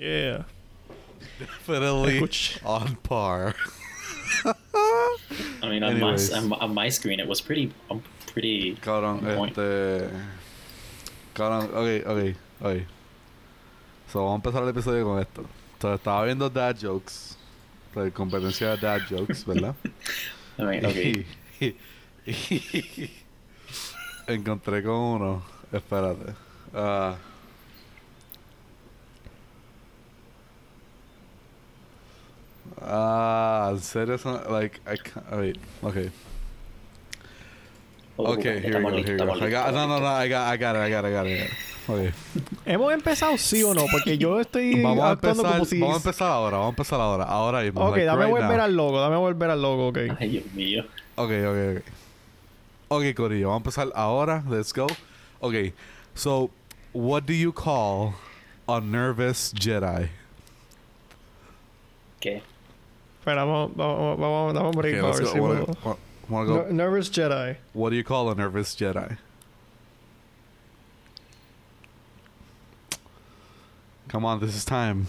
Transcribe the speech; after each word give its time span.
Yeah. 0.00 0.44
Definitely 1.38 2.18
Escuch- 2.20 2.58
on 2.64 2.96
par. 3.02 3.54
I 5.62 5.68
mean, 5.68 5.82
on 5.84 6.00
my, 6.00 6.14
on, 6.34 6.48
my- 6.48 6.56
on 6.56 6.74
my 6.74 6.88
screen, 6.90 7.20
it 7.20 7.28
was 7.28 7.42
pretty, 7.42 7.70
um, 7.90 8.02
pretty. 8.32 8.76
Cabrón, 8.76 9.20
on 9.22 9.36
point. 9.36 9.58
este. 9.58 10.08
Cabrón, 11.34 11.64
ok, 11.74 12.06
ok, 12.06 12.36
ok. 12.62 12.82
So, 14.10 14.24
vamos 14.24 14.32
a 14.32 14.36
empezar 14.36 14.62
el 14.62 14.68
episodio 14.70 15.04
con 15.04 15.20
esto. 15.20 15.44
So, 15.80 15.94
estaba 15.94 16.24
viendo 16.24 16.48
dad 16.48 16.76
jokes. 16.80 17.36
La 17.94 18.10
competencia 18.10 18.70
de 18.70 18.76
dad 18.78 19.00
jokes, 19.08 19.44
¿verdad? 19.44 19.74
I 20.58 20.62
mean, 20.62 20.86
okay. 20.86 21.26
Y, 21.60 21.74
y- 22.26 23.10
encontré 24.26 24.82
con 24.82 24.94
uno. 24.94 25.42
Espérate. 25.72 26.34
Ah. 26.74 27.16
Ah, 32.82 33.68
en 33.72 33.78
serio, 33.78 34.16
son, 34.16 34.40
like, 34.50 34.80
I 34.86 34.96
can't, 34.96 35.30
wait, 35.32 35.58
okay. 35.82 36.10
Oh, 38.16 38.34
Okay, 38.34 38.60
here 38.60 38.78
we 38.78 38.90
go, 38.90 38.96
here 38.96 39.16
we 39.18 39.24
go. 39.24 39.32
I 39.32 39.50
got, 39.50 39.72
no, 39.74 39.86
no, 39.86 39.98
no, 39.98 40.06
I 40.06 40.28
got, 40.28 40.48
I 40.48 40.56
got 40.56 40.76
it, 40.76 40.80
I 40.80 40.90
got 40.90 41.04
it, 41.04 41.08
I 41.08 41.12
got 41.12 41.26
it. 41.26 41.50
I. 41.50 41.92
Okay. 41.92 42.12
¿Hemos 42.66 42.92
empezado 42.92 43.36
sí 43.38 43.62
o 43.64 43.74
no? 43.74 43.86
Porque 43.90 44.16
yo 44.16 44.38
estoy 44.40 44.80
Vamos 44.82 45.04
a 45.04 45.12
empezar, 45.12 45.52
como 45.52 45.64
si... 45.64 45.80
vamos 45.80 45.94
a 45.94 45.98
empezar 45.98 46.30
ahora, 46.30 46.58
vamos 46.58 46.68
a 46.68 46.70
empezar 46.70 47.00
ahora, 47.00 47.24
ahora 47.24 47.62
mismo. 47.62 47.80
Ok, 47.80 47.96
like, 47.96 48.04
dame 48.04 48.24
right 48.24 48.30
volver 48.30 48.56
now. 48.56 48.64
al 48.64 48.76
logo, 48.76 49.00
dame 49.00 49.16
volver 49.16 49.50
al 49.50 49.62
logo, 49.62 49.88
ok. 49.88 49.98
Ay, 50.18 50.28
Dios 50.28 50.44
mío. 50.54 50.84
Ok, 51.16 51.30
ok, 51.30 51.76
ok. 51.76 51.82
Ok, 52.88 53.14
Corillo, 53.14 53.48
vamos 53.48 53.56
a 53.56 53.82
empezar 53.82 53.92
ahora. 53.94 54.44
Let's 54.48 54.72
go. 54.72 54.86
Ok, 55.40 55.72
so, 56.14 56.50
what 56.92 57.24
do 57.24 57.32
you 57.32 57.52
call 57.52 58.14
a 58.68 58.80
nervous 58.80 59.52
Jedi? 59.58 60.08
¿Qué? 62.20 62.42
Espera, 63.20 63.44
vamos, 63.44 63.70
vamos, 63.76 64.18
vamos, 64.18 64.54
dame 64.54 64.66
un 64.68 64.72
break 64.72 64.94
Okay, 64.94 65.00
para 65.02 65.12
let's 65.12 65.18
ver 65.20 65.26
go. 65.26 65.32
si 65.32 65.40
Wanna, 65.40 65.60
puedo. 65.66 65.76
wa- 65.84 65.96
wanna 66.28 66.46
go? 66.46 66.56
No- 66.68 66.72
Nervous 66.72 67.10
Jedi. 67.10 67.56
What 67.74 67.90
do 67.90 67.96
you 67.96 68.04
call 68.04 68.30
a 68.30 68.34
nervous 68.34 68.74
Jedi? 68.74 69.18
Come 74.08 74.24
on, 74.24 74.40
this 74.40 74.56
is 74.56 74.64
time. 74.64 75.06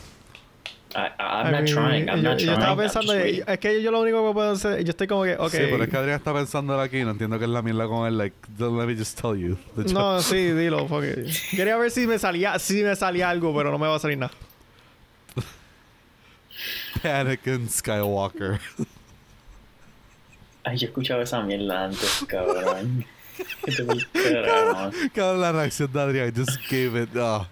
I, 0.93 1.09
I'm 1.17 1.47
I 1.47 1.51
not 1.51 1.63
mean, 1.63 1.73
trying. 1.73 2.09
I'm 2.09 2.17
yo, 2.17 2.21
not 2.31 2.39
yo 2.41 2.45
trying. 2.47 2.59
estaba 2.59 2.71
I'm 2.73 2.77
just 2.83 2.95
pensando, 2.97 3.13
waiting. 3.13 3.43
es 3.47 3.59
que 3.59 3.81
yo 3.81 3.91
lo 3.91 4.01
único 4.01 4.27
que 4.27 4.33
puedo 4.33 4.51
hacer, 4.51 4.83
yo 4.83 4.89
estoy 4.91 5.07
como 5.07 5.23
que, 5.23 5.35
ok. 5.37 5.49
Sí, 5.49 5.57
pero 5.71 5.83
es 5.85 5.89
que 5.89 5.97
Adrián 5.97 6.17
está 6.17 6.33
pensando 6.33 6.79
aquí. 6.79 7.01
No 7.05 7.11
entiendo 7.11 7.39
qué 7.39 7.45
es 7.45 7.49
la 7.51 7.61
mierda 7.61 7.87
con 7.87 8.05
él. 8.07 8.17
Like, 8.17 8.35
don't 8.57 8.77
let 8.77 8.87
me 8.87 8.95
just 8.95 9.19
tell 9.19 9.35
you. 9.37 9.57
No, 9.93 10.19
sí, 10.21 10.51
dilo, 10.51 10.85
fuck 10.89 11.03
it. 11.05 11.27
Quería 11.51 11.77
ver 11.77 11.89
si 11.91 12.05
me 12.07 12.19
salía, 12.19 12.59
si 12.59 12.83
me 12.83 12.93
salía 12.97 13.29
algo, 13.29 13.55
pero 13.55 13.71
no 13.71 13.79
me 13.79 13.87
va 13.87 13.95
a 13.95 13.99
salir 13.99 14.17
nada. 14.17 14.33
Anakin 17.03 17.67
Skywalker. 17.69 18.59
Ay, 20.63 20.77
yo 20.77 20.85
he 20.87 20.89
escuchado 20.89 21.21
esa 21.21 21.41
mierda 21.41 21.85
antes, 21.85 22.23
cabrón. 22.27 23.03
Vete 23.65 23.83
pa'l 23.83 24.07
carajo. 24.13 24.91
Cabrón, 25.13 25.41
la 25.41 25.51
reacción 25.51 25.91
de 25.91 26.01
Adrián. 26.01 26.33
Just 26.35 26.59
gave 26.69 26.95
it. 27.01 27.15
Uh, 27.15 27.43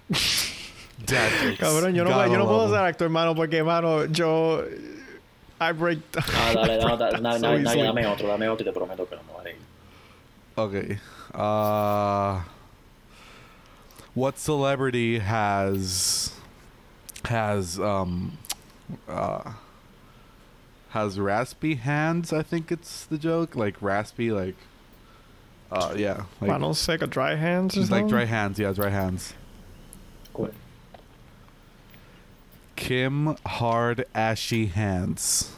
dad 1.05 1.29
jokes. 1.41 1.57
Cabrón, 1.59 1.95
yo 1.95 2.03
no, 2.03 2.11
Gotta 2.11 2.25
puedo- 2.25 2.33
yo 2.33 2.37
no 2.37 2.45
puedo 2.45 2.57
love 2.67 2.69
ser 2.71 2.79
'em. 2.81 2.85
actor, 2.85 3.05
hermano, 3.05 3.33
porque, 3.35 3.57
hermano, 3.57 4.05
yo... 4.05 4.63
I 5.61 5.71
break... 5.73 5.99
Ah, 6.15 6.53
dale, 6.53 6.77
dale, 6.77 6.97
dale, 7.21 7.39
So 7.39 7.47
dale, 7.47 7.63
dale, 7.63 7.83
dame 7.83 8.05
otro, 8.07 8.27
dame 8.27 8.47
otro 8.47 8.63
y 8.63 8.65
te 8.69 8.71
prometo 8.73 9.07
que 9.09 9.15
no 9.15 9.23
me 9.23 9.33
va 9.33 9.39
a 9.39 9.43
reír. 9.43 9.57
Okay. 10.55 10.99
Uh, 11.33 12.41
what 14.13 14.37
celebrity 14.37 15.19
has 15.19 16.31
has 17.25 17.77
um 17.79 18.37
uh 19.07 19.53
has 20.89 21.19
raspy 21.19 21.75
hands? 21.75 22.33
I 22.33 22.41
think 22.41 22.71
it's 22.71 23.05
the 23.05 23.17
joke. 23.17 23.55
Like 23.55 23.81
raspy, 23.81 24.31
like 24.31 24.55
uh 25.71 25.93
yeah, 25.95 26.23
like 26.41 26.49
Mano 26.49 26.73
seca, 26.73 27.07
dry 27.07 27.35
hands 27.35 27.77
or 27.77 27.81
like 27.85 28.07
dry 28.07 28.25
hands. 28.25 28.59
Yeah, 28.59 28.73
dry 28.73 28.89
hands. 28.89 29.33
Cool. 30.33 30.51
Kim 32.75 33.35
Hard 33.45 34.05
Ashy 34.15 34.67
Hands. 34.67 35.51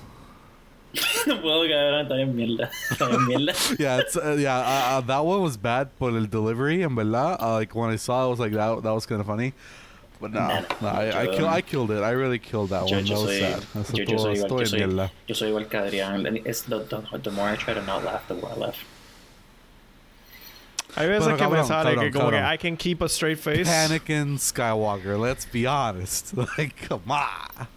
No 1.25 1.37
puedo, 1.37 1.69
cabrón, 1.69 2.03
está 2.03 2.15
bien 2.15 2.35
mierda. 2.35 2.69
Está 2.89 3.07
bien 3.07 3.27
mierda. 3.27 3.79
Yeah, 3.79 3.99
it's 3.99 4.17
uh, 4.17 4.35
yeah. 4.37 4.57
Uh, 4.57 4.97
uh, 4.97 5.01
that 5.01 5.23
one 5.23 5.41
was 5.41 5.55
bad 5.55 5.95
por 5.97 6.11
the 6.11 6.27
delivery 6.27 6.81
and 6.81 6.95
verdad. 6.97 7.37
Uh, 7.39 7.53
like 7.53 7.73
when 7.73 7.91
I 7.91 7.95
saw, 7.95 8.23
it, 8.23 8.25
I 8.25 8.29
was 8.29 8.39
like 8.39 8.51
that. 8.53 8.83
That 8.83 8.91
was 8.91 9.05
kind 9.05 9.21
of 9.21 9.27
funny. 9.27 9.53
But 10.21 10.33
no, 10.33 10.39
Nah, 10.39 10.61
no, 10.81 10.87
I, 10.87 11.21
I, 11.23 11.27
kill, 11.35 11.47
I 11.47 11.61
killed 11.61 11.89
it. 11.89 12.03
I 12.03 12.11
really 12.11 12.37
killed 12.37 12.69
that 12.69 12.87
Yo, 12.87 12.97
one. 12.97 13.05
yo 13.07 13.15
That 13.15 13.21
was 13.21 13.29
soy, 13.31 13.39
sad. 13.39 13.65
Eso 13.81 13.97
yo, 13.97 14.03
yo 14.03 14.17
soy 14.17 14.35
igual, 14.35 14.59
yo 14.59 14.65
soy, 14.65 15.09
yo 15.27 15.33
soy 15.35 15.49
igual 15.49 15.69
que 15.69 15.79
Adrián. 15.79 16.45
It's 16.45 16.61
the, 16.61 16.79
the, 16.83 17.17
the 17.17 17.31
more 17.31 17.49
I 17.49 17.55
try 17.55 17.73
to 17.73 17.81
not 17.81 18.03
laugh, 18.05 18.27
the 18.27 18.35
more 18.35 18.51
I 18.51 18.55
laugh. 18.55 18.77
Hay 20.95 21.07
veces 21.07 21.25
Pero 21.25 21.37
que 21.37 21.47
me 21.47 21.55
cabrón, 21.57 21.67
sale 21.67 21.95
que 21.95 22.11
cabrón, 22.11 22.13
como 22.13 22.29
que. 22.31 22.37
I 22.37 22.57
can 22.57 22.77
keep 22.77 23.01
a 23.01 23.09
straight 23.09 23.39
face. 23.39 23.67
Anakin 23.67 24.37
Skywalker. 24.37 25.17
Let's 25.19 25.45
be 25.45 25.65
honest. 25.65 26.35
Like, 26.57 26.75
come 26.87 27.09
on. 27.09 27.67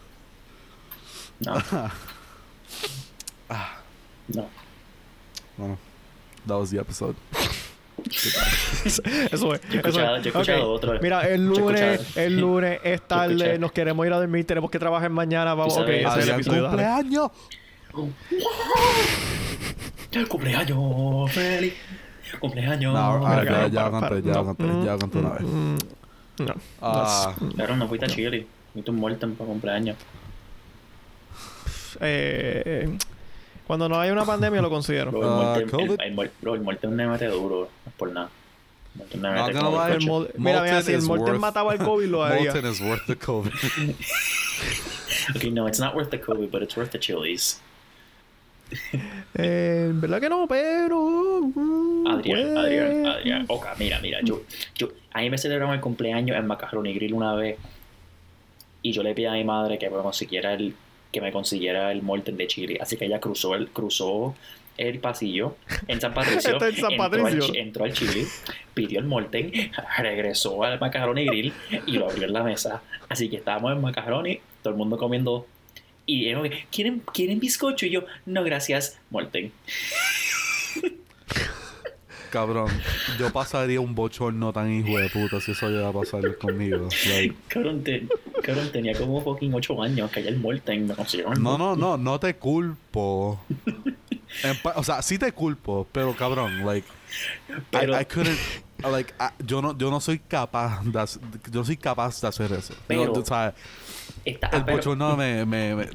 No. 1.41 1.63
no. 4.29 4.51
Well, 5.57 5.79
that 6.47 6.55
was 6.55 6.71
the 6.71 6.79
episode. 6.79 7.17
Eso 8.85 9.03
es. 9.55 9.61
Yo 9.69 9.75
he 9.75 9.77
escuchado- 9.77 10.17
es. 10.17 10.23
yo 10.23 10.29
he 10.29 10.33
escuchado 10.33 10.71
Ok. 10.71 10.77
otro. 10.77 10.99
Mira, 11.03 11.29
el 11.29 11.47
lunes, 11.47 12.17
el 12.17 12.39
lunes 12.41 12.81
es 12.85 13.03
tarde, 13.07 13.59
nos 13.59 13.73
queremos 13.73 14.07
ir 14.07 14.13
a 14.13 14.19
dormir, 14.19 14.47
tenemos 14.47 14.71
que 14.71 14.79
trabajar 14.79 15.11
mañana, 15.11 15.55
vamos, 15.55 15.77
ok, 15.77 15.89
ese 15.89 16.21
es 16.21 16.29
el 16.29 16.35
episodio, 16.35 16.67
cumpleaños. 16.69 17.31
Cumpleaños 20.29 21.33
feliz. 21.33 21.75
Cumpleaños. 22.41 22.93
No, 22.95 23.27
a 23.27 23.37
ver, 23.37 23.45
ya, 23.45 23.51
cabrón, 23.51 23.73
ya 23.73 23.91
conté, 23.91 24.65
para, 24.65 24.85
ya 24.85 24.93
no. 24.93 24.99
conté 24.99 25.19
una 25.19 25.31
vez. 25.31 25.43
Mm, 25.43 25.77
No. 26.39 26.55
Ah, 26.83 27.35
Claro, 27.55 27.77
no 27.77 27.87
fuiste 27.89 28.07
a 28.07 28.09
Chile. 28.09 28.47
Fuiste 28.73 28.91
un 28.91 28.97
muerto 28.97 29.29
para 29.35 29.47
cumpleaños. 29.49 29.97
Eh, 32.01 32.97
cuando 33.67 33.89
no 33.89 33.99
hay 33.99 34.11
una 34.11 34.25
pandemia 34.25 34.61
lo 34.63 34.71
considero. 34.71 35.11
El 35.11 35.23
Ah, 35.25 35.57
el- 35.59 35.71
COVID. 35.71 36.01
el 36.01 36.19
el 36.83 36.89
un 36.89 36.97
nemete 36.97 37.27
duro. 37.27 37.69
No 37.85 37.91
es 37.91 37.95
por 37.97 38.13
nada. 38.13 38.29
El 39.13 39.25
el 39.25 39.57
El 39.57 40.07
mol- 40.09 40.31
mira, 40.37 40.63
mira, 40.63 40.83
si 40.83 40.93
el 40.93 41.03
Morten 41.03 41.35
worth- 41.35 41.39
mataba 41.41 41.73
al 41.73 41.79
COVID 41.79 42.07
lo 42.07 42.23
haría. 42.25 42.53
Molten 42.53 42.71
is 42.71 42.81
worth 42.81 43.07
the 43.07 43.17
COVID. 43.17 43.51
Okay, 45.37 45.51
no, 45.51 45.67
it's 45.67 45.81
not 45.81 45.95
worth 45.95 46.11
the 46.11 46.21
COVID, 46.21 46.51
but 46.51 46.63
it's 46.63 46.77
worth 46.77 46.91
the 46.91 46.99
chilies. 46.99 47.59
Eh, 49.35 49.91
¿Verdad 49.95 50.21
que 50.21 50.29
no? 50.29 50.47
Pero... 50.47 51.41
mm, 51.55 52.07
Adrián, 52.09 52.41
pues, 52.43 52.57
Adrián, 52.59 53.07
Adrián. 53.07 53.45
Ok, 53.49 53.67
mira, 53.79 54.01
mira, 54.01 54.19
yo, 54.23 54.43
yo, 54.75 54.89
a 55.13 55.21
mí 55.21 55.31
me 55.31 55.39
celebraron 55.39 55.75
el 55.75 55.81
cumpleaños 55.81 56.37
en 56.37 56.47
Macaroni 56.47 56.93
Grill 56.95 57.15
una 57.15 57.35
vez 57.35 57.59
y 58.83 58.93
yo 58.93 59.03
le 59.03 59.15
pedí 59.15 59.27
a 59.27 59.33
mi 59.33 59.45
madre 59.45 59.79
que 59.79 59.89
me 59.89 59.97
consiguiera 60.03 60.53
el, 60.55 60.75
que 61.15 61.21
me 61.21 61.31
consiguiera 61.31 61.93
el 61.93 62.03
molten 62.03 62.37
de 62.37 62.49
chile. 62.49 62.77
Así 62.81 62.97
que 62.97 63.05
ella 63.05 63.21
cruzó 63.21 63.55
el, 63.55 63.69
cruzó 63.69 64.35
el 64.77 64.99
pasillo 64.99 65.57
en 65.87 66.01
San 66.01 66.13
Patricio. 66.13 66.53
Está 66.55 66.69
en 66.69 66.75
San 66.75 66.93
entró 66.93 67.05
al 67.05 67.11
Patricio. 67.23 67.55
Entró 67.55 67.85
al 67.85 67.93
chile, 67.93 68.27
pidió 68.75 68.99
el 68.99 69.07
molten, 69.07 69.53
regresó 69.99 70.65
al 70.65 70.81
Macaroni 70.81 71.25
Grill 71.25 71.53
y 71.87 71.93
lo 71.93 72.11
abrió 72.11 72.27
en 72.27 72.33
la 72.33 72.43
mesa. 72.43 72.83
Así 73.09 73.31
que 73.31 73.37
estábamos 73.37 73.73
en 73.73 73.81
Macaroni, 73.81 74.41
todo 74.63 74.73
el 74.73 74.77
mundo 74.77 74.99
comiendo. 74.99 75.47
Y 76.05 76.29
él, 76.29 76.51
¿quieren, 76.73 77.01
¿quieren 77.15 77.39
bizcocho? 77.39 77.87
Y 77.87 77.91
yo, 77.91 78.05
no, 78.27 78.43
gracias, 78.43 78.99
molten. 79.11 79.53
Cabrón, 82.35 82.69
yo 83.17 83.33
pasaría 83.33 83.81
un 83.81 83.95
bochorno 83.95 84.53
tan 84.53 84.69
hijo 84.73 84.99
de 84.99 85.09
puta 85.09 85.41
si 85.41 85.53
eso 85.53 85.69
llega 85.69 85.89
a 85.91 85.93
pasar 85.93 86.37
conmigo. 86.37 86.89
Like, 87.09 87.37
Cabrón, 87.49 87.85
te- 87.85 88.09
cabrón, 88.43 88.73
tenía 88.73 88.93
como 88.99 89.23
fucking 89.23 89.55
8 89.55 89.81
años 89.85 90.11
que 90.11 90.21
me 90.33 90.95
consiguieron 90.97 91.35
el 91.35 91.41
no, 91.41 91.57
no, 91.57 91.77
no, 91.77 91.97
no 91.97 92.19
te 92.19 92.35
culpo. 92.35 93.41
En 94.43 94.57
o 94.75 94.83
sea, 94.83 95.01
sí 95.03 95.17
te 95.17 95.31
culpo, 95.31 95.87
pero 95.93 96.13
cabrón, 96.17 96.67
like, 96.67 96.89
Pero- 97.71 97.97
I, 97.97 98.03
I 98.03 98.05
couldn't, 98.05 98.39
like, 98.91 99.15
I- 99.21 99.45
yo 99.47 99.63
no, 99.63 99.79
yo 99.79 99.89
no 99.93 100.01
soy 100.01 100.19
capaz 100.19 100.83
de, 100.83 100.99
hacer- 100.99 101.23
yo 101.53 101.61
no 101.61 101.65
soy 101.65 101.77
capaz 101.77 102.21
de 102.21 102.27
hacer 102.27 102.51
eso. 102.53 102.75
Pero- 102.89 103.15
Yo- 103.15 103.21
o 103.21 103.25
sea, 103.25 103.55
Está- 104.25 104.49
el 104.49 104.65
bochorno 104.65 105.17
me, 105.17 105.47
me, 105.47 105.77
me- 105.77 105.89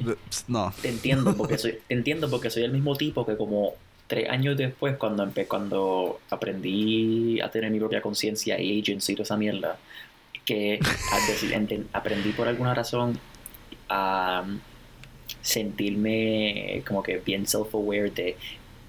no. 0.48 0.74
Te 0.82 0.88
entiendo 0.88 1.36
porque 1.36 1.58
soy, 1.58 1.80
te 1.86 1.94
entiendo 1.94 2.30
porque 2.30 2.50
soy 2.50 2.64
el 2.64 2.72
mismo 2.72 2.96
tipo 2.96 3.26
que 3.26 3.36
como 3.36 3.74
tres 4.10 4.28
años 4.28 4.58
después 4.58 4.98
cuando 4.98 5.24
empe- 5.24 5.48
cuando 5.48 6.20
aprendí 6.32 7.40
a 7.40 7.50
tener 7.50 7.70
mi 7.70 7.80
propia 7.80 8.02
conciencia 8.02 8.60
y 8.60 8.82
agency 8.82 9.14
y 9.14 9.16
toda 9.16 9.24
esa 9.24 9.38
mierda, 9.38 9.78
que 10.44 10.80
aprendí 11.94 12.32
por 12.32 12.48
alguna 12.48 12.74
razón 12.74 13.20
a 13.88 14.44
sentirme 15.42 16.84
como 16.88 17.04
que 17.04 17.18
bien 17.18 17.46
self-aware 17.46 18.12
de 18.12 18.36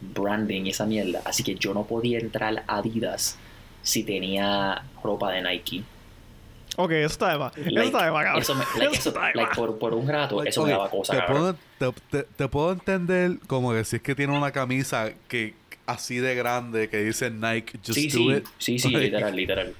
branding 0.01 0.65
y 0.65 0.71
esa 0.71 0.87
mierda. 0.87 1.21
Así 1.27 1.43
que 1.43 1.55
yo 1.55 1.75
no 1.75 1.85
podía 1.85 2.19
entrar 2.19 2.65
a 2.67 2.79
Adidas 2.79 3.37
si 3.83 4.03
tenía 4.05 4.83
ropa 5.05 5.33
de 5.33 5.43
Nike. 5.43 5.83
Ok, 6.77 6.91
eso 6.93 7.07
está 7.07 7.33
de 7.33 7.39
más. 7.39 7.57
Eso 7.57 7.81
está 7.83 8.05
de 8.05 8.11
más, 8.11 8.25
cabrón. 8.25 8.43
Eso 8.43 8.55
me, 8.55 8.65
like, 8.79 8.97
eso, 8.97 9.09
está 9.11 9.21
de 9.21 9.35
like, 9.35 9.41
más. 9.49 9.57
por, 9.57 9.79
por 9.79 9.95
un 9.95 10.09
rato, 10.09 10.37
Like, 10.37 10.51
eso 10.51 10.65
me 10.65 10.71
daba 10.71 10.89
cosa, 10.91 11.15
te 11.15 11.23
puedo, 11.33 11.55
te, 11.79 11.93
te- 12.11 12.23
te 12.25 12.49
puedo 12.49 12.73
entender 12.73 13.39
como 13.47 13.73
que 13.73 13.85
si 13.85 13.97
es 13.97 14.03
que 14.03 14.15
tiene 14.15 14.37
una 14.37 14.51
camisa 14.53 15.11
que 15.29 15.55
así 15.87 16.19
de 16.19 16.35
grande 16.37 16.89
que 16.89 16.99
dice 16.99 17.31
Nike, 17.31 17.79
just 17.85 17.95
Sí, 17.99 18.09
do 18.09 18.19
sí, 18.19 18.31
it. 18.33 18.47
sí, 18.59 18.79
sí, 18.79 18.91
Like, 18.91 19.07
literal, 19.07 19.37
literal. 19.37 19.75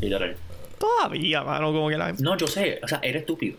Literal. 0.00 0.36
Todavía, 0.78 1.42
mano, 1.42 1.72
como 1.72 1.88
que 1.90 1.98
la... 1.98 2.12
No, 2.14 2.36
yo 2.36 2.46
sé, 2.46 2.80
o 2.82 2.88
sea, 2.88 3.00
era 3.02 3.18
estúpido. 3.18 3.58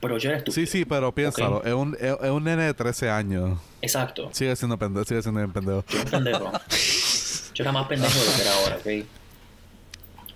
Pero 0.00 0.16
yo 0.18 0.28
era 0.30 0.38
estúpido. 0.38 0.66
Sí, 0.66 0.70
sí, 0.70 0.84
pero 0.84 1.12
piénsalo. 1.12 1.62
Es, 1.64 1.74
un, 1.74 1.96
es, 2.00 2.14
es 2.22 2.30
un 2.30 2.44
nene 2.44 2.62
de 2.62 2.74
13 2.74 3.10
años. 3.10 3.58
Exacto. 3.82 4.30
Sigue 4.32 4.54
siendo 4.56 4.78
pendejo, 4.78 5.04
sigue 5.04 5.20
siendo 5.20 5.40
bien 5.40 5.52
pendejo. 5.52 5.84
Yo 5.88 5.98
era 5.98 6.04
un 6.04 6.10
pendejo. 6.10 6.52
Yo 7.54 7.64
era 7.64 7.72
más 7.72 7.86
pendejo 7.88 8.18
de 8.18 8.24
lo 8.26 8.32
que 8.36 8.42
era 8.42 8.54
ahora, 8.54 8.76
¿ok? 8.76 9.06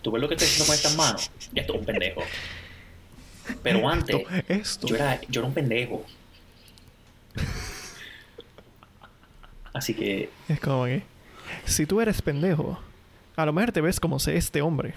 ¿Tú 0.05 0.12
ves 0.12 0.21
lo 0.21 0.29
que 0.29 0.35
estoy 0.35 0.47
haciendo 0.47 0.67
con 0.67 0.75
estas 0.75 0.97
manos? 0.97 1.31
Ya 1.55 1.62
estoy 1.62 1.79
un 1.79 1.85
pendejo. 1.87 2.23
Pero 3.62 3.89
antes, 3.89 4.17
Esto, 4.17 4.53
esto. 4.53 4.87
yo 4.87 4.97
era, 4.97 5.19
yo 5.29 5.41
era 5.41 5.49
un 5.49 5.55
pendejo. 5.55 6.05
Así 9.73 9.95
que, 9.95 10.29
Es 10.47 10.61
como 10.61 10.85
que... 10.85 11.03
Si 11.65 11.87
tú 11.87 12.03
eres 12.03 12.21
pendejo, 12.21 12.79
a 13.35 13.47
lo 13.47 13.53
mejor 13.55 13.73
te 13.73 13.81
ves 13.81 13.99
como 13.99 14.19
este 14.19 14.61
hombre. 14.61 14.93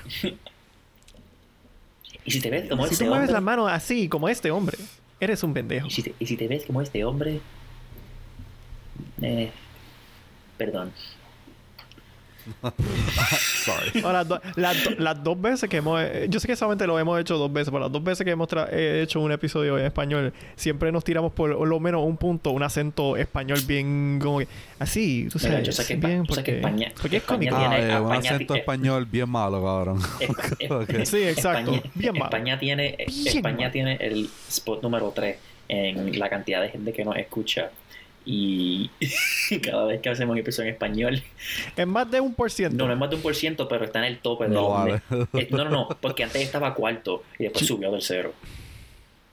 y 2.26 2.32
si 2.32 2.42
te 2.42 2.50
ves 2.50 2.70
como 2.70 2.86
si 2.86 2.94
este 2.94 3.06
tú 3.06 3.10
mueves 3.10 3.30
hombre, 3.30 3.34
las 3.34 3.44
manos 3.44 3.72
así, 3.72 4.10
como 4.10 4.28
este 4.28 4.52
hombre, 4.52 4.78
eres 5.22 5.42
un 5.42 5.54
pendejo. 5.54 5.88
y 5.88 5.92
si, 5.92 6.04
te, 6.04 6.16
y 6.20 6.26
si 6.28 6.36
te 6.36 6.50
ves 6.50 6.66
como 6.66 6.82
este 6.82 7.06
hombre, 7.06 7.40
eh, 9.22 9.52
perdón. 10.58 10.92
Sorry. 13.66 14.02
Ahora, 14.04 14.24
do- 14.24 14.42
las, 14.56 14.84
do- 14.84 14.92
las 14.98 15.24
dos 15.24 15.40
veces 15.42 15.70
que 15.70 15.78
hemos... 15.78 16.02
eh, 16.02 16.28
Yo 16.30 16.40
sé 16.40 16.48
que 16.48 16.56
solamente 16.56 16.88
lo 16.88 16.98
hemos 17.00 17.20
hecho 17.20 17.38
dos 17.38 17.52
veces, 17.52 17.70
pero 17.70 17.82
las 17.82 17.92
dos 17.92 18.04
veces 18.04 18.24
que 18.26 18.32
hemos 18.32 18.48
tra- 18.48 18.68
eh, 18.72 19.02
hecho 19.04 19.20
un 19.22 19.32
episodio 19.32 19.78
en 19.78 19.86
español, 19.86 20.34
siempre 20.56 20.92
nos 20.92 21.04
tiramos 21.04 21.32
por 21.34 21.50
lo 21.68 21.80
menos 21.80 22.04
un 22.06 22.18
punto, 22.18 22.52
un 22.52 22.64
acento 22.64 23.18
español 23.18 23.60
bien 23.68 24.20
como 24.22 24.40
que... 24.40 24.48
Así, 24.80 25.28
tú 25.32 25.40
Mira, 25.40 25.52
sabes, 25.52 25.66
yo 25.68 25.72
sé 25.72 25.86
que 25.88 25.96
bien 25.96 26.24
yo 26.26 26.36
sé 26.36 26.44
que 26.44 26.52
porque... 26.54 26.58
España- 26.58 26.92
porque 27.02 27.18
es 27.18 27.24
cómico. 27.24 27.58
tiene- 27.58 27.76
Ah, 27.76 27.80
eh, 27.80 28.00
un 28.02 28.12
España- 28.14 28.30
acento 28.32 28.56
eh, 28.56 28.60
español 28.60 29.06
bien 29.06 29.30
malo, 29.30 29.64
cabrón. 29.64 30.00
Eh. 30.20 30.28
Sí, 31.06 31.24
exacto. 31.24 31.74
España, 31.76 31.92
Bien 31.96 32.14
malo. 32.14 32.26
España 32.26 32.60
tiene, 32.60 32.96
Bien 33.08 33.28
España 33.38 33.58
malo. 33.58 33.72
tiene 33.72 33.96
el 34.02 34.30
spot 34.50 34.82
número 34.84 35.12
3 35.16 35.38
en 35.70 36.18
la 36.18 36.30
cantidad 36.30 36.62
de 36.62 36.70
gente 36.70 36.94
que 36.94 37.04
nos 37.04 37.16
escucha. 37.18 37.70
Y 38.30 38.92
cada 39.64 39.86
vez 39.86 40.02
que 40.02 40.10
hacemos 40.10 40.34
un 40.34 40.40
episodio 40.40 40.68
en 40.68 40.74
español, 40.74 41.24
Es 41.78 41.88
más 41.88 42.12
de 42.12 42.20
un 42.20 42.34
por 42.34 42.52
ciento. 42.52 42.76
no, 42.76 42.88
no 42.88 42.94
es 42.94 43.00
más 43.00 43.10
de 43.10 43.16
un 43.16 43.22
por 43.22 43.34
ciento, 43.34 43.70
pero 43.70 43.86
está 43.86 44.00
en 44.00 44.06
el 44.06 44.20
tope 44.20 44.50
de 44.50 44.50
No 44.54 44.70
vale. 44.72 45.02
No, 45.10 45.64
no, 45.64 45.70
no, 45.70 45.88
porque 46.02 46.26
antes 46.26 46.42
estaba 46.42 46.74
cuarto 46.74 47.24
y 47.40 47.44
después 47.44 47.66
subió 47.66 47.90
del 47.90 48.02
cero. 48.02 48.34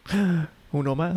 Uno 0.73 0.95
más. 0.95 1.17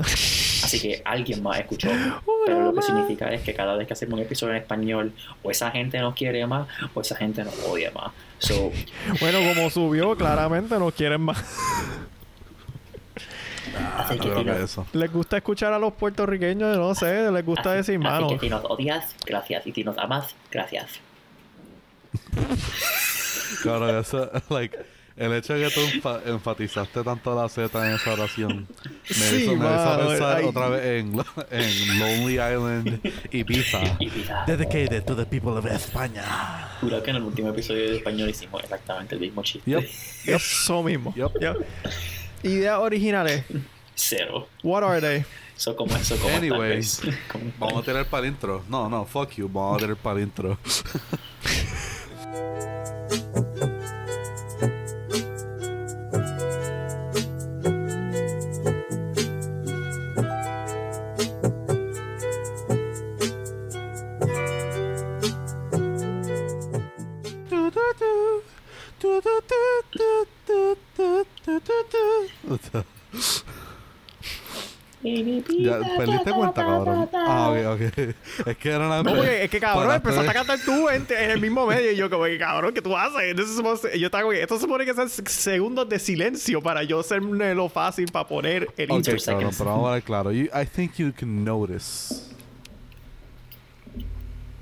Así 0.64 0.80
que 0.80 1.02
alguien 1.06 1.42
más 1.44 1.60
escuchó. 1.60 1.90
Pero 2.46 2.64
lo 2.64 2.74
que 2.74 2.82
significa 2.82 3.32
es 3.34 3.42
que 3.42 3.54
cada 3.54 3.76
vez 3.76 3.88
que 3.88 3.94
hacemos 3.94 4.16
un 4.16 4.26
episodio 4.26 4.54
en 4.54 4.62
español, 4.62 5.14
o 5.44 5.52
esa 5.52 5.72
gente 5.72 6.00
nos 6.00 6.14
quiere 6.16 6.46
más, 6.46 6.68
o 6.94 7.02
esa 7.02 7.16
gente 7.16 7.44
nos 7.44 7.58
odia 7.64 7.92
más. 7.92 8.12
So, 8.40 8.72
Bueno, 9.20 9.40
como 9.54 9.70
subió, 9.70 10.16
claramente 10.16 10.78
nos 10.78 10.94
quieren 10.94 11.22
más. 11.22 11.44
Así 13.98 14.20
que 14.20 14.34
si 14.34 14.50
eso. 14.64 14.86
Les 14.94 15.12
gusta 15.12 15.38
escuchar 15.38 15.74
a 15.74 15.80
los 15.80 15.94
puertorriqueños, 15.94 16.78
no 16.78 16.94
sé, 16.96 17.32
les 17.32 17.46
gusta 17.46 17.72
así- 17.72 17.78
decir, 17.78 17.96
así 17.96 18.04
mano. 18.24 18.28
que 18.30 18.40
si 18.40 18.50
nos 18.50 18.64
odias, 18.66 19.16
gracias. 19.26 19.66
Y 19.68 19.72
si 19.72 19.84
nos 19.84 19.98
amas, 19.98 20.36
gracias. 20.52 21.00
Claro, 23.64 24.00
eso, 24.00 24.30
like, 24.50 24.78
el 25.16 25.34
hecho 25.34 25.54
de 25.56 25.68
que 25.68 25.74
tú 25.74 25.82
enfa- 25.82 26.22
enfatizaste 26.26 27.04
tanto 27.04 27.34
la 27.36 27.50
Z 27.50 27.88
en 27.88 27.96
esa 27.96 28.14
oración 28.14 28.68
me 29.10 29.16
Sí, 29.16 29.36
hizo, 29.44 29.56
me 29.56 29.66
hizo 29.66 30.08
pensar 30.08 30.38
ay. 30.38 30.46
otra 30.46 30.70
vez 30.70 30.86
en, 30.86 31.20
en 31.52 32.00
Lonely 32.00 32.34
Island 32.34 33.02
Ibiza. 33.32 33.80
Y 34.00 34.10
mira, 34.10 34.44
Dedicated 34.46 35.04
to 35.06 35.16
the 35.16 35.26
people 35.26 35.52
of 35.52 35.66
España. 35.66 36.24
juro 36.82 37.02
que 37.02 37.10
en 37.10 37.16
el 37.18 37.24
último 37.24 37.50
episodio 37.50 37.90
de 37.90 37.98
español 37.98 38.30
hicimos 38.30 38.62
exactamente 38.64 39.16
el 39.16 39.22
mismo 39.22 39.42
chiste. 39.44 39.70
Yep. 39.72 39.84
Eso 40.36 40.84
mismo. 40.84 41.14
Yep. 41.16 41.66
Ideas 42.48 42.80
originales. 42.80 43.44
Cero. 43.96 44.48
What 44.64 44.84
are 44.84 45.02
they? 45.02 45.26
Eso 45.56 45.76
como 45.76 45.96
eso 45.96 46.16
como 46.18 46.30
tal 46.30 46.38
Anyway, 46.38 46.70
vez. 46.76 47.02
Como- 47.32 47.52
Vamos 47.58 47.82
a 47.82 47.86
tirar 47.86 48.06
para 48.06 48.28
el 48.28 48.34
intro. 48.34 48.64
No, 48.70 48.88
no, 48.90 49.06
fuck 49.06 49.32
you. 49.32 49.50
Vamos 49.52 49.78
a 49.78 49.80
tirar 49.80 49.98
para 49.98 50.20
el 50.22 50.30
Es 78.46 78.58
que 78.58 78.70
era 78.70 78.88
una. 78.88 79.04
No, 79.04 79.16
porque 79.16 79.44
es 79.44 79.50
que 79.50 79.60
cabrón, 79.60 79.94
empezaste 79.94 80.30
a 80.30 80.34
cantar 80.34 80.60
tú 80.64 80.88
en, 80.90 81.06
en 81.10 81.32
el 81.32 81.42
mismo 81.42 81.66
medio. 81.66 81.92
Y 81.92 81.96
yo, 81.96 82.10
como 82.10 82.24
que 82.26 82.38
cabrón, 82.38 82.74
¿qué 82.74 82.82
tú 82.82 82.96
haces? 82.96 83.36
Yo 84.00 84.06
estaba 84.08 84.22
como 84.24 84.32
que 84.34 84.42
esto 84.42 84.56
se 84.56 84.62
supone 84.62 84.86
que 84.86 84.94
son 84.94 85.10
segundos 85.10 85.90
de 85.90 86.00
silencio 86.00 86.62
para 86.62 86.84
yo 86.84 87.00
hacerme 87.00 87.54
lo 87.56 87.68
fácil 87.70 88.12
para 88.12 88.28
poner 88.28 88.68
el 88.78 88.92
Ok, 88.92 88.98
intro. 88.98 89.16
Two 89.16 89.24
cabrón, 89.26 89.40
seconds. 89.42 89.58
pero 89.58 89.70
vamos 89.72 89.90
a 89.90 89.94
ver 89.96 90.04
claro. 90.04 90.32
You- 90.32 90.50
I 90.54 90.66
think 90.66 90.94
you 90.98 91.12
can 91.18 91.44
notice. 91.44 92.24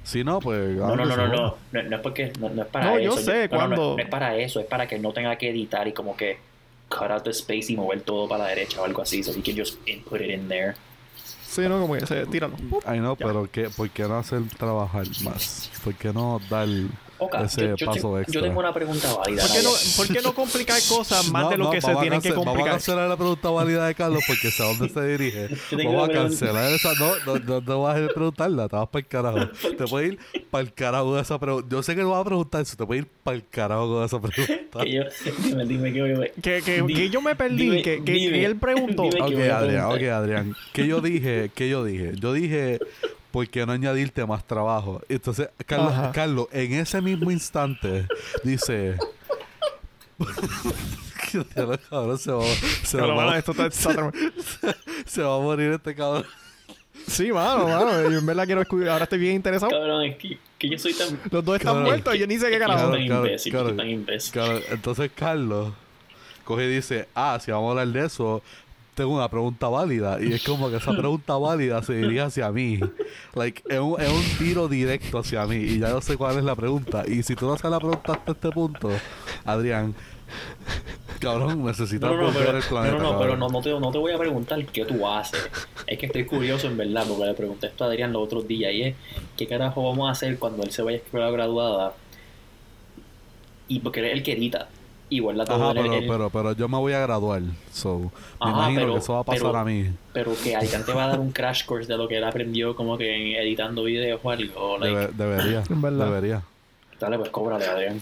Si 0.04 0.24
no, 0.24 0.40
pues. 0.40 0.76
No, 0.76 0.96
no, 0.96 1.06
no, 1.06 1.18
no, 1.18 1.28
no, 1.28 1.58
no, 1.72 1.84
no 1.84 1.96
es 1.96 2.02
porque, 2.02 2.32
no, 2.40 2.50
no 2.50 2.62
es 2.62 2.68
para 2.68 2.86
No, 2.92 2.98
eso. 2.98 3.04
yo 3.16 3.18
sé, 3.18 3.48
no, 3.50 3.58
no, 3.58 3.68
no, 3.68 3.76
cuando- 3.76 3.96
no 3.98 4.04
es 4.04 4.10
para 4.10 4.38
eso, 4.38 4.60
es 4.60 4.68
para 4.68 4.88
que 4.88 5.00
no 5.00 5.12
tenga 5.14 5.36
que 5.36 5.50
editar 5.50 5.88
y 5.88 5.94
como 5.94 6.16
que 6.16 6.38
cut 6.90 7.10
out 7.10 7.24
the 7.24 7.32
space 7.32 7.66
y 7.74 7.76
mover 7.76 8.02
todo 8.02 8.28
para 8.30 8.44
la 8.44 8.50
derecha 8.50 8.80
o 8.82 8.86
algo 8.86 9.02
así, 9.02 9.24
so 9.24 9.32
he 9.32 9.42
can 9.42 9.58
just 9.58 9.78
input 9.88 10.22
it 10.22 10.30
in 10.30 10.48
there. 10.48 10.76
Sí, 11.56 11.62
no, 11.70 11.80
como 11.80 11.94
que 11.96 12.06
se. 12.06 12.22
I 12.24 12.98
know, 13.00 13.16
Ya. 13.18 13.26
pero 13.26 13.50
¿qué, 13.52 13.70
¿por 13.70 13.90
qué 13.90 14.04
no 14.04 14.18
hacer 14.18 14.42
trabajar 14.58 15.06
más? 15.24 15.72
¿Por 15.84 15.94
qué 15.96 16.12
no 16.12 16.40
dar 16.50 16.68
Ese 17.46 17.62
yo, 17.70 17.76
yo 17.76 17.86
paso 17.86 18.00
tengo, 18.00 18.20
extra? 18.20 18.34
yo 18.34 18.42
tengo 18.46 18.60
una 18.60 18.74
pregunta 18.74 19.14
válida. 19.16 19.42
¿Por 19.44 19.52
qué, 19.52 19.64
no, 19.64 19.72
Nadia. 19.72 19.88
por 19.98 20.08
qué 20.08 20.22
no 20.22 20.36
complicar 20.36 20.80
cosas 20.90 21.30
más 21.32 21.44
No, 21.44 21.50
de 21.50 21.58
lo 21.58 21.64
no, 21.66 21.72
que 21.72 21.82
se 21.82 21.88
vamos 21.88 22.00
a 22.00 22.02
tienen 22.04 22.22
que 22.22 22.30
cance- 22.30 22.36
Vamos 22.36 22.46
a 22.48 22.50
complicar? 22.52 22.72
cancelar 22.74 23.10
la 23.10 23.18
pregunta 23.18 23.50
válida 23.50 23.88
de 23.88 23.96
Carlos 23.96 24.24
porque 24.28 24.52
sé 24.52 24.64
a 24.64 24.66
dónde 24.68 24.90
se 24.90 25.08
dirige. 25.08 25.50
Vamos 25.86 26.10
a 26.10 26.12
cancelar 26.12 26.72
esa. 26.72 26.94
No, 26.96 27.12
no, 27.26 27.40
no, 27.40 27.62
no 27.62 27.82
vas 27.84 27.98
a 27.98 28.08
preguntarla, 28.08 28.68
te 28.68 28.76
vas 28.76 28.88
para 28.90 29.00
el 29.00 29.08
carajo. 29.08 29.40
Te 29.78 29.86
puedes 29.88 30.12
ir 30.14 30.20
para 30.50 30.62
el 30.64 30.74
carajo 30.74 31.12
con 31.12 31.20
esa 31.20 31.40
pregunta. 31.40 31.68
Yo 31.70 31.84
sé 31.84 31.96
que 31.96 32.02
no 32.02 32.12
vas 32.12 32.22
a 32.22 32.26
preguntar 32.26 32.62
eso, 32.62 32.76
te 32.78 32.86
puedes 32.86 33.04
ir 33.06 33.12
para 33.24 33.36
el 33.38 33.48
carajo 33.50 33.88
con 33.94 34.04
esa 34.06 34.22
pregunta. 34.22 34.80
Que 34.84 34.92
yo, 34.94 35.04
dime, 35.44 35.66
dime 35.66 35.94
que 35.94 36.02
voy 36.02 36.12
a 36.28 36.42
Que, 36.42 36.62
que, 36.62 36.82
Di- 36.82 36.94
que 36.94 37.10
yo 37.10 37.22
me 37.22 37.36
perdí, 37.36 37.58
dime, 37.70 37.82
que, 37.82 38.04
que, 38.04 38.12
dime, 38.12 38.34
que 38.40 38.46
él 38.46 38.56
preguntó. 38.58 39.04
Ok, 39.04 39.14
Adrián, 39.22 39.86
ok. 39.86 40.02
Adrián. 40.04 40.56
¿Qué 40.74 40.88
yo 40.88 41.02
dije? 41.02 41.50
¿Qué 41.56 41.70
yo 41.70 41.84
dije? 41.84 42.12
Yo 42.20 42.34
dije, 42.34 42.80
¿por 43.36 43.50
qué 43.50 43.66
no 43.66 43.74
añadirte 43.74 44.26
más 44.26 44.48
trabajo? 44.48 45.02
Entonces, 45.10 45.50
Carlos, 45.66 45.92
Ajá. 45.92 46.14
Carlos 46.14 46.48
en 46.54 46.72
ese 46.76 47.02
mismo 47.02 47.30
instante, 47.32 48.08
dice... 48.46 48.96
Cabrón, 51.90 52.18
se 52.18 52.32
va, 52.32 52.44
se, 52.84 52.98
va, 53.02 53.14
mano, 53.14 53.36
esto 53.36 53.52
está- 53.52 53.66
está- 53.68 54.12
se 55.06 55.22
va 55.22 55.36
a 55.36 55.40
morir 55.40 55.72
este 55.74 55.94
cabrón. 55.94 56.26
Sí, 57.08 57.30
mano, 57.34 57.68
mano. 57.68 58.10
Yo 58.10 58.20
en 58.20 58.26
verdad 58.26 58.46
quiero 58.46 58.62
escuchar. 58.62 58.90
Ahora 58.92 59.04
estoy 59.04 59.20
bien 59.20 59.36
interesado. 59.36 59.70
Cabrón, 59.70 60.04
es 60.06 60.16
que, 60.16 60.38
que 60.58 60.70
yo 60.70 60.80
soy 60.80 60.94
tan. 60.94 61.20
Los 61.30 61.44
dos 61.44 61.56
están 61.58 61.74
Cabrón. 61.74 61.84
muertos 61.84 62.16
y 62.16 62.20
yo 62.20 62.28
ni 62.28 62.38
sé 62.40 62.50
qué 62.50 62.58
carajo. 62.60 62.90
tan 62.92 63.02
imbécil, 63.02 63.52
soy 63.52 63.76
tan 63.76 63.90
imbécil. 63.90 64.42
Entonces 64.70 65.12
Carlos 65.14 65.74
coge 66.46 66.64
y 66.66 66.76
dice, 66.76 67.10
ah, 67.14 67.38
si 67.44 67.52
vamos 67.52 67.68
a 67.68 67.82
hablar 67.82 67.88
de 67.90 68.06
eso, 68.06 68.42
tengo 68.96 69.14
una 69.14 69.30
pregunta 69.30 69.68
válida. 69.68 70.18
Y 70.22 70.34
es 70.34 70.44
como 70.44 70.70
que 70.70 70.78
esa 70.78 70.92
pregunta 70.98 71.38
válida 71.38 71.84
se 71.84 71.94
dirige 71.94 72.22
hacia 72.22 72.52
mí. 72.52 72.80
Like, 73.36 73.62
es 73.70 73.80
un, 73.80 74.02
es 74.02 74.10
un 74.10 74.24
tiro 74.40 74.68
directo 74.68 75.20
hacia 75.20 75.46
mí. 75.46 75.58
Y 75.58 75.80
ya 75.80 75.90
yo 75.90 76.02
sé 76.02 76.18
cuál 76.18 76.38
es 76.38 76.44
la 76.44 76.56
pregunta. 76.56 77.04
Y 77.08 77.22
si 77.22 77.36
tú 77.36 77.46
no 77.46 77.58
sabes 77.58 77.72
la 77.72 77.80
pregunta 77.80 78.14
hasta 78.14 78.32
este 78.32 78.50
punto, 78.50 78.90
Adrián, 79.44 79.94
cabrón, 81.20 81.64
necesitas 81.64 82.10
No, 82.10 82.18
no, 82.18 82.28
no, 82.28 82.34
pero, 82.34 82.58
al 82.58 82.64
planeta. 82.64 82.98
no, 82.98 82.98
no, 82.98 83.04
no, 83.04 83.10
cabrón. 83.12 83.28
pero 83.28 83.38
no, 83.38 83.50
no, 83.50 83.62
te, 83.62 83.80
no 83.80 83.92
te 83.92 83.98
voy 83.98 84.14
a 84.14 84.18
preguntar 84.18 84.66
qué 84.66 84.86
tú 84.86 85.08
haces. 85.08 85.50
Es 85.86 86.00
que 86.00 86.08
estoy 86.08 86.26
curioso 86.26 86.68
en 86.68 86.78
verdad, 86.78 87.06
porque 87.08 87.26
le 87.26 87.34
pregunté 87.34 87.68
esto 87.68 87.84
a 87.84 87.88
Adrián 87.88 88.14
los 88.14 88.24
otros 88.24 88.48
días 88.48 88.74
y 88.74 88.82
es 88.84 88.96
qué 89.38 89.46
carajo 89.48 89.84
vamos 89.84 90.08
a 90.08 90.12
hacer 90.12 90.40
cuando 90.40 90.64
él 90.64 90.72
se 90.72 90.82
vaya 90.82 90.98
a 90.98 91.02
escuela 91.02 91.30
graduada. 91.30 91.94
Y 93.68 93.80
porque 93.80 94.00
él 94.00 94.06
es 94.08 94.14
el 94.14 94.24
que 94.24 94.34
edita. 94.34 94.70
Igual 95.10 95.38
la 95.38 95.46
todo 95.46 95.70
Ajá, 95.70 95.72
el- 95.72 95.78
pero, 95.86 95.94
el- 95.94 96.08
pero, 96.08 96.30
pero 96.32 96.52
yo 96.54 96.68
me 96.68 96.78
voy 96.78 96.94
a 96.94 97.00
graduar. 97.00 97.42
So, 97.72 98.00
me 98.00 98.10
Ajá, 98.40 98.52
imagino 98.52 98.82
pero- 98.82 98.94
que 98.94 99.00
eso 99.00 99.14
va 99.14 99.20
a 99.20 99.24
pasar 99.24 99.42
pero- 99.44 99.58
a 99.58 99.64
mí. 99.66 99.90
pero 100.14 100.32
que 100.44 100.56
Adrián 100.56 100.84
te 100.86 100.94
va 100.94 101.04
a 101.06 101.08
dar 101.10 101.20
un 101.20 101.32
crash 101.32 101.64
course 101.66 101.88
de 101.92 101.98
lo 101.98 102.08
que 102.08 102.18
él 102.18 102.24
aprendió 102.24 102.76
como 102.76 102.98
que 102.98 103.16
en 103.16 103.40
editando 103.42 103.84
videos 103.84 104.20
o 104.24 104.32
algo. 104.32 104.78
Like, 104.80 104.96
Debe- 104.96 105.12
debería, 105.14 105.64
En 105.70 105.82
verdad. 105.82 106.06
debería. 106.06 106.42
Dale, 107.00 107.18
pues 107.20 107.30
cóbrale, 107.30 107.66
Adrián. 107.66 108.02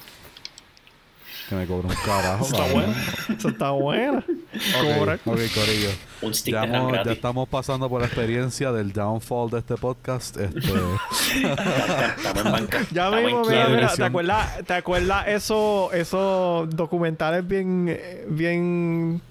Que 1.50 1.56
me 1.56 1.68
cobre 1.68 1.88
un 1.90 1.94
carajo. 2.06 2.46
Está 2.46 2.58
cabrón. 2.60 2.74
bueno. 2.74 2.94
Eso 3.38 3.50
está 3.50 3.72
bueno. 3.72 4.24
Ok, 4.54 4.98
Correcto. 5.00 5.32
ok, 5.32 5.38
Corillo. 5.54 5.90
Un 6.22 6.34
stick 6.34 6.54
Ya, 6.54 6.64
hemos- 6.64 7.04
ya 7.06 7.12
estamos 7.12 7.50
pasando 7.50 7.90
por 7.90 8.02
la 8.02 8.08
experiencia 8.08 8.72
del 8.72 8.94
downfall 8.94 9.50
de 9.50 9.60
este 9.60 9.76
podcast. 9.78 10.38
Este, 10.38 10.60
Estamos 12.18 12.46
en 12.46 12.52
banca. 12.52 12.82
Ya 12.92 13.10
mismo, 13.12 13.46
mira, 13.46 13.68
mira, 13.68 13.94
¿te 13.96 14.04
acuerdas, 14.04 14.64
¿te 14.66 14.74
acuerdas 14.74 15.28
esos 15.28 15.94
esos 15.94 16.70
documentales 16.76 17.48
bien, 17.48 18.00
bien 18.30 19.22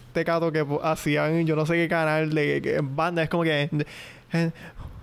que 0.52 0.67
hacían, 0.83 1.47
yo 1.47 1.57
no 1.57 1.64
sé 1.67 1.75
qué 1.75 1.88
canal 1.88 2.35
de 2.35 2.81
banda? 2.83 3.23
Es 3.23 3.29
como 3.31 3.45
que... 3.45 3.69
And, 4.33 4.52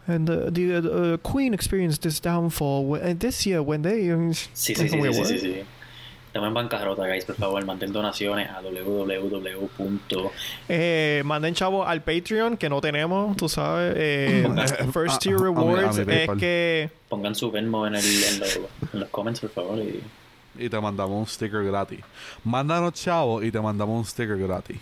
and 0.08 0.28
the, 0.28 0.52
the, 0.52 0.80
uh, 0.80 1.18
Queen 1.20 1.54
experienced 1.54 2.02
this 2.02 2.20
downfall 2.22 2.84
when- 2.86 3.04
and 3.06 3.20
this 3.20 3.46
year 3.46 3.62
when 3.62 3.82
they... 3.84 4.10
Sí, 4.54 4.76
sí, 4.76 4.90
sí, 4.90 4.90
sí, 4.90 5.24
sí, 5.26 5.40
sí. 5.40 5.62
Estamos 6.30 6.48
en 6.50 6.54
bancarrota, 6.54 7.08
guys. 7.08 7.26
Por 7.26 7.36
favor, 7.38 7.66
mantén 7.66 7.92
donaciones 7.92 8.48
a 8.52 8.62
www. 8.62 10.30
Eh, 10.70 11.24
manden 11.26 11.56
chavo 11.56 11.84
al 11.84 12.04
Patreon 12.04 12.56
que 12.56 12.70
no 12.70 12.80
tenemos, 12.82 13.36
tú 13.36 13.50
sabes. 13.50 13.96
Eh, 13.98 14.48
first 14.94 15.20
Tier 15.22 15.36
a- 15.36 15.40
a 15.40 15.42
mi- 15.42 15.48
a 15.48 15.52
mi 15.52 15.76
Rewards 15.76 15.98
es 15.98 16.30
que... 16.40 16.90
Pongan 17.10 17.34
su 17.34 17.50
Venmo 17.50 17.88
en, 17.88 17.96
el, 17.96 18.06
en, 18.06 18.40
los, 18.40 18.56
en 18.94 19.00
los 19.00 19.10
comments, 19.10 19.40
por 19.40 19.50
favor. 19.50 19.80
Y... 19.80 20.04
y 20.64 20.70
te 20.70 20.80
mandamos 20.80 21.18
un 21.18 21.26
sticker 21.26 21.64
gratis. 21.66 22.00
Mándanos 22.44 22.94
chavo 22.94 23.42
y 23.42 23.50
te 23.52 23.60
mandamos 23.60 23.98
un 23.98 24.06
sticker 24.06 24.38
gratis. 24.38 24.78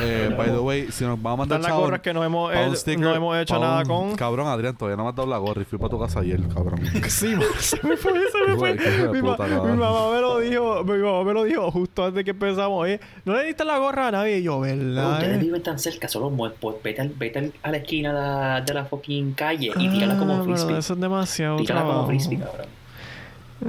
Eh, 0.00 0.32
by 0.36 0.46
the 0.48 0.58
way, 0.60 0.86
si 0.92 1.04
nos 1.04 1.20
van 1.20 1.32
a 1.32 1.36
mandar 1.36 1.60
las 1.60 1.68
chavo, 1.68 1.82
gorras 1.82 2.00
que 2.00 2.12
no 2.14 2.22
hemos, 2.24 2.54
eh, 2.54 2.70
sticker, 2.76 3.00
no 3.00 3.14
hemos 3.14 3.36
hecho 3.36 3.58
nada 3.58 3.80
un- 3.80 3.86
con. 3.86 4.16
Cabrón, 4.16 4.46
Adrián, 4.46 4.76
todavía 4.76 4.96
no 4.96 5.02
me 5.04 5.08
has 5.10 5.16
dado 5.16 5.28
la 5.28 5.38
gorra 5.38 5.62
y 5.62 5.64
fui 5.64 5.78
para 5.78 5.90
tu 5.90 5.98
casa 5.98 6.20
ayer, 6.20 6.40
cabrón. 6.48 6.80
Sí, 7.08 7.34
se 7.58 7.86
me 7.86 7.96
fue, 7.96 8.12
se 8.12 8.50
me 8.50 8.56
fue. 8.56 8.74
Mi, 9.12 9.22
ma- 9.22 9.36
mi 9.38 9.76
mamá 9.76 10.10
me 10.12 10.20
lo 10.20 10.38
dijo, 10.38 10.84
mi 10.84 10.98
mamá 10.98 11.24
me 11.24 11.32
lo 11.32 11.44
dijo 11.44 11.70
justo 11.70 12.04
antes 12.04 12.16
de 12.16 12.24
que 12.24 12.30
empezamos. 12.30 12.80
Oye, 12.82 13.00
no 13.24 13.34
le 13.34 13.44
diste 13.44 13.64
la 13.64 13.78
gorra 13.78 14.08
a 14.08 14.10
nadie. 14.12 14.38
Y 14.38 14.42
yo, 14.44 14.54
No, 14.54 14.60
¿verdad? 14.60 15.12
ustedes 15.14 15.36
eh? 15.36 15.40
viven 15.40 15.62
tan 15.62 15.78
cerca, 15.78 16.08
solo 16.08 16.30
pues, 16.60 16.76
vete, 16.82 17.00
al- 17.02 17.08
vete 17.10 17.38
al- 17.40 17.52
a 17.62 17.70
la 17.70 17.76
esquina 17.78 18.12
de 18.12 18.20
la, 18.20 18.60
de 18.60 18.74
la 18.74 18.84
fucking 18.84 19.32
calle 19.34 19.72
y 19.76 19.88
tírala 19.90 20.16
como 20.18 20.36
Ah, 20.36 20.42
frisbee. 20.44 20.78
eso 20.78 20.94
es 20.94 21.00
demasiado 21.00 21.56
Tírala 21.56 21.82
como 21.82 22.06
frisbee, 22.06 22.38
cabrón. 22.38 22.66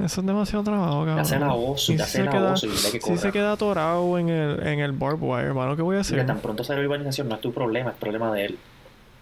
Eso 0.04 0.20
es 0.20 0.26
demasiado 0.26 0.62
trabajo, 0.64 1.04
cabrón. 1.06 1.42
Oso, 1.50 1.92
Y 1.92 1.96
te 1.96 2.02
si 2.02 2.04
hace 2.04 2.18
se 2.18 2.24
la 2.24 2.30
queda- 2.30 2.52
oso 2.52 2.66
y 2.66 2.70
dile 2.70 2.90
que 2.92 3.00
Si 3.00 3.16
se 3.18 3.32
queda 3.32 3.52
atorado 3.52 4.18
en 4.18 4.28
el, 4.28 4.66
en 4.66 4.80
el 4.80 4.92
barbed 4.92 5.22
wire, 5.22 5.46
hermano, 5.48 5.74
¿qué 5.76 5.82
voy 5.82 5.96
a 5.96 6.00
hacer? 6.00 6.14
Mira, 6.16 6.26
tan 6.26 6.40
pronto 6.40 6.62
sale 6.64 6.80
la 6.82 6.86
urbanización, 6.88 7.28
no 7.28 7.34
es 7.36 7.40
tu 7.40 7.52
problema, 7.52 7.90
es 7.90 7.96
problema 7.96 8.32
de 8.32 8.44
él. 8.46 8.58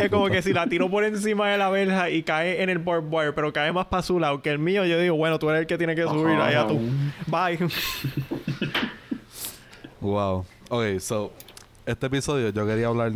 Es 0.00 0.10
como 0.10 0.28
que 0.28 0.40
si 0.42 0.52
la 0.52 0.68
tiro 0.68 0.88
por 0.88 1.02
encima 1.02 1.48
de 1.50 1.58
la 1.58 1.68
verja 1.70 2.08
y 2.08 2.22
cae 2.22 2.62
en 2.62 2.70
el 2.70 2.78
barbed 2.78 3.08
wire, 3.12 3.32
pero 3.32 3.52
cae 3.52 3.72
más 3.72 3.86
para 3.86 4.00
su 4.02 4.20
lado 4.20 4.40
que 4.42 4.50
el 4.50 4.60
mío, 4.60 4.84
yo 4.86 4.96
digo, 4.98 5.16
bueno, 5.16 5.40
tú 5.40 5.50
eres 5.50 5.62
el 5.62 5.66
que 5.66 5.76
tiene 5.76 5.96
que 5.96 6.04
subir, 6.04 6.36
Ajá, 6.36 6.46
allá 6.46 6.66
tú. 6.68 6.80
Bye. 7.26 7.58
Wow. 10.00 10.46
Ok, 10.70 11.00
so, 11.00 11.32
este 11.84 12.06
episodio 12.06 12.50
yo 12.50 12.64
quería 12.64 12.86
hablar 12.86 13.10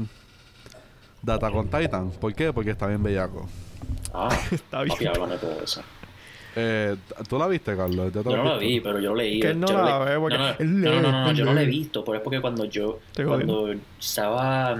de 1.22 1.32
Attack 1.32 1.54
on 1.54 1.68
Titan. 1.68 2.10
¿Por 2.10 2.34
qué? 2.34 2.52
Porque 2.52 2.70
está 2.72 2.88
bien 2.88 3.00
bellaco. 3.02 3.48
Ah, 4.12 4.28
Está 4.50 4.82
bien. 4.82 4.96
papi, 4.96 5.06
háblame 5.06 5.36
todo 5.36 5.62
eso. 5.62 5.82
Eh, 6.54 6.96
¿Tú 7.28 7.38
la 7.38 7.46
viste, 7.46 7.74
Carlos? 7.76 8.12
¿Ya 8.12 8.22
te 8.22 8.30
Yo 8.30 8.36
no 8.36 8.44
la 8.44 8.56
vi, 8.58 8.80
pero 8.80 9.00
yo 9.00 9.14
leí. 9.14 9.40
Que 9.40 9.54
no 9.54 9.66
la 9.66 9.98
ve, 9.98 10.18
porque 10.18 10.38
no, 10.38 10.44
no, 10.46 10.56
no, 10.58 11.00
no, 11.00 11.12
no, 11.12 11.24
no, 11.24 11.32
lee, 11.32 11.38
yo 11.38 11.44
no 11.44 11.54
la 11.54 11.62
he 11.62 11.66
visto, 11.66 12.04
pero 12.04 12.18
es 12.18 12.22
porque 12.22 12.40
cuando 12.40 12.64
yo, 12.66 12.98
cuando 13.14 13.72
estaba... 13.98 14.76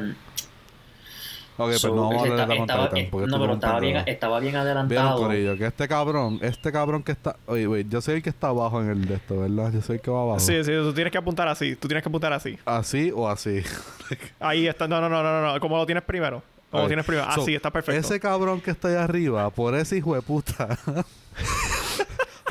Ok, 1.59 1.73
so, 1.73 1.89
pues 1.89 1.95
no 1.95 2.09
vamos 2.09 2.29
a 2.29 2.43
hablar 2.43 2.49
de 2.49 3.09
Porque 3.11 3.27
no, 3.27 3.39
pero 3.39 3.53
estaba 3.55 3.81
bien, 3.81 4.03
estaba 4.07 4.41
bien 4.41 4.57
adelantado. 4.57 5.19
Corillo, 5.19 5.57
que 5.57 5.67
este 5.67 5.87
cabrón, 5.87 6.39
este 6.43 6.73
cabrón 6.73 7.03
que 7.03 7.13
está... 7.13 7.37
Oye, 7.47 7.67
güey, 7.67 7.87
yo 7.89 8.01
soy 8.01 8.17
el 8.17 8.23
que 8.23 8.31
está 8.31 8.49
abajo 8.49 8.81
en 8.81 8.91
el 8.91 9.05
de 9.07 9.15
esto, 9.15 9.41
¿verdad? 9.41 9.71
Yo 9.73 9.81
soy 9.83 9.97
el 9.97 10.03
que 10.03 10.11
va 10.11 10.23
abajo. 10.23 10.41
Sí, 10.41 10.65
sí, 10.65 10.73
tú 10.73 10.93
tienes 10.93 11.11
que 11.11 11.19
apuntar 11.19 11.49
así. 11.49 11.77
Tú 11.77 11.89
tienes 11.89 12.03
que 12.03 12.09
apuntar 12.09 12.33
así. 12.33 12.59
¿Así 12.65 13.13
o 13.15 13.29
así? 13.29 13.63
Ahí 14.41 14.67
está. 14.67 14.89
No, 14.89 15.01
no, 15.01 15.09
no, 15.09 15.23
no, 15.23 15.53
no. 15.53 15.61
Como 15.61 15.77
lo 15.77 15.85
tienes 15.85 16.05
primero. 16.05 16.43
Como 16.73 16.87
tienes 16.89 17.05
primero. 17.07 17.33
So, 17.35 17.43
Así, 17.43 17.55
está 17.55 17.71
perfecto. 17.71 18.01
Ese 18.01 18.19
cabrón 18.19 18.61
que 18.61 18.71
está 18.73 18.89
ahí 18.89 18.95
arriba, 18.97 19.49
por 19.51 19.75
ese 19.77 19.97
hijo 19.99 20.15
de 20.15 20.23
puta... 20.23 20.77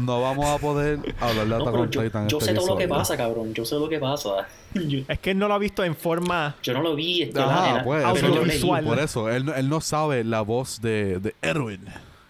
no 0.01 0.21
vamos 0.21 0.45
a 0.47 0.57
poder 0.57 0.99
hablar 1.19 1.45
de 1.45 1.45
No, 1.47 1.55
Attack 1.57 1.73
on 1.75 1.89
yo, 1.91 2.01
Titan 2.03 2.27
yo 2.29 2.37
este 2.39 2.51
sé 2.51 2.55
todo 2.57 2.67
lo 2.69 2.77
que 2.77 2.87
pasa, 2.87 3.17
cabrón. 3.17 3.53
Yo 3.53 3.65
sé 3.65 3.75
lo 3.75 3.89
que 3.89 3.99
pasa. 3.99 4.47
Es 5.07 5.19
que 5.19 5.31
él 5.31 5.37
no 5.37 5.47
lo 5.47 5.53
ha 5.53 5.57
visto 5.59 5.83
en 5.83 5.95
forma. 5.95 6.55
yo 6.63 6.73
no 6.73 6.81
lo 6.81 6.95
vi. 6.95 7.23
Esto 7.23 7.41
Ajá, 7.41 7.71
era- 7.71 7.83
pues, 7.83 8.01
eso- 8.17 8.25
audiovisual. 8.27 8.83
Por 8.85 8.99
eso, 8.99 9.29
él, 9.29 9.45
no- 9.45 9.53
él 9.53 9.69
no 9.69 9.81
sabe 9.81 10.23
la 10.23 10.41
voz 10.41 10.81
de, 10.81 11.19
de 11.19 11.35
Erwin. 11.41 11.83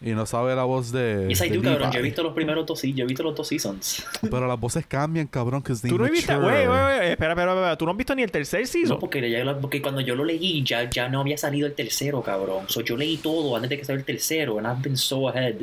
Y 0.03 0.12
no 0.12 0.25
sabe 0.25 0.55
la 0.55 0.63
voz 0.63 0.91
de. 0.91 1.27
Yes, 1.29 1.41
I 1.41 1.50
de 1.50 1.58
do, 1.58 1.63
cabrón. 1.63 1.91
Yo 1.91 2.00
he 2.00 2.01
visto 2.01 2.24
los 2.24 2.34
primeros 2.34 2.65
dos, 2.65 2.81
yo 2.81 3.03
he 3.03 3.08
visto 3.08 3.22
los 3.22 3.36
dos 3.36 3.48
seasons. 3.48 4.03
Pero 4.22 4.48
las 4.48 4.60
voces 4.60 4.86
cambian, 4.88 5.27
cabrón, 5.27 5.62
que 5.62 5.74
es 5.74 5.81
Tú 5.81 5.96
no 5.98 6.05
viste. 6.05 6.36
Güey, 6.36 6.65
güey, 6.65 6.67
güey. 6.67 7.12
Espera, 7.12 7.34
espera, 7.34 7.51
espera. 7.53 7.77
Tú 7.77 7.86
no 7.86 7.91
has 7.91 7.98
visto 7.98 8.15
ni 8.15 8.24
el 8.24 8.31
tercer 8.31 8.65
season. 8.65 8.96
No, 8.96 9.00
porque, 9.00 9.29
ya 9.29 9.43
lo- 9.43 9.60
porque 9.62 9.79
cuando 9.79 10.01
yo 10.01 10.15
lo 10.15 10.25
leí 10.25 10.63
ya, 10.63 10.89
ya 10.89 11.08
no 11.08 11.22
había 11.22 11.38
salido 11.38 11.67
el 11.67 11.75
tercero, 11.75 12.22
cabrón. 12.24 12.65
So, 12.67 12.81
yo 12.81 12.98
leí 12.98 13.17
todo 13.17 13.55
antes 13.55 13.70
de 13.70 13.77
que 13.77 13.86
saliera 13.86 14.00
el 14.01 14.05
tercero. 14.05 14.58
And 14.58 14.65
I've 14.67 14.81
been 14.81 14.98
so 14.98 15.29
ahead. 15.29 15.58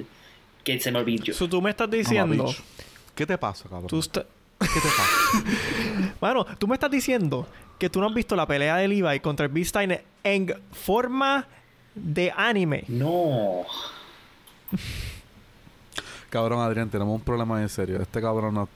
Que 0.63 0.79
se 0.79 0.93
me 0.93 1.01
olvidó. 1.01 1.33
So, 1.35 1.49
tú 1.49 1.61
me 1.61 1.71
estás 1.71 1.91
diciendo. 1.91 2.55
¿Qué 3.17 3.27
te 3.27 3.37
pasa, 3.37 3.65
cabrón? 3.69 3.89
Tú 3.89 4.01
¿Qué 4.01 4.81
te 4.81 4.89
pasa? 4.89 6.15
Mano, 6.21 6.47
tú 6.59 6.69
me 6.69 6.75
estás 6.75 6.91
diciendo 6.91 7.47
que 7.79 7.91
tú 7.91 8.01
no 8.01 8.07
has 8.07 8.15
visto 8.15 8.37
la 8.37 8.47
pelea 8.47 8.77
de 8.77 8.87
Levi 8.87 9.19
contra 9.21 9.47
el 9.47 9.53
Beastine 9.53 10.03
en 10.23 10.55
forma 10.73 11.47
de 11.95 12.33
anime. 12.37 12.85
No. 12.89 13.65
cabrón, 16.31 16.61
Adrián, 16.61 16.89
tenemos 16.91 17.15
un 17.15 17.21
problema 17.23 17.61
en 17.63 17.69
serio. 17.69 18.01
Este 18.01 18.21
cabrón 18.21 18.55
no. 18.55 18.69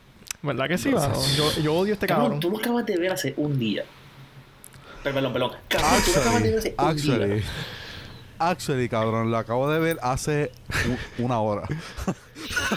¿Verdad 0.43 0.67
que 0.69 0.77
sí, 0.79 0.89
mano? 0.91 1.15
Yo, 1.37 1.53
yo 1.63 1.75
odio 1.75 1.93
a 1.93 1.95
este 1.95 2.07
Cabrón, 2.09 2.25
cabrón. 2.27 2.41
tú 2.41 2.51
lo 2.51 2.59
acabas 2.59 2.85
de 2.87 2.97
ver 2.97 3.13
hace 3.13 3.33
un 3.37 3.59
día. 3.59 3.85
Pero, 5.05 5.15
perdón, 5.15 5.33
perdón. 5.33 5.53
Cabrón, 5.69 5.91
tú 6.05 6.11
lo 6.15 6.21
acabas 6.21 6.43
de 6.43 6.51
ver 6.51 6.59
hace 6.59 6.75
un 6.77 6.85
Actually, 6.89 7.35
día. 7.35 7.45
actually, 8.41 8.89
cabrón, 8.89 9.31
lo 9.31 9.39
acabo 9.39 9.71
de 9.71 9.79
ver 9.79 9.99
hace 10.03 10.51
una 11.19 11.41
hora. 11.41 11.63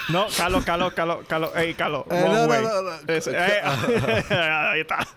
No, 0.10 0.28
Carlos, 0.38 0.64
Carlos, 0.64 0.94
Carlos, 0.94 1.26
Carlos. 1.28 1.50
Ey, 1.56 1.74
Carlos. 1.74 2.06
Eh, 2.12 2.24
no, 2.28 2.34
no, 2.46 2.46
way. 2.46 2.62
no, 2.64 2.82
no. 2.84 2.92
Es- 3.14 3.26
eh, 3.34 3.34
ahí 3.34 4.82
está. 4.82 5.08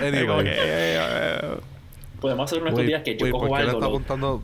Anyway. 0.00 0.46
eh, 0.46 0.52
eh, 0.56 1.56
Podemos 2.20 2.44
hacer 2.48 2.62
Wait, 2.62 2.72
estupidez 2.72 3.02
que 3.02 3.16
yo 3.16 3.24
wait, 3.24 3.32
cojo 3.32 3.48
¿por 3.48 3.58
qué 3.58 3.64
le 3.64 3.70
algo. 3.70 3.78
está 3.80 3.88
lo- 3.88 3.96
apuntando? 3.96 4.42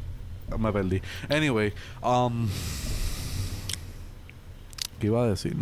Me 0.57 0.73
perdí. 0.73 1.00
Anyway, 1.28 1.73
um, 2.02 2.49
¿qué 4.99 5.07
iba 5.07 5.23
a 5.23 5.26
decir? 5.28 5.57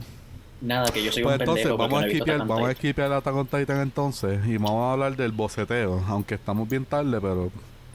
Nada, 0.61 0.90
que 0.90 1.02
yo 1.05 1.12
soy 1.12 1.23
Pues 1.23 1.35
un 1.37 1.40
entonces 1.43 1.64
pendejo. 1.66 1.76
vamos 1.78 1.90
no 1.93 1.99
a 1.99 2.00
he 2.02 2.12
visto 2.12 2.25
esquipear, 2.25 2.38
vamos 2.47 3.14
a 3.14 3.16
Attack 3.19 3.35
on 3.35 3.47
Titan 3.47 3.81
entonces 3.83 4.47
y 4.47 4.57
vamos 4.57 4.83
a 4.85 4.93
hablar 4.93 5.16
del 5.16 5.33
boceteo, 5.33 6.02
aunque 6.09 6.35
estamos 6.37 6.69
bien 6.69 6.85
tarde, 6.85 7.21
pero 7.21 7.50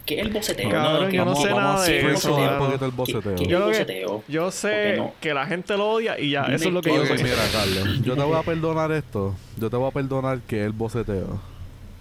¿Qué 0.06 0.20
es 0.20 0.26
el 0.26 0.34
boceteo? 0.34 0.70
Cabrón, 0.70 1.10
que 1.12 1.18
yo 1.18 1.26
no 1.26 1.32
vamos- 1.32 1.44
sé 1.44 1.50
vamos 1.54 1.64
nada 1.74 1.84
a 1.84 1.88
de 1.88 2.12
eso, 2.14 2.36
un 2.36 2.58
poquito 2.60 2.86
el 2.86 2.92
¿Qué- 2.92 2.98
boceteo. 2.98 3.36
qué 3.36 3.44
es 3.44 4.28
Yo 4.28 4.52
sé 4.52 4.98
no? 4.98 5.14
que 5.22 5.34
la 5.34 5.46
gente 5.46 5.78
lo 5.78 5.90
odia 5.92 6.20
y 6.20 6.32
ya, 6.32 6.44
Dime 6.44 6.56
eso 6.56 6.68
es 6.68 6.74
lo 6.74 6.82
que 6.82 6.94
yo 6.94 7.06
sé. 7.06 7.24
mira, 7.24 7.36
Carlos, 7.52 8.02
yo 8.04 8.16
te 8.16 8.22
voy 8.24 8.36
a 8.38 8.42
perdonar 8.44 8.92
esto. 8.92 9.36
Yo 9.58 9.70
te 9.70 9.76
voy 9.78 9.88
a 9.88 9.92
perdonar 9.92 10.40
que 10.42 10.60
es 10.62 10.66
el 10.66 10.72
boceteo. 10.74 11.40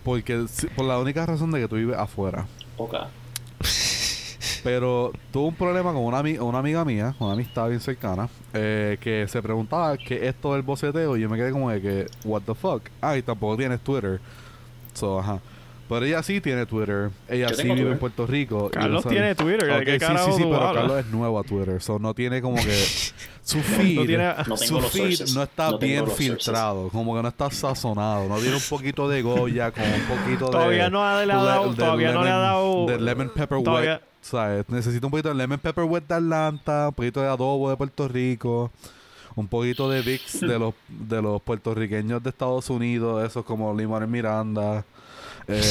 Porque 0.02 0.46
por 0.74 0.86
la 0.86 0.98
única 0.98 1.26
razón 1.26 1.50
de 1.52 1.60
que 1.60 1.68
tú 1.68 1.76
vives 1.76 1.96
afuera. 1.98 2.46
Poca. 2.76 3.08
Pero 4.62 5.12
tuve 5.32 5.48
un 5.48 5.54
problema 5.54 5.92
con 5.92 6.02
una, 6.02 6.20
una 6.20 6.58
amiga 6.58 6.84
mía, 6.84 7.14
una 7.18 7.32
amistad 7.32 7.68
bien 7.68 7.80
cercana, 7.80 8.28
eh, 8.52 8.98
que 9.00 9.26
se 9.28 9.40
preguntaba 9.42 9.96
qué 9.96 10.28
es 10.28 10.34
todo 10.34 10.56
el 10.56 10.62
boceteo 10.62 11.16
y 11.16 11.20
yo 11.22 11.28
me 11.28 11.36
quedé 11.36 11.50
como 11.50 11.70
de 11.70 11.80
que, 11.80 12.06
what 12.24 12.42
the 12.42 12.54
fuck. 12.54 12.82
Ah, 13.00 13.16
y 13.16 13.22
tampoco 13.22 13.56
tienes 13.56 13.80
Twitter. 13.80 14.20
So, 14.94 15.18
ajá. 15.20 15.38
Pero 15.88 16.04
ella 16.06 16.22
sí 16.22 16.40
tiene 16.40 16.66
Twitter. 16.66 17.10
Ella 17.28 17.48
sí 17.48 17.62
vive 17.64 17.74
Twitter. 17.74 17.92
en 17.92 17.98
Puerto 17.98 18.26
Rico. 18.26 18.70
Carlos 18.70 19.04
tiene 19.06 19.34
Twitter, 19.34 19.64
¿de 19.66 19.76
Ok, 19.76 19.84
qué 19.84 19.98
sí, 19.98 20.06
sí, 20.24 20.32
sí, 20.36 20.42
pero 20.44 20.56
hablas? 20.56 20.74
Carlos 20.84 20.98
es 21.00 21.06
nuevo 21.06 21.38
a 21.38 21.42
Twitter. 21.42 21.82
So, 21.82 21.98
no 21.98 22.14
tiene 22.14 22.40
como 22.40 22.56
que... 22.56 22.70
Su 23.42 23.58
feed... 23.58 23.96
No 23.98 24.06
tiene- 24.06 24.32
No 24.46 24.56
su 24.56 24.64
tengo 24.66 24.80
los 24.82 24.92
feed 24.92 25.20
no 25.34 25.42
está 25.42 25.70
No 25.72 25.78
bien 25.78 25.98
sources. 26.06 26.16
filtrado. 26.18 26.88
Como 26.90 27.16
que 27.16 27.22
no 27.22 27.28
está 27.28 27.50
sazonado. 27.50 28.28
No 28.28 28.36
tiene 28.38 28.54
un 28.54 28.62
poquito 28.68 29.08
de 29.08 29.22
Goya 29.22 29.72
con 29.72 29.82
un 29.82 30.02
poquito 30.02 30.44
de... 30.46 30.50
Todavía 30.52 30.90
no 30.90 31.02
ha- 31.04 31.24
le 31.24 31.32
ha 31.32 31.42
dado- 31.42 31.70
de 31.70 31.76
todavía 31.76 32.12
no 32.12 32.22
le 32.22 32.30
ha 32.30 32.34
lemon- 32.36 32.40
dado- 32.42 32.86
De 32.86 33.00
lemon 33.00 33.30
pepper 33.34 33.62
todavía-. 33.64 34.00
¿Sabes? 34.20 34.68
Necesito 34.68 35.06
un 35.06 35.10
poquito 35.10 35.30
de 35.30 35.34
lemon 35.34 35.58
pepper 35.58 35.84
wet 35.84 36.06
de 36.06 36.14
Atlanta. 36.14 36.88
Un 36.88 36.94
poquito 36.94 37.20
de 37.20 37.28
adobo 37.28 37.70
de 37.70 37.76
Puerto 37.76 38.08
Rico. 38.08 38.70
Un 39.36 39.48
poquito 39.48 39.88
de 39.88 40.02
Vicks 40.02 40.40
de 40.40 40.58
los, 40.58 40.74
de 40.88 41.22
los 41.22 41.40
puertorriqueños 41.40 42.22
de 42.22 42.30
Estados 42.30 42.68
Unidos. 42.68 43.24
Esos 43.24 43.44
como 43.44 43.74
Limón 43.74 44.10
Miranda. 44.10 44.84
Eh, 45.48 45.62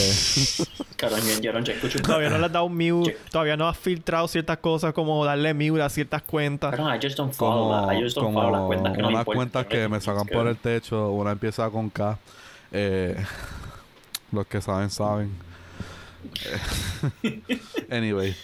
Todavía 2.03 2.29
no 2.29 2.37
le 2.37 2.45
has 2.45 2.51
dado 2.51 2.67
mute, 2.67 3.17
todavía 3.31 3.55
no 3.55 3.67
has 3.67 3.77
filtrado 3.77 4.27
ciertas 4.27 4.57
cosas 4.57 4.93
como 4.93 5.23
darle 5.23 5.53
mute 5.53 5.81
a 5.81 5.89
ciertas 5.89 6.21
cuentas. 6.23 6.71
Cabrón, 6.75 6.93
I 6.93 6.99
just 7.01 7.17
don't 7.17 7.33
follow 7.33 7.69
como, 7.69 7.87
that. 7.87 7.93
I 7.93 8.03
just 8.03 8.17
don't 8.17 8.33
follow 8.33 8.51
las 8.51 8.59
como 8.59 8.67
cuentas 8.67 8.93
que 8.93 9.01
no 9.01 9.07
me 9.07 9.13
unas 9.13 9.25
cuentas 9.25 9.65
que 9.67 9.87
me 9.87 10.01
sacan 10.01 10.27
por 10.27 10.47
el 10.47 10.57
techo, 10.57 11.11
una 11.11 11.31
empieza 11.31 11.69
con 11.69 11.89
K. 11.89 12.17
Eh, 12.71 13.15
los 14.33 14.45
que 14.47 14.59
saben, 14.61 14.89
saben. 14.89 15.48
Anyway. 17.89 18.35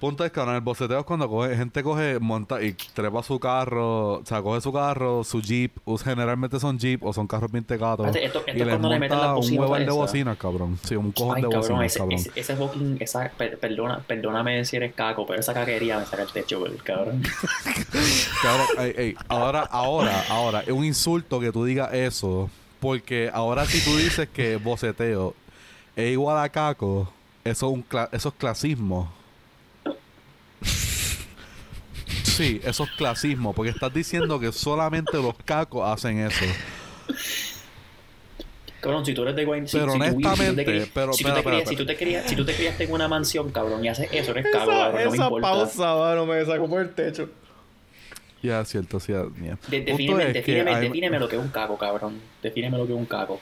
Punto 0.00 0.22
es 0.24 0.32
que 0.32 0.40
ahora 0.40 0.52
en 0.52 0.56
el 0.56 0.60
boceteo 0.62 0.98
es 0.98 1.04
cuando 1.06 1.26
coge, 1.30 1.56
gente 1.56 1.82
coge, 1.82 2.18
monta 2.20 2.60
y 2.62 2.74
trepa 2.74 3.22
su 3.22 3.40
carro, 3.40 4.14
o 4.18 4.22
sea, 4.26 4.42
coge 4.42 4.60
su 4.60 4.70
carro, 4.70 5.24
su 5.24 5.40
jeep, 5.40 5.72
generalmente 6.04 6.60
son 6.60 6.78
jeep 6.78 7.02
o 7.04 7.12
son 7.14 7.26
carros. 7.26 7.50
Espérate, 7.54 8.22
esto- 8.22 8.40
esto 8.40 8.52
y 8.54 8.60
es 8.60 8.68
cuando 8.68 8.90
le 8.90 8.98
meten 8.98 9.18
las 9.18 9.48
un 9.48 9.58
hueval 9.58 9.86
de 9.86 9.92
bocinas, 9.92 10.36
cabrón. 10.36 10.78
Sí, 10.82 10.94
un 10.96 11.10
cojón 11.12 11.36
Ay, 11.36 11.42
de 11.42 11.48
cabrón, 11.48 11.60
bocinas, 11.78 11.86
ese, 11.86 11.98
cabrón. 12.00 12.18
ese, 12.18 12.30
ese 12.34 12.56
fucking, 12.56 12.96
esa, 13.00 13.30
per- 13.30 13.58
perdona, 13.58 14.00
perdóname 14.06 14.62
si 14.66 14.76
eres 14.76 14.92
caco, 14.92 15.26
pero 15.26 15.40
esa 15.40 15.54
caquería 15.54 15.98
me 15.98 16.04
saca 16.04 16.24
el 16.24 16.32
techo, 16.32 16.62
cabrón. 16.82 17.22
Cabrón, 18.42 18.66
ey, 18.80 18.94
ey, 18.98 19.14
ahora, 19.28 19.60
ahora, 19.70 20.22
ahora, 20.28 20.60
es 20.62 20.70
un 20.72 20.84
insulto 20.84 21.40
que 21.40 21.50
tú 21.50 21.64
digas 21.64 21.94
eso, 21.94 22.50
porque 22.80 23.30
ahora 23.32 23.64
si 23.64 23.82
tú 23.82 23.96
dices 23.96 24.28
que 24.28 24.56
boceteo 24.56 25.34
es 25.96 26.12
igual 26.12 26.38
a 26.42 26.48
caco, 26.48 27.12
eso 27.44 27.66
es, 27.68 27.72
un 27.74 27.84
cla- 27.88 28.08
eso 28.12 28.28
es 28.30 28.34
clasismo. 28.36 29.12
Sí, 32.22 32.60
eso 32.64 32.84
es 32.84 32.90
clasismo, 32.92 33.52
porque 33.52 33.70
estás 33.70 33.92
diciendo 33.94 34.40
que 34.40 34.50
solamente 34.50 35.16
los 35.18 35.34
cacos 35.44 35.88
hacen 35.88 36.18
eso. 36.18 36.44
Cabrón, 38.80 39.06
si 39.06 39.14
tú 39.14 39.22
eres 39.22 39.36
de 39.36 39.44
Guaynabo, 39.44 39.68
si, 39.68 39.78
Pero 39.78 39.92
si 39.92 39.98
tú- 39.98 40.04
si 40.04 40.10
tú 40.10 40.20
te 40.20 40.26
honestamente, 40.28 40.90
pero- 40.92 41.12
si 41.14 41.24
tú 41.24 41.30
te 41.32 41.38
espera, 41.38 41.66
si 41.66 41.76
tú 41.76 41.86
te 41.86 41.96
crías- 41.96 42.28
si 42.28 42.36
tú 42.36 42.44
te 42.44 42.54
criaste 42.54 42.84
en 42.84 42.92
una 42.92 43.08
mansión, 43.08 43.50
cabrón, 43.50 43.84
y 43.84 43.88
haces 43.88 44.08
eso, 44.12 44.32
eres 44.32 44.46
cago, 44.52 44.72
Esa, 44.72 44.80
cabrón, 44.82 45.04
no 45.04 45.10
me 45.10 45.16
esa 45.16 45.30
pausa, 45.30 45.94
mano, 45.94 46.26
me 46.26 46.44
sacó 46.44 46.68
por 46.68 46.82
el 46.82 46.90
techo. 46.94 47.30
Ya, 48.42 48.60
es 48.60 48.68
cierto, 48.68 49.00
sí, 49.00 49.12
mía. 49.36 49.58
De- 49.68 49.80
defíneme, 49.80 50.32
que 50.32 50.42
defíneme 50.42 51.18
lo 51.18 51.28
que 51.28 51.36
es 51.36 51.42
un 51.42 51.48
caco, 51.48 51.78
cabrón. 51.78 52.20
Defíneme 52.42 52.76
lo 52.76 52.86
que 52.86 52.92
es 52.92 52.98
un 52.98 53.06
caco. 53.06 53.40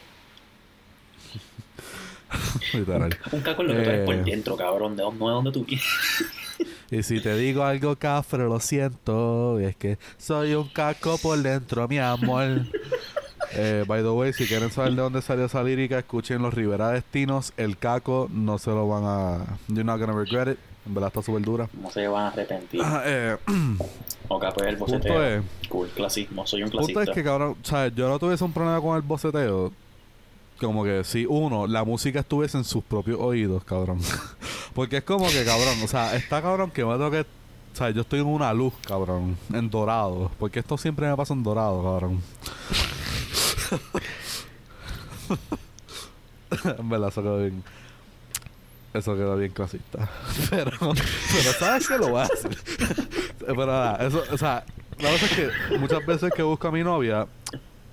Literal. 2.73 3.17
Un 3.33 3.41
caco 3.41 3.63
es 3.63 3.69
lo 3.69 3.75
que 3.75 3.83
tú 3.83 3.91
eres 3.91 4.05
por 4.05 4.15
Eh. 4.15 4.23
dentro, 4.25 4.57
cabrón. 4.57 4.97
De 4.97 5.03
dónde, 5.03 5.19
no 5.21 5.29
de 5.29 5.35
donde 5.35 5.53
tú 5.53 5.65
vienes. 5.65 5.85
Y 6.91 7.03
si 7.03 7.21
te 7.23 7.35
digo 7.37 7.65
algo 7.65 7.97
cafre, 7.97 8.45
lo 8.45 8.61
siento. 8.61 9.59
Es 9.59 9.75
que 9.77 9.97
soy 10.19 10.53
un 10.55 10.69
caco 10.69 11.17
por 11.19 11.39
dentro, 11.39 11.89
mi 11.89 11.99
amor. 11.99 12.49
Eh, 13.55 13.85
by 13.87 14.01
the 14.03 14.09
way, 14.09 14.33
si 14.33 14.47
quieren 14.47 14.71
saber 14.71 14.93
de 14.93 15.03
dónde 15.03 15.21
salió 15.21 15.45
esa 15.45 15.63
lírica, 15.63 15.99
escuchen 15.99 16.41
los 16.41 16.55
Rivera 16.55 16.91
Destinos. 16.91 17.53
El 17.59 17.77
caco 17.77 18.29
no 18.33 18.57
se 18.57 18.71
lo 18.71 18.89
van 18.89 19.03
a. 19.05 19.59
You're 19.69 19.85
not 19.85 20.01
gonna 20.01 20.15
regret 20.19 20.49
it. 20.49 20.59
En 20.87 20.95
verdad 20.95 21.09
está 21.09 21.23
súper 21.23 21.43
dura. 21.43 21.69
No 21.75 21.91
se 21.91 22.07
van 22.09 22.25
a 22.25 22.29
arrepentir. 22.29 22.81
Ah, 22.83 23.03
eh, 23.05 23.37
O 24.29 24.39
pues 24.41 24.67
el 24.69 24.79
punto 24.79 24.95
boceteo. 24.95 25.23
es, 25.23 25.43
Cool, 25.69 25.89
clasismo. 25.89 26.47
Soy 26.47 26.63
un 26.63 26.71
punto 26.71 26.87
clasista. 26.87 27.03
es 27.13 27.15
que, 27.15 27.23
cabrón, 27.23 27.57
¿sabes? 27.63 27.95
Yo 27.95 28.09
no 28.09 28.19
tuviese 28.19 28.43
un 28.43 28.53
problema 28.55 28.81
con 28.81 28.97
el 28.97 29.03
boceteo. 29.03 29.71
Como 30.63 30.85
que 30.85 31.03
si 31.03 31.27
uno, 31.29 31.67
la 31.67 31.83
música 31.83 32.21
estuviese 32.21 32.57
en 32.57 32.63
sus 32.63 32.85
propios 32.85 33.19
oídos, 33.19 33.65
cabrón. 33.65 33.99
Porque 34.75 34.99
es 34.99 35.03
como 35.03 35.27
que, 35.27 35.45
cabrón, 35.45 35.75
o 35.83 35.89
sea, 35.89 36.15
está 36.15 36.41
cabrón 36.41 36.71
que 36.71 36.85
me 36.85 36.97
toque. 36.99 37.23
O 37.23 37.77
sea, 37.77 37.91
yo 37.91 38.03
estoy 38.03 38.21
en 38.21 38.27
una 38.27 38.53
luz, 38.53 38.73
cabrón, 38.87 39.37
en 39.53 39.69
dorado. 39.69 40.31
Porque 40.39 40.61
esto 40.61 40.79
siempre 40.79 41.09
me 41.09 41.17
pasa 41.17 41.35
en 41.35 41.43
dorado, 41.43 41.83
cabrón. 41.83 42.23
en 46.79 46.89
verdad, 46.89 47.09
eso 47.09 47.23
quedó 47.23 47.39
bien. 47.39 47.65
Eso 48.95 49.17
quedó 49.17 49.37
bien 49.37 49.51
clasista. 49.51 50.09
Pero, 50.51 50.71
pero 50.79 51.53
¿sabes 51.59 51.89
qué 51.89 51.99
lo 51.99 52.11
voy 52.11 52.21
a 52.21 52.25
hacer? 52.25 52.57
pero 53.39 53.67
nada, 53.67 54.07
eso, 54.07 54.23
o 54.31 54.39
sea, 54.39 54.65
la 54.99 55.11
cosa 55.11 55.25
es 55.25 55.33
que 55.33 55.79
muchas 55.79 56.07
veces 56.07 56.31
que 56.37 56.43
busco 56.43 56.69
a 56.69 56.71
mi 56.71 56.85
novia, 56.85 57.27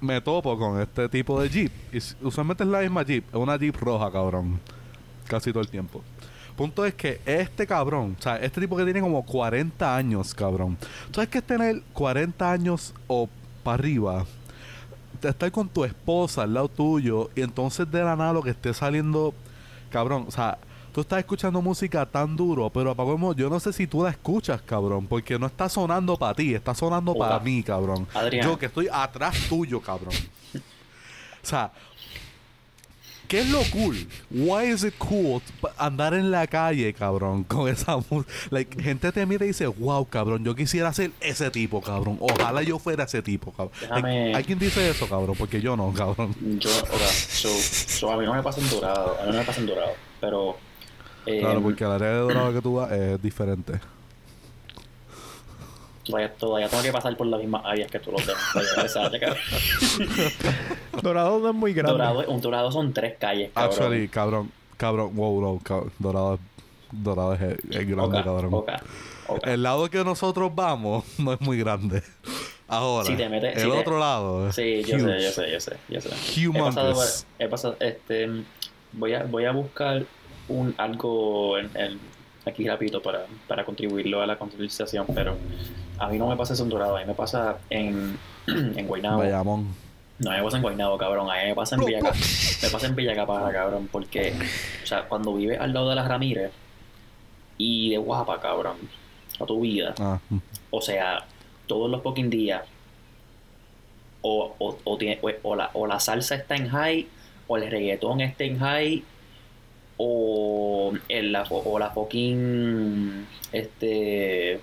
me 0.01 0.21
topo 0.21 0.57
con 0.57 0.79
este 0.79 1.09
tipo 1.09 1.41
de 1.41 1.49
Jeep. 1.49 1.71
Y 1.93 1.97
usualmente 2.25 2.63
es 2.63 2.69
la 2.69 2.81
misma 2.81 3.03
Jeep. 3.03 3.27
Es 3.27 3.35
una 3.35 3.57
Jeep 3.57 3.75
roja, 3.75 4.11
cabrón. 4.11 4.59
Casi 5.27 5.51
todo 5.51 5.61
el 5.61 5.69
tiempo. 5.69 6.01
Punto 6.55 6.85
es 6.85 6.93
que 6.93 7.21
este 7.25 7.65
cabrón, 7.65 8.17
o 8.19 8.21
sea, 8.21 8.35
este 8.37 8.59
tipo 8.59 8.75
que 8.75 8.83
tiene 8.83 8.99
como 8.99 9.25
40 9.25 9.95
años, 9.95 10.33
cabrón. 10.33 10.77
¿Sabes 11.13 11.29
qué 11.29 11.37
es 11.37 11.43
tener 11.45 11.81
40 11.93 12.51
años 12.51 12.93
o 13.07 13.29
para 13.63 13.75
arriba? 13.75 14.25
Estar 15.21 15.51
con 15.51 15.69
tu 15.69 15.85
esposa 15.85 16.43
al 16.43 16.53
lado 16.53 16.67
tuyo 16.67 17.29
y 17.35 17.41
entonces 17.43 17.89
de 17.89 18.03
la 18.03 18.15
nada 18.17 18.33
lo 18.33 18.41
que 18.41 18.49
esté 18.49 18.73
saliendo, 18.73 19.33
cabrón, 19.89 20.25
o 20.27 20.31
sea, 20.31 20.57
tú 20.93 21.01
estás 21.01 21.19
escuchando 21.19 21.61
música 21.61 22.05
tan 22.05 22.35
duro, 22.35 22.69
pero 22.69 22.91
apagamos, 22.91 23.35
yo 23.35 23.49
no 23.49 23.59
sé 23.59 23.71
si 23.73 23.87
tú 23.87 24.03
la 24.03 24.09
escuchas, 24.09 24.61
cabrón, 24.61 25.07
porque 25.07 25.37
no 25.39 25.47
está 25.47 25.69
sonando 25.69 26.17
para 26.17 26.33
ti, 26.33 26.53
está 26.53 26.73
sonando 26.75 27.15
para 27.15 27.39
mí, 27.39 27.63
cabrón. 27.63 28.07
Adrián. 28.13 28.45
Yo 28.47 28.57
que 28.57 28.65
estoy 28.67 28.87
atrás 28.91 29.35
tuyo, 29.47 29.79
cabrón. 29.81 30.13
O 30.55 31.45
sea, 31.49 31.71
¿qué 33.27 33.39
es 33.41 33.49
lo 33.49 33.61
cool? 33.71 34.07
Why 34.29 34.71
is 34.71 34.83
it 34.83 34.93
cool 34.97 35.41
andar 35.77 36.13
en 36.13 36.31
la 36.31 36.47
calle, 36.47 36.93
cabrón, 36.93 37.43
con 37.45 37.67
esa 37.69 37.97
música? 37.97 38.31
Like, 38.49 38.81
gente 38.81 39.11
te 39.11 39.25
mira 39.25 39.45
y 39.45 39.49
dice, 39.49 39.67
wow, 39.67 40.05
cabrón, 40.05 40.43
yo 40.43 40.55
quisiera 40.55 40.91
ser 40.93 41.11
ese 41.21 41.49
tipo, 41.51 41.81
cabrón. 41.81 42.17
Ojalá 42.19 42.61
yo 42.63 42.77
fuera 42.79 43.03
ese 43.05 43.21
tipo, 43.21 43.51
cabrón. 43.51 43.73
Déjame- 43.81 44.01
Like, 44.25 44.35
¿Hay 44.37 44.43
quien 44.43 44.59
dice 44.59 44.89
eso, 44.89 45.07
cabrón? 45.07 45.35
Porque 45.37 45.61
yo 45.61 45.77
no, 45.77 45.93
cabrón. 45.93 46.35
Yo, 46.59 46.69
o 46.69 46.97
sea, 46.97 47.07
so, 47.07 47.49
so 47.49 48.11
a 48.11 48.17
mí 48.17 48.25
no 48.25 48.33
me 48.33 48.43
pasa 48.43 48.59
en 48.59 48.69
dorado. 48.69 49.17
A 49.21 49.25
mí 49.25 49.31
no 49.31 49.37
me 49.37 49.45
pasa 49.45 49.59
en 49.61 49.67
dorado. 49.67 49.91
Pero. 50.19 50.57
Eh, 51.31 51.39
Claro, 51.41 51.61
porque 51.61 51.83
el 51.83 51.91
área 51.91 52.07
de 52.09 52.17
dorado 52.17 52.53
que 52.53 52.61
tú 52.61 52.75
vas 52.75 52.91
es 52.91 53.21
diferente. 53.21 53.79
Todavía, 56.03 56.33
todavía 56.33 56.67
tengo 56.69 56.81
que 56.81 56.91
pasar 56.91 57.15
por 57.15 57.27
las 57.27 57.39
mismas 57.39 57.61
áreas 57.65 57.91
que 57.91 57.99
tú 57.99 58.11
los 58.11 58.25
demás. 58.25 58.41
para 58.53 58.65
llegar 58.65 58.79
a 58.83 58.85
esa 58.87 59.05
área, 59.05 59.19
cabrón. 59.19 59.37
Dorado 61.03 61.39
no 61.39 61.49
es 61.49 61.55
muy 61.55 61.73
grande. 61.73 61.91
Dorado, 61.91 62.25
un 62.27 62.41
dorado 62.41 62.71
son 62.71 62.93
tres 62.93 63.15
calles, 63.19 63.51
cabrón. 63.53 63.71
Actually, 63.73 64.07
cabrón, 64.07 64.51
cabrón, 64.77 65.15
wow, 65.15 65.41
no, 65.41 65.59
cabrón, 65.63 65.91
dorado, 65.99 66.33
es- 66.35 66.39
dorado 66.91 67.33
es, 67.35 67.41
es 67.41 67.87
grande, 67.87 68.01
Oca, 68.17 68.23
cabrón. 68.23 68.53
oca, 68.53 68.81
oca. 69.27 69.53
El 69.53 69.61
lado 69.61 69.87
que 69.89 70.03
nosotros 70.03 70.51
vamos 70.55 71.03
no 71.19 71.33
es 71.33 71.41
muy 71.41 71.59
grande. 71.59 72.01
Ahora, 72.67 73.05
Si 73.05 73.15
te 73.15 73.29
metes- 73.29 73.55
el 73.55 73.61
si 73.61 73.69
te- 73.69 73.77
otro 73.77 73.99
lado. 73.99 74.49
es 74.49 74.55
Sí, 74.55 74.83
yo 74.87 74.95
huge. 74.95 75.05
sé, 75.05 75.21
yo 75.23 75.31
sé, 75.31 75.51
yo 75.51 75.59
sé, 75.61 75.77
yo 75.89 76.01
sé. 76.01 76.09
He 76.49 76.59
pasado, 76.59 77.03
he 77.37 77.47
pasado, 77.47 77.77
este, 77.79 78.29
voy 78.93 79.13
a, 79.13 79.23
voy 79.25 79.45
a 79.45 79.51
buscar 79.51 80.05
un 80.49 80.73
algo 80.77 81.57
en, 81.57 81.69
en- 81.75 81.99
aquí 82.45 82.67
rapidito 82.67 83.01
para, 83.01 83.25
para 83.47 83.63
contribuirlo 83.65 84.21
a 84.21 84.27
la 84.27 84.37
concientización, 84.37 85.05
pero 85.13 85.37
a 85.99 86.07
mí 86.07 86.17
no 86.17 86.27
me 86.27 86.35
pasa 86.35 86.53
eso 86.53 86.63
en 86.63 86.69
Dorado, 86.69 86.97
a 86.97 86.99
mí 87.01 87.05
me 87.05 87.13
pasa 87.13 87.57
en, 87.69 88.17
en 88.47 88.87
Guaynabo. 88.87 89.19
Bayamón. 89.19 89.67
No 90.19 90.31
me 90.31 90.41
pasa 90.43 90.57
en 90.57 90.63
Guaynabo, 90.63 90.97
cabrón, 90.97 91.29
a 91.29 91.35
mí 91.35 91.47
me 91.49 91.55
pasa 91.55 91.75
en 91.75 91.79
Bro, 91.79 91.87
Villacapa, 91.87 92.17
me 92.63 92.69
pasa 92.69 92.87
en 92.87 92.95
Villacapara, 92.95 93.51
cabrón, 93.53 93.87
porque, 93.91 94.33
o 94.83 94.85
sea, 94.85 95.03
cuando 95.03 95.33
vives 95.33 95.59
al 95.59 95.73
lado 95.73 95.89
de 95.89 95.95
las 95.95 96.07
Ramírez 96.07 96.51
y 97.57 97.91
de 97.91 97.97
Guapa, 97.97 98.39
cabrón, 98.41 98.77
a 99.39 99.45
tu 99.45 99.61
vida, 99.61 99.93
Ah, 99.99 100.19
o 100.71 100.81
sea, 100.81 101.25
todos 101.67 101.89
los 101.89 102.01
fucking 102.03 102.29
días. 102.29 102.63
O, 104.21 104.53
o, 104.59 104.77
o, 104.83 104.97
tiene- 104.97 105.19
o- 105.21 105.49
o 105.49 105.55
la, 105.55 105.69
o 105.73 105.87
la 105.87 105.99
salsa 105.99 106.35
está 106.35 106.55
en 106.55 106.67
high, 106.69 107.07
o 107.47 107.55
el 107.57 107.69
reggaetón 107.71 108.19
está 108.19 108.43
en 108.43 108.59
high, 108.59 109.03
o, 110.01 110.93
el, 111.09 111.33
la, 111.33 111.43
o 111.43 111.77
la 111.77 111.91
fucking. 111.91 113.27
Este. 113.51 114.59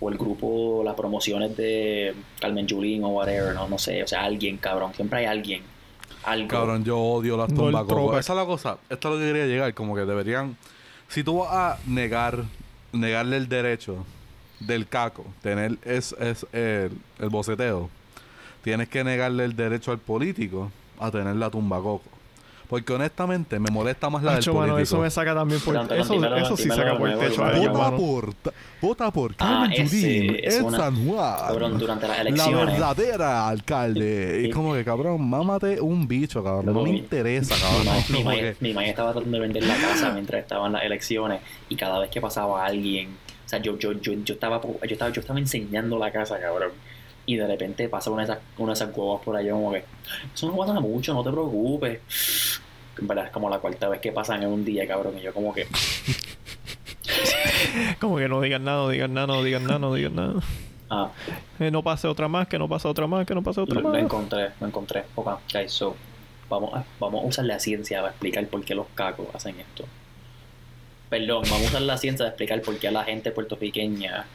O 0.00 0.08
el 0.10 0.18
grupo, 0.18 0.82
las 0.84 0.94
promociones 0.94 1.56
de 1.56 2.14
Carmen 2.40 2.66
Yulín 2.66 3.02
o 3.04 3.08
whatever, 3.08 3.54
no, 3.54 3.68
no 3.68 3.78
sé. 3.78 4.02
O 4.02 4.06
sea, 4.06 4.24
alguien, 4.24 4.56
cabrón. 4.56 4.92
Siempre 4.94 5.20
hay 5.20 5.26
alguien. 5.26 5.62
Algo. 6.24 6.48
Cabrón, 6.48 6.84
yo 6.84 6.98
odio 6.98 7.36
las 7.36 7.48
No, 7.50 7.62
tumbas 7.64 7.86
throwback. 7.86 8.20
Esa 8.20 8.32
es 8.32 8.36
la 8.36 8.46
cosa. 8.46 8.78
Esto 8.90 9.08
es 9.08 9.14
lo 9.14 9.20
que 9.20 9.26
quería 9.26 9.46
llegar. 9.46 9.74
Como 9.74 9.94
que 9.94 10.02
deberían. 10.02 10.56
Si 11.08 11.22
tú 11.22 11.38
vas 11.38 11.50
a 11.52 11.78
negar, 11.86 12.44
negarle 12.92 13.36
el 13.36 13.48
derecho 13.48 14.04
del 14.60 14.88
caco, 14.88 15.24
tener 15.40 15.78
es, 15.84 16.14
es 16.18 16.46
el, 16.52 16.90
el 17.20 17.28
boceteo, 17.28 17.88
tienes 18.62 18.88
que 18.88 19.04
negarle 19.04 19.44
el 19.44 19.54
derecho 19.54 19.92
al 19.92 19.98
político 19.98 20.70
a 20.98 21.10
tener 21.12 21.36
la 21.36 21.48
tumba 21.48 21.78
coco. 21.78 22.17
Porque 22.68 22.92
honestamente 22.92 23.58
me 23.58 23.70
molesta 23.70 24.10
más 24.10 24.22
la 24.22 24.32
del 24.32 24.40
Hacho, 24.40 24.52
mano, 24.52 24.74
político. 24.74 24.96
eso 24.96 25.02
me 25.02 25.10
saca 25.10 25.34
también 25.34 25.58
por... 25.60 25.74
Eso 25.74 26.36
eso 26.36 26.56
sí 26.56 26.68
saca 26.68 26.98
por 26.98 27.08
el 27.08 27.18
techo. 27.18 27.42
Vota 27.42 27.96
por, 27.96 28.34
ta- 28.34 28.52
vota 28.82 29.10
por 29.10 29.32
Ah, 29.38 29.66
Carmen 29.74 30.36
es 30.42 30.54
en 30.58 30.64
una- 30.66 30.76
San 30.78 31.06
Juan. 31.08 31.36
Cabrón, 31.46 31.78
durante 31.78 32.06
las 32.08 32.30
La 32.36 32.50
verdadera 32.50 33.48
alcalde. 33.48 34.42
Y 34.44 34.50
como 34.50 34.74
que, 34.74 34.84
cabrón, 34.84 35.28
mámate 35.28 35.80
un 35.80 36.06
bicho, 36.06 36.44
cabrón. 36.44 36.66
No 36.66 36.82
me 36.82 36.90
mi- 36.90 36.98
interesa, 36.98 37.54
cabrón. 37.58 38.04
mi 38.60 38.68
que- 38.68 38.74
ma 38.74 38.84
estaba 38.84 39.12
tratando 39.12 39.36
de 39.36 39.40
vender 39.40 39.64
la 39.64 39.74
casa 39.76 40.10
mientras 40.10 40.42
estaban 40.42 40.70
las 40.72 40.82
elecciones 40.82 41.40
y 41.70 41.76
cada 41.76 41.98
vez 41.98 42.10
que 42.10 42.20
pasaba 42.20 42.66
alguien, 42.66 43.16
o 43.46 43.48
sea, 43.48 43.60
yo, 43.60 43.78
yo, 43.78 43.92
yo, 43.92 44.12
yo, 44.12 44.34
estaba, 44.34 44.60
yo, 44.60 44.92
estaba, 44.92 45.10
yo 45.10 45.20
estaba 45.22 45.38
enseñando 45.38 45.98
la 45.98 46.10
casa, 46.12 46.38
cabrón. 46.38 46.72
Y 47.24 47.36
de 47.36 47.46
repente 47.46 47.88
pasa 47.90 48.10
una 48.10 48.24
de 48.24 48.32
esas, 48.32 48.42
una 48.56 48.72
de 48.72 48.74
esas 48.74 48.96
huevas 48.96 49.20
por 49.22 49.36
allá 49.36 49.52
como 49.52 49.70
que, 49.72 49.84
eso 50.34 50.46
no 50.50 50.56
pasa 50.56 50.80
mucho, 50.80 51.12
no 51.12 51.22
te 51.22 51.30
preocupes. 51.30 52.00
En 53.00 53.06
verdad 53.08 53.26
es 53.26 53.30
como 53.30 53.48
la 53.50 53.58
cuarta 53.58 53.88
vez 53.88 54.00
que 54.00 54.12
pasan 54.12 54.42
en 54.42 54.48
un 54.48 54.64
día, 54.64 54.86
cabrón. 54.86 55.18
Y 55.18 55.22
yo 55.22 55.32
como 55.32 55.52
que, 55.54 55.66
Como 58.00 58.16
que 58.18 58.28
no 58.28 58.40
digan 58.40 58.64
nada, 58.64 58.78
no 58.82 58.88
digan 58.88 59.14
nada, 59.14 59.26
no 59.26 59.42
digan 59.42 59.64
nada, 59.64 59.78
no 59.78 59.94
digan 59.94 60.14
nada. 60.14 60.34
ah, 60.90 61.10
Eh, 61.58 61.70
no 61.70 61.82
pase 61.82 62.06
otra 62.08 62.28
más, 62.28 62.48
que 62.48 62.58
no 62.58 62.68
pase 62.68 62.88
otra 62.88 63.06
más, 63.06 63.26
que 63.26 63.34
no 63.34 63.42
pase 63.42 63.60
otra 63.60 63.76
lo, 63.76 63.80
lo 63.82 63.88
más. 63.90 64.02
encontré, 64.02 64.50
lo 64.60 64.66
encontré. 64.66 65.04
Ok, 65.14 65.28
guys, 65.52 65.72
so, 65.72 65.96
vamos 66.48 66.74
a, 66.74 66.84
vamos 67.00 67.24
a 67.24 67.26
usar 67.26 67.44
la 67.44 67.58
ciencia 67.58 67.98
para 68.00 68.10
explicar 68.10 68.46
por 68.46 68.64
qué 68.64 68.74
los 68.74 68.86
cacos 68.94 69.26
hacen 69.34 69.58
esto. 69.58 69.84
Perdón, 71.08 71.42
vamos 71.50 71.66
a 71.66 71.68
usar 71.68 71.82
la 71.82 71.96
ciencia 71.96 72.24
de 72.24 72.30
explicar 72.30 72.60
por 72.62 72.76
qué 72.78 72.88
a 72.88 72.92
la 72.92 73.04
gente 73.04 73.30
puertorriqueña, 73.30 74.26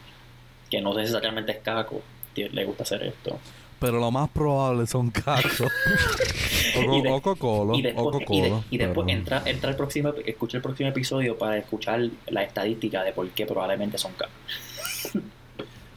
que 0.70 0.82
no 0.82 0.94
necesariamente 0.94 1.52
es 1.54 1.60
caco, 1.60 2.02
le 2.36 2.66
gusta 2.66 2.84
hacer 2.84 3.04
esto. 3.04 3.40
Pero 3.84 4.00
lo 4.00 4.12
más 4.12 4.30
probable 4.30 4.88
son 4.88 5.12
cachos. 5.12 5.62
o, 6.88 6.96
Y 6.96 7.02
de- 7.02 7.10
co- 7.10 7.16
o 7.16 7.22
cocolo. 7.22 7.76
Y 7.76 7.80
o 7.80 7.84
después, 7.84 8.06
y 8.30 8.42
de- 8.42 8.50
cocolo, 8.50 8.64
y 8.72 8.78
después 8.78 9.06
pero- 9.06 9.18
entra, 9.20 9.44
entra 9.46 9.70
el 9.72 9.76
próximo, 9.76 10.14
escucha 10.26 10.56
el 10.58 10.64
próximo 10.64 10.88
episodio 10.90 11.38
para 11.38 11.58
escuchar 11.58 12.00
la 12.28 12.44
estadística 12.44 13.04
de 13.04 13.12
por 13.12 13.28
qué 13.32 13.46
probablemente 13.46 13.98
son 13.98 14.14
cacos. 14.14 14.34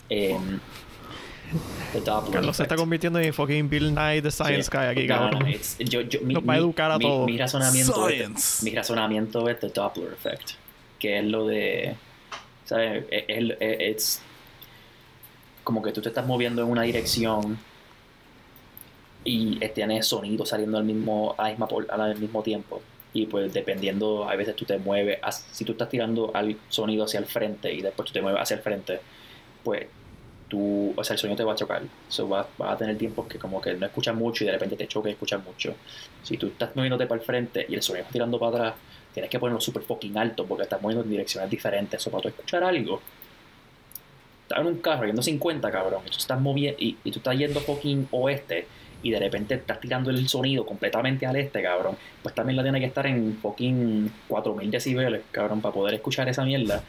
The 1.93 2.01
Doppler 2.01 2.33
Carlos 2.33 2.57
se 2.57 2.63
está 2.65 2.75
effect. 2.75 2.81
convirtiendo 2.81 3.21
en 3.21 3.33
fucking 3.33 3.69
Bill 3.69 3.95
Nye 3.95 4.21
the 4.21 4.31
Science 4.33 4.65
Sí. 4.65 4.71
Guy 4.77 4.87
aquí, 4.87 5.07
No, 5.07 5.15
cabrón. 5.17 5.39
no, 5.45 5.85
yo- 5.85 6.01
yo- 6.03 6.21
mi, 6.23 6.35
Nos 6.35 6.43
va 6.43 6.55
a 6.55 6.57
mi- 6.57 6.63
educar 6.63 6.91
a 6.91 6.99
mi- 6.99 7.05
todos. 7.05 7.27
Mi 7.27 7.39
razonamiento, 7.39 8.09
es, 8.09 8.17
Science. 8.17 8.65
mi 8.65 8.75
razonamiento 8.75 9.49
es 9.49 9.61
the 9.61 9.69
Doppler 9.69 10.13
effect, 10.13 10.51
que 10.99 11.21
es 11.21 11.25
lo 11.25 11.47
de, 11.47 11.95
¿sabes? 12.65 13.05
Es, 13.11 13.25
es- 13.29 13.57
es 13.61 14.23
como 15.63 15.83
que 15.83 15.93
tú 15.93 16.03
te 16.03 16.09
estás 16.09 16.27
moviendo 16.27 16.63
en 16.63 16.69
una 16.69 16.83
dirección 16.83 17.59
y 19.27 19.59
tienes 19.75 20.07
sonido 20.07 20.47
saliendo 20.47 20.79
al 20.79 20.85
mismo, 20.85 21.35
a 21.37 21.43
la 21.45 21.49
misma 21.51 21.67
por- 21.69 21.87
a 21.91 21.97
la- 21.97 22.05
al 22.05 22.17
mismo 22.19 22.43
tiempo. 22.43 22.81
Y 23.13 23.27
pues 23.27 23.53
dependiendo, 23.53 24.29
a 24.29 24.37
veces 24.37 24.55
tú 24.57 24.65
te 24.65 24.79
mueves, 24.79 25.19
si 25.53 25.65
tú 25.65 25.73
estás 25.73 25.89
tirando 25.89 26.31
al 26.35 26.57
sonido 26.69 27.05
hacia 27.05 27.19
el 27.21 27.27
frente 27.27 27.73
y 27.73 27.83
después 27.83 28.07
tú 28.07 28.13
te 28.13 28.23
mueves 28.23 28.41
hacia 28.43 28.57
el 28.57 28.63
frente, 28.63 29.01
pues 29.65 29.87
tú, 30.49 30.93
o 30.97 31.03
sea, 31.03 31.15
el 31.15 31.19
sonido 31.19 31.37
te 31.37 31.45
va 31.45 31.55
a 31.55 31.57
chocar. 31.57 31.83
So, 32.09 32.29
vas, 32.29 32.47
vas 32.57 32.73
a 32.75 32.77
tener 32.77 32.97
tiempos 32.97 33.27
que 33.27 33.39
como 33.39 33.61
que 33.61 33.75
no 33.75 33.87
escuchas 33.87 34.15
mucho 34.15 34.45
y 34.45 34.47
de 34.47 34.53
repente 34.53 34.77
te 34.77 34.87
choca 34.87 35.09
y 35.09 35.13
escuchas 35.13 35.43
mucho. 35.45 35.75
Si 36.23 36.37
tú 36.37 36.47
estás 36.49 36.77
moviéndote 36.77 37.07
para 37.07 37.21
el 37.21 37.27
frente 37.27 37.67
y 37.69 37.75
el 37.75 37.83
sonido 37.83 38.03
está 38.03 38.13
tirando 38.13 38.39
para 38.39 38.51
atrás, 38.69 38.75
tienes 39.13 39.31
que 39.31 39.39
ponerlo 39.41 39.61
súper 39.61 39.83
fucking 39.83 40.17
alto 40.19 40.47
porque 40.47 40.63
estás 40.65 40.81
moviendo 40.81 41.03
en 41.05 41.11
direcciones 41.11 41.51
diferentes. 41.51 42.01
So, 42.03 42.11
para 42.11 42.23
tú 42.23 42.29
escuchar 42.29 42.63
algo, 42.63 43.01
estás 44.43 44.61
en 44.61 44.67
un 44.67 44.79
carro 44.79 45.07
yendo 45.07 45.23
50, 45.23 45.71
cabrón, 45.73 46.03
y 46.07 46.11
tú 46.11 46.19
estás 46.19 46.41
moviendo 46.41 46.77
y 46.79 46.93
tú 47.11 47.19
estás 47.19 47.37
yendo 47.37 47.61
fucking 47.61 48.09
oeste 48.13 48.67
y 49.03 49.11
de 49.11 49.19
repente 49.21 49.55
estás 49.55 49.79
tirando 49.81 50.11
el 50.11 50.27
sonido 50.29 50.65
completamente 50.67 51.27
al 51.27 51.37
este, 51.37 51.63
cabrón, 51.63 51.97
pues 52.23 52.35
también 52.35 52.57
la 52.57 52.63
tiene 52.63 52.81
que 52.81 52.87
estar 52.87 53.07
en 53.07 53.37
fucking 53.41 54.11
4000 54.29 54.71
decibeles, 54.71 55.23
cabrón, 55.31 55.61
para 55.61 55.73
poder 55.75 55.95
escuchar 55.95 56.29
esa 56.29 56.45
mierda. 56.45 56.83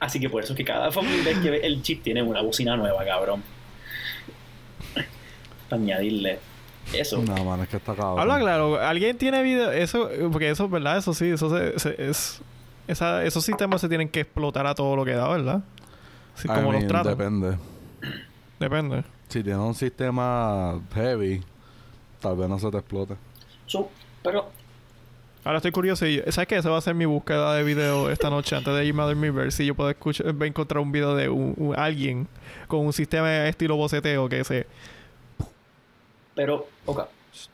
Así 0.00 0.20
que 0.20 0.28
por 0.28 0.42
eso 0.44 0.52
es 0.52 0.56
que 0.56 0.64
cada 0.64 0.88
vez 0.90 1.38
que 1.42 1.50
ve 1.50 1.60
el 1.64 1.82
chip 1.82 2.02
tiene 2.02 2.22
una 2.22 2.42
bocina 2.42 2.76
nueva, 2.76 3.04
cabrón. 3.04 3.42
Para 5.68 5.80
añadirle 5.82 6.38
eso. 6.92 7.22
No, 7.22 7.44
mano, 7.44 7.62
es 7.62 7.68
que 7.68 7.78
está 7.78 7.94
cabrón. 7.94 8.20
Habla 8.20 8.38
claro, 8.38 8.80
alguien 8.80 9.16
tiene 9.16 9.42
video, 9.42 9.72
eso, 9.72 10.08
porque 10.30 10.50
eso, 10.50 10.68
¿verdad? 10.68 10.98
Eso 10.98 11.14
sí, 11.14 11.30
eso 11.30 11.50
se, 11.50 11.78
se- 11.78 12.08
es, 12.10 12.40
esa, 12.86 13.24
esos 13.24 13.44
sistemas 13.44 13.80
se 13.80 13.88
tienen 13.88 14.08
que 14.08 14.20
explotar 14.20 14.66
a 14.66 14.74
todo 14.74 14.94
lo 14.94 15.04
que 15.04 15.12
da, 15.14 15.28
¿verdad? 15.28 15.62
Así 16.36 16.46
I 16.46 16.50
como 16.50 16.72
los 16.72 16.86
tratan. 16.86 17.16
Depende. 17.16 17.56
Depende. 18.60 19.04
Si 19.34 19.42
tienes 19.42 19.60
un 19.60 19.74
sistema 19.74 20.80
heavy, 20.94 21.42
tal 22.20 22.36
vez 22.36 22.48
no 22.48 22.56
se 22.56 22.70
te 22.70 22.78
explote. 22.78 23.16
So, 23.66 23.90
pero 24.22 24.48
Ahora 25.42 25.56
estoy 25.58 25.72
curioso 25.72 26.06
y 26.06 26.22
¿sabes 26.30 26.46
qué? 26.46 26.56
Esa 26.58 26.70
va 26.70 26.78
a 26.78 26.80
ser 26.80 26.94
mi 26.94 27.04
búsqueda 27.04 27.52
de 27.56 27.64
video 27.64 28.10
esta 28.10 28.30
noche 28.30 28.54
antes 28.54 28.72
de 28.72 28.84
irme 28.84 29.02
a 29.02 29.06
dormir 29.06 29.32
ver 29.32 29.50
si 29.50 29.66
yo 29.66 29.74
puedo 29.74 29.90
escuchar, 29.90 30.28
encontrar 30.42 30.80
un 30.80 30.92
video 30.92 31.16
de 31.16 31.28
un, 31.28 31.52
un- 31.56 31.76
alguien 31.76 32.28
con 32.68 32.86
un 32.86 32.92
sistema 32.92 33.48
estilo 33.48 33.74
boceteo 33.74 34.28
que 34.28 34.44
se 34.44 34.68
Pero, 36.36 36.68
ok, 36.86 37.00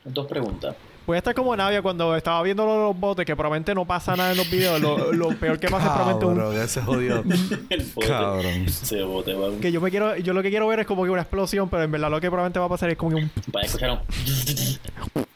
dos 0.05 0.27
preguntas. 0.27 0.75
Puede 1.05 1.17
estar 1.17 1.33
como 1.33 1.55
Navia 1.55 1.81
cuando 1.81 2.15
estaba 2.15 2.41
viendo 2.43 2.65
los 2.65 2.99
botes, 2.99 3.25
que 3.25 3.35
probablemente 3.35 3.73
no 3.73 3.85
pasa 3.85 4.15
nada 4.15 4.31
en 4.31 4.37
los 4.37 4.49
videos. 4.49 4.79
Lo, 4.79 5.11
lo 5.11 5.29
peor 5.29 5.59
que 5.59 5.67
pasa 5.67 5.87
es 5.87 5.91
probablemente 5.93 6.25
un... 6.25 6.35
Cabrón, 6.35 6.61
ese 6.61 6.81
jodido. 6.81 7.23
El 7.69 7.83
bote. 7.93 8.07
Cabrón. 8.07 8.65
Ese 8.67 9.03
bote 9.03 9.33
va 9.33 9.49
Que 9.59 9.71
yo 9.71 9.81
me 9.81 9.89
quiero... 9.89 10.15
Yo 10.17 10.33
lo 10.33 10.43
que 10.43 10.49
quiero 10.49 10.67
ver 10.67 10.81
es 10.81 10.85
como 10.85 11.03
que 11.03 11.09
una 11.09 11.21
explosión, 11.21 11.69
pero 11.69 11.83
en 11.83 11.91
verdad 11.91 12.11
lo 12.11 12.21
que 12.21 12.27
probablemente 12.27 12.59
va 12.59 12.67
a 12.67 12.69
pasar 12.69 12.91
es 12.91 12.97
como 12.97 13.15
que 13.15 13.23
un, 13.23 13.31
para 13.51 13.65
escuchar 13.65 13.91
un... 13.91 13.99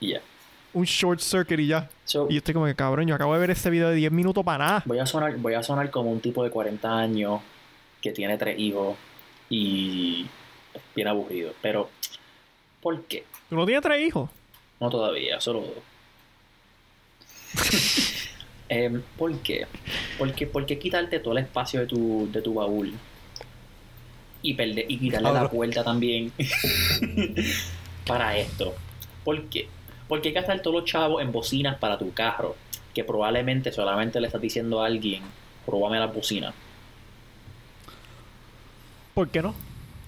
Y 0.00 0.08
ya. 0.14 0.20
un 0.74 0.84
short 0.84 1.20
circuit 1.20 1.60
y 1.60 1.68
ya. 1.68 1.88
So, 2.04 2.26
Y 2.28 2.32
yo 2.32 2.38
estoy 2.38 2.54
como 2.54 2.66
que, 2.66 2.74
cabrón, 2.74 3.06
yo 3.06 3.14
acabo 3.14 3.32
de 3.34 3.38
ver 3.38 3.50
este 3.50 3.70
video 3.70 3.90
de 3.90 3.94
10 3.94 4.10
minutos 4.10 4.42
para 4.44 4.64
nada. 4.64 4.82
voy 4.84 4.98
a 4.98 5.06
sonar, 5.06 5.36
voy 5.36 5.54
a 5.54 5.62
sonar 5.62 5.88
como 5.92 6.10
un 6.10 6.20
tipo 6.20 6.42
de 6.42 6.50
40 6.50 6.98
años 6.98 7.40
que 8.00 8.10
tiene 8.10 8.36
tres 8.36 8.58
hijos 8.58 8.96
y 9.48 10.26
es 10.74 10.82
bien 10.96 11.06
aburrido. 11.06 11.52
Pero, 11.62 11.88
¿por 12.80 13.02
qué? 13.04 13.24
¿Tú 13.48 13.54
no 13.54 13.64
tienes 13.64 13.82
tres 13.82 14.00
hijos? 14.04 14.28
No 14.82 14.90
todavía, 14.90 15.40
solo 15.40 15.60
dos. 15.60 15.70
Em, 18.68 19.02
¿Por 19.16 19.38
qué? 19.40 19.66
Porque, 20.18 20.46
¿Por 20.46 20.66
qué 20.66 20.78
quitarte 20.78 21.20
todo 21.20 21.34
el 21.34 21.44
espacio 21.44 21.80
de 21.80 21.86
tu, 21.86 22.28
de 22.32 22.40
tu 22.42 22.54
baúl? 22.54 22.94
Y, 24.40 24.54
perder, 24.54 24.86
y 24.88 24.98
quitarle 24.98 25.32
la 25.32 25.48
puerta 25.48 25.84
también 25.84 26.32
para 28.06 28.36
esto. 28.36 28.74
¿Por 29.22 29.44
qué? 29.50 29.68
Porque 30.08 30.28
hay 30.28 30.34
que 30.34 30.40
gastar 30.40 30.62
todos 30.62 30.80
los 30.80 30.90
chavos 30.90 31.22
en 31.22 31.30
bocinas 31.30 31.78
para 31.78 31.96
tu 31.98 32.12
carro. 32.12 32.56
Que 32.92 33.04
probablemente 33.04 33.70
solamente 33.70 34.20
le 34.20 34.26
estás 34.26 34.40
diciendo 34.40 34.82
a 34.82 34.86
alguien, 34.86 35.22
probame 35.64 36.00
las 36.00 36.12
bocinas. 36.12 36.54
¿Por 39.14 39.28
qué 39.28 39.42
no? 39.42 39.54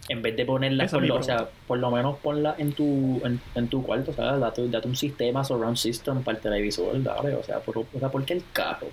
En 0.09 0.21
vez 0.21 0.37
de 0.37 0.45
ponerla, 0.45 0.87
por 0.87 1.03
lo, 1.03 1.17
o 1.17 1.23
sea, 1.23 1.49
por 1.67 1.79
lo 1.79 1.91
menos 1.91 2.19
ponla 2.19 2.55
en 2.59 2.73
tu, 2.73 3.23
en, 3.25 3.41
en 3.55 3.69
tu 3.69 3.83
cuarto, 3.83 4.11
o 4.11 4.15
sea, 4.15 4.37
date, 4.37 4.69
date 4.69 4.87
un 4.87 4.97
sistema 4.97 5.43
surround 5.43 5.79
system 5.79 6.23
para 6.23 6.37
el 6.37 6.43
televisor, 6.43 7.03
dale, 7.03 7.35
o 7.35 7.43
sea, 7.43 7.61
por, 7.61 7.79
o 7.79 7.87
sea, 7.99 8.11
¿por 8.11 8.23
qué 8.27 8.35
el 8.35 8.43
carro? 8.53 8.89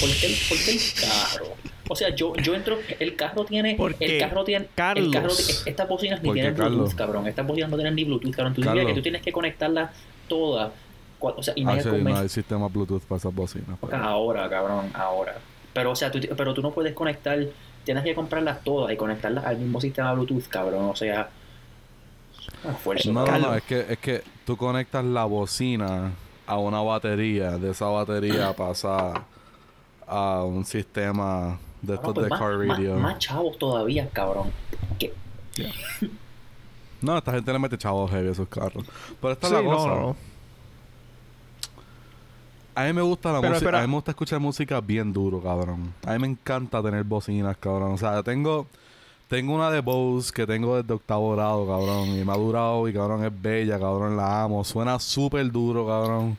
¿Por 0.00 0.10
qué 0.20 0.26
el, 0.26 0.34
por 0.48 0.58
qué 0.58 0.72
el 0.72 0.80
carro? 1.00 1.46
O 1.88 1.96
sea, 1.96 2.14
yo, 2.14 2.34
yo 2.36 2.54
entro, 2.54 2.78
el 2.98 3.16
carro 3.16 3.46
tiene, 3.46 3.74
Porque, 3.76 4.04
el 4.16 4.20
carro 4.20 4.44
tiene, 4.44 4.68
Carlos. 4.74 5.06
el 5.06 5.12
carro, 5.12 5.32
estas 5.66 5.88
bocinas 5.88 6.20
ni 6.22 6.26
Porque, 6.28 6.42
tienen 6.42 6.54
Bluetooth, 6.54 6.94
cabrón, 6.94 7.26
estas 7.26 7.46
bocinas 7.46 7.70
no 7.70 7.76
tienen 7.76 7.94
ni 7.94 8.04
Bluetooth, 8.04 8.30
cabrón, 8.34 8.52
tú 8.54 8.60
que 8.60 8.92
tú 8.94 9.00
tienes 9.02 9.22
que 9.22 9.32
conectarlas 9.32 9.90
todas, 10.28 10.72
o 11.20 11.42
sea, 11.42 11.54
y 11.56 11.64
Actually, 11.66 12.02
me- 12.04 12.10
no 12.12 12.18
hay 12.18 12.28
sistema 12.28 12.68
Bluetooth 12.68 13.02
para 13.04 13.16
esas 13.18 13.34
bocinas. 13.34 13.78
pero- 13.80 13.96
Ahora, 13.96 14.46
cabrón, 14.50 14.90
ahora. 14.92 15.36
Pero, 15.72 15.92
o 15.92 15.96
sea, 15.96 16.10
tú, 16.10 16.20
pero 16.36 16.52
tú 16.52 16.60
no 16.62 16.70
puedes 16.72 16.92
conectar, 16.94 17.38
tienes 17.84 18.04
que 18.04 18.14
comprarlas 18.14 18.62
todas 18.62 18.92
y 18.92 18.96
conectarlas 18.96 19.44
al 19.44 19.58
mismo 19.58 19.80
sistema 19.80 20.12
Bluetooth, 20.12 20.46
cabrón. 20.48 20.90
O 20.90 20.96
sea, 20.96 21.30
un 22.64 22.70
esfuerzo. 22.72 23.12
No, 23.12 23.24
no, 23.26 23.38
no, 23.38 23.54
es 23.54 23.62
que, 23.62 23.80
es 23.88 23.98
que 23.98 24.22
tú 24.44 24.56
conectas 24.56 25.04
la 25.04 25.24
bocina 25.24 26.12
a 26.46 26.58
una 26.58 26.80
batería. 26.82 27.58
De 27.58 27.70
esa 27.70 27.86
batería 27.86 28.52
pasa 28.56 29.24
a 30.06 30.42
un 30.44 30.64
sistema 30.64 31.58
de 31.82 31.94
estos 31.94 32.12
pues 32.12 32.24
de 32.24 32.30
más, 32.30 32.38
car 32.40 32.52
más- 32.58 32.68
radio. 32.78 32.96
más 32.96 33.18
chavos 33.18 33.58
todavía, 33.58 34.08
cabrón. 34.10 34.50
No, 37.00 37.16
esta 37.16 37.32
gente 37.32 37.50
le 37.52 37.58
mete 37.58 37.78
chavos 37.78 38.10
heavy 38.10 38.28
a 38.28 38.32
esos 38.32 38.48
carros. 38.48 38.84
Pero 39.20 39.32
esta 39.32 39.46
es 39.46 39.52
la 39.54 39.62
cosa. 39.62 39.86
no, 39.88 40.00
no. 40.00 40.16
A 42.74 42.84
mí 42.84 42.92
me 42.92 43.02
gusta 43.02 43.32
la 43.32 43.40
música. 43.40 43.78
A 43.78 43.82
mí 43.82 43.88
me 43.88 43.94
gusta 43.94 44.12
escuchar 44.12 44.40
música 44.40 44.80
bien 44.80 45.12
duro, 45.12 45.42
cabrón. 45.42 45.92
A 46.06 46.12
mí 46.12 46.18
me 46.18 46.26
encanta 46.28 46.82
tener 46.82 47.04
bocinas, 47.04 47.56
cabrón. 47.56 47.92
O 47.92 47.98
sea, 47.98 48.22
tengo. 48.22 48.66
Tengo 49.28 49.54
una 49.54 49.70
de 49.70 49.80
Bose 49.80 50.32
que 50.32 50.44
tengo 50.44 50.76
desde 50.76 50.92
octavo 50.92 51.32
grado, 51.32 51.64
cabrón. 51.66 52.08
Y 52.08 52.24
me 52.24 52.32
ha 52.32 52.36
durado 52.36 52.88
y, 52.88 52.92
cabrón, 52.92 53.24
es 53.24 53.42
bella, 53.42 53.78
cabrón. 53.78 54.16
La 54.16 54.42
amo. 54.42 54.64
Suena 54.64 54.98
súper 54.98 55.50
duro, 55.52 55.86
cabrón. 55.86 56.36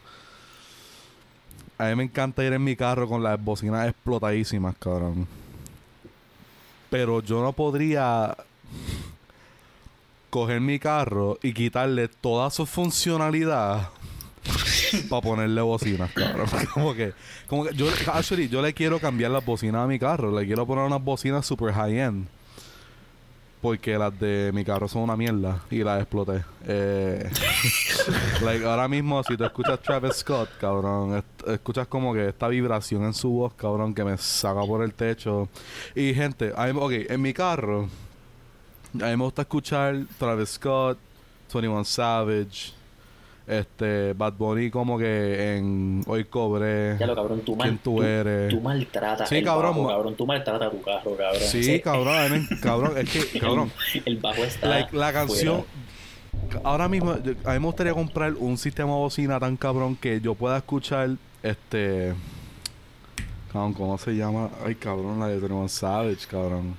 A 1.78 1.86
mí 1.86 1.96
me 1.96 2.04
encanta 2.04 2.44
ir 2.44 2.54
en 2.54 2.64
mi 2.64 2.76
carro 2.76 3.08
con 3.08 3.24
las 3.24 3.42
bocinas 3.42 3.88
explotadísimas, 3.88 4.76
cabrón. 4.78 5.26
Pero 6.90 7.22
yo 7.22 7.42
no 7.42 7.54
podría 7.54 8.36
coger 10.30 10.60
mi 10.62 10.78
carro 10.78 11.40
y 11.42 11.54
quitarle 11.54 12.08
toda 12.08 12.50
su 12.50 12.66
funcionalidad 12.66 13.90
para 15.10 15.22
ponerle 15.22 15.62
bocinas, 15.62 16.12
cabrón. 16.12 16.48
Como 16.74 16.94
que, 16.94 17.14
como 17.48 17.66
que 17.66 17.76
yo, 17.76 17.88
actually, 18.08 18.48
yo 18.48 18.62
le 18.62 18.74
quiero 18.74 19.00
cambiar 19.00 19.32
las 19.32 19.46
bocinas 19.46 19.84
a 19.84 19.88
mi 19.88 20.00
carro. 20.00 20.38
Le 20.38 20.46
quiero 20.46 20.66
poner 20.66 20.86
unas 20.86 21.04
bocinas 21.04 21.46
super 21.46 21.74
high-end. 21.74 22.28
Porque 23.62 23.96
las 23.96 24.20
de 24.20 24.50
mi 24.54 24.66
carro 24.66 24.88
son 24.88 25.04
una 25.04 25.16
mierda 25.16 25.62
y 25.70 25.84
las 25.84 26.02
exploté. 26.02 26.44
Eh, 26.66 27.30
like, 28.44 28.66
ahora 28.66 28.88
mismo, 28.88 29.22
si 29.24 29.38
tú 29.38 29.44
escuchas 29.44 29.80
Travis 29.82 30.16
Scott, 30.16 30.50
cabrón, 30.60 31.24
escuchas 31.46 31.88
como 31.88 32.12
que 32.12 32.30
esta 32.30 32.48
vibración 32.48 33.04
en 33.04 33.14
su 33.14 33.30
voz, 33.30 33.54
cabrón, 33.54 33.94
que 33.94 34.04
me 34.04 34.18
saca 34.18 34.62
por 34.62 34.84
el 34.84 34.96
techo. 34.96 35.48
Y 35.94 36.12
gente, 36.16 36.52
ok, 36.54 36.92
en 37.10 37.22
mi 37.22 37.34
carro, 37.34 37.88
a 38.96 39.06
mí 39.06 39.18
me 39.18 39.24
gusta 39.24 39.44
escuchar 39.44 39.96
Travis 40.18 40.50
Scott, 40.50 40.98
21 41.54 41.86
Savage, 41.86 42.74
este, 43.48 44.14
Bad 44.14 44.34
Bunny 44.34 44.70
como 44.70 44.98
que 44.98 45.56
en 45.58 46.04
Hoy 46.08 46.26
Cobré, 46.26 46.98
ya 47.00 47.08
lo 47.08 47.16
cabrón, 47.16 47.42
tú, 47.42 47.56
mal, 47.56 47.68
quién 47.68 47.78
tú 47.80 48.02
eres. 48.04 48.50
tú 48.50 48.62
maltratas 48.62 49.28
Sí, 49.30 49.38
el 49.38 49.44
cabrón, 49.44 49.72
bajo, 49.72 49.84
ma- 49.84 49.90
cabrón. 49.90 50.16
Tú 50.16 50.26
maltratas 50.26 50.72
tu 50.72 50.82
carro, 50.82 51.16
cabrón. 51.18 51.42
Sí, 51.42 51.80
cabrón, 51.82 52.48
cabrón, 52.62 52.98
es 52.98 53.10
que, 53.10 53.40
cabrón, 53.40 53.72
El, 53.96 54.04
el 54.06 54.18
bajo 54.18 54.44
está 54.44 54.68
like, 54.70 54.96
la 54.96 55.12
canción, 55.12 55.66
fuera. 56.42 56.62
ahora 56.64 56.88
mismo, 56.88 57.16
yo- 57.24 57.34
a 57.46 57.54
mí 57.54 57.60
me 57.60 57.66
gustaría 57.66 57.94
comprar 57.94 58.34
un 58.34 58.58
sistema 58.58 58.92
de 58.94 58.98
bocina 59.00 59.40
tan 59.40 59.58
cabrón 59.58 59.96
que 59.96 60.22
yo 60.22 60.34
pueda 60.36 60.58
escuchar 60.58 61.10
Este. 61.44 62.14
Cabrón, 63.52 63.74
¿cómo 63.74 63.98
se 63.98 64.12
llama? 64.16 64.50
Ay, 64.66 64.76
cabrón, 64.76 65.20
la 65.20 65.28
de 65.28 65.40
Tony 65.46 65.68
Savage, 65.68 66.26
cabrón. 66.30 66.76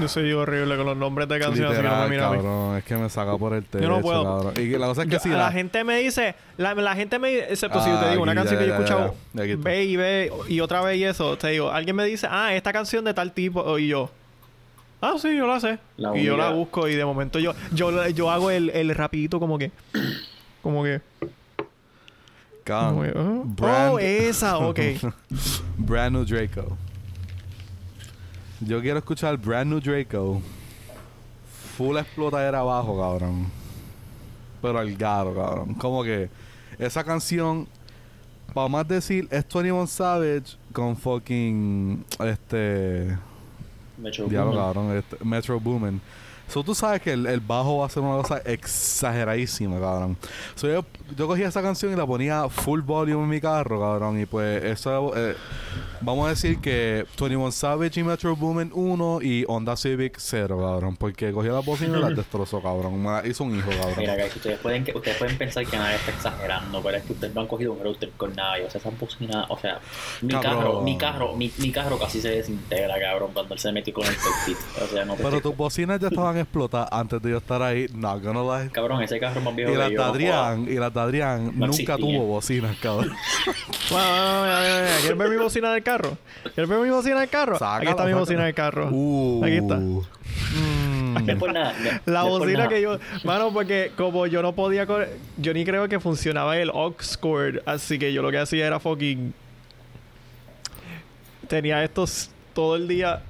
Yo 0.00 0.08
soy 0.08 0.32
horrible 0.32 0.76
con 0.76 0.86
los 0.86 0.96
nombres 0.96 1.28
de 1.28 1.38
canciones, 1.38 1.72
así 1.78 1.82
que 1.82 1.88
no 1.88 2.02
me 2.02 2.08
mira 2.08 2.26
a 2.26 2.30
mí. 2.30 2.36
cabrón. 2.38 2.76
Es 2.78 2.84
que 2.84 2.96
me 2.96 3.08
saca 3.08 3.36
por 3.38 3.52
el 3.54 3.62
techo, 3.64 3.82
Yo 3.84 3.88
no 3.90 4.00
puedo. 4.00 4.24
cabrón. 4.24 4.54
Y 4.64 4.68
la 4.70 4.86
cosa 4.86 5.02
es 5.02 5.08
que 5.08 5.14
Yo- 5.14 5.20
si 5.20 5.28
la, 5.28 5.36
la... 5.38 5.52
gente 5.52 5.84
me 5.84 5.98
dice, 5.98 6.34
la, 6.56 6.74
la 6.74 6.94
gente 6.96 7.18
me 7.20 7.28
dice, 7.30 7.46
excepto 7.50 7.80
si 7.82 7.88
yo 7.90 7.98
te 8.00 8.06
Ah, 8.06 8.10
digo 8.10 8.22
una 8.24 8.34
canción 8.34 8.56
ya, 8.56 8.60
que 8.60 8.66
yo 8.68 8.74
he 8.74 8.76
escuchado, 8.76 9.14
ve 9.34 9.84
y 9.84 9.96
ve 9.96 10.32
y 10.48 10.58
otra 10.60 10.80
vez 10.82 10.98
y 10.98 11.04
eso, 11.04 11.38
te 11.38 11.48
digo, 11.50 11.70
alguien 11.70 11.94
me 11.94 12.04
dice, 12.04 12.26
ah, 12.28 12.52
esta 12.54 12.72
canción 12.72 13.04
de 13.04 13.14
tal 13.14 13.30
tipo, 13.32 13.78
y 13.78 13.86
yo, 13.86 14.10
ah, 15.00 15.14
sí, 15.18 15.36
yo 15.36 15.46
la 15.46 15.60
sé. 15.60 15.78
La 15.96 16.16
y 16.18 16.24
yo 16.24 16.36
la 16.36 16.50
busco 16.50 16.88
y 16.88 16.96
de 16.96 17.04
momento 17.04 17.38
yo, 17.38 17.54
yo, 17.72 18.08
yo 18.08 18.30
hago 18.32 18.50
el, 18.50 18.68
el 18.70 18.92
rapidito 18.96 19.38
como 19.38 19.58
que, 19.58 19.70
como 20.60 20.82
que, 20.82 21.00
como 22.64 23.02
que, 23.02 23.12
Brand- 23.12 23.92
oh, 23.92 23.98
esa, 24.00 24.58
ok. 24.58 24.80
Brand 25.78 26.16
New 26.16 26.24
Draco. 26.24 26.76
Yo 28.64 28.80
quiero 28.80 28.98
escuchar 28.98 29.36
Brand 29.38 29.70
New 29.70 29.80
Draco. 29.80 30.40
Full 31.76 31.96
explotadera 31.96 32.60
abajo, 32.60 32.98
cabrón. 32.98 33.46
Pero 34.60 34.78
al 34.78 34.94
garo, 34.96 35.34
cabrón. 35.34 35.74
Como 35.74 36.04
que 36.04 36.30
esa 36.78 37.02
canción, 37.02 37.66
para 38.54 38.68
más 38.68 38.86
decir, 38.86 39.26
es 39.30 39.44
21 39.52 39.86
Savage 39.86 40.56
con 40.72 40.96
fucking. 40.96 42.04
Este. 42.20 43.18
Metro 43.98 44.26
Diablo, 44.26 44.52
Boomin. 44.52 44.64
cabrón. 44.64 44.96
este, 44.96 45.24
Metro 45.24 45.58
Boomin. 45.58 46.00
So, 46.52 46.62
tú 46.62 46.74
sabes 46.74 47.00
que 47.00 47.14
el, 47.14 47.24
el 47.24 47.40
bajo 47.40 47.78
va 47.78 47.86
a 47.86 47.88
ser 47.88 48.02
una 48.02 48.20
cosa 48.20 48.36
exageradísima, 48.44 49.80
cabrón. 49.80 50.18
So, 50.54 50.68
yo, 50.68 50.84
yo 51.16 51.26
cogía 51.26 51.48
esa 51.48 51.62
canción 51.62 51.94
y 51.94 51.96
la 51.96 52.06
ponía 52.06 52.46
full 52.50 52.82
volume 52.82 53.22
en 53.24 53.28
mi 53.30 53.40
carro, 53.40 53.80
cabrón. 53.80 54.20
Y 54.20 54.26
pues, 54.26 54.62
eso, 54.62 55.16
eh, 55.16 55.34
vamos 56.02 56.26
a 56.26 56.28
decir 56.28 56.58
que 56.60 57.06
21 57.18 57.50
Savage 57.52 58.00
y 58.00 58.04
Metro 58.04 58.36
Boomin 58.36 58.70
1 58.74 59.20
y 59.22 59.46
Honda 59.48 59.76
Civic 59.76 60.16
0, 60.18 60.58
cabrón. 60.60 60.96
Porque 60.96 61.32
cogía 61.32 61.52
la 61.52 61.60
bocina 61.60 61.96
y 61.96 62.00
las 62.02 62.16
destrozó, 62.16 62.60
cabrón. 62.60 63.02
Me 63.02 63.08
la 63.08 63.26
hizo 63.26 63.44
un 63.44 63.56
hijo, 63.56 63.70
cabrón. 63.70 63.94
Mira, 63.96 64.14
guys, 64.16 64.36
ustedes 64.36 64.58
pueden, 64.58 64.84
que, 64.84 64.92
ustedes 64.94 65.16
pueden 65.16 65.38
pensar 65.38 65.64
que 65.64 65.78
nadie 65.78 65.96
está 65.96 66.10
exagerando, 66.10 66.82
pero 66.82 66.98
es 66.98 67.04
que 67.04 67.14
ustedes 67.14 67.34
no 67.34 67.40
han 67.40 67.46
cogido 67.46 67.72
un 67.72 67.82
router 67.82 68.10
con 68.18 68.34
nadie. 68.36 68.66
O 68.66 68.70
sea, 68.70 68.78
esas 68.78 68.98
bocinas, 69.00 69.46
o 69.48 69.58
sea, 69.58 69.80
mi 70.20 70.34
Cabrón. 70.34 70.52
carro, 70.52 70.80
mi 70.82 70.98
carro, 70.98 71.34
mi, 71.34 71.50
mi 71.56 71.72
carro 71.72 71.98
casi 71.98 72.20
se 72.20 72.28
desintegra, 72.28 73.00
cabrón, 73.00 73.30
cuando 73.32 73.54
él 73.54 73.60
se 73.60 73.72
metió 73.72 73.94
con 73.94 74.06
el 74.06 74.16
cockpit. 74.16 74.58
O 74.82 74.86
sea, 74.86 75.06
no 75.06 75.14
Pero 75.14 75.40
tus 75.40 75.56
bocinas 75.56 75.98
ya 75.98 76.08
estaban 76.08 76.41
explotadas 76.42 76.88
antes 76.92 77.20
de 77.22 77.30
yo 77.30 77.38
estar 77.38 77.62
ahí. 77.62 77.86
Not 77.94 78.22
gonna 78.22 78.42
lie. 78.62 78.70
Cabrón, 78.70 79.02
ese 79.02 79.18
carro 79.18 79.40
más 79.40 79.54
viejo 79.56 79.70
Y 79.70 79.74
que 79.74 79.78
las 79.78 79.90
yo. 79.90 79.98
de 79.98 80.04
no 80.04 80.10
Adrián, 80.10 80.66
y 80.68 80.74
las 80.74 80.92
de 80.94 81.00
Adrián 81.00 81.44
No 81.46 81.66
nunca 81.66 81.66
existía. 81.68 81.96
tuvo 81.96 82.26
bocinas, 82.26 82.76
cabrón. 82.78 83.12
Bueno, 83.90 84.06
bueno, 84.08 84.40
bueno, 84.40 84.42
bueno, 84.60 84.74
bueno. 84.80 84.96
¿Quieres 85.00 85.18
ver 85.18 85.28
mi 85.30 85.36
bocina 85.36 85.72
del 85.72 85.82
carro? 85.82 86.18
¿Quieres 86.54 86.68
ver 86.68 86.78
mi 86.80 86.90
bocina 86.90 87.20
del 87.20 87.28
carro? 87.28 87.58
Sácala, 87.58 87.76
Aquí 87.76 87.86
está 87.88 88.02
mi 88.04 88.08
sácala. 88.10 88.20
bocina 88.20 88.44
del 88.44 88.54
carro. 88.54 88.88
Uh. 88.90 89.44
Aquí 89.44 89.56
está. 89.56 89.76
Mm. 89.76 90.02
No 91.26 91.32
es 91.32 91.38
por 91.38 91.52
nada. 91.52 91.74
no- 92.06 92.12
La 92.12 92.20
no 92.22 92.28
bocina 92.30 92.58
nada. 92.58 92.68
que 92.70 92.80
yo... 92.80 92.98
Mano, 93.24 93.52
porque 93.52 93.92
como 93.96 94.26
yo 94.26 94.40
no 94.42 94.54
podía... 94.54 94.86
Yo 95.36 95.52
ni 95.52 95.64
creo 95.64 95.88
que 95.88 96.00
funcionaba 96.00 96.56
el 96.58 96.70
aux 96.70 97.16
cord. 97.18 97.56
Así 97.66 97.98
que 97.98 98.12
yo 98.14 98.22
lo 98.22 98.30
que 98.30 98.38
hacía 98.38 98.66
era 98.66 98.80
fucking... 98.80 99.34
Tenía 101.48 101.82
estos 101.84 102.30
todo 102.54 102.76
el 102.76 102.88
día 102.88 103.22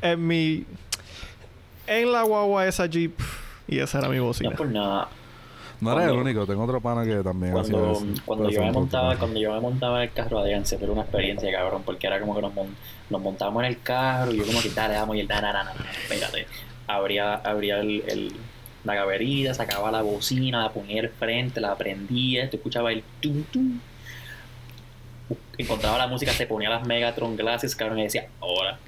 en 0.00 0.26
mi... 0.26 0.64
En 1.88 2.12
la 2.12 2.22
guagua 2.22 2.66
esa 2.66 2.86
Jeep. 2.86 3.18
Y 3.66 3.78
esa 3.80 3.98
era 3.98 4.08
mi 4.08 4.16
No 4.18 4.24
bocina. 4.24 4.50
es 4.50 4.56
por 4.56 4.68
nada. 4.68 5.08
No 5.80 5.92
eres 5.92 6.08
el 6.12 6.18
único, 6.18 6.44
tengo 6.44 6.64
otro 6.64 6.80
pana 6.80 7.04
que 7.04 7.22
también 7.22 7.56
hacía 7.56 7.72
Cuando, 7.78 7.92
eso. 7.92 8.22
cuando 8.26 8.44
Pero 8.48 8.56
yo 8.58 8.64
me 8.66 8.72
montaba, 8.72 9.16
cuando 9.16 9.38
yo 9.38 9.52
me 9.52 9.60
montaba 9.60 10.02
en 10.02 10.08
el 10.08 10.12
carro, 10.14 10.40
Adrián, 10.40 10.66
se 10.66 10.76
fue 10.76 10.88
una 10.90 11.02
experiencia, 11.02 11.52
cabrón, 11.52 11.82
porque 11.84 12.08
era 12.08 12.18
como 12.18 12.34
que 12.34 12.42
nos, 12.42 12.52
mon- 12.52 12.74
nos 13.10 13.20
montábamos 13.22 13.62
en 13.62 13.68
el 13.68 13.80
carro 13.82 14.32
y 14.32 14.38
yo 14.38 14.44
como 14.46 14.60
que 14.60 14.70
dale, 14.70 14.94
vamos 14.96 15.14
y 15.16 15.20
el 15.20 15.28
na, 15.28 15.40
na, 15.40 15.52
na, 15.52 15.64
na, 15.64 15.74
na, 15.74 15.90
espérate. 15.92 16.46
Abría, 16.88 17.34
abría 17.34 17.78
el, 17.78 18.02
el- 18.08 18.32
la 18.82 18.94
gaverita, 18.96 19.54
sacaba 19.54 19.92
la 19.92 20.02
bocina, 20.02 20.62
la 20.64 20.70
ponía 20.70 21.00
al 21.00 21.10
frente, 21.10 21.60
la 21.60 21.76
prendía, 21.76 22.50
tú 22.50 22.56
escuchabas 22.56 22.94
el 22.94 23.04
tum 23.20 23.44
tum. 23.44 23.78
Encontraba 25.58 25.98
la 25.98 26.06
música, 26.08 26.32
se 26.32 26.46
ponía 26.46 26.70
las 26.70 26.84
Megatron 26.86 27.36
glasses, 27.36 27.76
cabrón, 27.76 27.98
y 28.00 28.04
decía, 28.04 28.26
ahora. 28.40 28.78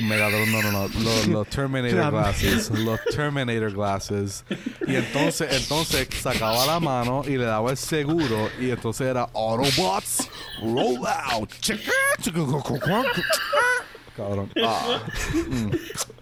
Megatron, 0.00 0.50
no, 0.50 0.62
no, 0.62 0.72
no. 0.72 0.88
Los, 1.00 1.26
los 1.26 1.46
Terminator 1.50 1.98
La- 1.98 2.10
glasses. 2.10 2.70
Los 2.70 3.00
Terminator 3.14 3.72
glasses. 3.72 4.44
Y 4.86 4.96
entonces, 4.96 5.52
entonces 5.52 6.08
sacaba 6.20 6.64
la 6.66 6.80
mano 6.80 7.22
y 7.26 7.36
le 7.36 7.44
daba 7.44 7.70
el 7.72 7.76
seguro. 7.76 8.48
Y 8.60 8.70
entonces 8.70 9.06
era 9.08 9.22
Autobots, 9.34 10.28
roll 10.62 10.98
out. 11.32 11.50
Cabrón. 14.16 14.50
Ah. 14.64 15.00
Mm. 15.48 15.70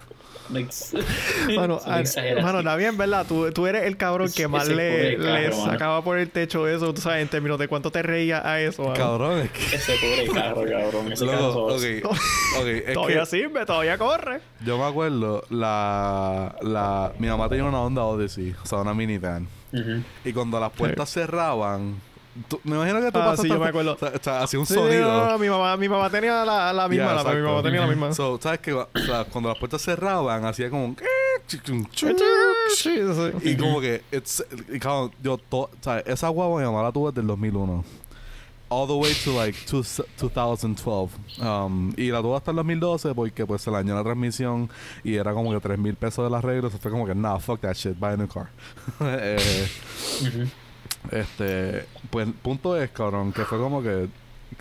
Mano, 1.57 1.81
ah, 1.87 2.01
exageración. 2.01 2.45
mano, 2.45 2.59
está 2.61 2.77
bien, 2.77 2.97
¿verdad? 2.97 3.25
Tú, 3.27 3.51
tú 3.53 3.67
eres 3.67 3.85
el 3.85 3.97
cabrón 3.97 4.31
que 4.35 4.49
más 4.49 4.69
le, 4.69 5.17
le 5.19 5.51
mano. 5.51 5.65
sacaba 5.65 6.03
por 6.03 6.19
el 6.19 6.31
techo 6.31 6.67
eso, 6.69 6.93
tú 6.95 7.01
sabes, 7.01 7.23
en 7.23 7.29
términos 7.29 7.59
de 7.59 7.69
cuánto 7.69 7.91
te 7.91 8.03
reías 8.03 8.45
a 8.45 8.61
eso. 8.61 8.83
mano. 8.83 8.95
Cabrón, 8.95 9.39
es 9.41 9.51
que. 9.51 9.77
Ese 9.77 9.93
pobre 9.95 10.29
carro, 10.35 10.63
cabrón. 10.65 11.13
Ese 11.13 11.25
Loco, 11.25 11.67
carro. 11.69 12.11
ok. 12.11 12.17
Ok, 12.61 12.67
es 12.67 12.95
todavía 12.95 13.21
que 13.21 13.27
sirve, 13.27 13.67
todavía 13.67 13.99
corre. 13.99 14.41
yo 14.65 14.79
me 14.79 14.85
acuerdo, 14.85 15.45
la, 15.51 16.55
la, 16.63 17.13
mi 17.19 17.29
mamá 17.29 17.49
tenía 17.49 17.65
una 17.65 17.81
Honda 17.81 18.05
Odyssey, 18.05 18.55
o 18.63 18.67
sea, 18.67 18.79
una 18.79 18.95
minivan. 18.95 19.47
Ujú. 19.73 20.03
Y 20.25 20.33
cuando 20.33 20.59
las 20.59 20.71
puertas 20.73 21.11
cerraban, 21.11 22.01
tú- 22.49 22.61
me 22.65 22.77
imagino 22.77 23.01
que 23.01 23.13
tú 23.13 23.19
Ah, 23.19 23.25
pasaste. 23.25 23.43
sí, 23.43 23.49
yo 23.49 23.59
me 23.61 23.67
acuerdo. 23.69 23.95
O 23.95 23.99
sea, 23.99 24.09
o 24.15 24.23
sea, 24.23 24.43
hacía 24.43 24.61
un 24.61 24.67
Sí, 24.67 24.75
sonido. 24.75 25.11
no, 25.11 25.31
no, 25.33 25.39
mi 25.39 25.49
mamá, 25.49 25.77
mi 25.77 25.89
mamá 25.89 26.11
tenía 26.11 26.45
la, 26.45 26.73
la 26.73 26.89
misma, 26.89 27.15
la, 27.15 27.25
mi 27.35 27.43
mamá 27.43 27.63
tenía 27.63 27.81
la 27.81 27.87
misma. 27.87 28.13
So, 28.13 28.39
¿sabes 28.41 28.61
qué? 28.61 28.73
O 28.73 28.89
sea, 29.07 29.25
cuando 29.25 29.49
las 29.51 29.59
puertas 29.59 29.83
cerraban, 29.83 30.45
hacía 30.45 30.71
como 30.71 30.85
un... 30.87 30.97
Sí, 31.49 31.59
sí. 32.79 33.49
Y 33.51 33.57
como 33.57 33.81
que... 33.81 34.03
It's, 34.13 34.45
y 34.73 34.79
cabrón, 34.79 35.11
yo... 35.23 35.39
To, 35.39 35.71
¿sabes? 35.81 36.05
Esa 36.07 36.29
guagua 36.29 36.61
mi 36.61 36.67
mamá 36.67 36.83
la 36.83 36.93
tuve 36.93 37.11
desde 37.11 37.23
el 37.23 37.27
2001. 37.27 37.85
All 38.73 38.87
the 38.87 38.95
way 38.95 39.13
to 39.25 39.33
like 39.33 39.59
two, 39.69 39.83
2012. 40.17 41.11
Um, 41.43 41.93
y 41.97 42.11
la 42.13 42.23
tuve 42.23 42.37
hasta 42.37 42.53
el 42.53 42.57
2012 42.59 43.15
porque 43.17 43.45
pues 43.45 43.63
se 43.63 43.71
le 43.71 43.79
dañó 43.79 43.97
la 43.97 44.05
transmisión 44.05 44.71
y 45.03 45.17
era 45.17 45.33
como 45.35 45.51
que 45.51 45.59
3 45.59 45.77
mil 45.77 45.97
pesos 45.97 46.25
del 46.25 46.33
arreglo. 46.35 46.69
Eso 46.69 46.79
fue 46.79 46.93
como 46.93 47.05
que, 47.05 47.15
nah, 47.17 47.39
fuck 47.39 47.61
that 47.63 47.75
shit, 47.75 47.99
buy 47.99 48.11
a 48.13 48.17
new 48.17 48.29
car. 48.29 48.49
Eh. 49.01 50.49
Este, 51.11 51.87
pues 52.11 52.27
el 52.27 52.35
punto 52.35 52.77
es, 52.81 52.91
cabrón, 52.91 53.33
que 53.33 53.45
fue 53.45 53.59
como 53.59 53.83
que 53.83 54.09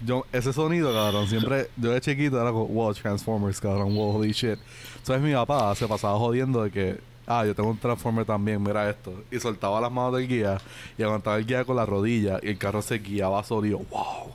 yo, 0.06 0.25
ese 0.32 0.54
sonido, 0.54 0.93
cabrón, 0.93 1.28
siempre, 1.28 1.69
yo 1.78 1.91
de 1.91 1.99
chiquito 2.02 2.39
era 2.41 2.52
como, 2.52 2.67
wow, 2.67 2.93
Transformers, 2.93 3.60
cabrón, 3.60 3.93
wow, 3.95 4.15
holy 4.17 4.32
shit. 4.32 4.58
Entonces 4.97 5.21
mi 5.21 5.34
papá 5.34 5.73
se 5.75 5.88
pasaba 5.88 6.17
jodiendo 6.17 6.63
de 6.63 6.71
que, 6.71 6.99
ah, 7.28 7.45
yo 7.45 7.54
tengo 7.56 7.69
un 7.69 7.78
Transformer 7.78 8.25
también, 8.25 8.62
mira 8.62 8.89
esto. 8.89 9.23
Y 9.32 9.39
soltaba 9.39 9.82
las 9.82 9.91
manos 9.91 10.15
del 10.15 10.28
guía 10.28 10.58
y 10.97 11.04
aguantaba 11.04 11.38
el 11.38 11.45
guía 11.45 11.65
con 11.65 11.75
la 11.75 11.86
rodilla 11.86 12.39
y 12.41 12.49
el 12.49 12.58
carro 12.58 12.82
se 12.82 12.99
guiaba 12.99 13.43
solo 13.43 13.65
y 13.67 13.71
yo, 13.71 13.80
wow. 13.89 14.32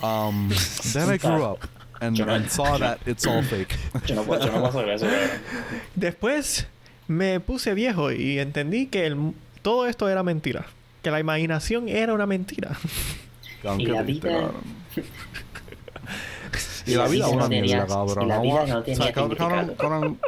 Um, 0.00 0.48
then 0.92 1.10
I 1.10 1.18
grew 1.18 1.42
up 1.44 1.58
and, 2.00 2.18
and 2.20 2.48
saw 2.48 2.78
that 2.78 2.98
it's 3.04 3.26
all 3.26 3.42
fake. 3.42 3.76
Yo 4.06 4.14
no 4.14 4.22
puedo, 4.22 4.40
yo 4.46 4.52
no 4.52 4.60
puedo 4.70 4.78
hacer 4.78 4.88
eso, 4.90 5.06
cabrón. 5.06 5.30
Después 5.96 6.68
me 7.08 7.40
puse 7.40 7.74
viejo 7.74 8.12
y 8.12 8.38
entendí 8.38 8.86
que 8.86 9.06
el- 9.06 9.34
todo 9.62 9.86
esto 9.86 10.08
era 10.08 10.22
mentira. 10.22 10.66
Que 11.02 11.10
la 11.10 11.20
imaginación 11.20 11.88
era 11.88 12.12
una 12.14 12.26
mentira. 12.26 12.70
Y 13.78 13.86
la 13.86 14.02
vida- 14.02 14.30
cabrón. 14.30 14.54
Y 16.86 16.94
la 16.94 17.06
vida 17.08 17.26
es 17.26 17.32
una 17.32 17.48
mierda, 17.48 17.86
cabrón. 17.86 18.24
y 18.24 18.28
la 18.28 18.40
vida 18.40 18.66
no 18.66 18.82
tenía 18.82 19.12
cabrón, 19.12 20.18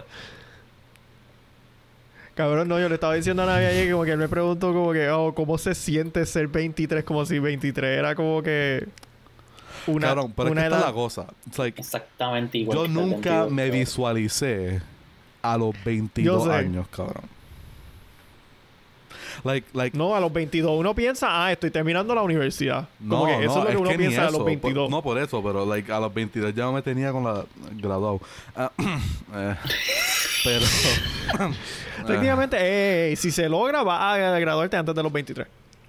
cabrón, 2.34 2.68
no, 2.68 2.78
yo 2.80 2.88
le 2.88 2.94
estaba 2.96 3.14
diciendo 3.14 3.42
a 3.42 3.46
Navi 3.46 3.64
ayer 3.64 3.90
como 3.92 4.04
que 4.04 4.12
él 4.12 4.18
me 4.18 4.28
preguntó 4.28 4.72
como 4.72 4.92
que, 4.92 5.08
oh, 5.10 5.34
¿cómo 5.34 5.58
se 5.58 5.74
siente 5.74 6.24
ser 6.26 6.48
23? 6.48 7.04
Como 7.04 7.24
si 7.26 7.38
23 7.38 7.98
era 7.98 8.14
como 8.14 8.42
que 8.42 8.86
una, 9.86 10.08
cabrón, 10.08 10.32
pero 10.36 10.48
es 10.48 10.52
una 10.52 10.60
que 10.62 10.66
esta 10.66 10.76
es 10.76 10.82
edad. 10.82 10.88
la 10.88 10.94
cosa. 10.94 11.26
It's 11.46 11.58
like, 11.58 11.80
Exactamente 11.80 12.58
igual. 12.58 12.76
yo 12.78 12.82
que 12.84 12.88
nunca 12.90 13.30
22, 13.44 13.50
me 13.52 13.62
cabrón. 13.62 13.78
visualicé 13.80 14.82
a 15.42 15.56
los 15.58 15.74
22 15.84 16.44
sé. 16.44 16.50
años, 16.52 16.86
cabrón. 16.94 17.24
Like, 19.44 19.66
like, 19.72 19.96
No, 19.96 20.14
a 20.14 20.20
los 20.20 20.32
22 20.32 20.70
uno 20.78 20.94
piensa, 20.94 21.28
ah, 21.30 21.52
estoy 21.52 21.70
terminando 21.70 22.14
la 22.14 22.22
universidad. 22.22 22.88
Como 22.98 23.26
no, 23.26 23.38
que 23.38 23.44
eso 23.46 23.54
no, 23.56 23.60
es 23.60 23.64
lo 23.64 23.70
que 23.70 23.76
uno 23.78 23.90
ni 23.92 23.96
piensa 23.96 24.26
a 24.26 24.30
los 24.30 24.44
22. 24.44 24.84
Por- 24.84 24.90
no 24.90 25.02
por 25.02 25.18
eso, 25.18 25.42
pero 25.42 25.64
like, 25.66 25.90
a 25.92 26.00
los 26.00 26.12
22 26.12 26.54
ya 26.54 26.70
me 26.70 26.82
tenía 26.82 27.12
con 27.12 27.24
la 27.24 27.44
graduado. 27.72 28.20
Eh, 29.32 29.54
pero 30.42 30.64
Técnicamente, 32.06 32.56
eh, 33.12 33.16
si 33.16 33.30
se 33.30 33.48
logra, 33.48 33.82
va 33.82 34.12
a 34.14 34.38
graduarte 34.40 34.76
antes 34.76 34.94
de 34.94 35.02
los 35.02 35.12
23. 35.12 35.46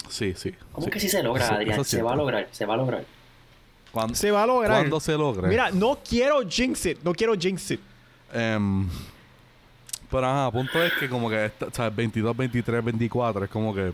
sí, 0.09 0.33
sí. 0.35 0.53
¿Cómo 0.71 0.85
sí. 0.85 0.91
que 0.91 0.99
si 0.99 1.09
se 1.09 1.23
logra, 1.23 1.45
Eso- 1.45 1.53
Adrián? 1.55 1.71
eso 1.73 1.81
es 1.81 1.87
se 1.87 2.01
va 2.03 2.13
a 2.13 2.15
lograr, 2.15 2.47
se 2.51 2.65
va 2.65 2.73
a 2.73 2.77
lograr. 2.77 3.05
¿Cuándo, 3.91 4.15
Se 4.15 4.31
va 4.31 4.43
a 4.43 4.47
lograr. 4.47 4.77
¿Cuándo 4.77 4.99
se 5.01 5.13
logre? 5.17 5.47
Mira, 5.49 5.69
no 5.71 5.99
quiero 6.07 6.41
jinx 6.47 6.85
it. 6.85 6.99
No 7.03 7.13
quiero 7.13 7.33
jinx 7.35 7.71
it. 7.71 7.81
Em, 8.33 8.87
pero 10.11 10.27
ajá, 10.27 10.51
punto 10.51 10.83
es 10.83 10.93
que 10.93 11.07
como 11.09 11.29
que, 11.29 11.45
esta- 11.45 11.71
¿sabes? 11.71 11.95
22, 11.95 12.35
23, 12.37 12.83
24 12.83 13.45
es 13.45 13.49
como 13.51 13.73
que... 13.73 13.91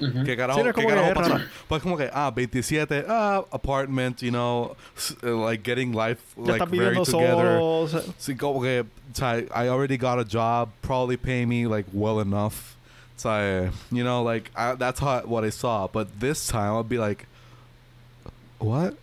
Ujú. 0.00 0.22
¿Qué 0.24 0.36
carajo, 0.36 0.60
Sí, 0.60 0.64
no 0.66 0.72
qué 0.72 0.86
carajo 0.86 1.08
es 1.08 1.14
pasó? 1.14 1.30
rara. 1.32 1.46
Pues 1.66 1.82
como 1.82 1.96
que, 1.96 2.08
ah, 2.12 2.30
27, 2.30 3.04
ah, 3.08 3.42
apartment, 3.50 4.20
you 4.22 4.30
know, 4.30 4.76
uh, 5.24 5.44
like 5.48 5.64
getting 5.68 5.92
life, 5.92 6.20
Ya 6.36 6.52
like 6.52 6.66
very 6.66 6.94
together. 6.94 7.58
solo. 7.58 7.80
o 7.80 7.88
sea, 7.88 8.02
Sí, 8.16 8.36
como 8.36 8.62
que, 8.62 8.82
o 8.82 9.14
sea, 9.14 9.38
I 9.40 9.66
already 9.68 9.96
got 9.96 10.20
a 10.20 10.24
job, 10.24 10.68
probably 10.82 11.16
pay 11.16 11.44
me 11.46 11.66
like 11.66 11.88
well 11.92 12.20
enough. 12.20 12.76
O 13.16 13.20
sea, 13.20 13.72
you 13.90 14.04
know, 14.04 14.22
like 14.22 14.52
I, 14.54 14.76
that's 14.76 15.00
how 15.00 15.20
what 15.26 15.42
I 15.44 15.50
saw. 15.50 15.88
But 15.88 16.20
this 16.20 16.46
time 16.46 16.76
I'd 16.78 16.88
be 16.88 16.98
like, 16.98 17.26
what? 18.60 18.94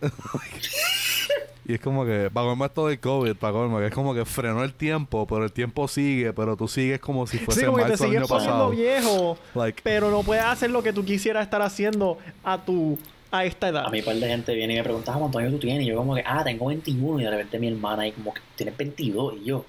y 1.68 1.74
es 1.74 1.80
como 1.80 2.04
que, 2.04 2.30
para 2.32 2.46
colmo 2.46 2.64
esto 2.64 2.86
del 2.88 3.00
COVID, 3.00 3.34
para 3.36 3.52
colmo, 3.52 3.78
que 3.78 3.86
es 3.86 3.92
como 3.94 4.14
que 4.14 4.24
frenó 4.24 4.62
el 4.64 4.72
tiempo, 4.74 5.26
pero 5.26 5.44
el 5.44 5.52
tiempo 5.52 5.88
sigue, 5.88 6.32
pero 6.32 6.56
tú 6.56 6.68
sigues 6.68 7.00
como 7.00 7.26
si 7.26 7.38
fuese 7.38 7.60
Sí, 7.60 7.66
como 7.66 7.78
que 7.78 7.84
te 7.84 7.88
marzo 7.90 8.04
año 8.04 8.26
pasado. 8.26 8.70
viejo, 8.70 9.36
Like, 9.54 9.80
pero 9.82 10.10
no 10.10 10.22
puedes 10.22 10.44
hacer 10.44 10.70
lo 10.70 10.82
que 10.82 10.92
tú 10.92 11.04
quisieras 11.04 11.42
estar 11.44 11.62
haciendo 11.62 12.18
a 12.44 12.58
tu 12.64 12.98
a 13.32 13.44
esta 13.44 13.68
edad. 13.68 13.84
A 13.86 13.90
mí 13.90 13.98
un 13.98 14.04
par 14.04 14.14
de 14.14 14.28
gente 14.28 14.54
viene 14.54 14.74
y 14.74 14.76
me 14.76 14.84
pregunta 14.84 15.12
"Ah, 15.12 15.18
cuántos 15.18 15.40
años 15.40 15.52
tú 15.52 15.58
tienes. 15.58 15.82
Y 15.82 15.86
yo 15.90 15.96
como 15.96 16.14
que, 16.14 16.22
ah, 16.24 16.42
tengo 16.44 16.66
21. 16.66 17.20
Y 17.20 17.24
de 17.24 17.30
repente 17.30 17.58
mi 17.58 17.66
hermana 17.68 18.02
ahí 18.04 18.12
como 18.12 18.32
que, 18.32 18.40
tienes 18.54 18.76
22. 18.76 19.34
Y 19.42 19.46
yo, 19.46 19.64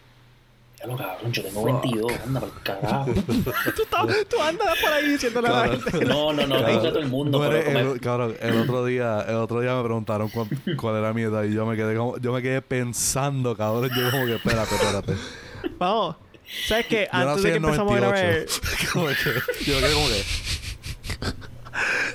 ya 0.79 0.87
lo 0.87 0.95
cabrón, 0.95 1.31
yo 1.31 1.43
tengo 1.43 1.63
22. 1.63 2.11
Anda, 2.25 2.39
por 2.39 2.49
el 2.49 2.61
carajo. 2.63 3.05
tú, 3.75 3.81
estás- 3.83 4.25
tú 4.29 4.41
andas 4.41 4.77
por 4.79 4.93
ahí 4.93 5.09
diciéndole 5.09 5.47
a 5.47 5.51
la 5.51 5.63
Claro. 5.63 5.81
gente. 5.81 6.05
No, 6.05 6.33
no, 6.33 6.47
no, 6.47 6.57
Claro. 6.57 6.77
a 6.77 6.81
todo 6.81 6.99
el 6.99 7.07
mundo. 7.07 7.37
No 7.39 7.43
pero 7.49 7.57
eres 7.61 7.75
el, 7.75 7.99
cabrón, 7.99 8.35
el 8.39 8.57
otro 8.61 8.85
día, 8.85 9.25
el 9.27 9.35
otro 9.35 9.61
día 9.61 9.75
me 9.75 9.83
preguntaron 9.83 10.29
cuán- 10.29 10.49
cuál 10.79 10.95
era 10.97 11.13
mi 11.13 11.23
edad 11.23 11.43
y 11.43 11.53
yo 11.53 11.65
me 11.65 11.75
quedé 11.75 11.95
como, 11.95 12.17
yo 12.17 12.31
me 12.31 12.41
quedé 12.41 12.61
pensando, 12.61 13.55
cabrón, 13.57 13.89
yo 13.95 14.11
como 14.11 14.25
que 14.27 14.35
espérate, 14.35 14.75
espérate. 14.75 15.13
Vamos. 15.79 16.15
¿Sabes 16.67 16.85
qué? 16.85 17.09
Yo 17.11 17.19
Antes 17.19 17.43
de 17.43 17.49
que 17.51 17.57
empezamos 17.57 17.91
a 17.93 17.95
grabar, 17.97 18.23
98. 18.23 18.61
Como 18.93 19.07
que- 19.07 19.65
yo 19.65 19.75
me 19.75 19.81
quedé 19.81 19.93
como 19.93 20.07
que, 20.07 20.23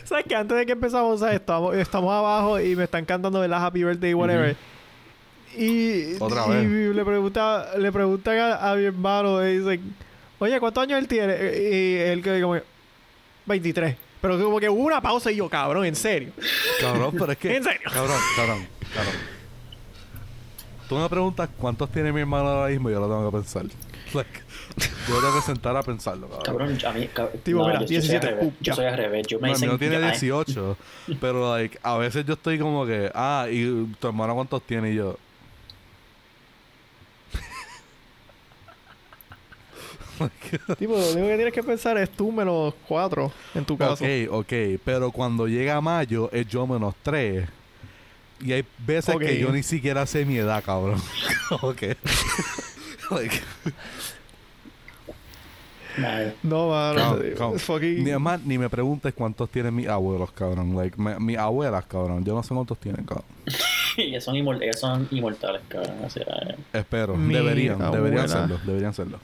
¿sabes 0.04 0.24
qué? 0.28 0.34
Antes 0.36 0.56
de 0.56 0.66
que 0.66 0.72
empezamos, 0.72 1.20
¿sabes? 1.20 1.34
Estamos, 1.36 1.74
estamos 1.76 2.12
abajo 2.12 2.58
y 2.60 2.74
me 2.76 2.84
están 2.84 3.04
cantando 3.04 3.40
de 3.40 3.48
la 3.48 3.64
Happy 3.64 3.84
Birthday, 3.84 4.14
whatever. 4.14 4.56
Y, 5.56 6.14
Otra 6.18 6.46
y 6.46 6.66
vez. 6.66 6.94
le 6.96 7.04
pregunta, 7.04 7.70
le 7.78 7.92
preguntan 7.92 8.38
a, 8.38 8.70
a 8.70 8.74
mi 8.76 8.84
hermano, 8.84 9.46
y 9.46 9.58
dicen, 9.58 9.94
oye, 10.38 10.58
¿cuántos 10.60 10.82
años 10.82 10.98
él 10.98 11.08
tiene? 11.08 11.34
Y 11.34 11.96
él 11.96 12.22
que 12.22 12.40
como, 12.40 12.56
23. 13.46 13.96
Pero 14.20 14.38
como 14.42 14.60
que 14.60 14.68
hubo 14.68 14.82
una 14.84 15.00
pausa 15.00 15.30
y 15.32 15.36
yo, 15.36 15.48
cabrón, 15.48 15.84
en 15.84 15.96
serio. 15.96 16.32
cabrón, 16.80 17.14
pero 17.18 17.32
es 17.32 17.38
que, 17.38 17.56
¿En 17.56 17.64
serio? 17.64 17.80
cabrón, 17.92 18.16
cabrón, 18.36 18.66
cabrón. 18.94 19.14
Tú 20.88 20.96
me 20.98 21.08
preguntas 21.08 21.48
cuántos 21.58 21.90
tiene 21.90 22.12
mi 22.12 22.20
hermano 22.20 22.48
ahora 22.48 22.70
mismo 22.70 22.90
y 22.90 22.92
yo 22.92 23.00
lo 23.00 23.06
tengo 23.06 23.30
que 23.30 23.36
pensar. 23.38 23.64
Like, 24.12 24.40
yo 25.08 25.14
tengo 25.20 25.34
que 25.36 25.40
sentar 25.40 25.74
a 25.76 25.82
pensarlo, 25.82 26.28
cabrón. 26.28 26.44
Cabrón, 26.44 26.78
a 26.86 26.92
mí. 26.92 27.08
cab- 27.14 27.30
Tipo, 27.42 27.66
mira, 27.66 27.80
yo, 27.80 27.86
yo 27.86 28.00
soy 28.02 28.08
17, 28.10 28.26
al 28.26 28.32
revés. 28.34 28.44
pum, 28.44 28.54
Yo 28.60 28.74
soy 28.74 28.84
al 28.84 28.96
revés. 28.98 29.26
Yo 29.26 29.40
me 29.40 29.48
No, 29.48 29.54
dicen. 29.54 29.78
tiene 29.78 29.96
ay, 29.96 30.02
18, 30.10 30.76
pero 31.20 31.56
like, 31.56 31.78
a 31.82 31.96
veces 31.96 32.26
yo 32.26 32.34
estoy 32.34 32.58
como 32.58 32.84
que, 32.84 33.10
ah, 33.14 33.46
y 33.50 33.86
tu 33.98 34.06
hermano 34.06 34.34
cuántos 34.34 34.62
tiene 34.62 34.90
y 34.92 34.96
yo. 34.96 35.16
tipo, 40.78 40.92
lo 40.94 41.04
único 41.12 41.26
que 41.28 41.34
tienes 41.36 41.52
que 41.54 41.62
pensar 41.62 41.96
es 41.98 42.10
tú 42.10 42.30
menos 42.32 42.74
4 42.88 43.32
en 43.54 43.64
tu 43.64 43.76
caso. 43.78 44.04
Ok, 44.04 44.10
ok, 44.30 44.52
pero 44.84 45.10
cuando 45.10 45.46
llega 45.48 45.80
mayo 45.80 46.30
es 46.32 46.46
yo 46.48 46.66
menos 46.66 46.94
3. 47.02 47.48
Y 48.40 48.52
hay 48.52 48.64
veces 48.78 49.14
Ok. 49.14 49.20
que 49.22 49.38
yo 49.38 49.52
ni 49.52 49.62
siquiera 49.62 50.04
sé 50.06 50.24
mi 50.24 50.36
edad, 50.36 50.62
cabrón. 50.64 51.00
ok. 51.62 51.82
like. 53.10 53.40
No, 56.42 56.70
mano. 56.70 57.18
fucking- 57.58 58.02
Ni, 58.02 58.10
además, 58.10 58.40
ni 58.44 58.56
me 58.56 58.70
preguntes 58.70 59.12
cuántos 59.12 59.50
tienen 59.50 59.74
mis 59.74 59.86
abuelos, 59.88 60.32
cabrón. 60.32 60.74
Like, 60.74 61.00
me- 61.00 61.18
mis 61.20 61.36
abuelas, 61.36 61.84
cabrón. 61.84 62.24
Yo 62.24 62.34
no 62.34 62.42
sé 62.42 62.54
cuántos 62.54 62.78
tienen, 62.78 63.04
cabrón. 63.04 63.26
ellas, 63.98 64.24
son 64.24 64.34
ellas 64.36 64.80
son 64.80 65.06
inmortales, 65.10 65.60
cabrón. 65.68 65.96
O 66.02 66.08
sea, 66.10 66.22
eh, 66.48 66.56
Espero. 66.72 67.14
Mi 67.14 67.34
deberían, 67.34 67.78
deberían 67.78 68.24
abuela. 68.24 68.28
serlo. 68.28 68.58
Deberían 68.64 68.94
serlo. 68.94 69.18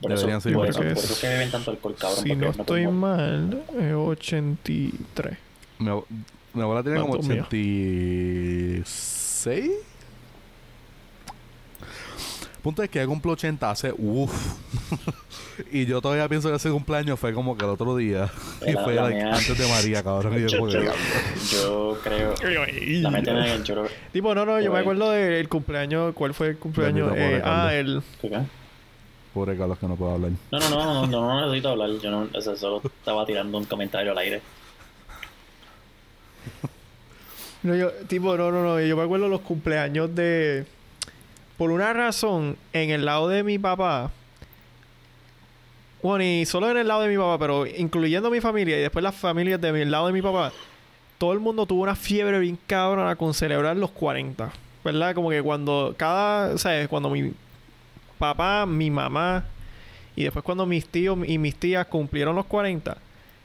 Por 0.00 0.12
eso, 0.12 0.20
Deberían 0.20 0.40
ser 0.40 0.52
por, 0.54 0.66
eso, 0.68 0.80
que 0.80 0.88
por 0.88 0.96
es- 0.98 1.04
eso 1.04 1.12
es 1.14 1.18
que 1.20 1.28
beben 1.28 1.50
tanto 1.50 1.70
alcohol, 1.72 1.94
cabrón. 1.98 2.22
si 2.22 2.28
no 2.34 2.44
no 2.44 2.50
estoy 2.50 2.64
pueden- 2.86 2.94
mal, 2.94 3.62
es 3.78 3.94
83. 3.94 5.36
Mi, 5.78 5.88
ab- 5.88 6.04
mi 6.54 6.62
abuela 6.62 6.82
tiene 6.82 7.00
como 7.00 7.10
¿Cuántos 7.14 7.28
míos? 7.28 7.46
86. 7.48 9.70
Punto 12.62 12.82
es 12.82 12.90
que 12.90 12.98
ella 12.98 13.06
cumple 13.06 13.32
80 13.32 13.70
hace 13.70 13.94
uff. 13.96 14.32
y 15.72 15.86
yo 15.86 16.00
todavía 16.02 16.28
pienso 16.28 16.50
que 16.50 16.56
ese 16.56 16.70
cumpleaños 16.70 17.18
fue 17.18 17.32
como 17.32 17.56
que 17.56 17.64
el 17.64 17.70
otro 17.70 17.96
día. 17.96 18.28
y 18.66 18.72
La- 18.72 18.82
fue 18.84 18.94
la 18.94 19.02
like, 19.04 19.16
mía- 19.24 19.32
antes 19.34 19.56
de 19.56 19.68
María, 19.68 20.02
cabrón. 20.02 20.36
Yo 20.38 20.48
Yo, 20.48 20.68
yo, 20.68 20.80
yo 21.52 21.98
creo. 22.02 22.34
La 23.00 23.10
meten 23.10 23.36
en 23.36 23.44
el 23.44 23.62
choro. 23.62 23.86
Tipo, 24.12 24.34
no, 24.34 24.44
no, 24.44 24.60
yo 24.60 24.72
me 24.72 24.80
acuerdo 24.80 25.10
del 25.12 25.48
cumpleaños. 25.48 26.12
¿Cuál 26.14 26.34
fue 26.34 26.48
el 26.48 26.58
cumpleaños? 26.58 27.12
Eh, 27.16 27.40
ah, 27.44 27.72
el. 27.72 28.02
¿Qué 28.20 28.28
qué? 28.28 28.40
Pobre 29.38 29.56
Carlos 29.56 29.78
que 29.78 29.86
no 29.86 29.94
puedo 29.94 30.14
hablar. 30.14 30.32
No, 30.50 30.58
no, 30.58 30.68
no, 30.68 30.84
no, 30.84 31.06
no, 31.06 31.20
no 31.20 31.46
necesito 31.46 31.68
hablar. 31.68 31.90
Yo 32.02 32.10
no, 32.10 32.28
o 32.34 32.40
sea, 32.40 32.56
solo 32.56 32.82
estaba 32.84 33.24
tirando 33.24 33.56
un 33.56 33.66
comentario 33.66 34.10
al 34.10 34.18
aire. 34.18 34.42
No, 37.62 37.76
yo, 37.76 37.92
tipo, 38.08 38.36
no, 38.36 38.50
no, 38.50 38.64
no. 38.64 38.80
Yo 38.80 38.96
me 38.96 39.02
acuerdo 39.04 39.28
los 39.28 39.42
cumpleaños 39.42 40.12
de. 40.12 40.66
Por 41.56 41.70
una 41.70 41.92
razón, 41.92 42.56
en 42.72 42.90
el 42.90 43.04
lado 43.04 43.28
de 43.28 43.44
mi 43.44 43.60
papá. 43.60 44.10
Bueno, 46.02 46.24
y 46.24 46.44
solo 46.44 46.68
en 46.70 46.76
el 46.76 46.88
lado 46.88 47.02
de 47.02 47.08
mi 47.08 47.16
papá, 47.16 47.38
pero 47.38 47.64
incluyendo 47.64 48.32
mi 48.32 48.40
familia 48.40 48.76
y 48.76 48.80
después 48.80 49.04
las 49.04 49.14
familias 49.14 49.60
de 49.60 49.72
mi 49.72 49.84
lado 49.84 50.08
de 50.08 50.12
mi 50.14 50.22
papá, 50.22 50.52
todo 51.18 51.32
el 51.32 51.38
mundo 51.38 51.64
tuvo 51.64 51.82
una 51.82 51.94
fiebre 51.94 52.40
bien 52.40 52.58
cabrona 52.66 53.14
con 53.14 53.34
celebrar 53.34 53.76
los 53.76 53.90
40. 53.92 54.50
¿Verdad? 54.82 55.14
Como 55.14 55.30
que 55.30 55.42
cuando 55.42 55.94
cada. 55.96 56.58
¿Sabes? 56.58 56.88
Cuando 56.88 57.08
mi 57.10 57.32
papá, 58.18 58.66
mi 58.66 58.90
mamá 58.90 59.44
y 60.16 60.24
después 60.24 60.44
cuando 60.44 60.66
mis 60.66 60.86
tíos 60.86 61.16
y 61.26 61.38
mis 61.38 61.54
tías 61.56 61.86
cumplieron 61.86 62.34
los 62.36 62.46
40, 62.46 62.96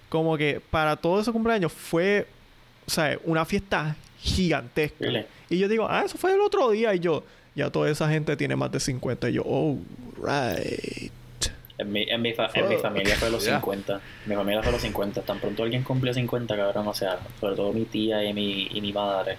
como 0.09 0.35
que 0.37 0.59
para 0.71 0.95
todo 0.95 1.21
ese 1.21 1.31
cumpleaños 1.31 1.71
fue, 1.71 2.27
o 2.87 2.89
sea, 2.89 3.17
una 3.25 3.45
fiesta 3.45 3.95
gigantesca. 4.19 4.97
Really? 5.05 5.25
Y 5.49 5.59
yo 5.59 5.67
digo, 5.67 5.87
ah, 5.89 6.03
eso 6.05 6.17
fue 6.17 6.33
el 6.33 6.41
otro 6.41 6.71
día. 6.71 6.93
Y 6.95 6.99
yo, 6.99 7.23
ya 7.55 7.69
toda 7.69 7.89
esa 7.91 8.09
gente 8.09 8.35
tiene 8.35 8.55
más 8.55 8.71
de 8.71 8.79
50. 8.79 9.29
Y 9.29 9.33
yo, 9.33 9.43
oh, 9.45 9.77
right. 10.17 11.11
En 11.77 11.91
mi, 11.91 12.03
en 12.03 12.21
mi, 12.21 12.33
fa- 12.33 12.49
en 12.53 12.69
mi 12.69 12.75
Fuck. 12.75 12.83
familia 12.83 13.15
fue 13.17 13.29
los 13.29 13.43
Yeah. 13.45 13.59
50. 13.59 14.01
Mi 14.27 14.35
familia 14.35 14.63
fue 14.63 14.71
los 14.71 14.81
50. 14.81 15.21
Tan 15.23 15.39
pronto 15.39 15.63
alguien 15.63 15.83
cumplió 15.83 16.13
50, 16.13 16.55
cabrón. 16.55 16.87
O 16.87 16.93
sea, 16.93 17.19
sobre 17.39 17.55
todo 17.55 17.73
mi 17.73 17.85
tía 17.85 18.23
y 18.23 18.33
mi, 18.33 18.67
y 18.71 18.81
mi 18.81 18.93
madre. 18.93 19.37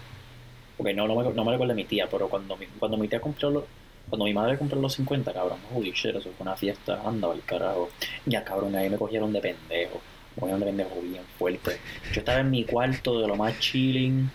Porque 0.76 0.92
no, 0.92 1.06
no, 1.08 1.14
me, 1.16 1.22
no 1.32 1.44
me 1.44 1.52
recuerdo 1.52 1.72
de 1.74 1.76
mi 1.76 1.84
tía, 1.84 2.08
pero 2.10 2.28
cuando 2.28 2.56
mi, 2.56 2.66
cuando 2.78 2.96
mi 2.96 3.08
tía 3.08 3.20
cumplió 3.20 3.50
los. 3.50 3.64
Cuando 4.08 4.26
mi 4.26 4.34
madre 4.34 4.58
cumplió 4.58 4.80
los 4.80 4.94
50, 4.94 5.32
cabrón, 5.32 5.58
holy 5.74 5.92
shit, 5.92 6.14
eso 6.14 6.30
fue 6.30 6.34
una 6.40 6.56
fiesta, 6.56 7.00
anda 7.04 7.30
al 7.30 7.42
carajo. 7.44 7.90
Ya, 8.26 8.44
cabrón, 8.44 8.76
ahí 8.76 8.90
me 8.90 8.98
cogieron 8.98 9.32
de 9.32 9.40
pendejo. 9.40 10.00
Me 10.36 10.40
cogieron 10.40 10.60
de 10.60 10.66
pendejo 10.66 11.00
bien 11.00 11.22
fuerte. 11.38 11.78
Yo 12.12 12.20
estaba 12.20 12.40
en 12.40 12.50
mi 12.50 12.64
cuarto 12.64 13.20
de 13.20 13.28
lo 13.28 13.36
más 13.36 13.58
chilling. 13.58 14.30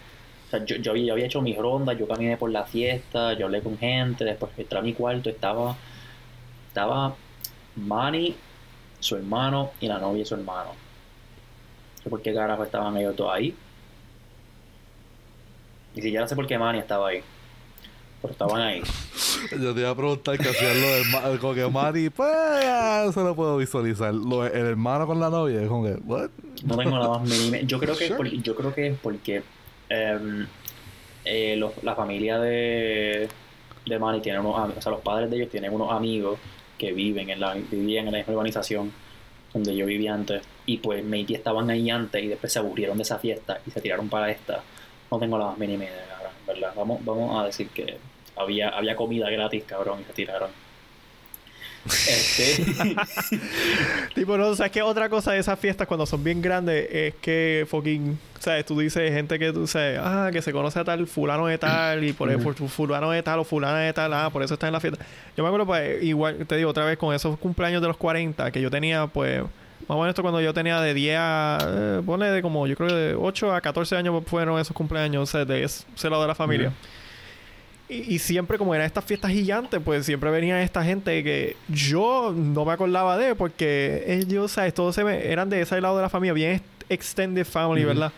O 0.48 0.50
sea, 0.50 0.66
yo, 0.66 0.78
yo, 0.78 0.92
había, 0.92 1.26
hecho 1.26 1.42
mis 1.42 1.58
rondas, 1.58 1.98
yo 1.98 2.08
caminé 2.08 2.36
por 2.36 2.50
la 2.50 2.66
fiesta, 2.66 3.34
yo 3.34 3.46
hablé 3.46 3.62
con 3.62 3.78
gente, 3.78 4.26
después 4.26 4.52
entré 4.58 4.80
a 4.80 4.82
mi 4.82 4.94
cuarto, 4.94 5.30
estaba. 5.30 5.78
Estaba 6.68 7.16
Manny, 7.76 8.36
su 9.00 9.16
hermano 9.16 9.72
y 9.80 9.88
la 9.88 10.00
novia 10.00 10.22
y 10.22 10.26
su 10.26 10.36
hermano. 10.36 10.72
No 11.98 12.04
sé 12.04 12.10
por 12.10 12.22
qué 12.22 12.34
carajo 12.34 12.64
estaban 12.64 12.98
ellos 12.98 13.16
dos 13.16 13.32
ahí. 13.32 13.56
Ni 15.96 16.02
siquiera 16.02 16.28
sé 16.28 16.36
por 16.36 16.48
qué 16.48 16.58
Manny 16.58 16.80
estaba 16.80 17.10
ahí. 17.10 17.24
Pero 18.22 18.32
estaban 18.34 18.62
ahí. 18.62 18.82
Yo 19.62 19.74
te 19.74 19.80
iba 19.80 19.90
a 19.92 19.96
preguntar 19.96 20.38
que 20.38 20.50
hacían 20.50 20.82
lo 20.82 20.88
del 20.88 21.06
ma- 21.06 21.40
como 21.40 21.54
que 21.54 21.66
Mari, 21.70 22.10
pues 22.10 22.30
eso 23.10 23.24
lo 23.24 23.34
puedo 23.36 23.56
visualizar. 23.58 24.14
Lo, 24.14 24.46
el 24.46 24.54
hermano 24.66 25.08
con 25.08 25.20
la 25.20 25.30
novia, 25.30 25.62
es 25.62 25.68
como 25.70 25.86
que, 25.86 25.94
what? 26.06 26.30
No 26.66 26.78
tengo 26.78 26.98
la 26.98 27.08
más 27.08 27.22
mínima. 27.22 27.60
Yo 27.62 27.80
creo 27.80 27.96
que, 27.96 28.04
es 28.06 28.10
Sure. 28.12 28.18
por- 28.30 28.42
yo 28.42 28.56
creo 28.56 28.74
que 28.74 28.88
es 28.88 28.98
porque 29.02 29.44
em, 29.90 30.46
eh, 31.26 31.56
los- 31.58 31.82
la 31.84 31.96
familia 31.96 32.40
de, 32.40 33.30
de 33.86 34.00
Manny 34.00 34.20
tiene 34.22 34.40
unos 34.40 34.58
amigos, 34.58 34.78
o 34.80 34.82
sea, 34.82 34.92
los 34.92 35.02
padres 35.02 35.30
de 35.30 35.38
ellos 35.38 35.50
tienen 35.50 35.74
unos 35.74 35.92
amigos 35.92 36.38
que 36.78 36.92
viven 36.92 37.30
en 37.30 37.40
la, 37.40 37.54
vivían 37.54 38.06
en 38.08 38.12
la 38.12 38.18
misma 38.20 38.34
urbanización 38.34 38.92
donde 39.54 39.76
yo 39.76 39.86
vivía 39.86 40.14
antes. 40.14 40.42
Y 40.66 40.78
pues 40.78 41.04
maybe 41.04 41.36
estaban 41.36 41.70
ahí 41.70 41.90
antes 41.90 42.22
y 42.24 42.28
después 42.28 42.52
se 42.52 42.60
aburrieron 42.60 42.98
de 42.98 43.04
esa 43.04 43.18
fiesta 43.18 43.60
y 43.66 43.72
se 43.72 43.80
tiraron 43.82 44.10
para 44.10 44.30
esta. 44.30 44.62
No 45.10 45.18
tengo 45.20 45.38
la 45.40 45.46
más 45.46 45.58
mínima 45.58 45.86
idea, 45.86 46.19
¿verdad? 46.50 46.74
Vamos, 46.76 47.04
vamos 47.06 47.42
a 47.42 47.46
decir 47.46 47.70
que 47.70 47.98
había, 48.36 48.70
había 48.70 48.96
comida 48.96 49.30
gratis, 49.30 49.64
cabrón, 49.66 50.02
y 50.02 50.04
se 50.06 50.14
tiraron. 50.14 50.50
Este, 51.86 52.66
Tipo, 54.16 54.38
no, 54.38 54.54
¿sabes 54.56 54.72
qué? 54.72 54.82
Otra 54.82 55.10
cosa 55.10 55.32
de 55.32 55.40
esas 55.40 55.58
fiestas 55.58 55.88
cuando 55.88 56.06
son 56.06 56.24
bien 56.24 56.42
grandes 56.42 56.88
es 56.92 57.16
que 57.16 57.66
fucking, 57.70 58.20
¿sabes? 58.40 58.66
Tú 58.66 58.78
dices 58.80 59.12
gente 59.14 59.40
que 59.40 59.54
tú 59.54 59.66
sabes, 59.66 60.00
ah, 60.02 60.30
que 60.32 60.42
se 60.42 60.52
conoce 60.52 60.80
a 60.80 60.84
tal 60.84 61.08
fulano 61.08 61.48
de 61.48 61.58
tal 61.58 62.04
y 62.04 62.12
por 62.14 62.30
ejemplo 62.30 62.68
fulano 62.68 63.12
de 63.12 63.24
tal 63.24 63.40
o 63.40 63.44
fulana 63.44 63.80
de 63.80 63.94
tal, 63.94 64.14
ah, 64.14 64.30
por 64.30 64.44
eso 64.44 64.56
está 64.56 64.68
en 64.68 64.74
la 64.74 64.80
fiesta. 64.80 65.06
Yo 65.38 65.44
me 65.44 65.48
acuerdo, 65.48 65.66
pues, 65.66 66.04
igual, 66.04 66.46
te 66.46 66.58
digo 66.58 66.70
otra 66.70 66.86
vez, 66.86 66.98
con 66.98 67.16
esos 67.16 67.38
cumpleaños 67.40 67.82
de 67.82 67.88
los 67.88 67.98
40 67.98 68.52
que 68.52 68.62
yo 68.62 68.70
tenía, 68.70 69.08
pues, 69.08 69.44
más 69.88 69.96
o 69.96 70.00
menos 70.00 70.10
esto 70.10 70.22
cuando 70.22 70.42
yo 70.42 70.54
tenía 70.54 70.80
de 70.82 70.94
10 70.94 71.18
a, 71.20 71.58
eh, 71.68 72.02
pone 72.06 72.30
de 72.30 72.42
como, 72.42 72.68
yo 72.68 72.76
creo 72.76 72.90
que 72.90 72.96
de 72.96 73.16
8 73.16 73.54
a 73.54 73.62
14 73.62 73.96
años 73.96 74.24
fueron 74.26 74.60
esos 74.60 74.76
cumpleaños, 74.76 75.24
o 75.24 75.26
sea, 75.32 75.46
de 75.46 75.64
ese 75.64 76.10
lado 76.10 76.22
de 76.24 76.28
la 76.28 76.36
familia. 76.36 76.72
Y, 77.88 78.16
y 78.16 78.20
siempre, 78.20 78.58
como 78.60 78.76
eran 78.76 78.86
estas 78.86 79.04
fiestas 79.04 79.32
gigantes, 79.32 79.80
pues 79.84 80.06
siempre 80.06 80.30
venía 80.30 80.62
esta 80.62 80.84
gente 80.84 81.24
que 81.24 81.56
yo 81.70 82.32
no 82.36 82.64
me 82.66 82.72
acordaba 82.74 83.18
de, 83.18 83.34
porque 83.34 84.04
ellos, 84.08 84.52
¿sabes? 84.52 84.74
Todos 84.76 84.94
se 84.94 85.04
me, 85.04 85.26
eran 85.32 85.50
de 85.50 85.62
ese 85.62 85.82
lado 85.82 85.96
de 85.96 86.04
la 86.04 86.10
familia, 86.10 86.34
bien 86.34 86.52
ex- 86.52 86.64
extended 86.90 87.46
family. 87.46 87.84
¿verdad? 87.86 88.12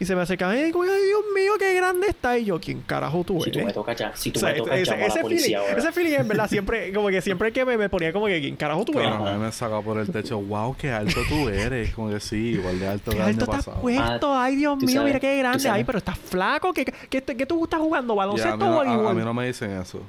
Y 0.00 0.04
se 0.04 0.14
me 0.14 0.22
acercaban, 0.22 0.54
¡ay, 0.56 0.70
Dios 0.70 1.24
mío, 1.34 1.54
qué 1.58 1.74
grande 1.74 2.06
está! 2.06 2.38
Y 2.38 2.44
yo, 2.44 2.60
¿quién 2.60 2.82
carajo 2.82 3.24
tú 3.24 3.40
si 3.42 3.50
tú 3.50 3.58
eres? 3.58 3.66
me 3.66 3.72
tocas 3.72 3.96
ya, 3.98 4.12
si 4.14 4.30
tú 4.30 4.38
O 4.38 4.40
sea, 4.40 4.52
me 4.52 4.58
tocas 4.58 4.78
ese, 4.78 4.94
ese 5.06 5.22
la 5.22 5.28
feeling, 5.28 5.54
ahora. 5.56 5.72
ese 5.76 5.92
feeling, 5.92 6.12
en 6.12 6.28
verdad, 6.28 6.48
siempre, 6.48 6.92
como 6.92 7.08
que 7.08 7.20
siempre 7.20 7.52
que 7.52 7.64
me, 7.64 7.76
me 7.76 7.88
ponía 7.88 8.12
como 8.12 8.26
que, 8.26 8.40
¿quién 8.40 8.54
carajo 8.54 8.84
tú 8.84 8.96
eres? 9.00 9.18
Mí 9.18 9.38
me 9.40 9.50
saca 9.50 9.80
por 9.80 9.98
el 9.98 10.08
techo. 10.08 10.38
Wow, 10.40 10.76
qué 10.78 10.92
alto 10.92 11.20
tú 11.28 11.48
eres. 11.48 11.92
Como 11.94 12.10
que 12.10 12.20
sí, 12.20 12.36
igual 12.50 12.78
de 12.78 12.86
alto 12.86 13.10
que 13.10 13.16
¿Qué 13.16 13.22
alto 13.24 13.44
estás 13.44 13.56
pasado. 13.64 13.80
puesto? 13.82 14.32
Ah, 14.34 14.44
Ay, 14.44 14.54
Dios 14.54 14.76
mío, 14.78 14.88
sabes- 15.00 15.06
mira 15.06 15.18
qué 15.18 15.36
grande. 15.38 15.68
Ay, 15.68 15.82
pero 15.82 15.98
estás 15.98 16.16
flaco. 16.16 16.72
¿Qué, 16.72 16.84
qué, 16.84 17.20
qué 17.20 17.46
tú 17.46 17.64
estás 17.64 17.80
jugando? 17.80 18.14
¿Baloncesto 18.14 18.54
o 18.54 18.56
no, 18.58 18.66
a- 18.66 18.82
a 18.82 18.84
voleibol? 18.84 19.14
mí 19.16 19.22
no 19.24 19.34
me 19.34 19.46
dicen 19.48 19.72
eso. 19.72 20.00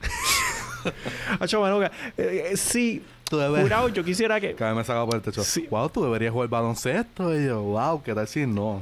Acho, 1.40 1.60
mano, 1.60 1.80
que, 1.80 1.90
eh, 2.16 2.56
sí, 2.56 3.02
debes- 3.30 3.62
jurado, 3.62 3.88
yo 3.88 4.04
quisiera 4.04 4.40
que... 4.40 4.54
Cada 4.54 4.70
vez 4.70 4.78
me 4.78 4.84
saca 4.84 5.04
por 5.04 5.16
el 5.16 5.20
techo. 5.22 5.42
Sí. 5.42 5.66
Wow, 5.70 5.88
tú 5.90 6.04
deberías 6.04 6.32
jugar 6.32 6.48
baloncesto. 6.48 7.34
Y 7.38 7.46
yo, 7.46 7.60
wow, 7.62 8.02
¿qué 8.02 8.14
tal 8.14 8.26
si 8.28 8.46
no? 8.46 8.80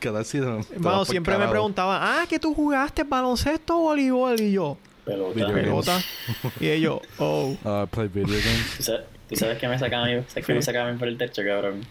¿Qué 0.00 0.10
tal 0.10 0.24
si 0.24 0.38
no? 0.38 0.62
Te 0.64 0.74
vas 0.74 0.80
Mano, 0.82 0.96
por 0.98 1.06
siempre 1.06 1.32
me 1.34 1.38
carajo. 1.38 1.52
preguntaban, 1.52 2.00
ah, 2.02 2.26
que 2.28 2.38
tú 2.38 2.54
jugaste 2.54 3.02
baloncesto 3.04 3.76
o 3.76 3.80
voleibol. 3.82 4.40
Y 4.40 4.52
yo, 4.52 4.76
Pelota. 5.04 5.52
Pelota. 5.52 6.00
y 6.60 6.68
ellos, 6.68 7.00
oh. 7.18 7.56
Ah, 7.64 7.86
play 7.90 8.08
video 8.08 8.26
games. 8.38 8.74
¿Tú 8.76 8.82
sabes, 8.82 9.04
tú 9.28 9.36
sabes 9.36 9.58
que 9.58 9.68
me 9.68 9.78
sacaban 9.78 10.10
a 10.10 10.16
mí, 10.16 10.22
¿sabes 10.28 10.46
que 10.46 10.54
me 10.54 10.62
sacaban 10.62 10.88
a 10.88 10.92
mí 10.92 10.98
por 10.98 11.08
el 11.08 11.16
techo, 11.16 11.42
cabrón? 11.44 11.82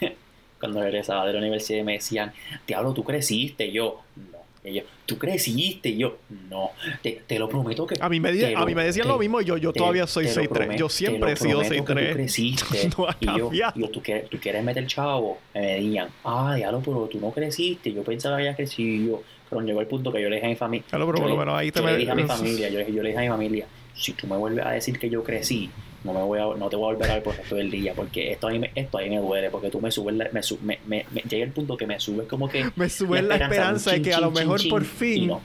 Cuando 0.60 0.80
regresaba 0.82 1.26
de 1.26 1.32
la 1.32 1.38
universidad 1.38 1.82
me 1.84 1.94
decían, 1.94 2.32
Diablo, 2.66 2.92
tú 2.92 3.02
creciste. 3.04 3.66
Y 3.66 3.72
yo, 3.72 4.00
no. 4.16 4.38
Y 4.64 4.68
ellos, 4.68 4.84
tú 5.06 5.18
creciste. 5.18 5.88
Y 5.88 5.98
yo, 5.98 6.18
no. 6.48 6.70
Te, 7.02 7.22
te 7.26 7.38
lo 7.38 7.48
prometo 7.48 7.84
que. 7.86 7.96
A 8.00 8.08
mí 8.08 8.20
me, 8.20 8.28
a 8.54 8.64
mí 8.64 8.74
me 8.74 8.84
decían 8.84 9.08
lo 9.08 9.18
mismo 9.18 9.40
y 9.40 9.44
yo, 9.44 9.56
yo 9.56 9.72
te- 9.72 9.78
todavía 9.78 10.06
soy 10.06 10.26
te 10.26 10.34
lo 10.36 10.42
6'3". 10.42 10.48
prometo- 10.48 10.78
Yo 10.78 10.88
siempre 10.88 11.32
he 11.32 11.36
sido 11.36 11.58
prometo 11.60 11.84
que 11.84 11.94
tú 11.94 12.00
6'3". 12.00 12.12
creciste. 12.12 12.90
No 12.96 13.06
y 13.20 13.38
yo, 13.38 13.50
yo, 13.74 13.88
¿tú, 13.90 14.00
quieres, 14.02 14.30
tú 14.30 14.38
quieres 14.38 14.62
meter 14.62 14.86
chavo. 14.86 15.38
Me 15.54 15.60
decían, 15.60 16.08
ah, 16.24 16.56
pero 16.84 17.08
tú 17.10 17.18
no 17.20 17.30
creciste. 17.32 17.92
Yo 17.92 18.02
pensaba 18.04 18.36
que 18.36 18.42
habías 18.42 18.56
crecido. 18.56 19.04
Yo, 19.18 19.22
pero 19.50 19.62
llegó 19.62 19.80
el 19.80 19.86
punto 19.86 20.12
que 20.12 20.22
yo 20.22 20.28
le 20.30 20.36
dije 20.36 20.46
a 20.46 20.50
mi 20.50 20.56
familia. 20.56 20.86
Claro, 20.88 21.06
pero 21.06 21.18
por 21.18 21.28
lo 21.30 21.36
menos 21.36 21.54
ahí 21.58 21.70
te 21.72 21.80
yo 21.80 21.84
me- 21.84 21.92
le 21.92 21.98
dije 21.98 22.10
a 22.10 22.14
mi 22.14 22.22
familia, 22.26 22.68
yo, 22.68 22.78
le- 22.78 22.92
yo 22.92 23.02
le 23.02 23.08
dije 23.10 23.18
a 23.18 23.22
mi 23.22 23.28
familia, 23.28 23.66
si 23.94 24.12
tú 24.12 24.26
me 24.26 24.36
vuelves 24.36 24.64
a 24.64 24.70
decir 24.70 24.98
que 24.98 25.10
yo 25.10 25.22
crecí, 25.24 25.68
no 26.04 26.12
me 26.12 26.22
voy 26.22 26.38
a, 26.38 26.42
no 26.58 26.68
te 26.68 26.76
voy 26.76 26.90
a 26.90 26.94
volver 26.94 27.10
a 27.10 27.14
ver 27.14 27.22
por 27.22 27.32
el 27.34 27.38
resto 27.40 27.54
del 27.56 27.70
día, 27.70 27.92
porque 27.94 28.32
esto 28.32 28.48
ahí 28.48 28.58
me, 28.58 28.70
esto 28.74 28.98
ahí 28.98 29.08
me 29.10 29.18
duele, 29.18 29.50
porque 29.50 29.70
tú 29.70 29.80
me 29.80 29.90
subes, 29.90 30.14
la- 30.16 30.28
me, 30.32 30.42
su- 30.42 30.58
me, 30.62 30.78
me, 30.86 31.06
me- 31.12 31.22
llega 31.22 31.44
el 31.44 31.52
punto 31.52 31.76
que 31.76 31.86
me 31.86 31.98
subes 32.00 32.26
como 32.28 32.48
que 32.48 32.70
Me 32.76 32.88
sube 32.88 33.22
la 33.22 33.36
esperanza 33.36 33.90
de 33.92 33.96
un 33.98 34.02
que 34.02 34.10
chin, 34.10 34.18
a 34.18 34.20
lo 34.20 34.30
mejor 34.30 34.60
chin, 34.60 34.70
por 34.70 34.84
fin... 34.84 35.26
no. 35.28 35.40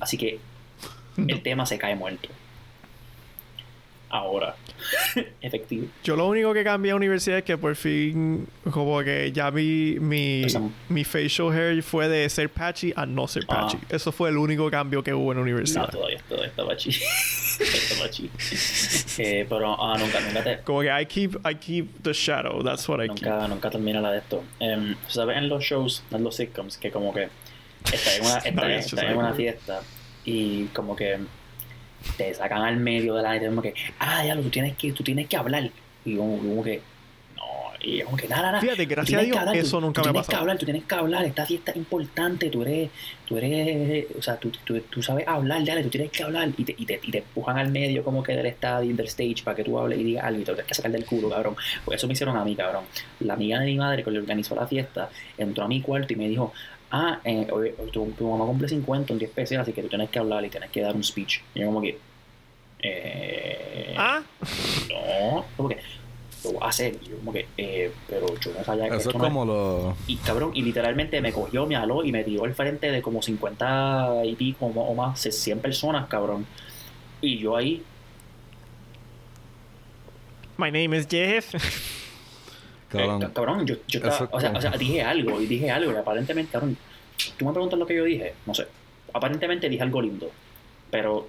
Así 0.00 0.16
que 0.16 0.38
el 1.16 1.42
tema 1.42 1.66
se 1.66 1.78
cae 1.78 1.96
muerto. 1.96 2.28
Ahora, 4.10 4.56
efectivo. 5.42 5.86
Yo 6.02 6.16
lo 6.16 6.26
único 6.26 6.54
que 6.54 6.64
cambié 6.64 6.92
a 6.92 6.96
universidad 6.96 7.38
es 7.38 7.44
que 7.44 7.58
por 7.58 7.76
fin, 7.76 8.46
como 8.70 9.00
que 9.02 9.30
ya 9.32 9.50
mi, 9.50 9.96
mi, 10.00 10.46
mi 10.88 11.04
facial 11.04 11.52
hair 11.52 11.82
fue 11.82 12.08
de 12.08 12.28
ser 12.30 12.48
patchy 12.48 12.92
a 12.96 13.04
no 13.04 13.28
ser 13.28 13.44
Ah. 13.48 13.62
patchy. 13.68 13.78
Eso 13.90 14.10
fue 14.12 14.30
el 14.30 14.38
único 14.38 14.70
cambio 14.70 15.02
que 15.02 15.12
hubo 15.12 15.32
en 15.32 15.38
la 15.38 15.40
No, 15.40 15.42
universidad. 15.42 15.90
todavía, 15.90 16.22
todavía 16.26 16.48
estaba 16.48 16.76
chi. 16.76 16.88
estaba 16.90 18.08
chi. 18.10 18.30
Eh, 19.18 19.46
pero 19.48 19.76
ah, 19.82 19.98
nunca, 19.98 20.20
nunca 20.20 20.42
te, 20.44 20.58
como 20.62 20.80
que 20.80 20.88
I 21.02 21.04
keep, 21.06 21.36
I 21.46 21.54
keep 21.56 22.02
the 22.02 22.12
shadow. 22.12 22.62
That's 22.62 22.88
what 22.88 23.04
I 23.04 23.08
keep. 23.08 23.22
nunca, 23.26 23.48
nunca 23.48 23.70
termina 23.70 24.00
la 24.00 24.12
de 24.12 24.18
esto. 24.18 24.42
Em, 24.58 24.94
¿Sabes? 25.08 25.36
En 25.36 25.48
los 25.48 25.62
shows, 25.64 26.02
en 26.10 26.24
los 26.24 26.34
sitcoms, 26.36 26.78
que 26.78 26.90
como 26.90 27.12
que 27.12 27.28
estás 27.92 28.16
en 28.18 28.24
una, 28.24 28.32
No, 28.62 28.68
estás 28.68 28.90
just 28.90 29.02
en 29.02 29.16
una 29.18 29.34
fiesta 29.34 29.80
y 30.24 30.64
como 30.66 30.94
que 30.96 31.18
te 32.16 32.32
sacan 32.34 32.62
al 32.62 32.76
medio 32.76 33.14
de 33.14 33.22
la 33.22 33.36
y 33.36 33.40
te 33.40 33.46
como 33.46 33.62
que, 33.62 33.74
ah, 33.98 34.22
diablo, 34.22 34.42
tú 34.42 34.50
tienes 34.50 34.76
que, 34.76 34.92
tú 34.92 35.02
tienes 35.02 35.26
que 35.28 35.36
hablar. 35.36 35.70
Y 36.04 36.16
como, 36.16 36.38
como 36.38 36.62
que, 36.62 36.80
no, 37.36 37.42
y 37.80 38.00
como 38.02 38.16
que 38.16 38.28
nada, 38.28 38.42
nada. 38.52 38.60
Fíjate, 38.60 38.84
tú 38.84 38.90
gracias 38.90 39.20
a 39.20 39.24
Dios, 39.24 39.36
hablar, 39.38 39.54
tú- 39.54 39.60
eso 39.60 39.80
nunca 39.80 40.02
tú 40.02 40.08
me 40.08 40.12
tienes 40.12 40.28
que 40.28 40.36
hablar, 40.36 40.58
tú 40.58 40.64
tienes 40.64 40.84
que 40.84 40.94
hablar, 40.94 41.24
esta 41.24 41.46
fiesta 41.46 41.70
es 41.72 41.76
importante, 41.76 42.50
tú 42.50 42.62
eres, 42.62 42.90
tú 43.26 43.36
eres, 43.36 44.06
o 44.18 44.22
sea, 44.22 44.36
tú, 44.36 44.50
tú, 44.64 44.80
tú 44.80 45.02
sabes 45.02 45.26
hablar, 45.28 45.64
dale, 45.64 45.82
tú 45.82 45.90
tienes 45.90 46.10
que 46.10 46.22
hablar, 46.22 46.48
y 46.56 46.64
te, 46.64 46.74
y, 46.78 46.86
te, 46.86 47.00
y 47.02 47.10
te 47.10 47.18
empujan 47.18 47.58
al 47.58 47.70
medio 47.70 48.02
como 48.04 48.22
que 48.22 48.32
del 48.34 48.46
estadio, 48.46 48.94
del 48.94 49.06
stage, 49.06 49.42
para 49.44 49.56
que 49.56 49.64
tú 49.64 49.78
hables 49.78 49.98
y 49.98 50.04
digas 50.04 50.24
algo, 50.24 50.40
y 50.40 50.44
te 50.44 50.52
tienes 50.52 50.66
que 50.66 50.74
sacar 50.74 50.90
del 50.92 51.04
culo, 51.04 51.28
cabrón. 51.30 51.56
Pues 51.84 51.98
eso 51.98 52.06
me 52.06 52.14
hicieron 52.14 52.36
a 52.36 52.44
mí, 52.44 52.54
cabrón. 52.56 52.84
La 53.20 53.34
amiga 53.34 53.60
de 53.60 53.66
mi 53.66 53.76
madre 53.76 54.02
que 54.02 54.10
le 54.10 54.18
organizó 54.20 54.54
la 54.54 54.66
fiesta, 54.66 55.10
entró 55.36 55.64
a 55.64 55.68
mi 55.68 55.80
cuarto 55.82 56.12
y 56.12 56.16
me 56.16 56.28
dijo, 56.28 56.52
ah, 56.90 57.20
eh, 57.24 57.46
hoy- 57.52 57.74
hoy 57.78 57.90
tu, 57.90 58.10
tu 58.12 58.28
mamá 58.28 58.44
cumple 58.46 58.68
50 58.68 59.12
en 59.12 59.18
10 59.18 59.30
pesos, 59.30 59.58
así 59.58 59.72
que 59.72 59.82
tú 59.82 59.88
tienes 59.88 60.10
que 60.10 60.18
hablar 60.18 60.44
y 60.44 60.48
tienes 60.50 60.70
que 60.70 60.80
dar 60.80 60.94
un 60.94 61.04
speech. 61.04 61.40
Y 61.54 61.60
yo 61.60 61.66
como 61.66 61.80
que, 61.82 61.98
eh, 62.80 63.94
Ah, 63.96 64.22
no, 64.88 65.44
como 65.56 65.68
que, 65.68 65.78
lo 66.44 66.52
voy 66.52 66.62
a 66.62 66.68
hacer. 66.68 66.96
Y 67.02 67.08
yo 67.10 67.16
como 67.18 67.32
que, 67.32 67.46
eh, 67.56 67.92
pero 68.08 68.26
yo 68.38 68.52
no 68.56 68.64
sabía 68.64 68.88
que 68.88 68.96
Eso 68.96 69.10
es 69.10 69.16
no 69.16 69.24
como 69.24 69.44
lo. 69.44 69.96
y 70.06 70.16
cabrón, 70.16 70.52
y 70.54 70.62
literalmente 70.62 71.20
me 71.20 71.32
cogió, 71.32 71.66
me 71.66 71.76
aló 71.76 72.04
y 72.04 72.12
me 72.12 72.22
tiró 72.24 72.44
al 72.44 72.54
frente 72.54 72.90
de 72.90 73.02
como 73.02 73.20
50 73.22 74.24
y 74.24 74.34
pico 74.36 74.66
o 74.66 74.80
o 74.80 74.94
más, 74.94 75.20
100 75.20 75.58
personas, 75.60 76.06
cabrón. 76.08 76.46
Y 77.20 77.38
yo 77.38 77.56
ahí, 77.56 77.82
my 80.56 80.70
name 80.70 80.96
is 80.96 81.06
Jeff. 81.08 81.52
Cabrón. 82.88 83.22
eh, 83.22 83.28
cabrón, 83.34 83.66
yo, 83.66 83.76
yo 83.86 83.98
estaba, 83.98 84.28
o, 84.32 84.40
sea, 84.40 84.50
o 84.52 84.60
sea, 84.60 84.70
dije 84.72 85.02
algo 85.02 85.40
y 85.40 85.46
dije 85.46 85.70
algo 85.70 85.92
y 85.92 85.96
aparentemente, 85.96 86.52
cabrón, 86.52 86.76
tú 87.36 87.44
me 87.44 87.52
preguntas 87.52 87.78
lo 87.78 87.86
que 87.86 87.96
yo 87.96 88.04
dije, 88.04 88.34
no 88.46 88.54
sé, 88.54 88.66
aparentemente 89.12 89.68
dije 89.68 89.82
algo 89.82 90.00
lindo, 90.00 90.30
pero, 90.90 91.28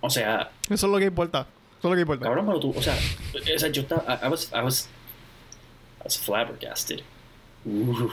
o 0.00 0.10
sea, 0.10 0.50
Eso 0.70 0.86
es 0.86 0.92
lo 0.92 0.98
que 0.98 1.06
importa. 1.06 1.46
Eso 1.78 1.88
es 1.88 1.90
lo 1.90 1.94
que 1.94 2.00
importa. 2.02 2.24
cabrón, 2.24 2.46
pero 2.46 2.60
tú, 2.60 2.74
o 2.76 2.82
sea, 2.82 2.96
o 3.34 3.58
sea 3.58 3.68
yo 3.70 3.82
estaba, 3.82 4.02
I, 4.22 4.26
I 4.26 4.28
was, 4.28 4.52
I 4.52 4.60
was, 4.62 4.88
I 6.00 6.04
was 6.04 6.18
flabbergasted. 6.18 7.00
Uh. 7.64 8.08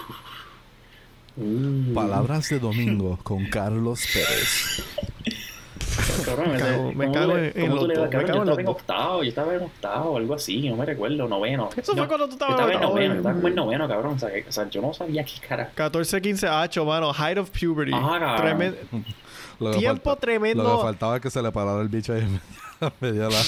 Uh. 1.38 1.94
Palabras 1.94 2.50
de 2.50 2.60
domingo 2.60 3.20
con 3.24 3.46
Carlos 3.50 4.06
Pérez. 4.14 4.84
Cabrón, 6.26 6.52
Me 6.52 6.58
cago- 6.60 6.92
me 6.94 7.06
¿cómo 7.06 7.14
cago 7.14 7.32
tú 7.32 7.38
le- 7.38 7.48
en- 7.50 7.62
en 7.64 7.70
los 7.76 7.80
dos, 7.88 8.10
Cabrón, 8.10 8.28
yo 8.28 8.42
estaba 8.44 8.62
en 8.62 8.68
octavo, 8.68 9.24
yo 9.24 9.30
estaba 9.30 9.54
en 9.56 9.62
octavo, 9.64 10.18
algo 10.18 10.34
así, 10.34 10.70
no 10.70 10.76
me 10.76 10.86
recuerdo, 10.86 11.28
noveno. 11.28 11.70
Eso 11.76 11.94
No, 11.94 11.98
fue 12.00 12.08
cuando 12.08 12.28
tú 12.28 12.34
estabas 12.34 12.54
estaba 12.56 12.72
en 12.72 12.76
octavo, 12.78 12.94
noveno, 12.94 13.14
yo 13.14 13.18
estaba 13.20 13.36
como 13.36 13.48
en 13.48 13.56
noveno, 13.56 13.88
cabrón. 13.88 14.14
O 14.16 14.20
sea, 14.20 14.32
que- 14.32 14.46
o 14.48 14.52
sea, 14.52 14.70
yo 14.70 14.82
no 14.82 14.94
sabía 14.94 15.24
qué 15.24 15.48
cara. 15.48 15.72
14, 15.74 16.22
15, 16.22 16.50
8, 16.50 16.86
mano. 16.86 17.14
Height 17.14 17.38
of 17.38 17.50
puberty. 17.52 17.92
Ah, 17.94 18.18
cabrón. 18.20 18.60
Tremen- 18.60 18.76
Lo 19.60 19.72
que 19.72 19.78
Tiempo 19.80 20.10
falta- 20.10 20.20
tremendo. 20.22 20.64
Lo 20.64 20.78
que 20.78 20.84
faltaba 20.84 21.16
es 21.16 21.22
que 21.22 21.30
se 21.30 21.42
le 21.42 21.52
parara 21.52 21.82
el 21.82 21.88
bicho 21.88 22.14
ahí 22.14 22.22
en 22.22 22.42
medio 23.00 23.30
de 23.30 23.34
la. 23.34 23.42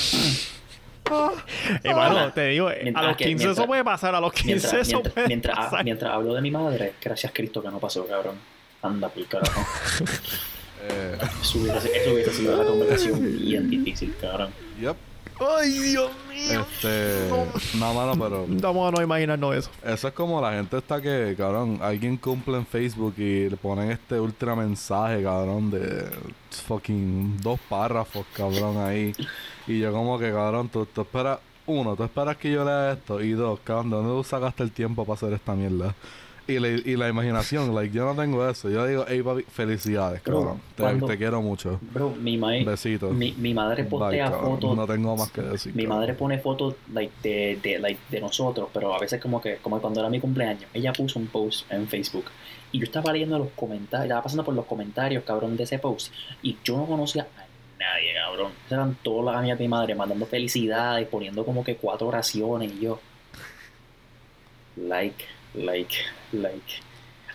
Eh, 1.83 1.93
mano, 1.93 2.31
te 2.33 2.47
digo, 2.47 2.67
a 2.67 3.01
los 3.03 3.15
que 3.17 3.25
15 3.25 3.51
eso 3.51 3.65
puede 3.65 3.83
pasar. 3.83 4.13
A 4.15 4.19
los 4.21 4.31
15 4.33 4.47
Mientras, 4.53 4.73
eso 4.73 4.91
mientras, 4.97 5.13
puede 5.13 5.27
mientras, 5.27 5.57
pasar. 5.57 5.83
mientras 5.83 6.11
hablo 6.13 6.33
de 6.33 6.41
mi 6.41 6.51
madre, 6.51 6.93
gracias 7.01 7.31
Cristo 7.33 7.61
que 7.61 7.69
no 7.69 7.79
pasó, 7.79 8.05
cabrón. 8.05 8.35
Anda, 8.81 9.09
por 9.09 9.25
carajo. 9.27 9.61
Eh, 10.89 11.17
Eso 11.41 11.59
hubiese, 11.59 11.97
eso 11.97 12.13
hubiese 12.13 12.33
sido 12.33 12.55
una 12.55 12.65
conversación 12.69 13.37
bien 13.39 13.69
difícil, 13.69 14.13
cabrón. 14.19 14.49
yep. 14.79 14.95
Ay, 15.39 15.69
Dios 15.69 16.09
mío. 16.29 16.65
Este. 16.73 17.29
No, 17.77 17.93
mano, 17.93 18.13
pero. 18.17 18.45
Vamos 18.47 18.87
a 18.87 18.97
no 18.97 19.03
imaginarnos 19.03 19.55
eso. 19.55 19.69
Eso 19.85 20.07
es 20.07 20.13
como 20.15 20.41
la 20.41 20.53
gente 20.53 20.77
está 20.77 20.99
que, 20.99 21.35
cabrón, 21.37 21.77
alguien 21.81 22.17
cumple 22.17 22.57
en 22.57 22.65
Facebook 22.65 23.13
y 23.17 23.47
le 23.47 23.55
ponen 23.55 23.91
este 23.91 24.19
ultra 24.19 24.55
mensaje, 24.55 25.21
cabrón, 25.21 25.69
de 25.69 26.09
fucking 26.67 27.37
dos 27.41 27.59
párrafos, 27.69 28.25
cabrón, 28.33 28.77
ahí. 28.77 29.13
Y 29.67 29.79
yo 29.79 29.91
como 29.91 30.17
que, 30.17 30.31
cabrón, 30.31 30.69
tú, 30.69 30.87
tú 30.87 31.01
esperas, 31.01 31.37
uno, 31.67 31.95
tú 31.95 32.03
esperas 32.03 32.35
que 32.37 32.51
yo 32.51 32.65
lea 32.65 32.93
esto, 32.93 33.21
y 33.21 33.31
dos, 33.33 33.59
cabrón, 33.63 33.91
¿de 33.91 33.95
dónde 33.97 34.11
tú 34.13 34.23
sacaste 34.23 34.63
el 34.63 34.71
tiempo 34.71 35.05
para 35.05 35.17
hacer 35.17 35.33
esta 35.33 35.53
mierda? 35.53 35.93
Y 36.47 36.59
la, 36.59 36.67
y 36.69 36.95
la 36.95 37.09
imaginación, 37.09 37.75
like, 37.75 37.93
yo 37.93 38.05
no 38.05 38.15
tengo 38.21 38.47
eso. 38.49 38.69
Yo 38.69 38.85
digo, 38.87 39.03
hey, 39.07 39.21
papi, 39.21 39.41
felicidades, 39.43 40.23
Bro, 40.23 40.39
cabrón. 40.39 40.61
Te, 40.75 40.83
cuando- 40.83 41.07
te 41.07 41.17
quiero 41.17 41.41
mucho. 41.41 41.77
Bro, 41.93 42.11
mi, 42.11 42.37
ma- 42.37 42.51
Besitos. 42.65 43.11
mi, 43.13 43.33
mi 43.33 43.53
madre 43.53 43.83
postea 43.83 44.31
fotos. 44.31 44.75
No 44.77 44.87
tengo 44.87 45.15
más 45.17 45.29
que 45.29 45.41
decir. 45.41 45.75
Mi 45.75 45.83
cabrón. 45.83 45.99
madre 45.99 46.13
pone 46.13 46.39
fotos 46.39 46.75
like, 46.93 47.11
de, 47.21 47.59
de, 47.61 47.79
like, 47.79 47.99
de 48.09 48.21
nosotros, 48.21 48.69
pero 48.73 48.93
a 48.95 48.99
veces 48.99 49.21
como 49.21 49.41
que 49.41 49.57
como 49.57 49.81
cuando 49.81 49.99
era 49.99 50.09
mi 50.09 50.19
cumpleaños, 50.21 50.69
ella 50.73 50.93
puso 50.93 51.19
un 51.19 51.27
post 51.27 51.69
en 51.71 51.85
Facebook 51.87 52.25
y 52.71 52.79
yo 52.79 52.85
estaba 52.85 53.11
leyendo 53.11 53.37
los 53.39 53.49
comentarios, 53.55 54.05
estaba 54.05 54.23
pasando 54.23 54.43
por 54.45 54.53
los 54.53 54.65
comentarios, 54.65 55.23
cabrón, 55.25 55.57
de 55.57 55.63
ese 55.63 55.79
post 55.79 56.13
y 56.41 56.57
yo 56.63 56.77
no 56.77 56.85
conocía 56.85 57.23
a 57.23 57.77
nadie, 57.77 58.13
cabrón. 58.13 58.53
Eran 58.69 58.95
todas 59.03 59.25
las 59.25 59.35
amigas 59.35 59.57
de 59.57 59.63
mi 59.65 59.69
madre 59.69 59.95
mandando 59.95 60.25
felicidades, 60.25 61.07
poniendo 61.09 61.43
como 61.43 61.63
que 61.63 61.75
cuatro 61.75 62.07
oraciones 62.07 62.71
y 62.73 62.79
yo. 62.79 62.99
Like, 64.77 65.25
like, 65.65 65.93
like. 66.31 66.61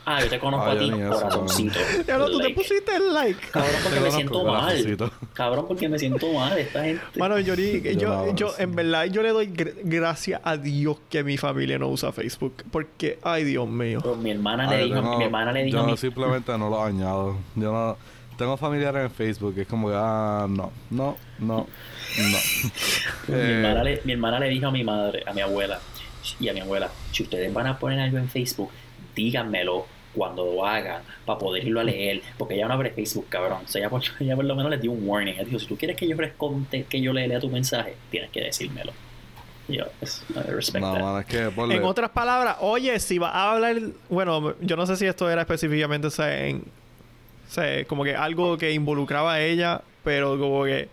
Ah, 0.05 0.21
yo 0.21 0.29
te 0.29 0.41
conozco 0.41 0.67
Ah, 0.67 0.73
a 0.73 0.79
ti, 0.79 0.91
corazoncito. 0.91 1.79
Ya 2.09 2.19
no, 2.19 2.27
tú 2.27 2.39
te 2.39 2.43
Like. 2.49 2.55
pusiste 2.57 2.97
el 2.97 3.15
like. 3.15 3.39
Cabrón, 3.53 3.75
porque 3.85 3.99
Te 3.99 4.05
me 4.05 4.11
siento 4.11 4.45
mal. 4.45 5.13
Cabrón, 5.33 5.65
porque 5.69 5.89
me 5.89 5.99
siento 6.01 6.33
mal. 6.33 6.59
Esta 6.59 6.83
gente. 6.83 7.03
Mano, 7.17 7.39
yo, 7.39 7.55
Yo 7.55 8.35
yo, 8.35 8.53
en 8.59 8.75
verdad, 8.75 9.05
yo 9.05 9.23
le 9.23 9.29
doy 9.29 9.47
gr- 9.47 9.75
gracias 9.85 10.41
a 10.43 10.57
Dios 10.57 10.97
que 11.09 11.23
mi 11.23 11.37
familia 11.37 11.79
no 11.79 11.87
usa 11.89 12.11
Facebook. 12.11 12.65
Porque, 12.73 13.21
ay, 13.23 13.45
Dios 13.45 13.69
mío. 13.69 14.01
Pero 14.03 14.17
mi 14.17 14.33
hermana 14.33 14.67
Ah, 14.69 14.75
le 14.75 14.85
dijo, 14.87 14.97
tengo- 14.97 15.19
mi 15.19 15.25
hermana 15.25 15.53
le 15.53 15.63
dijo 15.67 15.77
yo 15.79 15.85
a 15.85 15.87
mi 15.87 15.97
simplemente 15.97 16.59
no 16.59 16.69
lo 16.69 16.83
añado. 16.83 17.37
Yo 17.55 17.71
no... 17.73 17.97
Tengo 18.37 18.57
familiares 18.57 19.05
en 19.05 19.11
Facebook. 19.13 19.55
Es 19.57 19.69
como 19.69 19.89
que, 19.89 19.95
ah, 19.97 20.47
no, 20.51 20.73
no, 20.91 21.17
no, 21.39 21.67
no. 22.19 22.37
Mi, 23.29 23.35
Eh, 23.37 23.61
hermana 23.63 23.85
le, 23.85 24.01
mi 24.05 24.13
hermana 24.15 24.39
le 24.41 24.49
dijo 24.49 24.67
a 24.67 24.71
mi 24.73 24.83
madre, 24.83 25.23
a 25.27 25.33
mi 25.33 25.43
abuela 25.43 25.79
y 26.41 26.49
a 26.49 26.53
mi 26.53 26.61
abuela, 26.61 26.91
si 27.13 27.23
ustedes 27.23 27.53
van 27.53 27.67
a 27.67 27.79
poner 27.79 28.01
algo 28.01 28.19
en 28.19 28.29
Facebook, 28.29 28.71
díganmelo 29.15 29.87
cuando 30.15 30.45
lo 30.45 30.67
hagan 30.67 31.03
para 31.25 31.39
poder 31.39 31.67
irlo 31.67 31.81
a 31.81 31.85
leer, 31.85 32.23
porque 32.37 32.55
ella 32.55 32.69
no 32.69 32.75
abre 32.75 32.91
Facebook, 32.91 33.27
cabrón. 33.29 33.63
O 33.65 33.69
sea, 33.69 33.81
ella, 33.81 33.91
por, 33.91 34.03
ella 34.21 34.37
por 34.37 34.45
lo 34.45 34.55
menos 34.55 34.71
les 34.71 34.81
dio 34.81 34.93
un 34.93 35.09
warning. 35.09 35.35
Ella 35.35 35.45
dijo, 35.45 35.59
si 35.59 35.67
tú 35.67 35.77
quieres 35.77 35.97
que 35.97 36.07
yo 36.07 36.17
responde, 36.17 36.85
que 36.85 37.01
yo 37.01 37.13
le 37.13 37.27
lea 37.27 37.41
tu 37.41 37.49
mensaje, 37.49 37.97
tienes 38.11 38.31
que 38.31 38.43
decírmelo. 38.43 38.93
Y 39.69 39.77
yo, 39.79 39.85
No, 40.81 41.19
es 41.21 41.27
que 41.27 41.51
ponle... 41.51 41.77
En 41.77 41.85
otras 41.85 42.11
palabras, 42.11 42.57
oye, 42.61 42.99
si 42.99 43.19
va 43.19 43.31
a 43.31 43.53
hablar. 43.53 43.77
Bueno, 44.11 44.55
yo 44.61 44.77
no 44.77 44.87
sé 44.87 44.97
si 44.97 45.07
esto 45.07 45.31
era 45.31 45.43
específicamente, 45.43 46.09
o 46.09 46.11
sea, 46.11 46.47
en. 46.47 46.65
O 47.49 47.55
sea, 47.55 47.85
como 47.85 48.03
que 48.03 48.15
algo 48.17 48.57
que 48.59 48.73
involucraba 48.73 49.35
a 49.35 49.41
ella, 49.41 49.83
pero 50.05 50.39
como 50.39 50.65
que. 50.65 50.89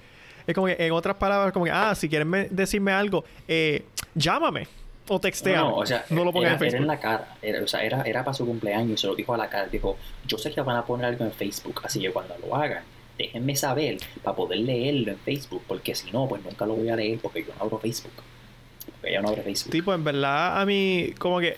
Es 0.45 0.53
como 0.55 0.67
que 0.67 0.75
en 0.79 0.91
otras 0.93 1.15
palabras, 1.15 1.51
como 1.51 1.65
que, 1.65 1.71
ah, 1.71 1.93
si 1.95 2.07
quieren 2.09 2.27
me- 2.29 2.47
decirme 2.49 2.91
algo, 2.91 3.23
eh, 3.47 3.83
llámame 4.15 4.67
o 5.09 5.19
textea. 5.19 5.61
No, 5.61 5.75
o 5.75 5.85
sea, 5.85 6.05
no 6.09 6.23
lo 6.23 6.31
pongas 6.31 6.53
en 6.53 6.59
Facebook. 6.59 6.75
era 6.75 6.81
en 6.81 6.87
la 6.87 6.99
cara. 6.99 7.35
Era, 7.41 7.63
o 7.63 7.67
sea, 7.67 7.83
era, 7.83 8.01
era 8.03 8.23
para 8.23 8.33
su 8.33 8.45
cumpleaños 8.45 8.91
y 8.91 8.97
se 8.97 9.07
lo 9.07 9.15
dijo 9.15 9.33
a 9.33 9.37
la 9.37 9.49
cara. 9.49 9.67
Dijo, 9.67 9.97
yo 10.25 10.37
sé 10.37 10.51
que 10.51 10.61
van 10.61 10.77
a 10.77 10.85
poner 10.85 11.07
algo 11.07 11.25
en 11.25 11.31
Facebook, 11.31 11.81
así 11.83 11.99
que 11.99 12.11
cuando 12.11 12.35
lo 12.37 12.55
hagan, 12.55 12.83
déjenme 13.17 13.55
saber 13.55 13.97
para 14.23 14.35
poder 14.35 14.59
leerlo 14.59 15.11
en 15.11 15.19
Facebook, 15.19 15.63
porque 15.67 15.93
si 15.93 16.11
no, 16.11 16.27
pues 16.27 16.43
nunca 16.43 16.65
lo 16.65 16.75
voy 16.75 16.89
a 16.89 16.95
leer 16.95 17.19
porque 17.19 17.43
yo 17.43 17.53
no 17.57 17.63
abro 17.63 17.79
Facebook. 17.79 18.13
Porque 18.85 19.09
ella 19.09 19.21
no 19.21 19.29
abre 19.29 19.43
Facebook. 19.43 19.71
Tipo, 19.71 19.93
en 19.93 20.03
verdad, 20.03 20.61
a 20.61 20.65
mí, 20.65 21.13
como 21.17 21.39
que. 21.39 21.57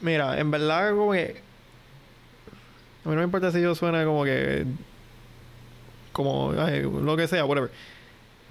Mira, 0.00 0.38
en 0.38 0.50
verdad, 0.50 0.90
como 0.94 1.12
que. 1.12 1.40
A 3.04 3.08
mí 3.08 3.14
no 3.14 3.16
me 3.16 3.24
importa 3.24 3.52
si 3.52 3.60
yo 3.60 3.74
suena 3.74 4.04
como 4.04 4.24
que. 4.24 4.64
Como. 6.12 6.52
ay, 6.58 6.82
lo 6.82 7.16
que 7.16 7.28
sea, 7.28 7.44
whatever. 7.44 7.70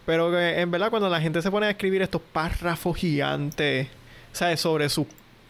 Pero 0.09 0.31
que 0.31 0.59
en 0.59 0.71
verdad, 0.71 0.89
cuando 0.89 1.07
la 1.07 1.21
gente 1.21 1.39
se 1.39 1.51
pone 1.51 1.67
a 1.67 1.69
escribir 1.69 2.01
estos 2.01 2.19
párrafos 2.19 2.97
gigantes, 2.97 3.87
¿sabes? 4.31 4.59
Sobre 4.59 4.89
su. 4.89 5.05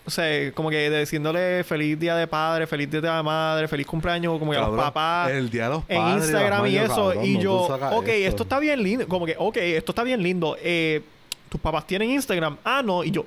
O 0.05 0.09
sea, 0.11 0.51
como 0.51 0.69
que 0.69 0.89
diciéndole 0.99 1.63
feliz 1.63 1.97
día 1.97 2.13
de 2.17 2.27
padre, 2.27 2.67
feliz 2.67 2.91
día 2.91 2.99
de 2.99 3.23
madre, 3.23 3.69
feliz 3.69 3.87
cumpleaños, 3.87 4.37
como 4.37 4.51
que 4.51 4.57
a 4.57 4.67
los 4.67 4.75
papás 4.75 5.31
El 5.31 5.49
día 5.49 5.63
de 5.63 5.69
los 5.69 5.83
en 5.87 5.97
padres, 6.01 6.25
Instagram 6.25 6.65
y 6.67 6.77
eso. 6.77 7.23
y 7.23 7.37
yo, 7.39 7.53
ok, 7.93 8.07
esto 8.09 8.43
está 8.43 8.59
bien 8.59 8.83
lindo. 8.83 9.07
Como 9.07 9.25
que, 9.25 9.33
ok, 9.37 9.55
esto 9.55 9.93
está 9.93 10.03
bien 10.03 10.21
lindo. 10.21 10.57
Eh, 10.61 11.03
tus 11.47 11.61
papás 11.61 11.87
tienen 11.87 12.09
Instagram. 12.09 12.57
Ah, 12.65 12.81
no. 12.83 13.05
Y 13.05 13.11
yo, 13.11 13.25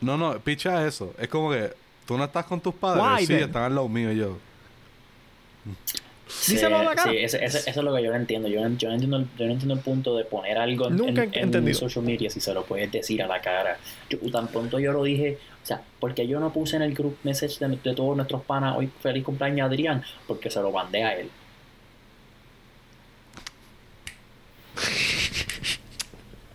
No, 0.00 0.16
no, 0.16 0.38
picha 0.38 0.86
eso. 0.86 1.12
Es 1.18 1.26
como 1.26 1.50
que 1.50 1.72
tú 2.06 2.16
no 2.16 2.22
estás 2.22 2.44
con 2.44 2.60
tus 2.60 2.74
padres. 2.76 3.02
Why 3.02 3.26
sí, 3.26 3.34
then? 3.34 3.42
están 3.46 3.64
al 3.64 3.74
lado 3.74 3.88
mío 3.88 4.12
y 4.12 4.16
yo. 4.16 4.38
Sí, 6.30 6.52
díselo 6.52 6.78
a 6.78 6.82
la 6.84 6.94
cara. 6.94 7.10
Sí, 7.10 7.16
ese- 7.18 7.44
ese- 7.44 7.58
eso 7.70 7.80
es 7.80 7.84
lo 7.84 7.94
que 7.94 8.02
yo 8.02 8.10
no 8.10 8.16
entiendo. 8.16 8.48
Yo 8.48 8.66
no, 8.66 8.76
yo 8.78 8.88
no 8.88 8.94
entiendo, 8.94 9.16
el- 9.18 9.26
yo 9.38 9.46
no 9.46 9.52
entiendo 9.52 9.74
el 9.74 9.80
punto 9.80 10.16
de 10.16 10.24
poner 10.24 10.56
algo 10.58 10.88
en, 10.88 10.96
Nunca 10.96 11.22
en, 11.22 11.30
en 11.58 11.74
social 11.74 12.04
media 12.04 12.30
si 12.30 12.40
se 12.40 12.54
lo 12.54 12.64
puedes 12.64 12.90
decir 12.90 13.22
a 13.22 13.26
la 13.26 13.40
cara. 13.40 13.76
Yo, 14.08 14.18
tan 14.30 14.48
pronto 14.48 14.78
yo 14.78 14.92
lo 14.92 15.02
dije, 15.04 15.38
o 15.62 15.66
sea, 15.66 15.82
porque 15.98 16.26
yo 16.26 16.40
no 16.40 16.52
puse 16.52 16.76
en 16.76 16.82
el 16.82 16.94
group 16.94 17.16
message 17.24 17.58
de, 17.64 17.76
de 17.82 17.94
todos 17.94 18.16
nuestros 18.16 18.42
panas 18.42 18.76
hoy 18.76 18.88
feliz 19.00 19.24
cumpleaños 19.24 19.64
a 19.64 19.66
Adrián, 19.66 20.02
porque 20.26 20.50
se 20.50 20.60
lo 20.60 20.70
mandé 20.70 21.02
a 21.04 21.14
él. 21.18 21.28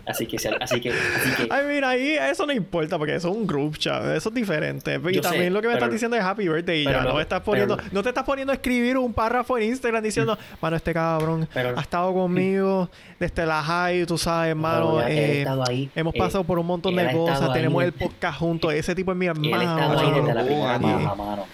Así 0.07 0.27
que, 0.27 0.37
así 0.37 0.79
que, 0.81 0.91
así 0.91 1.29
que, 1.35 1.47
ay, 1.51 1.65
mira, 1.67 1.89
ahí 1.89 2.11
eso 2.13 2.45
no 2.45 2.53
importa 2.53 2.97
porque 2.97 3.15
eso 3.15 3.29
es 3.29 3.35
un 3.35 3.47
group 3.47 3.77
chat. 3.77 4.03
Eso 4.15 4.29
es 4.29 4.35
diferente. 4.35 4.99
Y 5.03 5.13
Yo 5.15 5.21
también 5.21 5.45
sé, 5.45 5.49
lo 5.49 5.61
que 5.61 5.67
me 5.67 5.73
pero- 5.73 5.85
estás 5.85 5.91
diciendo 5.91 6.15
es 6.15 6.23
happy 6.23 6.47
birthday 6.47 6.81
y 6.83 6.85
pero 6.85 6.99
ya. 6.99 7.05
no, 7.05 7.13
me 7.15 7.21
estás 7.23 7.41
poniendo, 7.41 7.75
pero- 7.77 7.89
no 7.91 8.03
te 8.03 8.09
estás 8.09 8.23
poniendo 8.23 8.51
a 8.51 8.55
escribir 8.55 8.97
un 8.97 9.13
párrafo 9.13 9.57
en 9.57 9.63
Instagram 9.69 10.03
diciendo, 10.03 10.37
mano, 10.61 10.75
este 10.75 10.93
cabrón 10.93 11.47
Pero- 11.53 11.77
ha 11.77 11.81
estado 11.81 12.13
conmigo 12.13 12.89
desde 13.19 13.45
la 13.45 13.63
high, 13.63 14.05
tú 14.05 14.17
sabes, 14.17 14.51
él 14.55 14.63
ha 14.65 15.09
eh, 15.09 15.39
estado 15.39 15.63
ahí, 15.67 15.89
hemos 15.95 16.13
eh, 16.13 16.19
pasado 16.19 16.43
por 16.43 16.59
un 16.59 16.67
montón 16.67 16.97
él 16.99 17.07
de 17.07 17.13
cosas. 17.13 17.51
Tenemos 17.53 17.81
ahí. 17.81 17.87
el 17.87 17.93
podcast 17.93 18.37
juntos. 18.39 18.73
Ese 18.73 18.93
tipo 18.93 19.11
es 19.11 19.17
mi 19.17 19.25
él 19.25 19.31
hermano. 19.31 19.61
estaba 19.61 20.01
ahí 20.01 20.07
mano, 20.11 20.21
desde 20.21 20.33
la 20.35 20.43
primera 20.45 20.79
mano 20.79 21.15
mano. 21.15 21.45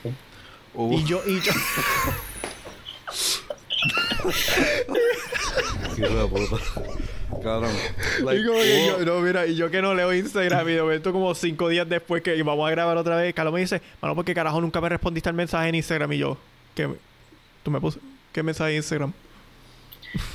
Hubo- 0.74 0.94
Y 0.94 1.04
yo, 1.06 1.22
y 1.26 1.40
yo. 1.40 1.52
Cabrón. 7.42 7.72
Like, 8.24 8.42
y 8.42 8.46
como 8.46 8.60
que 8.60 8.88
yo, 8.88 9.06
no, 9.06 9.22
mira, 9.22 9.46
y 9.48 9.56
yo 9.56 9.72
que 9.72 9.82
no 9.82 9.94
leo 9.94 10.14
Instagram 10.14 10.68
y 10.70 10.74
de 10.74 10.82
momento 10.82 11.12
como 11.12 11.34
cinco 11.34 11.70
días 11.70 11.88
después 11.88 12.22
que 12.22 12.42
vamos 12.44 12.68
a 12.68 12.72
grabar 12.72 12.98
otra 12.98 13.16
vez, 13.16 13.34
Carlos 13.34 13.54
me 13.54 13.62
dice, 13.62 13.82
mano, 14.02 14.16
porque 14.16 14.34
carajo 14.34 14.60
nunca 14.62 14.82
me 14.82 14.90
respondiste 14.90 15.30
al 15.30 15.36
mensaje 15.36 15.70
en 15.70 15.76
Instagram 15.76 16.12
y 16.14 16.18
yo, 16.20 16.38
¿qué? 16.76 16.90
¿Tú 17.64 17.72
me 17.72 17.80
puse? 17.80 18.00
¿Qué 18.32 18.44
mensaje 18.44 18.72
en 18.72 18.78
Instagram? 18.78 19.14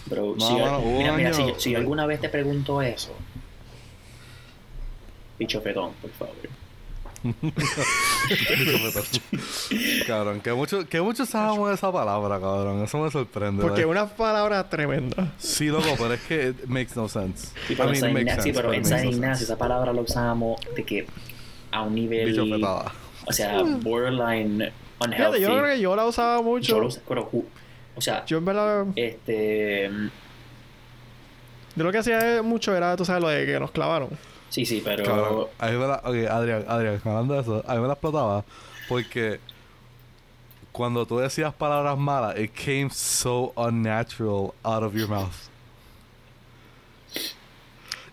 Pero 0.09 0.35
No, 0.39 0.47
si, 0.47 0.55
mira, 0.87 1.13
mira, 1.13 1.33
si, 1.33 1.45
si 1.59 1.71
yo 1.73 1.79
alguna 1.79 2.07
vez 2.07 2.21
te 2.21 2.29
pregunto 2.29 2.81
eso, 2.83 3.15
bicho 5.39 5.61
fetón, 5.61 5.93
por 6.01 6.11
favor. 6.13 6.35
cabrón, 10.07 10.41
que 10.41 10.53
mucho, 10.53 10.87
que 10.89 11.01
mucho 11.01 11.27
sabemos 11.27 11.73
esa 11.73 11.93
palabra, 11.93 12.41
cabrón. 12.41 12.83
Eso 12.83 12.99
me 12.99 13.11
sorprende. 13.11 13.63
Porque 13.63 13.83
like. 13.83 13.91
una 13.91 14.07
palabra 14.07 14.69
tremenda. 14.69 15.33
Sí, 15.39 15.67
loco, 15.67 15.87
pero 15.99 16.15
es 16.15 16.21
que 16.23 16.49
it 16.49 16.65
makes 16.67 16.93
no 16.97 17.09
sense. 17.09 17.49
Sí, 17.67 17.75
pero, 17.77 17.93
I 17.93 17.97
en 17.97 18.01
mean, 18.01 18.01
San 18.01 18.17
Ignacio, 18.19 18.43
sense, 18.43 18.61
pero 18.61 18.73
en 18.73 18.85
San 18.85 19.05
no 19.05 19.11
Ignacio 19.11 19.35
sense. 19.37 19.45
esa 19.45 19.59
palabra 19.59 19.93
la 19.93 20.01
usamos 20.01 20.61
de 20.75 20.85
que 20.85 21.07
a 21.71 21.83
un 21.83 21.95
nivel, 21.95 22.31
Bicho 22.31 22.47
fetada. 22.47 22.93
o 23.27 23.33
sea, 23.33 23.63
borderline 23.63 24.73
unhealthy. 25.01 25.17
Fíjate, 25.17 25.41
yo 25.41 25.49
creo 25.59 25.65
que 25.75 25.81
yo 25.81 25.97
la 25.97 26.07
usaba 26.07 26.37
Yo 26.39 26.43
mucho. 26.43 26.77
lo 26.77 26.83
Yo, 26.83 26.89
usé, 26.89 27.01
pero, 27.09 27.31
ju- 27.31 27.45
o 27.97 28.01
sea, 28.01 28.25
en 28.29 28.45
verdad, 28.45 28.87
este, 28.97 29.91
yo 31.75 31.85
lo 31.85 31.93
que 31.93 31.99
hacía 31.99 32.43
mucho 32.43 32.75
era, 32.75 32.97
tú 32.97 33.05
sabes, 33.05 33.23
lo 33.23 33.29
de 33.29 33.45
que 33.47 33.61
nos 33.61 33.71
clavaron. 33.71 34.09
Sí, 34.49 34.67
sí, 34.67 34.83
pero 34.85 35.05
Cabrón, 35.05 35.47
a 35.59 35.67
mí 35.69 35.77
me 35.77 35.87
la... 35.87 35.97
Ok, 35.97 36.31
Adrián, 36.31 36.65
Adrián, 36.69 37.01
hablando 37.05 37.35
de 37.35 37.41
eso, 37.41 37.65
a 37.67 37.75
mí 37.75 37.81
me 37.81 37.87
la 37.87 37.93
explotaba 37.95 38.45
porque 38.89 39.41
cuando 40.73 41.07
tú 41.07 41.19
decías 41.19 41.55
palabras 41.55 41.97
malas, 41.97 42.39
it 42.39 42.53
came 42.53 42.91
so 42.91 43.53
unnatural 43.57 44.53
out 44.63 44.83
of 44.83 44.95
your 44.95 45.09
mouth. 45.09 45.49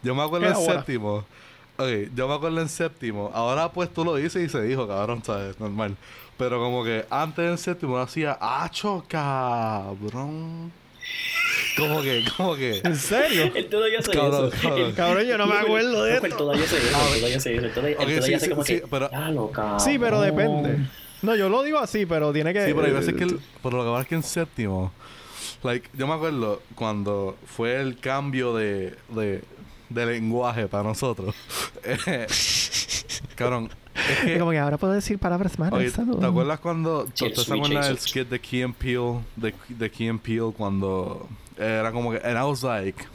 Yo 0.02 0.16
me 0.16 0.24
acuerdo 0.24 0.48
¿Qué 0.48 0.60
en 0.60 0.66
séptimo. 0.66 1.26
Ok, 1.78 2.14
yo 2.16 2.28
me 2.28 2.36
acuerdo 2.36 2.62
en 2.62 2.70
séptimo. 2.70 3.32
Ahora 3.34 3.72
pues 3.72 3.92
tú 3.94 4.06
lo 4.06 4.16
dices 4.16 4.46
y 4.46 4.50
se 4.50 4.62
dijo, 4.62 4.88
cabrón, 4.88 5.24
¿sabes? 5.24 5.60
Normal. 5.60 5.98
Pero 6.38 6.60
como 6.60 6.84
que 6.84 7.06
antes 7.10 7.50
en 7.50 7.58
séptimo 7.58 7.98
hacía, 7.98 8.38
¡acho, 8.40 9.04
cabrón! 9.08 10.72
Como 11.78 12.02
que, 12.02 12.24
como 12.38 12.56
que... 12.56 12.80
¿En 12.84 12.96
serio? 12.96 13.52
él 13.56 13.68
todavía 13.68 14.00
hace 14.00 14.12
Cabrón, 14.12 14.52
eso. 14.54 14.62
cabrón. 14.62 14.82
Él- 14.88 14.94
Cabrón, 14.94 15.24
yo 15.26 15.38
no 15.38 15.48
me 15.48 15.56
acuerdo 15.56 16.04
de 16.04 16.16
esto. 16.16 16.28
todavía 16.38 16.64
hace 16.64 16.78
eso, 16.78 16.86
ver. 16.86 16.94
todavía 17.20 17.38
hace 17.38 17.56
eso. 17.56 17.66
Él 17.66 17.74
todavía, 17.74 17.96
él 17.98 18.04
Ok, 18.04 18.08
todavía 18.08 18.22
sí, 18.26 18.34
hace 18.34 18.46
sí, 18.46 18.50
como 18.52 18.64
sí, 18.66 18.80
que, 18.82 18.88
pero- 18.88 19.12
"Ya, 19.12 19.30
loca, 19.32 19.80
Sí, 19.80 19.98
pero 20.00 20.18
no". 20.18 20.22
depende. 20.22 20.78
No, 21.24 21.36
yo 21.36 21.50
lo 21.50 21.64
digo 21.64 21.80
así, 21.80 22.06
pero 22.06 22.32
tiene 22.34 22.54
que... 22.54 22.66
Sí, 22.66 22.74
pero 22.74 22.86
hay 22.88 22.92
veces 22.94 23.14
que... 23.16 23.24
el- 23.24 23.40
pero 23.64 23.78
lo 23.78 23.84
que 23.86 23.90
pasa 23.90 24.02
es 24.02 24.08
que 24.08 24.16
en 24.16 24.24
séptimo... 24.24 24.92
Like, 25.64 25.90
yo 25.94 26.06
me 26.08 26.14
acuerdo 26.14 26.62
cuando 26.76 27.38
fue 27.46 27.80
el 27.80 27.98
cambio 27.98 28.54
de... 28.54 28.96
de, 29.10 29.42
de 29.90 30.06
lenguaje 30.06 30.68
para 30.68 30.84
nosotros. 30.84 31.34
Eh, 31.86 32.28
cabrón, 33.36 33.70
es 33.96 34.20
que... 34.20 34.40
Como 34.40 34.52
que 34.52 34.60
ahora 34.60 34.78
puedo 34.78 34.94
decir 34.94 35.20
palabras 35.20 35.58
malas. 35.60 35.74
Oye. 35.74 35.92
¿te 35.92 36.26
acuerdas 36.26 36.60
cuando... 36.60 37.08
Sí, 37.14 37.26
el 37.26 37.34
¿Tú 37.34 37.44
te 37.44 37.54
acuerdas 37.54 37.88
el 37.88 37.96
del 37.96 38.04
skit 38.04 38.30
de 38.30 38.40
Key 38.40 38.62
and 38.64 38.76
Peele? 38.76 39.20
De, 39.36 39.54
de 39.70 39.92
Key 39.92 40.08
and 40.08 40.20
Peele 40.20 40.52
cuando... 40.56 41.28
Era 41.58 41.92
como 41.92 42.12
que... 42.12 42.18
And 42.18 42.38
I 42.38 42.44
was 42.44 42.64
like... 42.64 43.06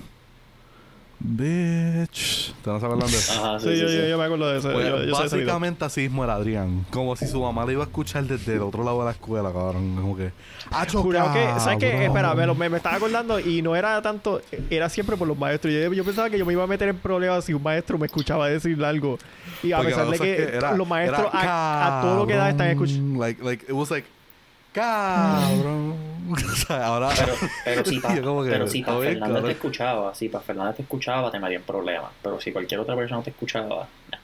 Bitch. 1.20 2.54
¿Te 2.62 2.70
no 2.70 2.76
acuerdas 2.76 3.10
de 3.10 3.18
eso? 3.18 3.32
Ajá, 3.44 3.58
sí, 3.58 3.66
Sí, 3.70 3.74
sí, 3.74 3.80
yo, 3.82 3.88
sí. 3.88 3.96
yo, 3.96 4.06
yo 4.06 4.18
me 4.18 4.24
acuerdo 4.24 4.48
de 4.52 4.58
eso. 4.58 4.70
Pues, 4.72 4.86
yo, 5.06 5.12
básicamente 5.12 5.84
así 5.84 6.02
mismo 6.02 6.22
era 6.22 6.34
Adrián. 6.34 6.86
Como 6.90 7.16
si 7.16 7.26
su 7.26 7.40
mamá 7.42 7.64
le 7.66 7.72
iba 7.72 7.82
a 7.82 7.86
escuchar 7.86 8.22
desde 8.24 8.54
el 8.54 8.62
otro 8.62 8.84
lado 8.84 9.00
de 9.00 9.06
la 9.06 9.10
escuela, 9.10 9.52
cabrón. 9.52 9.96
Como 10.00 10.16
que... 10.16 10.30
¡Acho, 10.70 11.02
Jurado 11.02 11.32
que, 11.32 11.44
¿sabes 11.60 11.78
qué? 11.78 12.04
Espera, 12.04 12.34
me, 12.34 12.46
lo- 12.46 12.54
me, 12.54 12.68
me 12.68 12.76
estaba 12.76 12.96
acordando 12.96 13.40
y 13.40 13.62
no 13.62 13.74
era 13.74 14.00
tanto, 14.00 14.40
era 14.70 14.88
siempre 14.88 15.16
por 15.16 15.26
los 15.26 15.36
maestros. 15.36 15.72
Yo, 15.74 15.92
yo 15.92 16.04
pensaba 16.04 16.30
que 16.30 16.38
yo 16.38 16.46
me 16.46 16.52
iba 16.52 16.62
a 16.62 16.68
meter 16.68 16.88
en 16.88 16.96
problemas 16.98 17.44
si 17.44 17.52
un 17.52 17.62
maestro 17.64 17.98
me 17.98 18.06
escuchaba 18.06 18.48
decir 18.48 18.82
algo. 18.84 19.18
Y 19.62 19.72
a 19.72 19.78
Porque 19.78 19.90
pesar 19.92 20.08
de 20.10 20.18
que, 20.20 20.42
era- 20.56 20.74
los 20.76 20.86
maestros 20.86 21.28
era 21.34 21.42
a, 21.42 21.98
a 21.98 22.02
todo 22.02 22.16
lo 22.18 22.26
que 22.28 22.34
da 22.34 22.50
están 22.50 22.68
escuchando. 22.68 23.18
Like, 23.20 23.42
like, 23.42 23.64
it 23.64 23.72
was 23.72 23.90
like... 23.90 24.06
Cabrón. 24.72 25.94
O 26.52 26.56
sea, 26.56 26.86
ahora. 26.86 27.10
Pero, 27.16 27.34
pero 27.64 27.84
si 27.86 28.00
para 28.00 28.14
pero 28.14 28.66
si 28.66 28.82
te 28.82 29.50
escuchaba, 29.52 30.14
si 30.14 30.28
para 30.28 30.44
Fernández 30.44 30.76
te 30.76 30.82
escuchaba, 30.82 31.30
te 31.30 31.38
metían 31.38 31.62
problemas. 31.62 32.10
Pero 32.22 32.40
si 32.40 32.52
cualquier 32.52 32.80
otra 32.80 32.94
persona 32.96 33.22
te 33.22 33.30
escuchaba, 33.30 33.88
nah. 34.12 34.18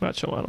Macho, 0.00 0.26
mano. 0.28 0.48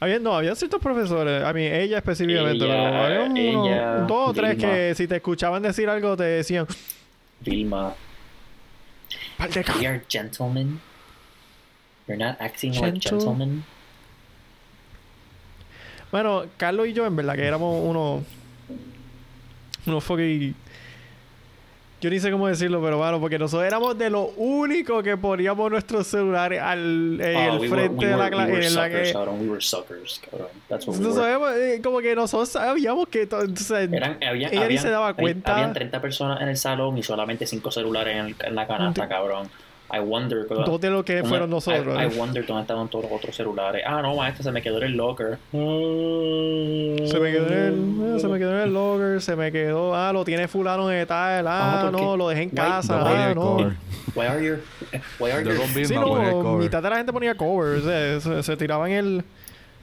Había, 0.00 0.18
no, 0.18 0.34
había 0.36 0.54
ciertos 0.54 0.80
profesores, 0.82 1.42
a 1.42 1.52
mí, 1.54 1.64
ella 1.64 1.98
específicamente, 1.98 2.64
Ella- 2.64 2.74
pero 2.90 3.02
había 3.04 3.20
uno- 3.22 3.66
ella, 3.66 3.92
dos 4.06 4.30
o 4.30 4.34
tres 4.34 4.56
que 4.58 4.94
si 4.94 5.08
te 5.08 5.16
escuchaban 5.16 5.62
decir 5.62 5.88
algo 5.88 6.16
te 6.16 6.24
decían, 6.24 6.66
Vilma, 7.40 7.94
we 9.38 9.52
c-". 9.52 9.86
are 9.86 10.02
gentlemen. 10.08 10.80
You're 12.06 12.22
not 12.22 12.36
acting 12.40 12.72
like 12.72 12.92
Gentle. 13.00 13.10
gentlemen. 13.18 13.64
Bueno, 16.12 16.44
Carlos 16.56 16.88
y 16.88 16.92
yo, 16.92 17.06
en 17.06 17.16
verdad, 17.16 17.34
que 17.34 17.44
éramos 17.44 17.82
unos. 17.84 18.22
Unos 19.86 20.02
fucking. 20.04 20.54
Yo 21.98 22.10
ni 22.10 22.20
sé 22.20 22.30
cómo 22.30 22.46
decirlo, 22.46 22.82
pero 22.82 22.98
bueno, 22.98 23.18
porque 23.18 23.38
nosotros 23.38 23.66
éramos 23.66 23.96
de 23.96 24.10
los 24.10 24.28
únicos 24.36 25.02
que 25.02 25.16
poníamos 25.16 25.70
nuestros 25.70 26.06
celulares 26.06 26.60
al 26.60 27.18
en 27.20 27.36
Ah, 27.36 27.46
el 27.46 27.52
we 27.58 27.68
were, 27.68 27.68
frente 27.88 28.04
we 28.04 28.10
de 28.10 28.16
la 28.16 28.24
were, 28.24 28.36
we 28.36 28.36
clase. 28.36 28.52
were 28.52 28.66
en 28.66 28.74
la 28.74 28.90
que. 28.90 29.12
cabrón. 29.14 29.40
We 29.40 29.48
were 29.48 29.60
suckers, 29.62 30.20
cabrón. 30.30 30.48
That's 30.68 30.86
what 30.86 30.98
we 30.98 31.06
were. 31.06 31.14
sabemos, 31.14 31.52
eh, 31.54 31.80
como 31.82 32.00
que 32.00 32.14
nosotros 32.14 32.50
sabíamos 32.50 33.08
que. 33.08 33.26
o 33.32 33.56
sea, 33.56 33.82
Eran, 33.82 34.18
había, 34.22 34.48
ella 34.48 34.58
ni 34.58 34.64
habían- 34.64 34.82
se 34.82 34.90
daba 34.90 35.14
cuenta. 35.14 35.54
Habían 35.54 35.72
30 35.72 36.00
personas 36.02 36.40
en 36.42 36.48
el 36.48 36.56
salón 36.58 36.98
y 36.98 37.02
solamente 37.02 37.46
5 37.46 37.70
celulares 37.70 38.14
en, 38.16 38.26
el- 38.26 38.36
en 38.44 38.54
la 38.54 38.66
canasta, 38.66 39.08
cabrón. 39.08 39.48
I 39.92 40.00
wonder. 40.00 40.46
de 40.48 40.90
lo 40.90 41.04
que 41.04 41.18
¿Cómo- 41.20 41.28
fueron 41.28 41.48
nosotros. 41.50 41.96
I, 41.96 42.04
I 42.12 42.18
wonder 42.18 42.44
dónde 42.44 42.62
estaban 42.62 42.88
todos 42.88 43.04
los 43.04 43.12
otros 43.12 43.36
celulares. 43.36 43.82
Ah, 43.86 44.02
no, 44.02 44.16
maestro, 44.16 44.42
se 44.42 44.50
me 44.50 44.60
quedó 44.60 44.78
en 44.78 44.84
el 44.84 44.92
locker. 44.96 45.38
Se 45.52 47.20
me 47.20 47.30
quedó 47.32 47.46
en 47.46 47.52
el, 47.52 48.16
eh, 48.16 48.20
se 48.20 48.28
me 48.28 48.38
quedó 48.38 48.52
en 48.52 48.60
el 48.62 48.72
logger, 48.74 49.22
se 49.22 49.36
me 49.36 49.52
quedó, 49.52 49.94
ah, 49.94 50.12
lo 50.12 50.24
tiene 50.24 50.48
fulano 50.48 50.88
de 50.88 51.06
tal, 51.06 51.46
ah, 51.46 51.80
Ah, 51.80 51.82
¿por 51.90 51.92
no, 52.00 52.16
lo 52.16 52.28
dejé 52.28 52.42
en 52.42 52.48
Why- 52.50 52.54
casa, 52.56 52.96
why- 53.04 53.12
ah, 53.14 53.32
no. 53.34 53.56
Why 54.14 54.26
are 54.26 54.42
your, 54.44 54.60
why 55.18 55.30
are 55.30 55.44
Yo 55.44 55.50
your, 55.52 55.60
con 55.60 55.84
Sí, 55.84 55.94
no, 55.94 56.56
mitad 56.58 56.82
de 56.82 56.90
la 56.90 56.96
gente 56.96 57.12
ponía 57.12 57.34
covers, 57.36 57.84
eh, 57.86 58.18
se, 58.20 58.42
se 58.42 58.56
tiraban 58.56 58.90
el... 58.90 59.22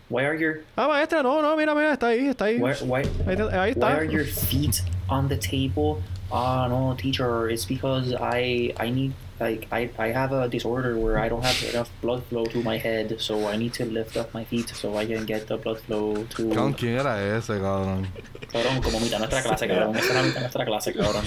why 0.09 0.23
are 0.25 0.37
your, 0.39 0.61
Ah, 0.75 0.87
maestra, 0.87 1.21
no, 1.23 1.41
no, 1.41 1.55
mira, 1.55 1.73
mira, 1.75 1.93
está 1.93 2.07
ahí, 2.07 2.27
está 2.27 2.45
ahí. 2.45 2.57
why, 2.59 2.71
why, 2.85 3.01
Ahí, 3.27 3.37
ahí 3.37 3.59
why 3.59 3.69
está. 3.71 3.87
are 3.95 4.07
your 4.11 4.25
feet 4.25 4.83
on 5.07 5.29
the 5.29 5.37
table? 5.37 6.01
Ah, 6.31 6.65
no, 6.67 6.95
teacher, 6.99 7.49
it's 7.51 7.65
because 7.67 8.11
I, 8.19 8.73
I 8.79 8.89
need, 8.89 9.11
like, 9.43 9.67
I, 9.71 9.89
I 9.99 10.07
have 10.13 10.31
a 10.31 10.47
disorder 10.47 10.95
where 10.97 11.17
I 11.19 11.27
don't 11.29 11.43
have 11.43 11.59
enough 11.73 11.89
blood 12.01 12.23
flow 12.29 12.45
to 12.45 12.59
my 12.63 12.77
head, 12.77 13.19
so 13.19 13.33
I 13.47 13.57
need 13.57 13.73
to 13.75 13.85
lift 13.85 14.15
up 14.17 14.33
my 14.33 14.43
feet 14.45 14.69
so 14.69 14.97
I 14.97 15.05
can 15.05 15.25
get 15.25 15.47
the 15.47 15.57
blood 15.57 15.79
flow 15.85 16.23
to. 16.35 16.49
¿Con 16.55 16.73
quién 16.73 16.99
era 16.99 17.13
ese, 17.37 17.59
cabrón? 17.59 18.07
Cabrón, 18.51 18.81
como 18.81 18.99
mitad 18.99 19.19
de 19.19 19.27
nuestra 19.27 19.41
clase, 19.43 19.67
cabrón. 19.67 19.95
Esa 19.97 20.11
era 20.13 20.21
mitad 20.23 20.35
de 20.35 20.41
nuestra 20.41 20.65
clase, 20.65 20.93
cabrón. 20.93 21.25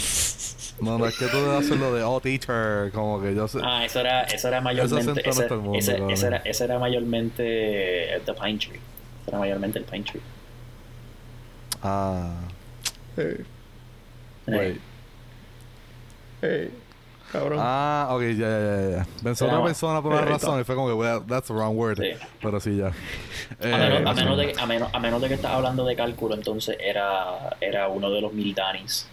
No, 0.80 0.98
no 0.98 1.06
es 1.06 1.16
que 1.16 1.26
tú 1.28 1.36
debes 1.38 1.64
hacerlo 1.64 1.94
de 1.94 2.02
oh 2.02 2.20
teacher, 2.20 2.90
como 2.92 3.20
que 3.22 3.34
yo 3.34 3.48
sé. 3.48 3.60
Ah, 3.62 3.84
eso 3.84 4.00
era, 4.00 4.24
eso 4.24 4.48
era 4.48 4.60
mayormente. 4.60 5.28
acento 5.28 5.56
no 5.56 5.74
Ese, 5.74 5.96
mundo, 5.96 6.10
ese, 6.10 6.12
ese 6.12 6.26
era, 6.26 6.36
ese 6.44 6.64
era 6.64 6.78
mayormente 6.78 8.20
The 8.26 8.34
Pine 8.34 8.58
Tree. 8.58 8.80
Ese 9.22 9.28
era 9.30 9.38
mayormente 9.38 9.78
el 9.78 9.84
Pine 9.86 10.04
Tree. 10.04 10.20
Ah, 11.82 12.30
Eh, 13.16 13.44
wait. 14.46 14.80
eh, 16.42 16.70
cabrón. 17.32 17.58
Ah, 17.62 18.08
ok, 18.10 18.22
ya, 18.22 18.28
ya, 18.36 18.60
ya, 18.60 18.90
ya. 18.98 19.06
Pensé 19.22 19.36
Se 19.36 19.44
otra 19.44 19.62
persona 19.64 20.02
por 20.02 20.12
una 20.12 20.22
razón 20.22 20.60
y 20.60 20.64
fue 20.64 20.74
como 20.74 20.88
que, 20.88 20.94
well, 20.94 21.22
that's 21.26 21.48
the 21.48 21.54
wrong 21.54 21.76
word. 21.76 21.98
Sí. 21.98 22.10
Pero 22.42 22.60
sí, 22.60 22.76
ya. 22.76 22.88
A, 22.88 23.78
menos, 23.78 23.98
a, 23.98 24.12
eso. 24.12 24.14
menos 24.14 24.38
de, 24.38 24.54
a, 24.58 24.66
menos, 24.66 24.90
a 24.92 24.98
menos 24.98 25.22
de 25.22 25.28
que 25.28 25.34
estás 25.34 25.52
hablando 25.52 25.84
de 25.84 25.96
cálculo, 25.96 26.34
entonces 26.34 26.76
era, 26.80 27.56
era 27.60 27.88
uno 27.88 28.10
de 28.10 28.20
los 28.20 28.32
mil 28.32 28.54
Danis. 28.54 29.08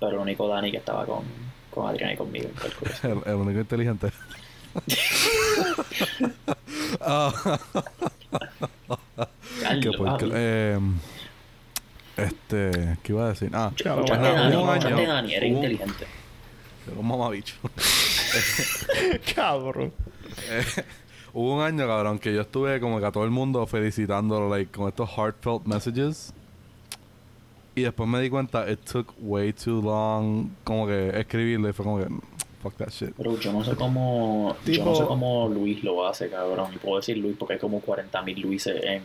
Pero 0.00 0.12
el 0.12 0.18
único 0.18 0.48
Dani 0.48 0.70
que 0.70 0.78
estaba 0.78 1.04
con, 1.06 1.22
con 1.70 1.88
Adrián 1.88 2.12
y 2.12 2.16
conmigo 2.16 2.48
en 2.48 2.54
cálculo. 2.54 2.90
El, 3.02 3.22
el 3.30 3.34
único 3.36 3.60
inteligente. 3.60 4.08
Ah, 7.00 7.32
qué 9.80 9.90
eh, 10.34 10.78
este, 12.16 12.98
¿qué 13.02 13.12
iba 13.12 13.24
a 13.24 13.28
decir? 13.28 13.50
Ah, 13.52 13.70
bueno, 13.84 14.04
Dani, 14.06 14.56
un 14.56 14.68
escuchaste 14.68 14.94
año- 14.94 15.08
Dani, 15.08 15.34
era 15.34 15.46
hubo- 15.46 15.54
inteligente. 15.56 16.06
Un 16.96 17.06
mamabicho. 17.06 17.54
Cabrón. 19.34 19.92
Eh, 20.50 20.64
hubo 21.32 21.54
un 21.56 21.62
año, 21.62 21.86
cabrón, 21.86 22.18
que 22.18 22.32
yo 22.34 22.40
estuve 22.42 22.80
como 22.80 22.98
que 23.00 23.06
a 23.06 23.12
todo 23.12 23.24
el 23.24 23.30
mundo 23.30 23.66
felicitándolo, 23.66 24.48
like, 24.48 24.70
con 24.72 24.88
estos 24.88 25.08
heartfelt 25.10 25.64
messages. 25.66 26.32
Y 27.74 27.82
después 27.82 28.08
me 28.08 28.20
di 28.20 28.28
cuenta, 28.28 28.70
it 28.70 28.80
took 28.80 29.14
way 29.20 29.52
too 29.52 29.80
long, 29.80 30.50
como 30.64 30.86
que 30.86 31.08
escribirle, 31.18 31.70
y 31.70 31.72
fue 31.72 31.84
como 31.84 31.98
que, 31.98 32.06
"Mm, 32.08 32.20
fuck 32.62 32.76
that 32.76 32.90
shit. 32.90 33.10
Pero 33.16 33.38
yo 33.38 33.52
no 33.52 33.64
sé 33.64 33.74
cómo. 33.74 34.54
yo 34.66 34.72
Tipo- 34.72 34.84
no 34.84 34.94
sé 34.94 35.04
cómo 35.04 35.48
Luis 35.48 35.82
lo 35.82 36.06
hace, 36.06 36.28
cabrón. 36.28 36.70
Y 36.74 36.78
puedo 36.78 36.96
decir 36.96 37.16
Luis 37.16 37.34
porque 37.38 37.54
hay 37.54 37.60
como 37.60 37.80
40.000 37.80 38.38
Luises 38.40 38.82
en 38.84 39.02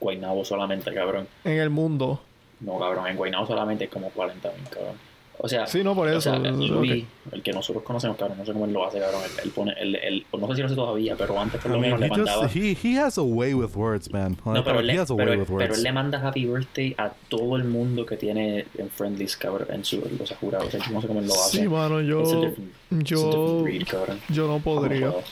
Guaynabo 0.00 0.44
solamente, 0.44 0.92
cabrón. 0.94 1.28
En 1.44 1.58
el 1.58 1.68
mundo. 1.70 2.22
No, 2.60 2.78
cabrón, 2.78 3.06
en 3.06 3.16
Guaynabo 3.16 3.46
solamente 3.46 3.84
hay 3.84 3.90
como 3.90 4.10
40.000, 4.10 4.68
cabrón. 4.70 4.94
O 5.42 5.48
sea, 5.48 5.66
Sí, 5.66 5.82
no, 5.82 5.94
por 5.94 6.06
o 6.06 6.10
eso. 6.10 6.20
sea, 6.20 6.34
ok. 6.38 6.44
Luis, 6.58 7.04
el 7.32 7.42
que 7.42 7.50
nosotros 7.52 7.82
conocemos, 7.82 8.18
cabrón, 8.18 8.36
no 8.38 8.44
sé 8.44 8.52
cómo 8.52 8.66
él 8.66 8.72
lo 8.74 8.86
hace, 8.86 8.98
cabrón. 9.00 9.22
Él, 9.24 9.30
él 9.44 9.50
pone, 9.50 9.72
él, 9.80 9.94
él- 9.96 10.26
no 10.38 10.46
sé 10.48 10.54
si 10.56 10.60
lo 10.60 10.66
hace 10.66 10.74
todavía, 10.74 11.16
pero 11.16 11.40
antes 11.40 11.60
por 11.62 11.70
I 11.70 11.74
lo 11.74 11.80
mean, 11.80 11.98
menos 11.98 12.00
le 12.00 12.06
he, 12.06 12.08
just- 12.10 12.18
mandaba. 12.36 12.50
he, 12.54 12.76
he 12.82 12.98
has 12.98 13.16
a 13.16 13.22
way 13.22 13.54
with 13.54 13.74
words, 13.74 14.12
man. 14.12 14.36
No, 14.44 14.62
pero 14.62 14.80
él, 14.80 14.90
he 14.90 14.92
le, 14.94 14.98
has 15.00 15.10
a 15.10 15.16
pero, 15.16 15.30
way 15.30 15.38
él- 15.40 15.46
with 15.48 15.58
pero 15.58 15.74
él 15.74 15.82
le 15.82 15.92
manda 15.92 16.20
Happy 16.28 16.44
Birthday 16.44 16.94
a 16.98 17.10
todo 17.30 17.56
el 17.56 17.64
mundo 17.64 18.04
que 18.04 18.16
tiene 18.18 18.66
en 18.76 18.90
Friendlies, 18.90 19.36
cabrón, 19.36 19.68
en 19.70 19.82
su, 19.84 19.96
los 20.18 20.30
jurados. 20.32 20.68
O 20.68 20.70
sea, 20.72 20.80
yo 20.86 20.92
no 20.92 21.00
sé 21.00 21.06
cómo 21.06 21.20
él 21.20 21.26
lo 21.26 21.34
hace. 21.34 21.58
Sí, 21.62 21.68
mano, 21.68 22.00
yo... 22.02 22.20
It's 22.20 22.32
a 22.32 22.36
different- 22.36 22.70
it's 22.90 23.00
a 23.00 23.14
Yo... 23.14 23.24
different 23.30 23.62
breed, 23.62 23.86
cabrón. 23.88 24.20
Yo 24.28 24.46
no 24.46 24.58
podría. 24.58 25.06
Vamos, 25.08 25.24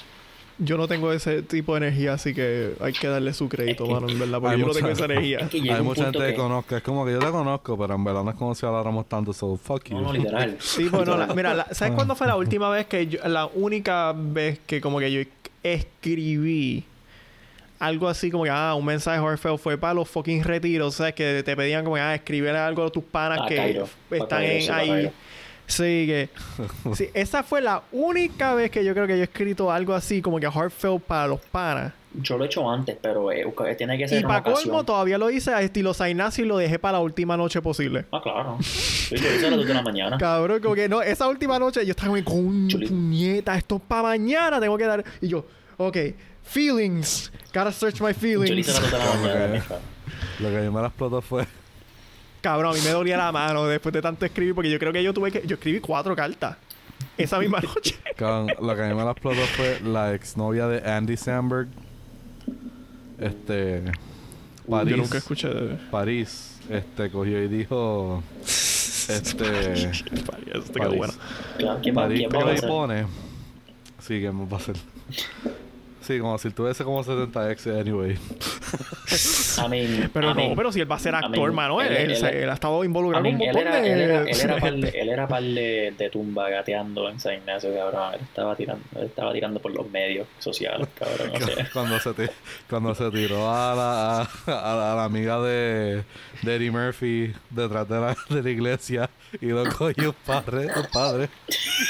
Yo 0.60 0.76
no 0.76 0.88
tengo 0.88 1.12
ese 1.12 1.42
tipo 1.42 1.74
de 1.74 1.86
energía, 1.86 2.14
así 2.14 2.34
que 2.34 2.72
hay 2.80 2.92
que 2.92 3.06
darle 3.06 3.32
su 3.32 3.48
crédito, 3.48 3.84
Es 3.84 3.88
que- 3.88 3.94
mano, 3.94 4.08
en 4.08 4.18
verdad, 4.18 4.40
porque 4.40 4.54
Hay 4.54 4.60
yo 4.60 4.66
no 4.66 4.72
mucha- 4.72 4.80
tengo 4.80 4.92
esa 4.92 5.04
energía. 5.04 5.38
Es 5.38 5.50
que 5.50 5.60
llega 5.60 5.76
Hay 5.76 5.82
mucha 5.82 6.02
gente 6.04 6.18
que 6.18 6.26
que... 6.26 6.34
conozco. 6.34 6.76
Es 6.76 6.82
como 6.82 7.06
que 7.06 7.12
yo 7.12 7.18
te 7.20 7.30
conozco, 7.30 7.78
pero 7.78 7.94
en 7.94 8.02
verdad 8.04 8.24
no 8.24 8.30
es 8.30 8.36
como 8.36 8.54
si 8.56 8.66
habláramos 8.66 9.08
tanto. 9.08 9.32
So, 9.32 9.56
fuck 9.56 9.84
you. 9.90 9.96
No, 9.96 10.02
no, 10.02 10.12
literal. 10.12 10.56
Sí, 10.60 10.88
bueno, 10.88 11.16
la- 11.16 11.28
mira, 11.28 11.54
la- 11.54 11.66
¿sabes 11.72 11.92
Ah. 11.92 11.94
cuándo 11.94 12.16
fue 12.16 12.26
la 12.26 12.36
última 12.36 12.68
vez 12.70 12.86
que 12.86 13.06
yo, 13.06 13.20
la 13.28 13.46
única 13.46 14.12
vez 14.16 14.58
que 14.66 14.80
como 14.80 14.98
que 14.98 15.12
yo 15.12 15.20
escribí 15.62 16.84
algo 17.78 18.08
así 18.08 18.28
como 18.30 18.42
que, 18.42 18.50
ah, 18.50 18.74
un 18.74 18.84
mensaje 18.84 19.20
heartfelt 19.22 19.60
fue 19.60 19.78
para 19.78 19.94
los 19.94 20.08
fucking 20.08 20.42
retiros, 20.42 20.96
¿sabes? 20.96 21.14
Que 21.14 21.42
te 21.44 21.56
pedían 21.56 21.84
como 21.84 21.94
que, 21.94 22.00
ah, 22.02 22.14
escribir 22.16 22.50
algo 22.50 22.84
a 22.84 22.90
tus 22.90 23.04
panas 23.04 23.40
Ah, 23.42 23.46
que 23.48 23.54
Cairo. 23.56 23.88
Están 24.10 24.28
Cairo, 24.40 24.64
en, 24.64 24.72
ahí. 24.72 25.10
Sí, 25.68 26.06
que... 26.06 26.30
Sí, 26.94 27.08
esa 27.14 27.42
fue 27.42 27.60
la 27.60 27.82
única 27.92 28.54
vez 28.54 28.70
que 28.70 28.84
yo 28.84 28.94
creo 28.94 29.06
que 29.06 29.14
yo 29.16 29.20
he 29.20 29.24
escrito 29.24 29.70
algo 29.70 29.94
así 29.94 30.20
como 30.20 30.40
que 30.40 30.46
heartfelt 30.46 31.02
para 31.04 31.28
los 31.28 31.40
panas. 31.40 31.92
Yo 32.14 32.38
lo 32.38 32.44
he 32.44 32.46
hecho 32.46 32.68
antes, 32.68 32.96
pero 33.00 33.30
eh, 33.30 33.44
tiene 33.76 33.98
que 33.98 34.08
ser 34.08 34.20
Y 34.20 34.22
para 34.24 34.38
ocasión. 34.38 34.70
colmo 34.70 34.84
todavía 34.84 35.18
lo 35.18 35.30
hice 35.30 35.52
a 35.52 35.60
estilo 35.60 35.92
Sainaz 35.92 36.38
y 36.38 36.44
lo 36.44 36.56
dejé 36.56 36.78
para 36.78 36.92
la 36.98 37.00
última 37.00 37.36
noche 37.36 37.60
posible. 37.60 38.06
Ah, 38.10 38.20
claro. 38.22 38.56
Yo 39.10 39.16
lo 39.22 39.34
hice 39.36 39.46
a 39.46 39.50
las 39.50 39.58
2 39.58 39.68
de 39.68 39.74
la 39.74 39.82
mañana. 39.82 40.16
Cabrón, 40.18 40.60
como 40.62 40.74
que 40.74 40.88
no, 40.88 41.02
esa 41.02 41.28
última 41.28 41.58
noche 41.58 41.84
yo 41.84 41.90
estaba 41.90 42.20
con 42.24 42.66
puñeta, 42.68 43.56
esto 43.56 43.76
es 43.76 43.82
para 43.82 44.02
mañana, 44.04 44.58
tengo 44.58 44.78
que 44.78 44.86
dar. 44.86 45.04
Y 45.20 45.28
yo, 45.28 45.44
ok, 45.76 45.96
feelings, 46.42 47.30
gotta 47.52 47.70
search 47.72 48.00
my 48.00 48.12
Yo 48.14 48.38
lo 48.38 48.54
hice 48.54 48.70
a 48.70 48.74
feelings. 48.74 48.82
las 48.82 48.90
2 48.90 48.90
de 48.90 48.98
la 48.98 49.14
mañana. 49.46 49.64
Lo 50.40 50.48
que 50.48 50.56
a 50.56 50.60
mí 50.62 50.70
me 50.70 50.80
la 50.80 50.86
explotó 50.88 51.20
fue. 51.20 51.46
Cabrón, 52.40 52.72
a 52.72 52.74
mí 52.74 52.80
me 52.84 52.90
dolía 52.90 53.16
la 53.16 53.32
mano 53.32 53.66
después 53.66 53.92
de 53.92 54.00
tanto 54.00 54.24
escribir, 54.24 54.54
porque 54.54 54.70
yo 54.70 54.78
creo 54.78 54.92
que 54.92 55.02
yo 55.02 55.12
tuve 55.12 55.32
que. 55.32 55.46
Yo 55.46 55.54
escribí 55.54 55.80
cuatro 55.80 56.14
cartas 56.14 56.56
esa 57.16 57.38
misma 57.38 57.60
noche. 57.60 57.96
cabrón, 58.16 58.48
lo 58.60 58.74
que 58.76 58.82
a 58.82 58.88
mí 58.88 58.94
me 58.94 59.04
la 59.04 59.10
explotó 59.12 59.40
fue 59.56 59.80
la 59.80 60.14
exnovia 60.14 60.66
de 60.68 60.88
Andy 60.90 61.16
Samberg. 61.16 61.68
Este. 63.18 63.82
París. 64.68 64.90
Yo 64.90 64.96
nunca 64.96 65.18
escuché 65.18 65.48
de. 65.48 65.74
París. 65.90 66.58
Este 66.70 67.10
cogió 67.10 67.42
y 67.42 67.48
dijo. 67.48 68.22
Este. 69.08 69.42
París. 70.26 70.98
bueno. 70.98 71.14
Claro, 71.56 71.78
¿Quién 71.82 71.96
va, 71.96 72.02
París 72.02 72.18
quién 72.18 72.30
va 72.30 72.38
a 72.38 72.40
coge 72.42 72.52
y 72.52 72.56
hacer? 72.58 72.68
pone. 72.68 73.06
Sí, 74.00 74.20
que 74.20 74.28
va 74.28 74.46
a 74.52 74.56
hacer. 74.56 74.76
Sí, 76.02 76.18
como 76.18 76.38
si 76.38 76.50
tuviese 76.50 76.84
como 76.84 77.02
70 77.02 77.50
ex 77.52 77.66
anyway. 77.68 78.18
I 79.64 79.68
mean, 79.68 80.10
Pero 80.12 80.30
I 80.30 80.34
mean, 80.34 80.50
no, 80.50 80.56
pero 80.56 80.72
si 80.72 80.80
él 80.80 80.90
va 80.90 80.96
a 80.96 80.98
ser 80.98 81.14
I 81.14 81.16
actor, 81.16 81.38
mean, 81.50 81.54
mano, 81.54 81.80
él, 81.82 81.88
él- 81.88 81.96
él 81.96 82.10
él- 82.12 82.16
se- 82.16 82.42
él 82.42 82.50
ha 82.50 82.54
estado 82.54 82.82
I 82.82 82.86
involucrado 82.86 83.24
en 83.26 83.34
un 83.34 83.40
él 83.42 83.46
montón 83.48 83.62
era, 83.68 83.80
de. 83.80 83.92
él 83.92 84.00
era, 84.00 84.22
él 84.22 84.40
era 84.40 84.56
par 84.60 84.74
de, 84.74 84.88
él 84.88 85.08
era 85.08 85.28
par 85.28 85.42
de, 85.42 85.94
de 85.96 86.10
tumba 86.10 86.48
gateando 86.50 87.08
en 87.08 87.18
San 87.20 87.34
Ignacio, 87.34 87.74
cabrón. 87.74 88.14
Él 88.14 88.20
estaba 88.22 88.56
tirando, 88.56 88.84
él 88.96 89.04
estaba 89.06 89.32
tirando 89.32 89.60
por 89.60 89.72
los 89.74 89.90
medios 89.90 90.26
sociales, 90.38 90.88
cabrón. 90.98 91.30
O 91.34 91.46
sea, 91.46 91.68
cuando 91.72 91.98
se 92.00 92.12
ti- 92.14 92.32
cuando 92.68 92.94
se 92.94 93.10
tiró 93.10 93.48
a 93.50 93.74
la, 93.74 94.20
a, 94.54 94.92
a 94.92 94.94
la 94.96 95.04
amiga 95.04 95.40
de, 95.40 96.02
de 96.42 96.54
Eddie 96.54 96.70
Murphy 96.70 97.32
detrás 97.50 97.88
de 97.88 98.00
la, 98.00 98.16
de 98.28 98.42
la 98.42 98.50
iglesia 98.50 99.10
y 99.40 99.46
lo 99.46 99.64
cogió 99.70 100.10
un 100.10 100.16
padre, 100.24 100.68
un 100.74 100.86
padre 100.92 101.28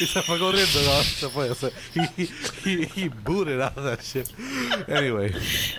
y 0.01 0.07
se 0.07 0.21
fue 0.23 0.39
corriendo 0.41 0.81
no, 0.85 1.03
se 1.03 1.29
fue 1.29 1.55
se, 1.55 1.69
he, 1.95 2.29
he, 2.65 2.89
he 2.97 3.09
booted 3.09 3.61
out 3.61 3.79
of 3.79 3.85
that 3.85 4.01
shit 4.03 4.27
anyway 4.89 5.31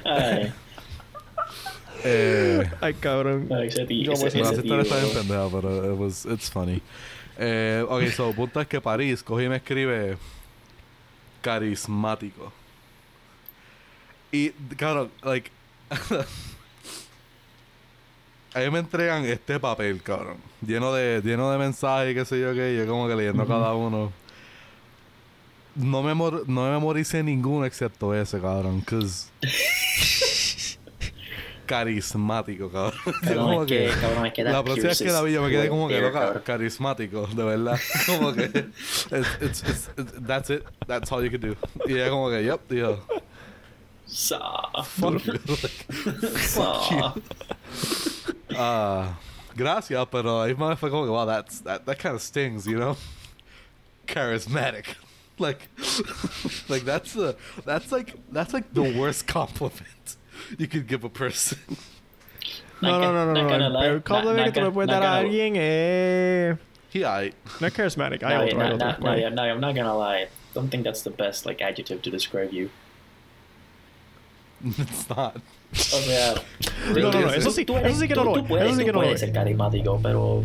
ay, 0.06 0.54
Eh, 2.04 2.70
Ay, 2.82 2.94
cabrón. 2.96 3.48
Ay, 3.52 3.68
ese 3.68 3.86
tío, 3.86 4.14
¿Cómo 4.14 4.28
ese- 4.28 4.40
ese 4.42 4.52
historia 4.56 4.84
tío, 4.84 4.94
está 4.94 4.98
bien 4.98 5.14
pendeja, 5.14 5.48
pero 5.52 5.94
it 5.94 6.00
was, 6.00 6.26
it's 6.26 6.50
funny. 6.50 6.82
Eh, 7.38 7.86
ok, 7.88 8.04
so, 8.08 8.34
punto 8.34 8.60
es 8.62 8.68
que 8.68 8.82
París 8.82 9.24
coge 9.24 9.46
y 9.46 9.50
me 9.50 9.56
escribe 9.58 10.18
carismático. 11.42 12.52
Y, 14.32 14.50
claro, 14.78 15.10
like... 15.24 15.50
a 18.54 18.60
mí 18.60 18.70
me 18.70 18.80
entregan 18.80 19.26
este 19.26 19.60
papel, 19.60 20.02
cabrón. 20.04 20.38
Lleno 20.66 20.94
de, 20.94 21.22
lleno 21.24 21.52
de 21.52 21.58
mensajes, 21.58 22.14
qué 22.14 22.26
sé 22.26 22.40
yo 22.40 22.54
qué. 22.54 22.76
Yo 22.78 22.86
como 22.88 23.08
que 23.08 23.16
leyendo 23.16 23.48
cada 23.48 23.74
uno. 23.74 24.12
No 25.76 26.04
me, 26.04 26.14
no 26.14 26.64
me 26.66 26.72
memoricé 26.72 27.24
ninguno 27.24 27.66
excepto 27.66 28.14
ese, 28.14 28.40
cabrón. 28.40 28.82
Cause... 28.82 29.30
Carismático, 31.70 32.72
cabrón. 32.72 33.00
Cabrón, 33.22 33.38
como 33.46 33.62
es 33.62 33.68
que, 33.68 33.92
cabrón, 34.02 34.26
es 34.26 34.34
que 34.34 34.44
la 34.44 34.64
próxima 34.64 34.88
vez 34.88 34.98
que 34.98 35.12
la 35.12 35.22
vi 35.22 35.34
yo 35.34 35.44
me 35.44 35.52
quedé 35.52 35.70
como 35.70 35.88
que 35.88 36.02
loca, 36.02 36.42
carismático, 36.44 37.28
de 37.28 37.44
verdad. 37.44 37.80
Como 38.08 38.34
que 38.34 38.46
it's, 38.46 39.08
it's, 39.40 39.64
it's, 39.68 39.90
that's 40.26 40.50
it, 40.50 40.64
that's 40.88 41.12
all 41.12 41.24
you 41.24 41.30
can 41.30 41.42
do. 41.42 41.56
Y 41.86 41.94
ella 41.94 42.10
como 42.10 42.32
que, 42.32 42.44
yep, 42.44 42.68
dijo. 42.68 42.98
Sa- 44.08 44.84
Fuck. 44.84 45.22
sa- 46.40 47.14
Ah, 48.58 49.20
gracias, 49.56 50.08
pero 50.12 50.42
ahí 50.42 50.56
me 50.56 50.76
fue 50.76 50.90
como 50.90 51.04
que, 51.04 51.12
wow, 51.12 51.28
that's, 51.28 51.62
that, 51.62 51.86
that 51.86 52.00
kind 52.00 52.16
of 52.16 52.22
stings, 52.24 52.66
you 52.66 52.80
know? 52.80 52.98
Charismatic. 54.08 54.96
Like, 55.38 55.70
like 56.68 56.84
that's 56.84 57.14
the, 57.14 57.36
that's 57.64 57.92
like, 57.92 58.16
that's 58.32 58.54
like 58.56 58.74
the 58.74 58.82
worst 58.98 59.28
compliment 59.28 60.18
you 60.58 60.68
could 60.68 60.88
give 60.88 61.04
a 61.04 61.10
person. 61.10 61.58
No, 62.82 63.00
no, 63.00 63.12
no, 63.12 63.26
no. 63.26 63.34
Not 63.34 63.44
no. 63.44 63.50
gonna 63.50 63.66
El 63.68 63.74
lie, 63.74 63.82
peor 63.82 63.94
not- 63.96 64.04
compliment 64.06 64.38
not 64.46 64.54
tú 64.54 64.60
le 64.60 64.62
gonna- 64.62 64.74
puedes 64.74 64.88
not 64.88 65.02
dar 65.02 65.04
a 65.04 65.06
gonna- 65.06 65.20
alguien 65.20 65.56
es... 65.56 65.62
Eh. 65.62 66.58
He, 66.92 67.00
I, 67.06 67.34
No 67.60 67.68
es 67.68 67.74
charismatic. 67.74 68.22
No, 68.22 68.28
Hay 68.30 68.34
yeah, 68.34 68.44
otro, 68.46 68.62
hay 68.62 68.70
no, 68.70 68.76
otro. 68.76 68.88
no, 69.00 69.12
no, 69.12 69.18
yeah, 69.18 69.30
no, 69.30 69.44
I'm 69.44 69.60
not 69.60 69.76
gonna 69.76 69.96
lie. 69.96 70.28
Don't 70.56 70.70
think 70.72 70.84
that's 70.84 71.04
the 71.04 71.12
best 71.12 71.46
like 71.46 71.62
adjective 71.64 72.02
to 72.02 72.10
describe 72.10 72.52
you. 72.52 72.70
it's 74.66 75.08
not. 75.10 75.36
O 75.72 75.76
sea, 75.76 76.34
No, 76.96 77.12
no, 77.12 77.22
no, 77.22 77.30
eso 77.30 77.52
sí, 77.52 77.64
eso 77.70 78.00
sí 78.00 78.08
que 78.08 78.16
no 78.16 78.24
lo 78.24 78.34
tú 78.44 78.58
es, 78.58 78.64
eso 78.66 78.76
sí 78.80 78.86
que 78.86 78.92
no 78.92 79.02
lo 79.02 79.06
puedes 79.06 79.20
ser 79.20 79.32
carismático, 79.32 80.00
pero 80.02 80.44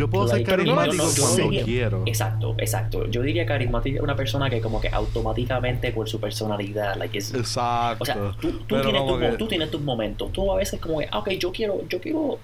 Yo 0.00 0.10
puedo 0.10 0.28
ser 0.28 0.42
carismático 0.44 0.96
no, 0.96 1.04
no, 1.04 1.10
no, 1.16 1.20
cuando 1.22 1.42
diría- 1.50 1.64
quiero. 1.64 2.02
Exacto, 2.06 2.54
exacto. 2.58 3.06
Yo 3.06 3.22
diría 3.22 3.44
carismático 3.46 3.96
es 3.98 4.02
una 4.02 4.16
persona 4.16 4.48
que 4.50 4.60
como 4.60 4.80
que 4.80 4.88
automáticamente 4.88 5.92
por 5.92 6.08
su 6.08 6.18
personalidad, 6.20 6.96
like 6.96 7.18
es 7.18 7.34
Exacto. 7.34 8.02
o 8.02 8.06
sea, 8.06 8.16
tú, 8.40 8.50
tienes 8.66 9.02
que- 9.02 9.28
mo- 9.30 9.36
tú 9.38 9.46
tienes 9.46 9.70
tus 9.70 9.80
momentos. 9.82 10.32
Tú 10.32 10.50
a 10.52 10.56
veces 10.56 10.80
como 10.80 10.98
que, 11.00 11.08
ah, 11.10 11.18
ok, 11.18 11.30
yo 11.32 11.52
quiero, 11.52 11.86
yo 11.88 12.00
quiero 12.00 12.38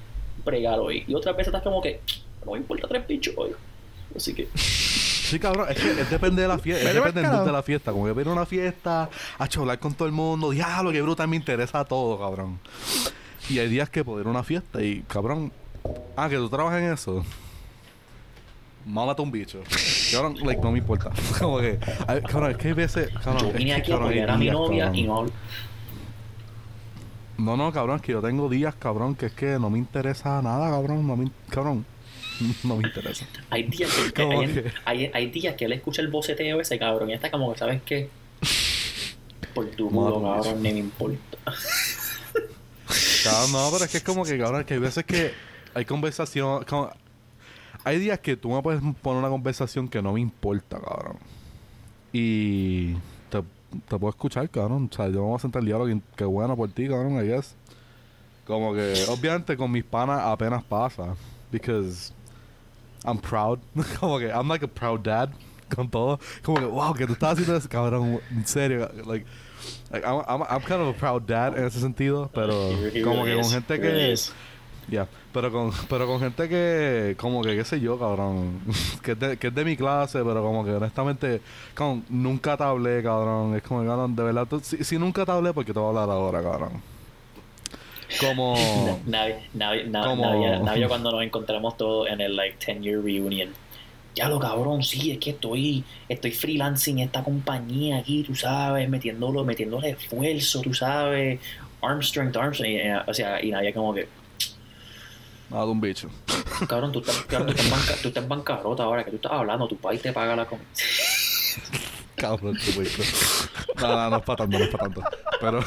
bregar 0.45 0.79
hoy. 0.79 1.05
Y 1.09 1.15
otras 1.15 1.35
veces 1.37 1.49
estás 1.49 1.63
como 1.63 1.81
que, 1.81 2.01
no 2.45 2.53
me 2.53 2.59
importa 2.59 2.87
tres 2.89 3.07
bichos 3.07 3.35
hoy. 3.37 3.51
Así 4.15 4.35
que, 4.35 4.49
Sí, 4.57 5.41
cabrón, 5.41 5.67
es 5.69 5.77
que 5.77 5.91
es 6.03 6.09
depende 6.11 6.43
de 6.43 6.47
la 6.49 6.57
fiesta, 6.59 6.89
es 6.89 6.95
depende 6.95 7.23
de 7.23 7.51
la 7.53 7.63
fiesta. 7.63 7.91
Como 7.91 8.07
que 8.07 8.13
viene 8.13 8.31
una 8.31 8.47
fiesta, 8.47 9.11
a 9.39 9.45
hablar 9.59 9.79
con 9.81 9.93
todo 9.95 10.07
el 10.07 10.13
mundo, 10.13 10.51
diablo, 10.51 10.93
que 10.93 11.03
brutal, 11.03 11.27
me 11.27 11.35
interesa 11.35 11.85
todo, 11.85 12.17
cabrón. 12.19 12.61
Y 13.49 13.59
hay 13.59 13.69
días 13.69 13.91
que 13.91 14.05
puedo 14.05 14.21
ir 14.21 14.27
a 14.27 14.31
una 14.31 14.45
fiesta 14.45 14.81
y, 14.83 15.03
cabrón, 15.09 15.53
ah, 16.17 16.29
que 16.29 16.37
tú 16.37 16.49
trabajas 16.49 16.81
en 16.81 16.93
eso. 16.93 17.25
Mámate 18.87 19.21
un 19.21 19.33
bicho. 19.33 19.63
Cabrón, 20.13 20.37
like, 20.45 20.63
no 20.63 20.71
me 20.71 20.79
importa. 20.79 21.11
Como 21.41 21.59
que, 21.59 21.79
ay, 22.07 22.21
cabrón, 22.23 22.53
es 22.53 22.57
que 22.57 22.69
hay 22.69 22.75
veces, 22.75 23.11
cabrón, 23.23 23.43
yo 23.43 23.49
es 23.49 23.55
vine 23.55 23.71
que, 23.75 23.81
aquí 23.81 23.91
cabrón, 23.91 24.09
apoyar 24.09 24.31
a 24.31 24.37
mi 24.39 24.47
novia 24.51 24.85
cabrón. 24.85 24.99
y 24.99 25.03
no 25.03 25.27
No, 27.39 27.57
no, 27.57 27.73
cabrón, 27.73 27.97
es 27.97 28.03
que 28.03 28.13
yo 28.13 28.23
tengo 28.23 28.49
días, 28.49 28.75
cabrón, 28.77 29.17
que 29.17 29.27
es 29.27 29.33
que 29.33 29.59
no 29.59 29.71
me 29.71 29.79
interesa 29.79 30.41
nada, 30.41 30.71
cabrón, 30.71 31.05
no 31.07 31.17
me, 31.17 31.31
cabrón, 31.51 31.85
no 32.63 32.77
me 32.77 32.87
interesa. 32.87 33.27
Hay 33.51 33.65
días 33.65 33.91
que, 33.93 34.13
que 34.13 34.23
hay, 34.23 34.47
que- 34.55 34.73
hay, 34.85 35.11
hay 35.13 35.31
días 35.31 35.57
que 35.57 35.65
él 35.65 35.73
escucha 35.73 36.01
el 36.01 36.09
boceteo 36.09 36.61
ese 36.61 36.79
cabrón 36.79 37.11
y 37.11 37.15
está 37.15 37.29
como 37.31 37.53
que, 37.53 37.59
¿sabes 37.59 37.83
qué? 37.85 38.09
Por 39.53 39.67
tu 39.71 39.91
mía. 39.91 40.11
cabrón, 40.37 40.63
ni 40.63 40.73
me 40.75 40.79
importa. 40.79 41.19
Cabrón, 43.25 43.53
no, 43.53 43.69
pero 43.73 43.85
es 43.85 43.91
que 43.91 43.97
es 43.97 44.05
como 44.05 44.25
que, 44.25 44.39
cabrón, 44.39 44.65
que 44.65 44.75
hay 44.75 44.81
veces 44.81 45.05
que 45.05 45.33
hay 45.75 45.85
conversación. 45.85 46.65
como- 46.65 46.91
hay 47.87 47.99
días 48.01 48.19
que 48.19 48.37
tú 48.37 48.51
me 48.51 48.61
puedes 48.63 48.81
poner 49.01 49.19
una 49.21 49.29
conversación 49.29 49.89
que 49.89 50.03
no 50.03 50.13
me 50.13 50.21
importa, 50.21 50.81
cabrón. 50.81 51.17
Y 52.13 52.95
te, 53.31 53.43
te 53.89 53.99
puedo 53.99 54.09
escuchar, 54.11 54.49
cabrón. 54.51 54.89
O 54.91 54.95
sea, 54.95 55.07
yo 55.07 55.21
me 55.23 55.27
voy 55.29 55.37
a 55.37 55.39
sentar 55.39 55.61
el 55.61 55.67
diálogo 55.67 55.89
y 55.91 56.03
qué 56.17 56.25
bueno 56.25 56.57
por 56.57 56.69
ti, 56.71 56.89
cabrón, 56.89 57.23
I 57.25 57.29
guess. 57.29 57.55
Como 58.47 58.75
que, 58.75 58.93
obviamente, 59.09 59.57
con 59.57 59.71
mis 59.71 59.85
panas 59.85 60.21
apenas 60.23 60.65
pasa. 60.65 61.15
Because 61.53 62.13
I'm 63.05 63.19
proud. 63.19 63.59
como 64.01 64.19
que, 64.19 64.27
I'm 64.31 64.49
like 64.49 64.65
a 64.65 64.69
proud 64.69 65.01
dad 65.01 65.31
con 65.75 65.89
todo. 65.89 66.19
Como 66.43 66.59
que, 66.59 66.67
wow, 66.67 66.93
que 66.95 67.07
tú 67.07 67.13
estás 67.13 67.35
haciendo 67.35 67.57
eso, 67.57 67.69
cabrón. 67.69 68.21
En 68.31 68.47
serio, 68.47 68.91
like. 69.07 69.27
like, 69.93 70.05
I'm, 70.05 70.23
I'm, 70.29 70.43
I'm 70.43 70.61
kind 70.63 70.81
of 70.81 70.89
a 70.89 70.99
proud 70.99 71.23
dad 71.27 71.57
en 71.57 71.65
ese 71.67 71.81
sentido, 71.81 72.31
pero 72.35 72.53
He- 72.73 72.99
he 72.99 73.03
como 73.03 73.25
que 73.25 73.31
really 73.31 73.37
con 73.43 73.47
is, 73.47 73.53
gente 73.53 73.75
he 73.75 73.81
que 73.81 74.13
ya, 74.89 75.07
pero 75.33 75.51
con, 75.51 75.71
pero 75.89 76.07
con 76.07 76.21
gente 76.21 76.49
que, 76.49 77.17
como 77.19 77.43
que, 77.43 77.57
qué 77.57 77.65
sé 77.65 77.81
yo, 77.81 77.99
cabrón, 77.99 78.61
que 79.03 79.13
es 79.13 79.19
de, 79.19 79.37
que 79.37 79.49
es 79.49 79.55
de 79.55 79.65
mi 79.65 79.77
clase, 79.77 80.23
pero 80.25 80.43
como 80.43 80.65
que 80.65 80.73
honestamente, 80.73 81.41
cabrón, 81.75 82.05
nunca 82.09 82.57
te 82.57 82.65
hablé, 82.65 83.03
cabrón, 83.03 83.57
es 83.57 83.63
como, 83.63 83.85
cabrón, 83.85 84.15
de 84.17 84.23
verdad, 84.23 84.47
tú- 84.49 84.61
si, 84.63 84.83
si 84.85 84.99
nunca 84.99 85.25
te 85.25 85.33
hablé, 85.33 85.53
porque 85.53 85.73
te 85.73 85.79
voy 85.79 85.87
a 85.97 86.01
hablar 86.03 86.17
ahora, 86.17 86.43
cabrón. 86.43 86.83
Como, 88.21 88.55
Navidad 90.63 90.89
cuando 90.89 91.13
nos 91.13 91.23
encontramos 91.23 91.77
todos 91.77 92.09
en 92.09 92.21
el 92.21 92.37
like 92.37 92.57
10 92.65 92.81
year 92.83 93.03
reunion. 93.03 93.51
Ya 94.15 94.29
lo 94.31 94.39
cabrón, 94.39 94.83
sí, 94.83 95.11
es 95.11 95.19
que 95.19 95.31
estoy, 95.31 95.85
estoy 96.09 96.31
freelancing 96.31 97.01
esta 97.01 97.23
compañía 97.23 97.99
aquí, 97.99 98.23
tú 98.23 98.35
sabes, 98.35 98.89
metiéndolo, 98.89 99.45
metiéndole 99.45 99.91
esfuerzo, 99.91 100.63
tú 100.63 100.73
sabes, 100.73 101.39
arm 101.83 102.01
strength, 102.01 102.35
arm 102.37 102.55
strength, 102.55 102.77
y, 102.77 102.89
eh, 102.89 102.97
o 103.07 103.13
sea, 103.13 103.45
y 103.45 103.51
Navidad 103.51 103.75
como 103.75 103.93
que, 103.93 104.09
nada 105.51 105.65
de 105.65 105.71
un 105.71 105.81
bicho. 105.81 106.09
cabrón, 106.69 106.93
tú 106.93 107.01
estás, 107.01 107.17
cabrón, 107.23 107.49
tú 107.49 107.53
estás, 107.53 107.67
en 107.67 107.73
banca- 107.73 108.03
tú 108.03 108.09
estás 108.09 108.23
en 108.23 108.29
bancarrota 108.29 108.83
ahora, 108.85 109.05
que 109.05 109.11
tú 109.11 109.17
estás 109.17 109.33
hablando, 109.33 109.69
tu 109.69 109.77
país 109.77 110.01
te 110.03 110.13
paga 110.13 110.35
la 110.37 110.47
comida. 110.47 110.67
Cabrón, 112.17 112.57
tu 112.57 112.81
bicho. 112.81 113.03
No, 113.81 113.89
no, 113.89 114.11
no 114.11 114.17
es 114.17 114.23
para 114.23 114.37
tanto, 114.39 114.59
no 114.59 114.65
es 114.65 114.71
para 114.71 114.85
tanto. 114.85 115.03
Pero, 115.41 115.61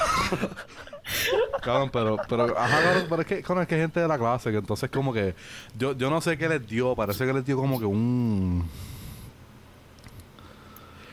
cabrón, 1.62 1.90
pero, 1.94 2.18
pero, 2.28 2.58
ajá, 2.58 2.82
cabrón, 2.82 3.06
pero 3.10 3.22
es 3.22 3.28
que, 3.28 3.42
cabrón, 3.42 3.62
es 3.64 3.68
que 3.68 3.76
hay 3.76 3.82
gente 3.82 4.00
de 4.00 4.08
la 4.08 4.18
clase 4.18 4.50
que 4.52 4.58
entonces 4.58 4.90
como 4.90 5.14
que, 5.14 5.36
yo, 5.78 5.96
yo 5.96 6.10
no 6.10 6.20
sé 6.22 6.38
qué 6.38 6.50
les 6.50 6.68
dio, 6.68 6.96
parece 6.96 7.26
que 7.26 7.34
les 7.34 7.46
dio 7.46 7.56
como 7.58 7.80
que 7.80 7.86
un... 7.86 8.68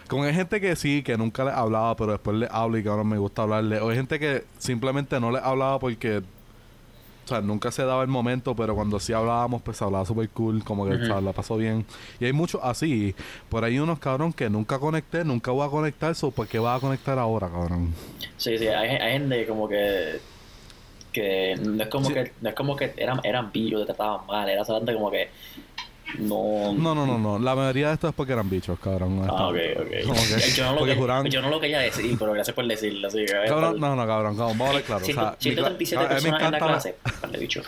Como 0.08 0.22
hay 0.22 0.32
gente 0.34 0.60
que 0.60 0.76
sí, 0.76 1.02
que 1.02 1.18
nunca 1.18 1.44
les 1.44 1.52
hablaba, 1.52 1.96
pero 1.96 2.12
después 2.12 2.36
les 2.36 2.48
habla 2.50 2.78
y 2.78 2.82
que 2.84 2.88
ahora 2.88 3.02
me 3.02 3.18
gusta 3.18 3.42
hablarle. 3.42 3.80
O 3.80 3.88
hay 3.90 3.96
gente 3.96 4.20
que 4.20 4.44
simplemente 4.56 5.18
no 5.18 5.32
les 5.32 5.42
hablaba 5.42 5.80
porque, 5.80 6.22
o 7.26 7.28
sea, 7.28 7.40
nunca 7.40 7.72
se 7.72 7.84
daba 7.84 8.02
el 8.02 8.08
momento, 8.08 8.54
pero 8.54 8.76
cuando 8.76 9.00
sí 9.00 9.12
hablábamos, 9.12 9.60
pues 9.60 9.76
se 9.76 9.84
hablaba 9.84 10.06
súper 10.06 10.28
cool, 10.30 10.62
como 10.62 10.86
que 10.86 10.94
o 10.94 11.04
sea, 11.06 11.20
la 11.20 11.32
pasó 11.32 11.56
bien. 11.56 11.84
Y 12.20 12.24
hay 12.24 12.32
muchos 12.32 12.60
así. 12.62 13.16
Por 13.48 13.64
ahí 13.64 13.80
unos 13.80 13.98
cabrón 13.98 14.32
que 14.32 14.48
nunca 14.48 14.78
conecté, 14.78 15.24
nunca 15.24 15.50
voy 15.50 15.66
a 15.66 15.70
conectar, 15.70 16.14
so, 16.14 16.30
¿por 16.30 16.46
qué 16.46 16.60
vas 16.60 16.78
a 16.78 16.80
conectar 16.80 17.18
ahora, 17.18 17.48
cabrón? 17.48 17.92
Sí, 18.36 18.56
sí, 18.56 18.68
hay, 18.68 18.90
hay 18.90 19.12
gente 19.14 19.44
como 19.46 19.68
que 19.68 20.20
que 21.12 21.56
no 21.60 21.82
es 21.82 21.88
como 21.88 22.08
Sí. 22.08 22.14
que 22.14 22.32
no 22.42 22.48
es 22.50 22.54
como 22.54 22.76
que 22.76 22.92
eran 22.96 23.20
eran 23.24 23.50
pillos, 23.50 23.80
te 23.80 23.86
trataban 23.86 24.26
mal, 24.26 24.48
era 24.48 24.64
solamente 24.64 24.92
como 24.94 25.10
que 25.10 25.30
no 26.18 26.72
No, 26.74 26.94
no, 26.94 27.06
no, 27.06 27.18
no. 27.18 27.38
La 27.38 27.54
mayoría 27.54 27.88
de 27.88 27.94
esto 27.94 28.08
es 28.08 28.14
porque 28.14 28.32
eran 28.32 28.48
bichos, 28.48 28.78
cabrón. 28.78 29.22
Ah, 29.28 29.48
ok, 29.48 29.56
ok. 29.76 29.86
Como 30.06 30.14
que- 30.22 30.50
Yo 30.54 30.64
no, 30.64 30.72
lo 30.72 30.78
porque 30.78 30.94
que- 30.94 31.00
juraban- 31.00 31.26
yo 31.30 31.42
no 31.42 31.50
lo 31.50 31.60
quería 31.60 31.78
decir, 31.80 32.16
pero 32.18 32.32
gracias 32.32 32.54
por 32.54 32.66
decirlo. 32.66 33.08
Así 33.08 33.24
Cabrón, 33.26 33.80
no, 33.80 33.96
no, 33.96 34.06
cabrón, 34.06 34.36
cabrón, 34.36 34.58
vamos 34.58 34.70
a 34.70 34.72
ver 34.74 34.82
claro. 34.84 35.02
O 35.02 35.06
sea, 35.06 35.14
mi 35.14 35.20
cla- 35.20 35.36
137 35.38 35.96
a 36.04 36.08
mí 36.08 36.14
me 36.14 36.16
personas 36.30 36.42
en 36.42 36.52
la 36.52 36.58
clase. 36.58 36.96
Vale, 37.22 37.38
bicho. 37.38 37.62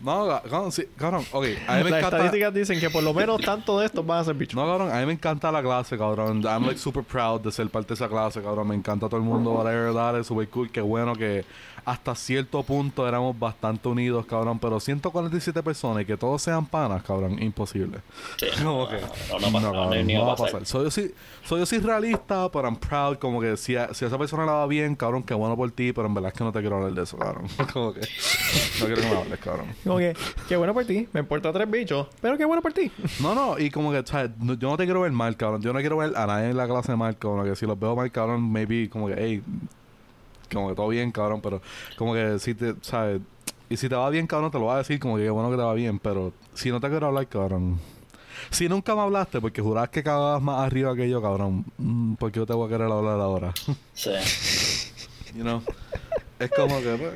No, 0.00 0.26
ca- 0.28 0.42
cabrón, 0.42 0.70
sí, 0.72 0.82
cabrón, 0.98 1.24
ok. 1.32 1.44
A 1.66 1.76
mí 1.78 1.84
me 1.84 1.90
Las 1.90 1.98
encanta... 2.00 2.16
estadísticas 2.16 2.52
dicen 2.52 2.78
que 2.80 2.90
por 2.90 3.02
lo 3.02 3.14
menos 3.14 3.40
tanto 3.40 3.78
de 3.80 3.86
estos 3.86 4.04
van 4.04 4.18
a 4.20 4.24
ser 4.24 4.34
bichos. 4.34 4.54
No, 4.54 4.66
cabrón, 4.66 4.92
a 4.92 5.00
mí 5.00 5.06
me 5.06 5.12
encanta 5.14 5.50
la 5.50 5.62
clase, 5.62 5.96
cabrón. 5.96 6.42
I'm 6.44 6.66
like 6.66 6.78
super 6.78 7.02
proud 7.02 7.40
de 7.40 7.50
ser 7.50 7.70
parte 7.70 7.88
de 7.88 7.94
esa 7.94 8.08
clase, 8.08 8.42
cabrón. 8.42 8.68
Me 8.68 8.74
encanta 8.74 9.06
todo 9.08 9.16
el 9.16 9.22
mundo, 9.22 9.52
whatever, 9.52 9.94
dale, 9.94 10.22
super 10.22 10.46
cool. 10.48 10.70
Qué 10.70 10.82
bueno 10.82 11.14
que 11.14 11.44
hasta 11.84 12.14
cierto 12.14 12.62
punto 12.62 13.06
éramos 13.06 13.38
bastante 13.38 13.88
unidos, 13.88 14.26
cabrón. 14.26 14.58
Pero 14.58 14.80
147 14.80 15.62
personas 15.62 16.02
y 16.02 16.06
que 16.06 16.16
todos 16.16 16.42
sean 16.42 16.66
panas, 16.66 17.02
cabrón, 17.02 17.42
imposible. 17.42 17.98
Sí, 18.38 18.46
Como 18.62 18.84
no, 18.84 18.88
que 18.88 18.96
no, 18.96 19.00
no, 19.02 19.52
pasa, 19.52 19.60
no, 19.60 19.72
cabrón, 19.72 20.06
no 20.06 20.26
va 20.26 20.32
a 20.32 20.36
pasar. 20.36 20.66
Soy 20.66 20.84
yo, 20.84 20.90
sí, 20.90 21.12
soy 21.44 21.60
yo 21.60 21.66
sí 21.66 21.78
realista, 21.78 22.50
pero 22.50 22.68
I'm 22.68 22.76
proud. 22.76 23.18
Como 23.18 23.40
que 23.40 23.56
si 23.56 23.76
a, 23.76 23.92
si 23.94 24.04
a 24.04 24.08
esa 24.08 24.18
persona 24.18 24.44
la 24.46 24.52
va 24.52 24.66
bien, 24.66 24.94
cabrón, 24.96 25.22
qué 25.22 25.34
bueno 25.34 25.56
por 25.56 25.70
ti, 25.70 25.92
pero 25.92 26.06
en 26.08 26.14
verdad 26.14 26.32
es 26.32 26.38
que 26.38 26.44
no 26.44 26.52
te 26.52 26.60
quiero 26.60 26.76
hablar 26.76 26.92
de 26.92 27.02
eso, 27.02 27.16
cabrón. 27.16 27.46
como 27.72 27.92
que 27.92 28.00
no 28.00 28.86
quiero 28.86 29.02
que 29.02 29.08
me 29.08 29.16
hables, 29.16 29.38
cabrón. 29.40 29.66
Como 29.84 29.98
que, 29.98 30.16
qué 30.48 30.56
bueno 30.56 30.72
por 30.74 30.84
ti, 30.84 31.08
me 31.12 31.20
importa 31.20 31.52
tres 31.52 31.70
bichos, 31.70 32.08
pero 32.20 32.36
qué 32.38 32.44
bueno 32.44 32.62
por 32.62 32.72
ti. 32.72 32.90
No, 33.20 33.34
no, 33.34 33.58
y 33.58 33.70
como 33.70 33.90
que, 33.92 34.02
no- 34.40 34.54
yo 34.54 34.68
no 34.70 34.76
te 34.76 34.84
quiero 34.84 35.00
ver 35.02 35.12
mal, 35.12 35.36
cabrón. 35.36 35.62
Yo 35.62 35.72
no 35.72 35.80
quiero 35.80 35.96
ver 35.98 36.16
a 36.16 36.26
nadie 36.26 36.50
en 36.50 36.56
la 36.56 36.66
clase 36.66 36.94
mal, 36.96 37.16
cabrón. 37.16 37.46
Que 37.46 37.56
si 37.56 37.64
los 37.66 37.78
veo 37.78 37.94
mal, 37.96 38.10
cabrón, 38.10 38.50
maybe 38.50 38.88
como 38.90 39.06
que, 39.08 39.14
hey, 39.16 39.42
como 40.52 40.68
que 40.68 40.74
todo 40.74 40.88
bien, 40.88 41.12
cabrón, 41.12 41.40
pero 41.40 41.60
como 41.96 42.14
que 42.14 42.38
si 42.38 42.54
te, 42.54 42.74
¿sabes? 42.82 43.20
Y 43.68 43.76
si 43.76 43.88
te 43.88 43.94
va 43.94 44.08
bien, 44.10 44.26
cabrón, 44.26 44.50
te 44.50 44.58
lo 44.58 44.64
voy 44.64 44.74
a 44.74 44.78
decir 44.78 44.98
como 45.00 45.16
que 45.16 45.28
bueno 45.30 45.50
que 45.50 45.56
te 45.56 45.62
va 45.62 45.74
bien, 45.74 45.98
pero 45.98 46.32
si 46.54 46.70
no 46.70 46.80
te 46.80 46.88
quiero 46.88 47.06
hablar, 47.06 47.26
cabrón. 47.28 47.80
Si 48.50 48.68
nunca 48.68 48.94
me 48.94 49.00
hablaste 49.00 49.40
porque 49.40 49.62
jurabas 49.62 49.90
que 49.90 50.02
cagabas 50.02 50.42
más 50.42 50.60
arriba 50.60 50.94
que 50.94 51.08
yo, 51.08 51.22
cabrón, 51.22 51.64
mm, 51.78 52.14
¿por 52.14 52.30
qué 52.30 52.40
yo 52.40 52.46
te 52.46 52.52
voy 52.52 52.66
a 52.66 52.70
querer 52.70 52.90
hablar 52.90 53.20
ahora? 53.20 53.52
Sí. 53.94 54.10
you 55.34 55.42
know? 55.42 55.62
Es 56.38 56.50
como 56.50 56.80
que, 56.80 56.96
pues, 56.96 57.12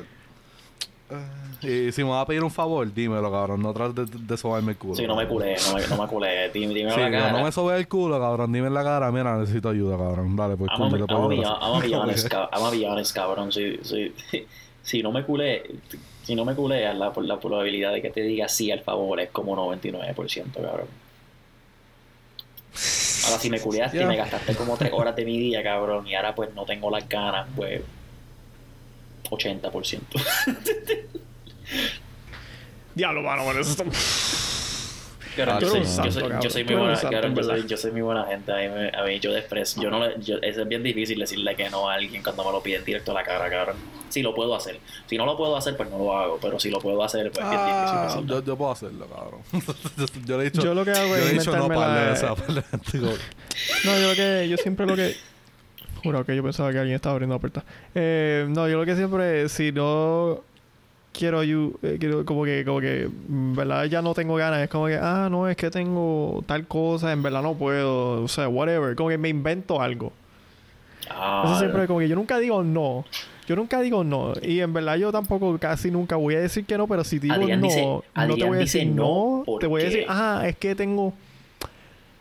y 1.61 1.91
si 1.91 2.03
me 2.03 2.09
vas 2.11 2.21
a 2.23 2.25
pedir 2.25 2.43
un 2.43 2.51
favor, 2.51 2.91
dímelo, 2.93 3.31
cabrón. 3.31 3.61
No 3.61 3.73
trates 3.73 4.09
de, 4.11 4.17
de 4.19 4.37
sobarme 4.37 4.73
el 4.73 4.77
culo. 4.77 4.95
Sí, 4.95 5.05
no 5.07 5.15
me 5.15 5.27
culé, 5.27 5.55
no 5.67 5.75
me, 5.77 5.87
no 5.87 5.97
me 6.03 6.07
culé. 6.07 6.49
Dime, 6.51 6.73
dime 6.73 6.91
Sí, 6.91 6.99
la 6.99 7.11
cara. 7.11 7.31
no 7.31 7.43
me 7.43 7.51
sobes 7.51 7.77
el 7.79 7.87
culo, 7.87 8.19
cabrón. 8.19 8.51
Dime 8.53 8.67
en 8.67 8.73
la 8.73 8.83
cara. 8.83 9.11
Mira, 9.11 9.37
necesito 9.37 9.69
ayuda, 9.69 9.97
cabrón. 9.97 10.35
Dale, 10.35 10.55
pues, 10.55 10.69
I'm 10.71 10.77
gonna 10.89 10.89
coño, 11.07 11.27
be- 11.27 11.37
te 11.37 11.43
I'm. 11.43 11.53
I'm 11.61 12.59
gonna 12.61 12.71
be 12.71 12.85
honest, 12.87 13.13
cabrón. 13.15 13.51
Si, 13.51 13.77
si, 13.83 14.13
si 14.83 15.03
no 15.03 15.11
me 15.11 15.23
culé, 15.25 15.63
si 16.23 16.35
no 16.35 16.45
me 16.45 16.53
culeas, 16.55 16.95
la, 16.95 17.11
la 17.15 17.39
probabilidad 17.39 17.91
de 17.93 18.01
que 18.01 18.09
te 18.11 18.21
diga 18.21 18.47
sí 18.47 18.71
al 18.71 18.81
favor 18.81 19.19
es 19.19 19.29
como 19.31 19.55
99%, 19.55 20.53
cabrón. 20.53 20.87
Ahora, 23.25 23.39
si 23.41 23.49
me 23.49 23.59
culeaste 23.59 23.97
y 23.97 23.99
Ya. 24.01 24.07
me 24.07 24.15
gastaste 24.15 24.55
como 24.55 24.77
3 24.77 24.91
horas 24.93 25.15
de 25.15 25.25
mi 25.25 25.37
día, 25.37 25.61
cabrón, 25.63 26.07
y 26.07 26.15
ahora 26.15 26.33
pues 26.35 26.53
no 26.55 26.65
tengo 26.65 26.89
las 26.89 27.07
ganas, 27.09 27.47
pues 27.55 27.81
80%. 29.29 29.99
Diablo, 32.95 33.21
mano, 33.21 33.43
bueno, 33.43 33.61
eso 33.61 33.71
está... 33.71 33.83
Ah, 35.47 35.57
yo, 35.61 35.69
soy, 35.69 35.83
yo, 35.83 36.49
yo 36.49 36.65
muy 36.65 36.75
buena, 36.75 36.95
santo, 36.95 37.27
yo, 37.29 37.43
soy, 37.43 37.65
yo 37.67 37.91
muy 37.93 38.01
buena 38.01 38.25
gente. 38.25 38.51
A 38.51 38.57
mí, 38.57 38.67
me, 38.67 38.89
a 38.89 39.03
mí 39.03 39.19
yo 39.19 39.31
desprecio. 39.31 39.81
Yo 39.81 39.89
no 39.89 40.05
le, 40.05 40.21
yo, 40.21 40.37
es 40.41 40.67
bien 40.67 40.83
difícil 40.83 41.17
decirle 41.19 41.55
que 41.55 41.69
no 41.69 41.89
a 41.89 41.93
alguien 41.93 42.21
cuando 42.23 42.43
me 42.43 42.51
lo 42.51 42.61
piden 42.61 42.83
directo 42.83 43.11
a 43.11 43.13
la 43.13 43.23
cara, 43.23 43.49
cabrón. 43.49 43.77
Si 44.09 44.21
lo 44.21 44.33
puedo 44.33 44.55
hacer. 44.55 44.79
Si 45.07 45.17
no 45.17 45.25
lo 45.25 45.37
puedo 45.37 45.55
hacer, 45.55 45.77
pues 45.77 45.89
no 45.89 45.97
lo 45.97 46.17
hago. 46.17 46.39
Pero 46.41 46.59
si 46.59 46.69
lo 46.69 46.79
puedo 46.79 47.01
hacer, 47.03 47.31
pues 47.31 47.45
es 47.45 47.51
bien 47.51 47.61
difícil 47.63 47.97
Ah, 47.99 48.21
yo, 48.25 48.43
yo 48.43 48.57
puedo 48.57 48.71
hacerlo, 48.71 49.07
cabrón. 49.07 49.41
yo 50.25 50.37
le 50.37 50.47
he 50.47 50.49
dicho. 50.49 50.61
Yo 50.63 50.73
lo 50.73 50.83
que 50.83 50.91
hago 50.91 51.07
yo 51.07 51.15
es 51.15 51.23
le 51.25 51.29
he 51.29 51.33
dicho 51.39 51.55
no 51.55 51.67
para 51.67 52.11
la- 52.13 52.63
como- 52.91 53.13
No, 53.85 53.99
yo 53.99 54.07
lo 54.09 54.15
que... 54.15 54.47
Yo 54.49 54.57
siempre 54.57 54.85
lo 54.85 54.95
que... 54.95 55.15
Juro 56.03 56.25
que 56.25 56.35
yo 56.35 56.43
pensaba 56.43 56.71
que 56.71 56.79
alguien 56.79 56.95
estaba 56.95 57.13
abriendo 57.13 57.35
la 57.35 57.39
puerta. 57.39 57.63
Eh, 57.95 58.45
no, 58.49 58.67
yo 58.67 58.77
lo 58.77 58.85
que 58.85 58.95
siempre... 58.95 59.47
Si 59.49 59.71
no... 59.71 60.41
Quiero, 61.11 61.43
ayu- 61.43 61.75
eh, 61.81 61.97
quiero 61.99 62.23
como 62.23 62.45
que 62.45 62.63
como 62.63 62.79
que 62.79 63.01
en 63.05 63.55
verdad 63.55 63.85
ya 63.85 63.99
no 64.01 64.13
tengo 64.13 64.35
ganas 64.35 64.61
es 64.61 64.69
como 64.69 64.85
que 64.85 64.95
ah 64.95 65.27
no 65.29 65.49
es 65.49 65.57
que 65.57 65.71
tengo 65.71 66.43
tal 66.45 66.67
cosa 66.67 67.11
en 67.11 67.23
verdad 67.23 67.41
no 67.41 67.55
puedo 67.55 68.21
o 68.23 68.27
sea 68.27 68.47
whatever 68.47 68.95
como 68.95 69.09
que 69.09 69.17
me 69.17 69.27
invento 69.27 69.81
algo 69.81 70.13
Ah, 71.09 71.43
Eso 71.45 71.59
siempre 71.59 71.87
como 71.87 71.99
que 71.99 72.07
yo 72.07 72.15
nunca 72.15 72.37
digo 72.37 72.63
no. 72.63 73.05
Yo 73.47 73.55
nunca 73.55 73.81
digo 73.81 74.03
no. 74.03 74.33
Y 74.43 74.59
en 74.59 74.71
verdad 74.71 74.97
yo 74.97 75.11
tampoco 75.11 75.57
casi 75.57 75.89
nunca 75.89 76.15
voy 76.15 76.35
a 76.35 76.41
decir 76.41 76.63
que 76.65 76.77
no, 76.77 76.87
pero 76.87 77.03
si 77.03 77.17
digo 77.17 77.33
Adrián 77.33 77.61
no, 77.61 77.67
dice- 77.67 77.81
no 78.27 78.35
te 78.35 78.43
voy 78.45 78.57
a 78.57 78.59
decir 78.59 78.87
no 78.87 79.43
no. 79.47 79.57
Te 79.59 79.65
voy 79.67 79.81
a 79.81 79.85
decir, 79.85 80.05
ajá, 80.07 80.47
es 80.47 80.55
que 80.57 80.75
tengo... 80.75 81.13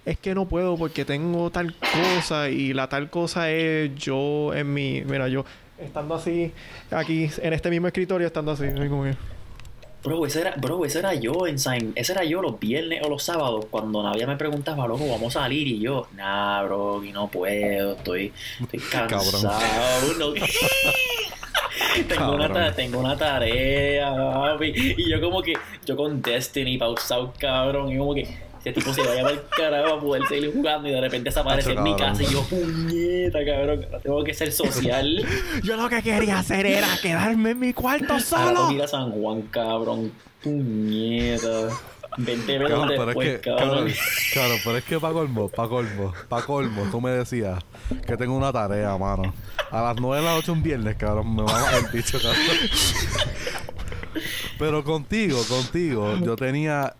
Es 0.05 0.19
que 0.19 0.35
no 0.35 0.47
puedo 0.49 0.77
porque 0.77 1.05
tengo 1.05 1.51
tal 1.51 1.75
cosa 1.75 2.49
y 2.49 2.73
la 2.73 2.89
tal 2.89 3.11
cosa 3.11 3.51
es 3.51 3.95
yo 3.97 4.55
en 4.55 4.73
mi... 4.73 5.03
Mira, 5.03 5.29
yo 5.29 5.45
estando 5.79 6.15
así, 6.15 6.53
aquí 6.91 7.29
en 7.43 7.53
este 7.53 7.69
mismo 7.71 7.87
escritorio, 7.89 8.27
estando 8.27 8.53
así. 8.53 8.65
como 8.89 9.05
que- 9.05 9.17
Bro, 10.03 10.25
ese 10.27 10.41
era, 10.43 10.55
bro, 10.57 10.85
ese 10.85 11.01
era 11.01 11.13
yo 11.15 11.47
en 11.49 11.59
Sain. 11.59 11.93
Ese 11.97 12.13
era 12.13 12.23
yo 12.25 12.41
los 12.41 12.59
viernes 12.61 13.03
o 13.05 13.09
los 13.11 13.23
sábados 13.23 13.67
cuando 13.69 14.01
Navia 14.03 14.27
me 14.29 14.37
preguntaba, 14.37 14.87
loco, 14.87 15.07
vamos 15.11 15.37
a 15.37 15.41
salir. 15.41 15.67
Y 15.67 15.81
yo, 15.81 16.07
nah, 16.15 16.63
bro, 16.63 17.03
y 17.05 17.11
no 17.13 17.27
puedo, 17.29 17.95
estoy, 17.97 18.33
estoy 18.61 18.81
cansado. 18.91 19.61
no". 20.19 20.33
tengo, 22.09 22.33
una 22.33 22.73
tengo 22.75 23.01
una 23.01 23.17
tarea, 23.17 24.15
papi. 24.15 24.73
Y 24.97 25.11
yo 25.11 25.21
como 25.21 25.43
que, 25.43 25.55
yo 25.85 25.97
con 25.97 26.23
Destiny 26.23 26.79
pausado, 26.79 27.35
cabrón. 27.39 27.91
Y 27.91 27.99
como 27.99 28.15
que 28.15 28.29
tipo 28.73 28.93
se 28.93 29.03
vaya 29.03 29.29
el 29.29 29.41
carajo 29.57 29.95
a 29.95 30.01
poder 30.01 30.27
seguir 30.29 30.53
jugando 30.53 30.89
y 30.89 30.93
de 30.93 31.01
repente 31.01 31.31
desaparece 31.31 31.73
en 31.73 31.83
mi 31.83 31.95
casa. 31.97 32.23
Y 32.23 32.27
yo, 32.27 32.43
puñeta, 32.45 33.39
cabrón, 33.45 33.87
tengo 34.03 34.25
que 34.25 34.35
ser 34.35 34.53
social. 34.53 35.25
Yo 35.63 35.77
lo 35.77 35.89
que 35.89 36.03
quería 36.03 36.39
hacer 36.39 36.67
era 36.67 36.89
quedarme 37.01 37.51
en 37.51 37.61
mi 37.61 37.73
cuarto 37.73 38.13
Ahora 38.15 38.21
solo. 38.25 38.55
tengo 38.55 38.69
que 38.69 38.75
ir 38.75 38.83
a 38.83 38.89
San 38.89 39.11
Juan, 39.13 39.43
cabrón. 39.43 40.13
Puñeta. 40.43 41.69
20 42.17 42.53
minutos 42.59 42.71
Cabrón, 42.71 42.89
pero 42.89 43.07
después, 43.07 43.29
es 43.29 43.35
que, 43.41 43.51
cabrón. 43.51 43.69
cabrón, 43.69 43.93
cabrón, 44.35 44.59
pero 44.65 44.77
es 44.79 44.85
que 44.85 44.99
pa' 44.99 45.13
colmo, 45.13 45.49
pa' 45.49 45.69
colmo, 45.69 46.15
pa' 46.29 46.43
colmo, 46.43 46.83
tú 46.91 47.01
me 47.01 47.11
decías 47.11 47.63
que 48.07 48.17
tengo 48.17 48.37
una 48.37 48.53
tarea, 48.53 48.97
mano. 48.97 49.35
A 49.71 49.83
las 49.83 49.97
9 50.01 50.17
de 50.17 50.23
la 50.27 50.35
noche 50.35 50.51
un 50.51 50.63
viernes, 50.63 50.97
cabrón, 50.97 51.37
me 51.37 51.43
va 51.43 51.69
a 51.69 51.77
el 51.77 51.87
bicho, 51.93 52.19
cabrón. 52.19 52.41
Pero 54.59 54.83
contigo, 54.83 55.41
contigo, 55.49 56.17
yo 56.25 56.35
tenía, 56.35 56.95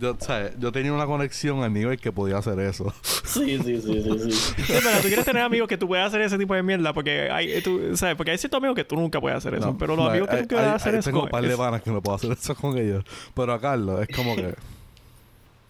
yo, 0.00 0.16
¿sabes? 0.20 0.52
yo 0.60 0.70
tenía 0.70 0.92
una 0.92 1.06
conexión 1.06 1.62
al 1.64 1.72
nivel 1.72 1.98
que 1.98 2.12
podía 2.12 2.38
hacer 2.38 2.58
eso. 2.60 2.92
Sí, 3.02 3.58
sí, 3.64 3.80
sí, 3.80 4.02
sí, 4.02 4.30
sí. 4.30 4.32
Sí, 4.32 4.52
pero 4.66 4.96
tú 5.02 5.08
quieres 5.08 5.24
tener 5.24 5.42
amigos 5.42 5.68
que 5.68 5.76
tú 5.76 5.88
puedas 5.88 6.06
hacer 6.06 6.20
ese 6.20 6.38
tipo 6.38 6.54
de 6.54 6.62
mierda 6.62 6.92
porque 6.92 7.30
hay, 7.30 7.60
tú, 7.62 7.96
¿sabes? 7.96 8.14
Porque 8.16 8.30
hay 8.32 8.38
ciertos 8.38 8.58
amigos 8.58 8.76
que 8.76 8.84
tú 8.84 8.96
nunca 8.96 9.20
puedes 9.20 9.38
hacer 9.38 9.54
eso. 9.54 9.66
No, 9.66 9.78
pero 9.78 9.96
los 9.96 10.04
no, 10.04 10.10
amigos 10.10 10.28
que 10.28 10.46
tú 10.46 10.56
hay- 10.58 10.66
hacer 10.66 10.94
hay- 10.94 11.00
eso 11.00 11.10
Tengo 11.10 11.24
un 11.24 11.30
par 11.30 11.42
de 11.46 11.56
panas 11.56 11.82
que 11.82 11.90
no 11.90 12.00
puedo 12.00 12.16
hacer 12.16 12.32
eso 12.32 12.54
con 12.54 12.76
ellos. 12.78 13.04
Pero 13.34 13.52
a 13.52 13.60
Carlos, 13.60 14.06
es 14.08 14.16
como 14.16 14.36
que... 14.36 14.54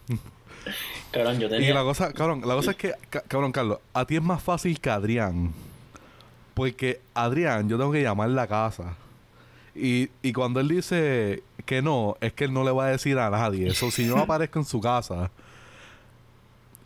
Cabrón, 1.13 1.39
yo 1.41 1.47
Y 1.47 1.51
tenía. 1.51 1.75
la 1.75 1.83
cosa, 1.83 2.13
cabrón, 2.13 2.43
la 2.47 2.55
cosa 2.55 2.71
es 2.73 2.77
que, 2.77 2.93
ca- 3.09 3.23
cabrón, 3.27 3.51
Carlos, 3.53 3.79
a 3.95 4.05
ti 4.05 4.17
es 4.17 4.23
más 4.23 4.43
fácil 4.43 4.79
que 4.81 4.91
a 4.91 4.95
Adrián. 4.95 5.53
Porque 6.55 7.01
Adrián, 7.15 7.69
yo 7.69 7.79
tengo 7.79 7.91
que 7.93 8.03
llamar 8.03 8.29
la 8.31 8.47
casa. 8.47 8.95
Y, 9.75 10.09
y 10.23 10.33
cuando 10.33 10.61
él 10.61 10.69
dice 10.69 11.43
que 11.71 11.83
no, 11.83 12.17
es 12.21 12.33
que 12.33 12.45
él 12.45 12.53
no 12.53 12.65
le 12.65 12.73
va 12.73 12.87
a 12.87 12.91
decir 12.91 13.17
a 13.17 13.31
nadie. 13.31 13.69
Eso, 13.69 13.93
si 13.93 14.05
yo 14.07 14.19
aparezco 14.19 14.59
en 14.59 14.65
su 14.65 14.81
casa 14.81 15.31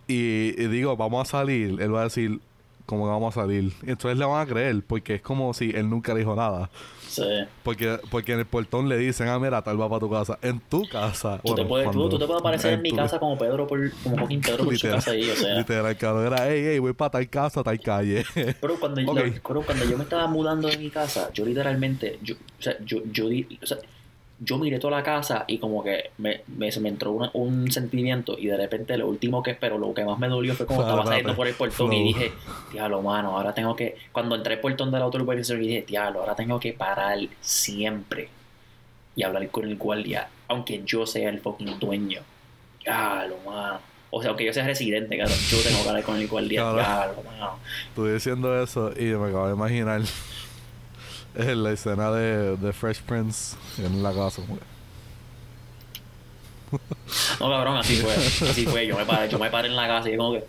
y, 0.06 0.60
y 0.62 0.66
digo, 0.68 0.94
vamos 0.96 1.26
a 1.26 1.30
salir, 1.30 1.80
él 1.80 1.94
va 1.94 2.00
a 2.02 2.04
decir, 2.04 2.38
¿cómo 2.84 3.08
vamos 3.08 3.34
a 3.34 3.40
salir? 3.40 3.72
Y 3.82 3.90
entonces 3.90 4.18
le 4.18 4.26
van 4.26 4.42
a 4.42 4.46
creer, 4.46 4.82
porque 4.86 5.14
es 5.14 5.22
como 5.22 5.54
si 5.54 5.70
él 5.70 5.88
nunca 5.88 6.12
le 6.12 6.20
dijo 6.20 6.36
nada. 6.36 6.68
Sí. 7.08 7.22
Porque, 7.62 7.98
porque 8.10 8.32
en 8.34 8.40
el 8.40 8.44
portón 8.44 8.88
le 8.88 8.98
dicen, 8.98 9.28
ah, 9.28 9.38
mira, 9.38 9.62
tal 9.62 9.80
va 9.80 9.88
para 9.88 10.00
tu 10.00 10.10
casa. 10.10 10.38
En 10.42 10.60
tu 10.60 10.86
casa. 10.88 11.40
Tú, 11.42 11.54
te 11.54 11.64
puedes, 11.64 11.86
tú, 11.86 11.92
cuando- 11.92 12.08
tú 12.10 12.18
te 12.18 12.26
puedes 12.26 12.40
aparecer 12.40 12.74
en 12.74 12.82
mi 12.82 12.90
tu- 12.90 12.96
casa 12.96 13.18
como 13.18 13.38
Pedro 13.38 13.66
por. 13.66 13.90
como 14.02 14.18
fucking 14.18 14.40
Pedro 14.42 14.64
por 14.64 14.76
su 14.76 14.88
casa 14.90 15.12
ahí, 15.12 15.30
o 15.30 15.34
sea. 15.36 15.54
Literal, 15.54 15.96
cabrón. 15.96 16.26
Era, 16.26 16.48
hey, 16.50 16.62
hey, 16.66 16.78
voy 16.80 16.92
para 16.92 17.12
tal 17.12 17.28
casa, 17.30 17.62
tal 17.62 17.80
calle. 17.80 18.24
Pero 18.60 18.78
cuando, 18.80 19.00
yo- 19.00 19.12
Ok. 19.12 19.20
pero 19.46 19.62
cuando 19.62 19.84
yo 19.86 19.96
me 19.96 20.04
estaba 20.04 20.26
mudando 20.26 20.68
de 20.68 20.76
mi 20.76 20.90
casa, 20.90 21.30
yo 21.32 21.46
literalmente, 21.46 22.18
yo, 22.22 22.34
o 22.34 22.62
sea, 22.62 22.76
yo, 22.84 22.98
yo, 23.12 23.26
o 23.62 23.66
sea, 23.66 23.78
yo 24.40 24.58
miré 24.58 24.78
toda 24.78 24.96
la 24.98 25.02
casa 25.04 25.44
y 25.46 25.58
como 25.58 25.82
que 25.84 26.10
me, 26.18 26.42
me, 26.48 26.70
se 26.72 26.80
me 26.80 26.88
entró 26.88 27.12
una- 27.12 27.30
un 27.34 27.70
sentimiento 27.70 28.36
y 28.38 28.46
de 28.48 28.56
repente 28.56 28.96
lo 28.98 29.06
último 29.08 29.42
que 29.42 29.52
espero, 29.52 29.78
lo 29.78 29.94
que 29.94 30.04
más 30.04 30.18
me 30.18 30.28
dolió 30.28 30.54
fue 30.54 30.66
como 30.66 30.80
Fue 30.82 30.90
estaba 30.90 31.06
saliendo 31.06 31.36
por 31.36 31.46
el 31.46 31.54
portón 31.54 31.88
Flow. 31.88 31.92
y 31.92 32.02
dije, 32.04 32.32
diablo, 32.72 33.00
mano, 33.00 33.36
ahora 33.36 33.54
tengo 33.54 33.76
que, 33.76 33.96
cuando 34.12 34.34
entré 34.34 34.54
al 34.54 34.60
portón 34.60 34.90
de 34.90 34.98
la 34.98 35.04
autourbanización 35.04 35.62
y 35.62 35.68
dije, 35.68 35.84
diablo, 35.86 36.20
ahora 36.20 36.34
tengo 36.34 36.58
que 36.60 36.72
parar 36.72 37.18
siempre 37.40 38.28
y 39.16 39.22
hablar 39.22 39.48
con 39.48 39.64
el 39.66 39.76
guardia, 39.76 40.28
aunque 40.48 40.82
yo 40.84 41.06
sea 41.06 41.28
el 41.30 41.38
fucking 41.40 41.78
dueño. 41.78 42.20
Diablo, 42.82 43.36
mano. 43.46 43.78
O 44.10 44.20
sea, 44.20 44.30
aunque 44.30 44.44
yo 44.44 44.52
sea 44.52 44.64
residente, 44.66 45.16
cabrón, 45.16 45.36
yo 45.48 45.58
tengo 45.62 45.82
que 45.82 45.88
hablar 45.88 46.04
con 46.04 46.16
el 46.16 46.28
guardia, 46.28 46.72
diablo, 46.72 47.22
mano. 47.24 47.58
Estuve 47.88 48.14
diciendo 48.14 48.62
eso 48.62 48.92
y 48.98 49.04
me 49.04 49.28
acabo 49.28 49.46
de 49.48 49.54
imaginar 49.54 50.00
en 51.34 51.62
la 51.62 51.72
escena 51.72 52.10
de, 52.12 52.56
de 52.56 52.72
Fresh 52.72 53.02
Prince 53.02 53.56
en 53.78 54.02
la 54.02 54.12
casa. 54.12 54.42
como 54.42 54.58
que- 54.58 54.64
No, 57.40 57.50
cabrón, 57.50 57.76
así 57.76 57.96
fue. 57.96 58.14
Así 58.14 58.66
fue. 58.66 58.86
Yo 58.86 58.96
me 58.96 59.04
paré, 59.04 59.28
yo 59.28 59.38
me 59.38 59.50
paré 59.50 59.68
en 59.68 59.76
la 59.76 59.86
casa 59.86 60.10
y 60.10 60.16
como 60.16 60.32
que. 60.34 60.44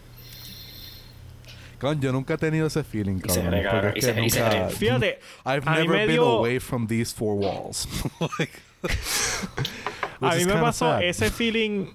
Yo 1.99 2.11
nunca 2.11 2.33
he 2.33 2.37
tenido 2.37 2.65
ese 2.65 2.83
feeling, 2.83 3.19
Y 3.23 3.29
se 3.29 3.41
cabrón. 3.43 3.61
porque 3.71 3.99
es 3.99 4.05
que 4.05 4.13
nunca-. 4.21 4.69
Fíjate, 4.69 5.19
I've 5.45 5.65
never 5.69 5.97
been 5.97 6.07
dio- 6.09 6.37
away 6.39 6.59
from 6.59 6.87
these 6.87 7.13
four 7.13 7.35
walls. 7.35 7.87
Like, 8.39 8.53
a 10.21 10.35
mí 10.35 10.45
me 10.45 10.53
pasó 10.53 10.85
sad. 10.93 11.03
ese 11.03 11.29
feeling. 11.29 11.87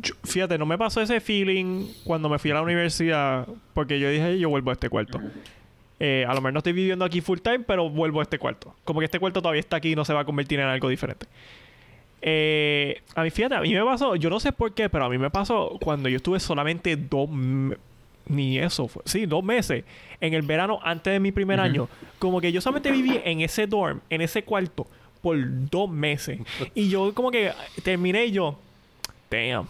yo- 0.00 0.14
fíjate, 0.24 0.58
no 0.58 0.66
me 0.66 0.76
pasó 0.76 1.00
ese 1.00 1.20
feeling 1.20 1.86
cuando 2.04 2.28
me 2.28 2.38
fui 2.40 2.50
a 2.50 2.54
la 2.54 2.62
universidad 2.62 3.46
porque 3.74 4.00
yo 4.00 4.08
dije, 4.10 4.38
yo 4.40 4.48
vuelvo 4.48 4.70
a 4.70 4.72
este 4.72 4.88
cuarto. 4.88 5.20
Eh, 6.00 6.24
a 6.26 6.34
lo 6.34 6.40
mejor 6.40 6.52
no 6.52 6.58
estoy 6.58 6.72
viviendo 6.72 7.04
aquí 7.04 7.20
full 7.20 7.38
time, 7.38 7.60
pero 7.60 7.90
vuelvo 7.90 8.20
a 8.20 8.22
este 8.22 8.38
cuarto. 8.38 8.74
Como 8.84 9.00
que 9.00 9.06
este 9.06 9.18
cuarto 9.18 9.42
todavía 9.42 9.60
está 9.60 9.76
aquí 9.76 9.92
y 9.92 9.96
no 9.96 10.04
se 10.04 10.12
va 10.12 10.20
a 10.20 10.24
convertir 10.24 10.60
en 10.60 10.66
algo 10.66 10.88
diferente. 10.88 11.26
Eh, 12.20 13.00
a 13.14 13.22
mí, 13.22 13.30
fíjate, 13.30 13.54
a 13.54 13.60
mí 13.60 13.72
me 13.72 13.84
pasó, 13.84 14.16
yo 14.16 14.30
no 14.30 14.40
sé 14.40 14.52
por 14.52 14.72
qué, 14.72 14.88
pero 14.88 15.04
a 15.04 15.08
mí 15.08 15.18
me 15.18 15.30
pasó 15.30 15.78
cuando 15.80 16.08
yo 16.08 16.16
estuve 16.16 16.40
solamente 16.40 16.96
dos, 16.96 17.28
ni 18.26 18.58
eso, 18.58 18.88
fue, 18.88 19.02
sí, 19.06 19.26
dos 19.26 19.44
meses 19.44 19.84
en 20.20 20.34
el 20.34 20.42
verano 20.42 20.80
antes 20.82 21.12
de 21.12 21.20
mi 21.20 21.32
primer 21.32 21.60
año. 21.60 21.88
Como 22.18 22.40
que 22.40 22.52
yo 22.52 22.60
solamente 22.60 22.90
viví 22.90 23.20
en 23.24 23.40
ese 23.40 23.66
dorm, 23.66 24.00
en 24.10 24.20
ese 24.20 24.42
cuarto, 24.42 24.86
por 25.22 25.36
dos 25.70 25.88
meses. 25.90 26.40
Y 26.74 26.88
yo 26.88 27.14
como 27.14 27.30
que 27.30 27.52
terminé 27.82 28.26
y 28.26 28.32
yo, 28.32 28.58
damn, 29.30 29.66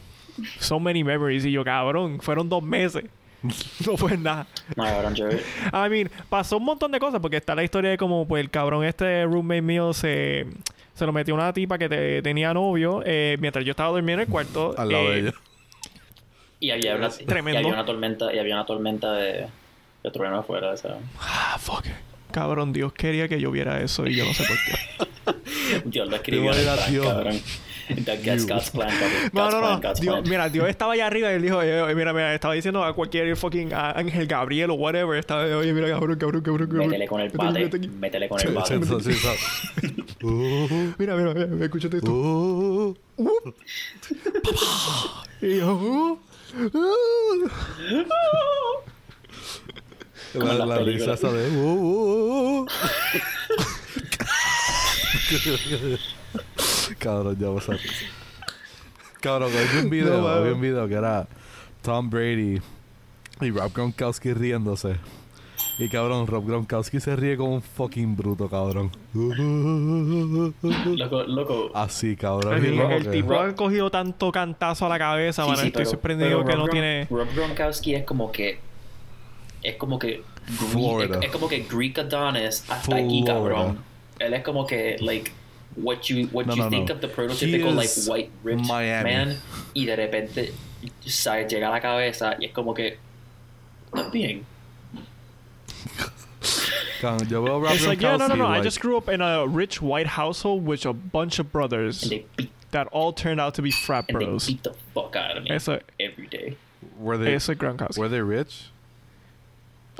so 0.58 0.80
many 0.80 1.04
memories. 1.04 1.44
Y 1.44 1.52
yo, 1.52 1.64
cabrón, 1.64 2.20
fueron 2.20 2.48
dos 2.48 2.62
meses. 2.62 3.04
no 3.86 3.97
fue 3.97 4.16
nada. 4.16 4.47
No, 4.76 4.84
cabrón, 4.84 5.14
yo... 5.14 5.28
I 5.30 5.89
mean, 5.91 6.11
pasó 6.28 6.57
un 6.57 6.64
montón 6.64 6.93
de 6.93 6.99
cosas 7.01 7.20
porque 7.20 7.36
está 7.36 7.55
la 7.55 7.64
historia 7.64 7.91
de 7.91 7.97
cómo 7.99 8.26
pues, 8.26 8.43
el 8.43 8.51
cabrón 8.51 8.84
este 8.84 9.24
roommate 9.24 9.62
mío 9.62 9.93
se, 9.93 10.47
se 10.95 11.07
lo 11.07 11.12
metió 11.12 11.34
una 11.34 11.53
tipa 11.53 11.78
que 11.78 11.89
te- 11.89 12.22
tenía 12.22 12.53
novio 12.53 13.03
eh, 13.05 13.36
mientras 13.41 13.64
yo 13.64 13.70
estaba 13.70 13.91
durmiendo 13.91 14.22
en 14.22 14.28
el 14.28 14.32
cuarto. 14.32 14.74
Al 14.76 14.89
lado 14.91 15.05
eh, 15.12 15.14
de 15.14 15.20
ella. 15.20 15.34
Y 16.61 16.70
había 16.72 16.97
una, 16.97 17.09
Tremendo. 17.11 17.61
Y 17.61 17.64
había 17.64 17.72
una 17.74 17.86
tormenta, 17.86 18.34
y 18.34 18.39
había 18.39 18.55
una 18.57 18.66
tormenta 18.66 19.12
de, 19.12 19.47
de 20.03 20.11
trueno 20.11 20.39
afuera, 20.39 20.76
sea... 20.76 20.97
Ah, 21.20 21.57
fuck. 21.61 21.84
Cabrón, 22.32 22.72
Dios 22.72 22.93
quería 22.93 23.28
que 23.28 23.41
yo 23.41 23.51
viera 23.51 23.80
eso 23.80 24.07
y 24.07 24.16
yo 24.16 24.24
no 24.24 24.34
sé 24.34 24.45
por 24.45 24.57
qué. 24.66 25.80
Dios 25.84 26.09
lo 26.09 26.16
escribió 26.16 26.53
Dios. 26.91 27.07
God's, 28.24 28.47
God's 28.47 28.70
plan. 28.70 28.91
No, 29.32 29.51
no, 29.51 29.59
plan, 29.61 29.62
no. 29.62 29.80
God's 29.80 30.01
Dios, 30.01 30.14
plan. 30.16 30.28
mira, 30.28 30.49
Dios 30.49 30.68
estaba 30.68 30.93
allá 30.95 31.07
arriba 31.07 31.30
y 31.30 31.34
él 31.34 31.43
dijo, 31.43 31.62
eh, 31.62 31.95
mira, 31.95 32.12
mira, 32.12 32.34
estaba 32.34 32.55
diciendo 32.55 32.84
a 32.84 32.95
cualquier 32.95 33.36
fucking 33.36 33.72
Ángel 33.72 34.26
Gabriel 34.26 34.70
o 34.70 34.74
whatever. 34.74 35.18
Estaba, 35.18 35.45
oye, 35.57 35.72
mira, 35.72 35.89
cabrón, 35.89 36.18
cabrón, 36.18 36.43
cabrón, 36.43 36.68
cabrón. 36.68 36.89
Métele 36.89 37.07
con 37.09 37.20
el 37.20 37.30
bate. 37.30 37.89
métele 37.89 38.28
con 38.28 38.41
el 38.41 38.55
bate. 38.55 38.76
Uh, 40.22 40.93
Mira, 40.99 41.14
mira, 41.16 41.32
mira, 41.32 41.64
escúchate 41.64 41.99
esto. 41.99 42.11
uh. 42.12 42.97
Y 45.41 45.59
yo, 45.59 45.74
uh, 45.74 46.18
uh. 46.64 47.49
La, 50.34 50.78
risa 50.78 51.14
esa 51.14 51.32
de. 51.32 51.49
Cabrón, 56.99 57.36
ya 57.39 57.49
vas 57.49 57.68
a 57.68 57.76
Cabrón, 59.20 59.51
vi 59.53 59.78
un 59.84 59.91
video, 59.91 60.20
No, 60.20 60.43
vi 60.43 60.51
un 60.51 60.61
video 60.61 60.86
que 60.89 60.95
era 60.95 61.26
Tom 61.82 62.09
Brady 62.11 62.61
y 63.41 63.51
Rob 63.51 63.72
Gronkowski 63.72 64.32
riéndose. 64.32 64.97
Y 65.80 65.89
cabrón, 65.89 66.26
Rob 66.26 66.45
Gronkowski 66.47 66.99
se 67.01 67.14
ríe 67.14 67.36
como 67.36 67.55
un 67.55 67.62
fucking 67.62 68.16
bruto, 68.16 68.49
cabrón. 68.49 68.91
Loco, 70.97 71.22
loco. 71.24 71.70
Así, 71.74 72.16
cabrón. 72.16 72.55
El, 72.64 73.11
tipo 73.11 73.34
ha 73.34 73.55
cogido 73.55 73.91
tanto 73.91 74.32
cantazo 74.32 74.86
a 74.86 74.89
la 74.89 74.99
cabeza, 74.99 75.45
Sí, 75.45 75.51
Estoy 75.53 75.70
pero- 75.70 75.91
sorprendido 75.91 76.30
pero 76.30 76.45
que 76.45 76.53
Rob 76.53 76.59
no 76.59 76.66
Gron- 76.66 76.70
tiene. 76.72 77.07
Rob 77.11 77.28
Gronkowski 77.34 77.95
es 77.95 78.05
como 78.05 78.30
que. 78.32 78.59
Es 79.62 79.76
como 79.76 79.99
que. 79.99 80.22
Es, 80.49 81.24
es 81.24 81.30
como 81.30 81.49
que 81.49 81.66
Greek 81.70 81.99
Adonis 81.99 82.64
hasta 82.68 82.97
aquí, 82.97 83.22
cabrón. 83.24 83.78
Él 84.18 84.34
es 84.34 84.43
como 84.43 84.66
que, 84.66 84.97
like. 85.01 85.30
What 85.82 86.08
you, 86.10 86.26
what 86.28 86.46
No, 86.46 86.54
you 86.54 86.62
no, 86.64 86.70
think 86.70 86.88
no. 86.88 86.94
of 86.96 87.00
the 87.00 87.08
prototypical, 87.08 87.70
He 87.70 87.72
like, 87.72 87.84
is 87.88 88.08
white 88.08 88.30
rich 88.42 88.58
Miami. 88.66 89.10
man. 89.10 89.36
Y 89.74 89.84
de 89.86 89.96
repente. 89.96 90.52
¿sabes? 91.06 91.50
Llega 91.50 91.68
a 91.68 91.70
la 91.70 91.80
cabeza 91.80 92.36
y 92.40 92.46
es 92.46 92.52
como 92.52 92.74
que. 92.74 92.96
Está 93.92 94.10
bien. 94.10 94.44
Cabrón, 97.00 97.28
yo 97.28 97.42
veo 97.42 97.64
It's 97.72 97.86
like, 97.86 98.00
yeah, 98.00 98.16
no, 98.16 98.26
no, 98.26 98.34
no. 98.34 98.46
I 98.46 98.60
just 98.60 98.80
grew 98.80 98.96
up 98.96 99.08
in 99.08 99.20
a 99.20 99.46
rich 99.46 99.80
white 99.80 100.06
household 100.08 100.66
with 100.66 100.84
a 100.84 100.92
bunch 100.92 101.38
of 101.38 101.52
brothers 101.52 102.02
And 102.02 102.10
they 102.12 102.26
beat, 102.36 102.50
that 102.72 102.88
all 102.88 103.12
turned 103.12 103.40
out 103.40 103.54
to 103.54 103.62
be 103.62 103.70
frat 103.70 104.06
and 104.08 104.20
they 104.20 104.24
bros. 104.24 104.46
beat 104.48 104.62
the 104.64 104.74
fuck 104.94 105.14
out 105.14 105.36
of 105.36 105.44
me 105.44 105.50
Eso, 105.50 105.80
every 106.00 106.26
day. 106.26 106.56
were 106.98 107.16
they, 107.16 107.34
eso 107.34 107.52
es 107.52 107.58
Gronkowski. 107.58 107.98
were 107.98 108.08
they 108.08 108.20
rich? 108.20 108.64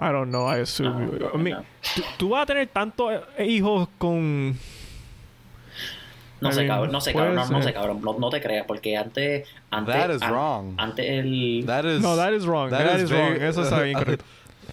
I 0.00 0.10
don't 0.12 0.30
know. 0.30 0.44
I 0.46 0.58
assume. 0.58 1.14
Uh, 1.14 1.18
no, 1.18 1.30
I 1.34 1.36
mean, 1.38 1.54
no. 1.54 1.64
tú, 1.82 2.02
tú 2.18 2.28
vas 2.30 2.42
a 2.42 2.46
tener 2.54 2.66
tantos 2.66 3.22
hijos 3.38 3.88
con. 3.98 4.56
No 6.41 6.53
sé, 6.53 6.66
cabrón, 6.66 6.93
no 6.93 7.01
sé, 7.01 7.12
cabrón, 7.12 7.34
no, 7.34 7.47
no 7.49 7.62
sé, 7.62 7.72
cabrón, 7.72 8.01
no, 8.03 8.16
no 8.18 8.30
te 8.30 8.41
creas, 8.41 8.64
porque 8.66 8.97
antes, 8.97 9.49
antes, 9.70 9.95
That 9.95 10.11
is 10.14 10.22
an- 10.22 10.30
wrong. 10.32 10.74
antes 10.78 11.05
el, 11.09 11.64
That 11.66 11.84
is. 11.84 12.01
No, 12.01 12.16
that 12.16 12.32
is 12.32 12.47
wrong. 12.47 12.70
that 12.70 12.84
that 12.86 12.97
is 12.97 13.03
is, 13.05 13.11
wrong. 13.11 13.32
Eso 13.41 13.62
está 13.62 13.82
bien 13.82 13.99
correcto. 13.99 14.24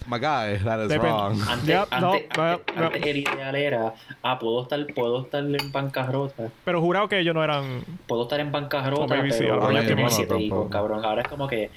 My 0.08 0.18
guy, 0.20 0.58
that 0.62 0.82
is 0.82 0.88
Depende. 0.88 1.08
wrong. 1.08 1.40
antes, 1.48 1.66
Yep, 1.68 1.88
no, 2.00 2.12
antes, 2.12 2.22
yep, 2.22 2.38
antes, 2.38 2.74
yep. 2.76 2.84
antes 2.84 3.02
el 3.06 3.16
ideal 3.16 3.54
era, 3.56 3.94
ah, 4.22 4.38
puedo 4.38 4.62
estar, 4.62 4.86
puedo 4.94 5.22
estar 5.22 5.42
en 5.42 5.72
bancarrota, 5.72 6.48
Pero 6.64 6.80
jurado 6.80 7.08
que 7.08 7.18
ellos 7.18 7.34
no 7.34 7.42
eran. 7.42 7.82
puedo 8.06 8.22
estar 8.22 8.38
en 8.38 8.52
bancarrota, 8.52 9.06
pero 9.08 9.24
no, 9.24 10.38
hijos, 10.38 10.68
cabrón, 10.70 11.04
ahora 11.04 11.22
es 11.22 11.28
como 11.28 11.48
que 11.48 11.70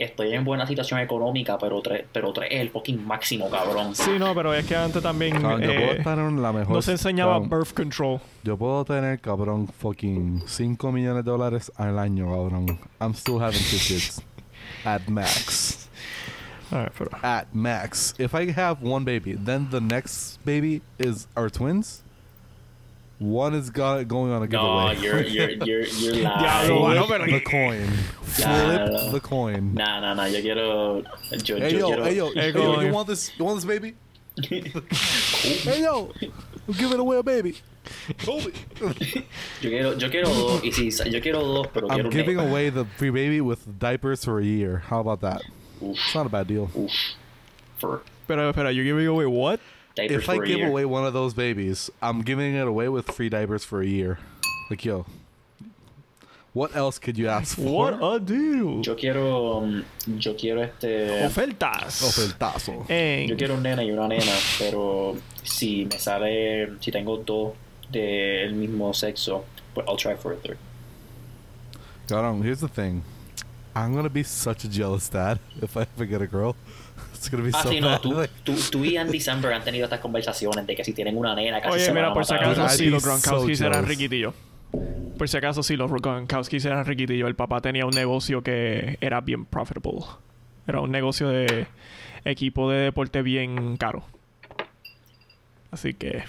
estoy 0.00 0.34
en 0.34 0.44
buena 0.44 0.66
situación 0.66 1.00
económica, 1.00 1.58
pero 1.58 1.80
tres, 1.80 2.04
pero 2.12 2.32
tres 2.32 2.48
es 2.50 2.60
el 2.60 2.70
fucking 2.70 3.06
máximo, 3.06 3.50
cabrón. 3.50 3.94
Sí, 3.94 4.12
no, 4.18 4.34
pero 4.34 4.54
es 4.54 4.66
que 4.66 4.76
antes 4.76 5.02
también. 5.02 5.40
Cabrón, 5.40 5.62
yo 5.62 5.74
puedo 5.74 5.92
eh, 5.92 5.98
estar 5.98 6.18
en 6.18 6.42
la 6.42 6.52
mejor. 6.52 6.74
no 6.74 6.82
se 6.82 6.92
enseñaba 6.92 7.34
cabrón, 7.34 7.50
birth 7.50 7.74
control. 7.74 8.20
Yo 8.42 8.56
puedo 8.56 8.84
tener, 8.84 9.20
cabrón, 9.20 9.68
fucking 9.68 10.42
5 10.46 10.92
millones 10.92 11.24
de 11.24 11.30
dólares 11.30 11.72
al 11.76 11.98
año, 11.98 12.30
cabrón. 12.30 12.78
I'm 13.00 13.14
still 13.14 13.40
having 13.40 13.60
two 13.60 13.78
kids. 13.78 14.22
At 14.84 15.08
max. 15.08 15.88
Alright, 16.72 16.92
pero. 16.96 17.10
At 17.22 17.54
max. 17.54 18.14
If 18.18 18.34
I 18.34 18.50
have 18.52 18.82
one 18.82 19.04
baby, 19.04 19.34
then 19.34 19.68
the 19.70 19.80
next 19.80 20.38
baby 20.44 20.82
is 20.98 21.26
our 21.36 21.50
twins. 21.50 22.02
One 23.20 23.54
is 23.54 23.68
go- 23.70 24.02
going 24.04 24.32
on 24.32 24.42
a 24.42 24.46
giveaway. 24.48 24.94
No, 24.96 25.00
giveaway. 25.00 25.24
you're, 25.28 25.50
you're, 25.50 25.50
you're, 25.50 25.80
you're 25.86 26.12
Diablo, 26.14 26.80
lying. 26.80 27.04
Flip 27.06 27.30
the 27.30 27.40
coin. 27.50 27.88
Nah, 28.40 28.86
Flip 28.86 28.90
no. 28.92 29.10
the 29.10 29.20
coin. 29.20 29.74
Nah, 29.74 30.00
nah, 30.00 30.14
nah, 30.14 30.24
yo 30.24 30.40
quiero, 30.40 31.02
yo, 31.44 31.56
Hey 31.58 31.72
yo 31.72 31.78
yo, 31.78 31.86
quiero, 31.88 32.04
hey 32.04 32.16
yo, 32.16 32.30
Hey, 32.32 32.52
hey, 32.52 32.52
yo, 32.52 32.80
you 32.80 32.92
want 32.92 33.08
this? 33.08 33.30
You 33.38 33.44
want 33.44 33.56
this 33.56 33.64
baby? 33.64 33.94
hey 34.48 35.82
yo, 35.82 36.12
we're 36.66 36.74
giving 36.74 36.98
away 37.00 37.18
a 37.18 37.22
baby. 37.22 37.56
Kobe. 38.24 38.52
yo 38.80 38.92
quiero, 39.60 39.92
yo 39.98 40.08
quiero 40.10 40.28
dos, 40.28 40.62
y 40.64 40.70
si, 40.70 41.10
yo 41.10 41.20
quiero 41.20 41.40
dos, 41.40 41.66
pero 41.74 41.88
quiero 41.88 41.98
I'm 42.00 42.06
un 42.06 42.10
giving 42.12 42.38
away 42.38 42.70
the 42.70 42.84
free 42.96 43.10
baby 43.10 43.40
with 43.40 43.78
diapers 43.78 44.24
for 44.24 44.38
a 44.38 44.44
year. 44.44 44.78
How 44.86 45.00
about 45.00 45.20
that? 45.22 45.42
Oof, 45.82 45.96
It's 45.98 46.14
not 46.14 46.26
a 46.26 46.28
bad 46.30 46.46
deal. 46.46 46.70
oof. 46.76 46.92
For 47.78 48.02
Pero, 48.28 48.52
espera, 48.52 48.72
you're 48.74 48.84
giving 48.84 49.06
away 49.06 49.26
what? 49.26 49.60
Diapers 49.94 50.22
If 50.24 50.28
I 50.28 50.36
for 50.36 50.42
a 50.44 50.46
give 50.46 50.58
year. 50.58 50.68
away 50.68 50.84
one 50.84 51.04
of 51.04 51.12
those 51.12 51.34
babies, 51.34 51.90
I'm 52.02 52.22
giving 52.22 52.54
it 52.54 52.66
away 52.66 52.88
with 52.88 53.10
free 53.10 53.28
diapers 53.28 53.64
for 53.64 53.80
a 53.82 53.86
year. 53.86 54.18
Like 54.70 54.84
yo, 54.84 55.04
what 56.52 56.74
else 56.74 56.98
could 56.98 57.16
you 57.18 57.28
ask 57.28 57.56
for? 57.56 57.92
What 57.92 58.02
a 58.02 58.18
deal. 58.20 58.82
Yo 58.82 58.94
quiero, 58.96 59.58
um, 59.58 59.84
yo 60.06 60.34
quiero 60.34 60.62
este, 60.62 61.24
Ofertas. 61.24 62.02
Ofertazo. 62.02 62.86
En- 62.90 63.28
yo 63.28 63.36
quiero 63.36 63.54
un 63.54 63.62
nena 63.62 63.82
y 63.84 63.90
una 63.90 64.08
nena, 64.08 64.32
pero 64.58 65.16
si 65.44 65.84
me 65.86 65.98
sale, 65.98 66.76
si 66.80 66.90
tengo 66.90 67.16
dos 67.18 67.54
del 67.90 68.52
mismo 68.54 68.92
sexo, 68.94 69.44
pues 69.74 69.86
I'll 69.88 69.96
try 69.96 70.14
for 70.16 70.32
a 70.32 70.36
third. 70.36 70.58
Cabrón, 72.08 72.42
here's 72.42 72.60
the 72.60 72.68
thing. 72.68 73.02
I'm 73.74 73.94
gonna 73.94 74.08
be 74.10 74.24
such 74.24 74.64
a 74.64 74.68
jealous 74.68 75.08
dad 75.08 75.38
if 75.62 75.76
I 75.76 75.82
ever 75.82 76.04
get 76.04 76.20
a 76.20 76.26
girl. 76.26 76.56
It's 77.20 77.28
gonna 77.28 77.44
be 77.44 77.50
Ah, 77.52 77.62
so 77.62 77.68
sí, 77.68 77.82
no, 77.82 78.00
tú, 78.00 78.16
tú, 78.44 78.54
tú 78.70 78.82
y 78.82 78.96
Andy 78.96 79.20
Samberg 79.20 79.52
han 79.52 79.62
tenido 79.62 79.84
estas 79.84 80.00
conversaciones 80.00 80.66
de 80.66 80.74
que 80.74 80.82
si 80.82 80.94
tienen 80.94 81.18
una 81.18 81.34
nena 81.34 81.60
casi 81.60 81.74
Oye, 81.74 81.84
se 81.84 81.90
van 81.90 81.96
mira, 81.96 82.08
a 82.08 82.14
por 82.14 82.24
si 82.24 82.32
acaso 82.32 82.66
sí, 82.70 82.86
be 82.86 82.90
los 82.92 83.02
so 83.02 83.08
Gronkowski 83.10 83.52
eran 83.62 83.72
jealous. 83.72 83.88
riquitillos. 83.88 84.34
Por 85.18 85.28
si 85.28 85.36
acaso 85.36 85.62
sí, 85.62 85.76
los 85.76 85.90
Gronkowski 85.92 86.56
eran 86.56 86.86
riquitillos. 86.86 87.28
El 87.28 87.36
papá 87.36 87.60
tenía 87.60 87.84
un 87.84 87.90
negocio 87.90 88.42
que 88.42 88.96
era 89.02 89.20
bien 89.20 89.44
profitable. 89.44 90.00
Era 90.66 90.80
un 90.80 90.90
negocio 90.90 91.28
de 91.28 91.66
equipo 92.24 92.70
de 92.70 92.78
deporte 92.84 93.20
bien 93.20 93.76
caro. 93.76 94.02
Así 95.70 95.92
que 95.92 96.22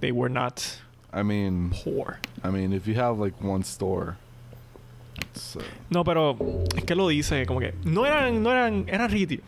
they 0.00 0.10
were 0.10 0.32
not 0.32 0.60
I 1.14 1.22
mean, 1.22 1.70
poor. 1.84 2.16
I 2.42 2.48
mean, 2.48 2.72
if 2.72 2.88
you 2.88 3.00
have 3.00 3.20
like 3.20 3.36
one 3.40 3.62
store, 3.62 4.16
uh, 5.54 5.60
No, 5.88 6.02
pero 6.02 6.36
es 6.76 6.82
que 6.82 6.96
lo 6.96 7.06
dice 7.06 7.46
como 7.46 7.60
que 7.60 7.74
no 7.84 8.04
eran, 8.04 8.42
no 8.42 8.50
eran, 8.50 8.86
eran 8.88 9.08
riquitillos. 9.08 9.44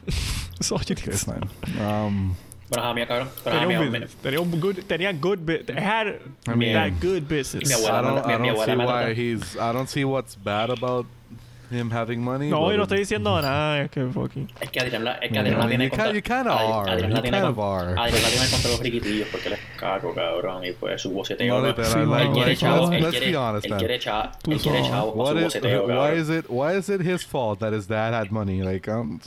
That's 0.58 0.72
all 0.72 0.78
you 0.80 0.94
need 0.94 0.98
okay, 0.98 1.04
to 1.04 1.10
it's 1.12 1.20
say. 1.22 1.32
fine. 1.32 1.86
Um, 1.86 2.36
Bueno, 2.70 2.84
ajá, 2.84 2.94
mira, 2.94 3.06
cabrón. 3.06 3.28
Pero, 3.44 3.56
ajá, 3.56 3.66
Tenía 3.66 3.78
mi- 3.78 3.86
un 3.86 3.92
mi- 3.92 3.98
business. 3.98 4.16
Tenía 4.22 4.40
un 4.40 4.60
good, 4.60 4.76
tenía 4.86 5.12
good 5.12 5.38
bit. 5.40 5.66
They 5.66 5.76
had 5.76 6.06
I 6.46 6.54
mean- 6.54 6.74
that 6.74 7.00
good 7.00 7.22
business. 7.26 7.66
Mi 7.66 7.74
abuela- 7.74 8.00
I 8.00 8.02
don't, 8.02 8.26
mi- 8.26 8.32
I 8.34 8.38
mi 8.38 8.48
don't 8.48 8.58
abuela 8.58 8.64
see 8.66 8.76
me 8.76 8.84
why 8.84 8.92
trata- 9.04 9.14
he's. 9.16 9.56
I 9.56 9.72
don't 9.72 9.88
see 9.88 10.04
what's 10.04 10.36
bad 10.36 10.68
about 10.70 11.06
him 11.70 11.90
having 11.90 12.20
money. 12.22 12.50
No, 12.50 12.60
but 12.60 12.70
yo 12.72 12.76
no 12.76 12.82
it- 12.82 12.86
estoy 12.90 12.98
diciendo 12.98 13.40
nada. 13.40 13.80
Es 13.84 13.90
que 13.90 14.04
fucking. 14.06 14.50
Es 14.60 14.70
que 14.70 14.80
Adrián 14.80 15.02
la, 15.04 15.12
es 15.14 15.28
que 15.28 15.34
Yeah, 15.34 15.40
Adrián 15.40 15.56
I 15.56 15.60
la 15.60 15.66
mean, 15.66 15.68
tiene 15.70 15.84
you 15.84 15.90
contra... 15.90 16.04
kind- 16.04 16.14
you 16.16 16.22
kinda 16.22 16.50
Adri- 16.52 16.74
are. 16.74 16.90
Adrián 16.92 17.10
la 17.10 17.16
You 17.16 17.22
tiene 17.22 17.40
kind 17.40 17.54
con- 17.56 17.64
of 17.64 17.72
are. 17.80 17.88
Adrián 18.00 18.22
la 18.22 18.28
tiene 18.28 18.50
contra 18.50 18.70
los 18.70 18.80
riquitillos 18.80 19.28
porque 19.30 19.48
él 19.48 19.52
es 19.54 19.60
caco, 19.78 20.14
cabrón. 20.14 20.64
Y 20.66 20.72
pues 20.72 21.00
su 21.00 21.10
boceteo... 21.10 21.54
No, 21.54 21.60
¿no? 21.62 21.66
literal, 21.68 21.90
Sí, 21.90 21.98
like, 22.00 22.06
mano, 22.06 22.20
Él 22.24 22.32
quiere 22.32 22.48
like, 22.48 22.60
chavos, 22.60 22.80
let's, 22.90 22.96
él 22.96 23.02
let's 23.02 23.10
quiere, 23.16 23.26
be 23.32 23.36
honest, 23.38 23.64
él 23.64 23.70
man. 23.70 23.78
quiere, 23.78 23.98
cha- 23.98 24.32
Tú 24.42 24.52
él 24.52 24.58
quiere 24.60 24.78
sabes. 24.78 24.90
chavos 24.90 25.12
con 25.14 25.20
What 25.22 25.32
su 25.32 25.38
is, 25.38 25.44
boceteo, 25.44 25.82
why 25.86 25.88
cabrón. 25.94 26.18
is 26.20 26.28
it 26.28 26.44
why 26.50 26.72
is 26.76 26.88
it 26.90 27.00
his 27.00 27.24
fault 27.24 27.60
that 27.60 27.72
his 27.72 27.86
dad 27.88 28.12
had 28.12 28.30
money? 28.30 28.60
Like 28.62 28.86
um, 28.90 29.20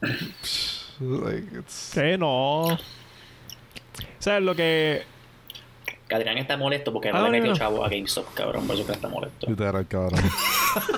like 1.00 1.58
it's 1.58 1.90
Que 1.94 2.16
no. 2.18 2.64
O 2.66 2.78
sea, 4.18 4.40
lo 4.40 4.54
que. 4.54 5.02
Adrián 6.12 6.38
está 6.38 6.56
molesto 6.56 6.92
porque 6.92 7.10
Ah, 7.10 7.12
no 7.12 7.30
le 7.30 7.40
metió 7.40 7.54
chavo 7.54 7.84
a 7.84 7.88
GameStop, 7.88 8.34
cabrón. 8.34 8.66
Por 8.66 8.74
eso 8.74 8.84
que 8.84 8.92
está 8.92 9.08
molesto. 9.08 9.46
literal, 9.48 9.86
cabrón. 9.86 10.20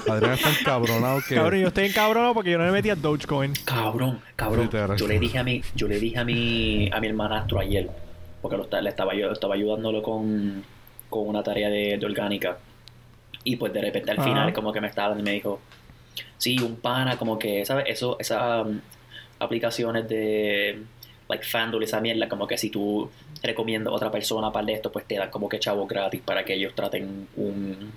Adrián 0.08 0.32
está 0.32 0.50
encabronado 0.58 1.20
que 1.28 1.34
Cabrón, 1.34 1.60
yo 1.60 1.68
estoy 1.68 1.84
encabronado 1.86 2.32
porque 2.32 2.50
yo 2.50 2.58
no 2.58 2.64
le 2.64 2.72
metí 2.72 2.88
a 2.88 2.94
Dogecoin. 2.94 3.52
Cabrón, 3.64 4.22
cabrón. 4.36 4.64
Literal. 4.64 4.96
Yo 4.96 5.06
le 5.06 5.18
dije 5.18 5.38
a 5.38 5.44
mi, 5.44 5.62
yo 5.74 5.86
le 5.86 5.98
dije 5.98 6.18
a 6.18 6.24
mi, 6.24 6.88
a 6.90 6.98
mi 6.98 7.08
hermanastro 7.08 7.60
ayer, 7.60 7.90
porque 8.40 8.56
lo, 8.56 8.66
le 8.80 8.88
estaba 8.88 9.14
yo 9.14 9.30
estaba 9.32 9.54
ayudándolo 9.54 10.02
con, 10.02 10.64
con 11.10 11.28
una 11.28 11.42
tarea 11.42 11.68
de, 11.68 11.98
de 11.98 12.06
orgánica. 12.06 12.56
Y 13.44 13.56
pues 13.56 13.72
de 13.72 13.82
repente 13.82 14.12
al 14.12 14.22
final 14.22 14.52
como 14.54 14.72
que 14.72 14.80
me 14.80 14.86
estaba 14.86 15.08
hablando 15.08 15.28
y 15.28 15.30
me 15.30 15.34
dijo, 15.34 15.60
sí, 16.38 16.58
un 16.60 16.76
pana, 16.76 17.16
como 17.16 17.38
que, 17.38 17.64
¿sabes? 17.64 17.84
Eso, 17.88 18.16
esa, 18.18 18.62
um, 18.62 18.80
aplicaciones 19.38 20.08
de 20.08 20.82
like 21.28 21.44
FanDuel 21.44 21.84
esa 21.84 22.00
mierda, 22.00 22.28
como 22.28 22.46
que 22.46 22.56
si 22.58 22.70
tú 22.70 23.10
recomiendas 23.42 23.90
a 23.92 23.94
otra 23.96 24.10
persona 24.10 24.52
para 24.52 24.70
esto, 24.72 24.92
pues 24.92 25.04
te 25.06 25.16
dan 25.16 25.30
como 25.30 25.48
que 25.48 25.58
chavos 25.58 25.88
gratis 25.88 26.20
para 26.24 26.44
que 26.44 26.54
ellos 26.54 26.74
traten 26.74 27.26
un 27.36 27.92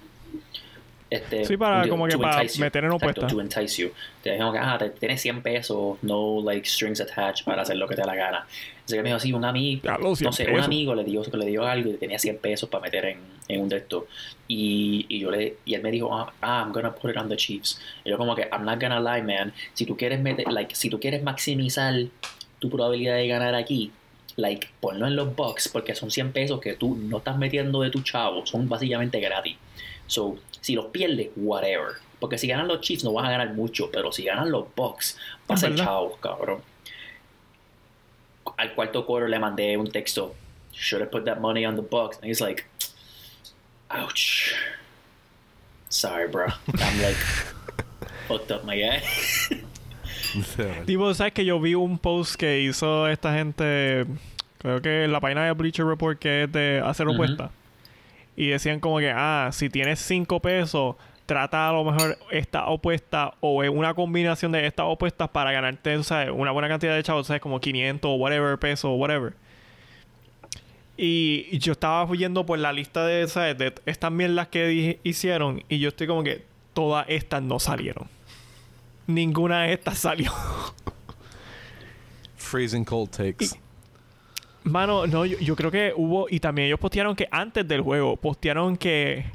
este, 1.09 1.45
Sí, 1.45 1.55
para 1.57 1.83
un- 1.83 1.89
como 1.89 2.07
que 2.07 2.17
para 2.17 2.43
meter 2.59 2.83
en 2.85 2.91
Exacto, 2.93 3.21
opuesta. 3.21 3.27
to 3.27 3.41
entice 3.41 3.81
you. 3.81 3.91
Te 4.23 4.31
dijeron 4.31 4.51
que, 4.53 4.59
ah, 4.59 4.77
te, 4.77 4.89
tienes 4.89 5.21
100 5.21 5.41
pesos, 5.41 5.97
no 6.01 6.41
like 6.43 6.67
strings 6.67 6.99
attached 6.99 7.45
para 7.45 7.61
hacer 7.61 7.77
lo 7.77 7.87
que 7.87 7.95
te 7.95 8.01
da 8.01 8.07
la 8.07 8.15
gana. 8.15 8.47
Así 8.85 8.95
que 8.95 9.01
me 9.01 9.09
dijo, 9.09 9.19
sí, 9.19 9.33
un 9.33 9.43
amigo, 9.45 9.81
Ya, 9.83 9.97
los 9.97 10.17
100 10.19 10.25
no 10.27 10.31
sé, 10.31 10.43
un 10.45 10.49
pesos. 10.51 10.65
amigo 10.65 10.93
le 10.95 11.03
dio, 11.03 11.23
le 11.23 11.45
dio 11.47 11.65
algo 11.65 11.89
y 11.89 11.93
tenía 11.97 12.19
100 12.19 12.37
pesos 12.37 12.69
para 12.69 12.83
meter 12.83 13.05
en, 13.05 13.19
en 13.47 13.61
un 13.61 13.67
de 13.69 13.77
estos. 13.77 14.03
Y, 14.47 15.05
y 15.09 15.19
yo 15.19 15.31
le, 15.31 15.57
y 15.65 15.73
él 15.73 15.81
me 15.81 15.89
dijo, 15.91 16.15
ah, 16.15 16.31
ah, 16.41 16.61
I'm 16.63 16.71
gonna 16.71 16.93
put 16.93 17.09
it 17.11 17.17
on 17.17 17.27
the 17.27 17.35
Chiefs. 17.35 17.81
Y 18.03 18.11
yo 18.11 18.17
como 18.17 18.35
que, 18.35 18.43
I'm 18.51 18.63
not 18.63 18.79
gonna 18.79 18.99
lie, 18.99 19.23
man. 19.23 19.53
Si 19.73 19.85
tú 19.85 19.97
quieres 19.97 20.19
meter, 20.21 20.51
like, 20.51 20.75
si 20.75 20.89
tú 20.89 20.99
quieres 20.99 21.23
maximizar 21.23 21.95
tu 22.59 22.69
probabilidad 22.69 23.15
de 23.15 23.27
ganar 23.27 23.55
aquí, 23.55 23.91
like, 24.35 24.67
ponlo 24.79 25.07
en 25.07 25.15
los 25.15 25.35
Bucks 25.35 25.67
porque 25.69 25.95
son 25.95 26.11
100 26.11 26.31
pesos 26.31 26.59
que 26.61 26.73
tú 26.73 26.95
no 26.95 27.17
estás 27.17 27.37
metiendo 27.37 27.81
de 27.81 27.89
tu 27.89 28.01
chavo, 28.03 28.45
son 28.45 28.69
básicamente 28.69 29.19
gratis. 29.19 29.55
So, 30.07 30.37
si 30.61 30.75
los 30.75 30.85
pierdes, 30.87 31.29
whatever. 31.35 31.93
Porque 32.19 32.37
si 32.37 32.47
ganan 32.47 32.67
los 32.67 32.81
Chiefs 32.81 33.03
no 33.03 33.13
vas 33.13 33.25
a 33.25 33.31
ganar 33.31 33.53
mucho, 33.55 33.89
pero 33.91 34.11
si 34.11 34.23
ganan 34.23 34.51
los 34.51 34.65
Bucks, 34.75 35.17
vas 35.47 35.63
a 35.63 35.67
ser 35.69 35.75
chavos, 35.75 36.17
cabrón. 36.19 36.59
Al 38.57 38.73
cuarto 38.73 39.05
quarter 39.05 39.29
le 39.29 39.39
mandé 39.39 39.77
un 39.77 39.87
texto. 39.87 40.35
Should 40.71 41.01
have 41.01 41.11
put 41.11 41.25
that 41.25 41.39
money 41.39 41.65
on 41.65 41.75
the 41.75 41.81
Bucks. 41.81 42.17
And 42.17 42.25
he's 42.25 42.41
like, 42.41 42.65
ouch. 43.89 44.55
Sorry, 45.89 46.27
bro. 46.27 46.47
I'm 46.47 47.01
like, 47.01 47.15
fucked 48.27 48.51
up, 48.51 48.65
my 48.65 48.77
guy. 48.77 49.01
Tipo, 50.85 51.13
¿sabes 51.13 51.33
que 51.33 51.45
yo 51.45 51.59
vi 51.59 51.75
un 51.75 51.97
post 51.97 52.35
que 52.35 52.59
hizo 52.59 53.07
esta 53.07 53.33
gente, 53.33 54.05
creo 54.57 54.81
que 54.81 55.05
en 55.05 55.11
la 55.11 55.19
página 55.19 55.45
de 55.45 55.53
Bleacher 55.53 55.85
Report 55.85 56.19
que 56.19 56.43
es 56.43 56.51
de 56.51 56.81
hacer 56.83 57.07
opuesta? 57.07 57.51
Y 58.35 58.47
decían 58.47 58.81
como 58.81 58.99
que, 58.99 59.11
ah, 59.11 59.49
si 59.53 59.69
tienes 59.69 59.99
5 59.99 60.41
pesos, 60.41 60.95
trata 61.25 61.69
a 61.69 61.73
lo 61.73 61.83
mejor 61.83 62.17
esta 62.31 62.67
opuesta 62.67 63.33
o 63.39 63.63
una 63.69 63.93
combinación 63.93 64.51
de 64.51 64.67
estas 64.67 64.85
opuestas 64.87 65.29
para 65.29 65.51
ganarte, 65.51 66.01
¿sabes? 66.03 66.29
Una 66.33 66.51
buena 66.51 66.67
cantidad 66.67 66.95
de 66.95 67.03
chavos, 67.03 67.27
¿sabes? 67.27 67.41
Como 67.41 67.59
500 67.59 68.09
o 68.09 68.15
whatever 68.15 68.57
pesos 68.57 68.85
o 68.85 68.93
whatever. 68.93 69.33
Y, 70.97 71.47
y 71.51 71.57
yo 71.57 71.73
estaba 71.73 72.09
yendo 72.15 72.45
por 72.45 72.59
la 72.59 72.71
lista 72.71 73.05
de, 73.05 73.27
¿sabes? 73.27 73.57
De 73.57 73.73
estas 73.85 74.11
mierdas 74.11 74.47
que 74.47 74.99
hicieron 75.03 75.63
y 75.67 75.79
yo 75.79 75.89
estoy 75.89 76.07
como 76.07 76.23
que 76.23 76.45
todas 76.73 77.05
estas 77.09 77.41
no 77.41 77.59
salieron. 77.59 78.07
Ninguna 79.07 79.63
de 79.63 79.73
estas 79.73 79.97
salió. 79.97 80.31
Freezing 82.37 82.85
cold 82.85 83.09
takes. 83.09 83.57
Mano, 84.63 85.05
no, 85.05 85.25
yo, 85.25 85.37
yo 85.39 85.55
creo 85.55 85.69
que 85.69 85.93
hubo. 85.95 86.27
Y 86.29 86.39
también 86.39 86.67
ellos 86.67 86.79
postearon 86.79 87.15
que 87.15 87.27
antes 87.29 87.67
del 87.67 87.81
juego, 87.81 88.15
postearon 88.15 88.77
que 88.77 89.25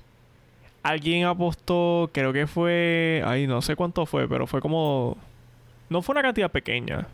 alguien 0.83 1.24
apostó, 1.24 2.11
creo 2.12 2.33
que 2.33 2.47
fue. 2.47 3.22
Ay, 3.26 3.47
no 3.47 3.62
sé 3.62 3.76
cuánto 3.76 4.07
fue, 4.07 4.28
pero 4.28 4.47
fue 4.47 4.61
como. 4.61 5.16
No 5.89 6.03
fue 6.03 6.12
una 6.14 6.22
cantidad 6.22 6.51
pequeña. 6.51 7.07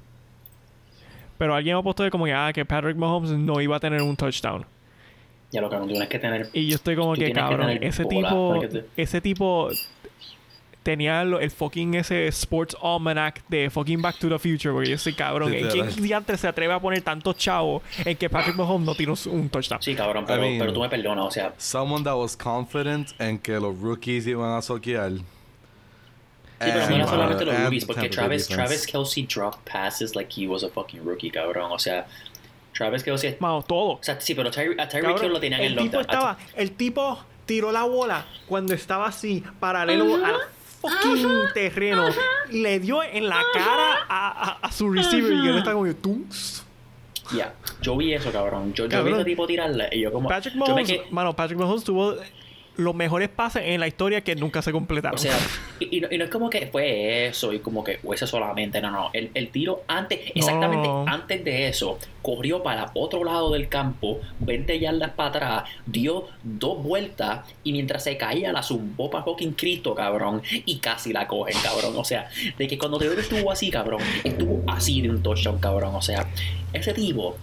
Pero 1.38 1.54
alguien 1.54 1.76
apostó 1.76 2.02
de 2.02 2.10
como 2.10 2.24
que, 2.24 2.32
ah, 2.32 2.50
que 2.54 2.64
Patrick 2.64 2.96
Mahomes 2.96 3.30
no 3.32 3.60
iba 3.60 3.76
a 3.76 3.80
tener 3.80 4.00
un 4.02 4.16
touchdown. 4.16 4.64
Ya 5.52 5.60
lo 5.60 5.70
que 5.70 5.76
tienes 5.78 6.08
que 6.08 6.18
tener. 6.18 6.48
Y 6.52 6.68
yo 6.68 6.74
estoy 6.76 6.96
como 6.96 7.14
que, 7.14 7.32
cabrón, 7.32 7.78
ese 7.82 8.02
bola 8.04 8.28
tipo. 8.28 8.60
te- 8.68 8.84
Ese 8.96 9.20
tipo. 9.20 9.68
Tenía 10.86 11.24
lo- 11.24 11.40
el 11.40 11.50
fucking 11.50 11.94
ese 11.96 12.28
Sports 12.28 12.76
Almanac 12.80 13.42
de 13.48 13.68
fucking 13.70 14.00
Back 14.00 14.18
to 14.20 14.28
the 14.28 14.38
Future, 14.38 14.72
porque 14.72 14.90
yo 14.90 14.98
soy 14.98 15.14
cabrón. 15.14 15.52
¿En 15.52 15.64
Literal. 15.64 15.88
quién 15.88 16.02
diantre 16.04 16.36
se 16.36 16.46
atreve 16.46 16.72
a 16.72 16.78
poner 16.78 17.02
tantos 17.02 17.36
chavos 17.36 17.82
en 18.04 18.16
que 18.16 18.30
Patrick 18.30 18.54
Mahomes 18.54 18.86
no 18.86 18.94
tiene 18.94 19.12
un- 19.26 19.48
touchdown? 19.50 19.82
Sí, 19.82 19.96
cabrón, 19.96 20.24
pero, 20.24 20.44
I 20.46 20.48
mean- 20.48 20.58
pero 20.60 20.72
tú 20.72 20.80
me 20.80 20.88
perdonas, 20.88 21.24
o 21.24 21.30
sea, 21.32 21.52
Someone 21.58 22.04
that 22.04 22.14
was 22.14 22.36
confident 22.36 23.08
en 23.20 23.36
que 23.40 23.58
los 23.58 23.76
rookies 23.80 24.28
iban 24.28 24.56
a 24.56 24.62
soquear. 24.62 25.10
Sí, 25.12 25.22
pero 26.58 26.74
no 26.78 26.84
And, 26.84 26.94
era 26.94 27.06
solamente 27.08 27.42
uh, 27.42 27.46
los 27.48 27.60
rookies, 27.64 27.84
porque 27.84 28.08
Travis. 28.08 28.46
Travis 28.48 28.86
Kelsey 28.86 29.26
dropped 29.26 29.60
passes 29.70 30.14
like 30.14 30.32
he 30.40 30.46
was 30.46 30.62
a 30.62 30.68
fucking 30.68 31.04
rookie, 31.04 31.32
cabrón. 31.32 31.72
O 31.72 31.78
sea, 31.80 32.06
Travis 32.72 33.02
Kelsey. 33.02 33.36
Mano, 33.40 33.62
todo. 33.62 33.94
O 33.94 34.02
sea, 34.02 34.20
sí, 34.20 34.36
pero 34.36 34.52
Tyre- 34.52 34.80
a 34.80 34.88
Tyreek 34.88 35.20
Hill 35.20 35.32
lo 35.32 35.40
tenían 35.40 35.60
el 35.62 35.72
en 35.72 35.78
tipo 35.84 35.96
lockdown. 35.98 36.00
estaba, 36.16 36.38
el 36.54 36.70
tipo 36.76 37.18
tiró 37.44 37.72
la 37.72 37.82
bola 37.82 38.24
cuando 38.46 38.72
estaba 38.72 39.06
así, 39.08 39.42
paralelo 39.60 40.14
al 40.24 40.34
fucking 40.80 41.28
terreno. 41.54 42.04
Le 42.50 42.78
dio 42.80 43.02
en 43.02 43.28
la 43.28 43.42
cara 43.52 43.98
a, 44.08 44.28
a- 44.30 44.58
a 44.62 44.72
su 44.72 44.90
receiver 44.90 45.32
y 45.32 45.48
él 45.48 45.58
está 45.58 45.72
como 45.72 45.92
tú. 45.94 46.24
Ya, 47.34 47.54
yo 47.82 47.96
vi 47.96 48.14
eso, 48.14 48.30
cabrón. 48.30 48.72
Yo, 48.72 48.84
yo 48.84 48.88
vi 48.88 48.90
Cabrón. 48.90 49.14
ese 49.14 49.24
tipo 49.24 49.46
tirarla 49.48 49.88
y 49.92 50.00
yo 50.02 50.12
como... 50.12 50.28
Patrick 50.28 50.54
yo 50.54 50.60
me 50.60 50.66
Mahomes, 50.68 50.88
quedé- 50.88 51.10
mano, 51.10 51.34
Patrick 51.34 51.58
Mahomes 51.58 51.82
tuvo 51.82 52.14
los 52.76 52.94
mejores 52.94 53.28
pases 53.28 53.62
en 53.66 53.80
la 53.80 53.86
historia 53.86 54.20
que 54.22 54.34
nunca 54.36 54.62
se 54.62 54.72
completaron. 54.72 55.16
O 55.16 55.18
sea, 55.18 55.36
y, 55.80 55.96
y 55.96 56.00
no, 56.00 56.08
y 56.10 56.18
no 56.18 56.24
es 56.24 56.30
como 56.30 56.50
que 56.50 56.66
fue 56.66 57.26
eso 57.28 57.52
y 57.52 57.58
como 57.60 57.82
que 57.84 57.98
o 58.04 58.12
ese 58.14 58.26
solamente, 58.26 58.80
no, 58.80 58.90
no. 58.90 59.10
El, 59.12 59.30
el 59.34 59.48
tiro 59.48 59.82
antes, 59.88 60.20
exactamente 60.34 60.86
No. 60.88 61.04
antes 61.06 61.44
de 61.44 61.68
eso, 61.68 61.98
corrió 62.22 62.62
para 62.62 62.90
otro 62.94 63.24
lado 63.24 63.50
del 63.52 63.68
campo, 63.68 64.20
20 64.40 64.78
yardas 64.78 65.10
para 65.12 65.28
atrás, 65.28 65.64
dio 65.86 66.26
dos 66.42 66.82
vueltas 66.82 67.40
y 67.64 67.72
mientras 67.72 68.04
se 68.04 68.16
caía 68.16 68.52
la 68.52 68.62
zumbó 68.62 69.10
para 69.10 69.24
fucking 69.24 69.52
Cristo, 69.52 69.94
cabrón, 69.94 70.42
y 70.50 70.78
casi 70.78 71.12
la 71.12 71.26
cogen, 71.26 71.56
cabrón. 71.62 71.94
O 71.96 72.04
sea, 72.04 72.28
de 72.58 72.66
que 72.68 72.76
cuando 72.78 72.98
te 72.98 73.08
veo 73.08 73.18
estuvo 73.18 73.50
así, 73.50 73.70
cabrón, 73.70 74.00
estuvo 74.24 74.62
así 74.70 75.00
de 75.02 75.10
un 75.10 75.22
touchdown, 75.22 75.58
cabrón. 75.58 75.94
O 75.94 76.02
sea, 76.02 76.26
ese 76.72 76.92
tipo, 76.92 77.36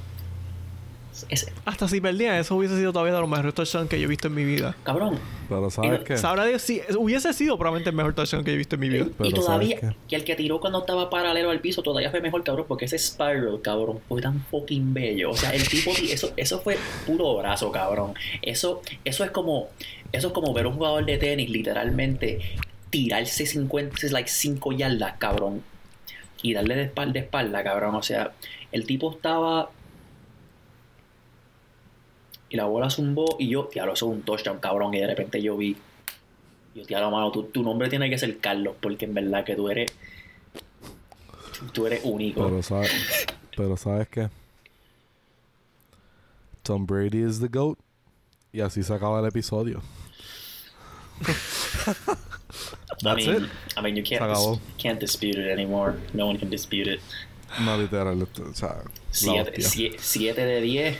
ese, 1.29 1.51
Hasta 1.65 1.87
si 1.87 2.01
perdía, 2.01 2.39
eso 2.39 2.55
hubiese 2.55 2.77
sido 2.77 2.91
todavía 2.91 3.13
de 3.13 3.21
los 3.21 3.29
mejores 3.29 3.53
touchdowns 3.53 3.89
que 3.89 3.99
yo 3.99 4.05
he 4.05 4.09
visto 4.09 4.27
en 4.27 4.35
mi 4.35 4.43
vida. 4.43 4.75
cabrón, 4.83 5.19
Pero 5.47 5.69
¿sabes 5.69 6.01
qué? 6.03 6.17
Sabrá 6.17 6.45
Dios 6.45 6.61
si 6.61 6.81
hubiese 6.97 7.33
sido 7.33 7.57
probablemente 7.57 7.89
el 7.89 7.95
mejor 7.95 8.13
touchdown 8.13 8.43
que 8.43 8.53
he 8.53 8.57
visto 8.57 8.75
en 8.75 8.81
mi 8.81 8.89
vida. 8.89 9.07
Pero 9.17 9.29
y 9.29 9.33
todavía, 9.33 9.79
¿sabes 9.79 9.95
y 10.09 10.15
el 10.15 10.23
que 10.23 10.35
tiró 10.35 10.59
cuando 10.59 10.79
estaba 10.79 11.09
paralelo 11.09 11.49
al 11.49 11.59
piso 11.59 11.81
todavía 11.83 12.09
fue 12.11 12.21
mejor, 12.21 12.43
cabrón, 12.43 12.65
porque 12.67 12.85
ese 12.85 12.97
spiral, 12.97 13.59
cabrón, 13.61 13.99
fue 14.07 14.21
tan 14.21 14.41
fucking 14.45 14.93
bello. 14.93 15.31
O 15.31 15.35
sea, 15.35 15.51
el 15.51 15.67
tipo, 15.67 15.91
eso, 16.09 16.31
eso 16.37 16.59
fue 16.59 16.77
puro 17.05 17.35
brazo, 17.37 17.71
cabrón. 17.71 18.13
Eso, 18.41 18.81
eso 19.05 19.23
es 19.23 19.31
como, 19.31 19.69
eso 20.11 20.27
es 20.27 20.33
como 20.33 20.53
ver 20.53 20.65
a 20.65 20.69
un 20.69 20.75
jugador 20.75 21.05
de 21.05 21.17
tenis, 21.17 21.49
literalmente, 21.49 22.39
tirarse 22.89 23.45
50, 23.45 24.07
like 24.11 24.29
5 24.29 24.71
yardas, 24.73 25.15
cabrón. 25.17 25.63
Y 26.41 26.53
darle 26.53 26.75
de 26.75 26.83
espalda 26.83 27.19
a 27.19 27.23
espalda, 27.23 27.63
cabrón. 27.63 27.95
O 27.95 28.03
sea, 28.03 28.33
el 28.71 28.85
tipo 28.85 29.11
estaba. 29.11 29.69
Y 32.53 32.55
la 32.55 32.65
bola 32.65 32.87
zumbó 32.87 33.35
y 33.39 33.49
yo, 33.49 33.67
diablo, 33.73 33.93
eso 33.93 34.05
es 34.05 34.15
un 34.15 34.21
touchdown, 34.21 34.59
cabrón. 34.59 34.93
Y 34.93 34.99
de 34.99 35.07
repente 35.07 35.41
yo 35.41 35.57
vi. 35.57 35.75
Yo, 36.75 36.85
diablo, 36.85 37.09
mano, 37.09 37.31
tu, 37.31 37.45
tu 37.45 37.63
nombre 37.63 37.89
tiene 37.89 38.11
que 38.11 38.19
ser 38.19 38.37
Carlos, 38.37 38.75
porque 38.79 39.05
en 39.05 39.15
verdad 39.15 39.43
que 39.43 39.55
tú 39.55 39.69
eres. 39.69 39.91
Tú 41.71 41.87
eres 41.87 42.01
único. 42.03 42.45
Pero 42.45 42.61
sabes, 42.61 42.91
pero 43.57 43.75
sabes 43.75 44.07
qué? 44.07 44.29
Tom 46.61 46.85
Brady 46.85 47.23
is 47.23 47.39
the 47.39 47.47
GOAT. 47.47 47.79
Y 48.51 48.61
así 48.61 48.83
se 48.83 48.93
acaba 48.93 49.19
el 49.19 49.25
episodio. 49.25 49.81
I 51.25 51.33
That's 53.01 53.25
mean, 53.25 53.45
it. 53.45 53.49
I 53.75 53.81
mean, 53.81 53.95
you 53.95 54.03
can't, 54.03 54.31
dis- 54.31 54.59
can't 54.77 54.99
dispute 54.99 55.39
it 55.39 55.49
anymore. 55.51 55.95
No 56.13 56.27
one 56.27 56.37
can 56.37 56.51
dispute 56.51 56.85
it. 56.85 57.01
No, 57.59 57.77
literal. 57.77 58.21
O 58.21 58.53
sea, 58.53 58.83
la 58.83 58.91
Siete, 59.09 59.61
hostia. 59.61 59.91
7 59.97 60.45
de 60.45 60.61
10, 60.61 60.97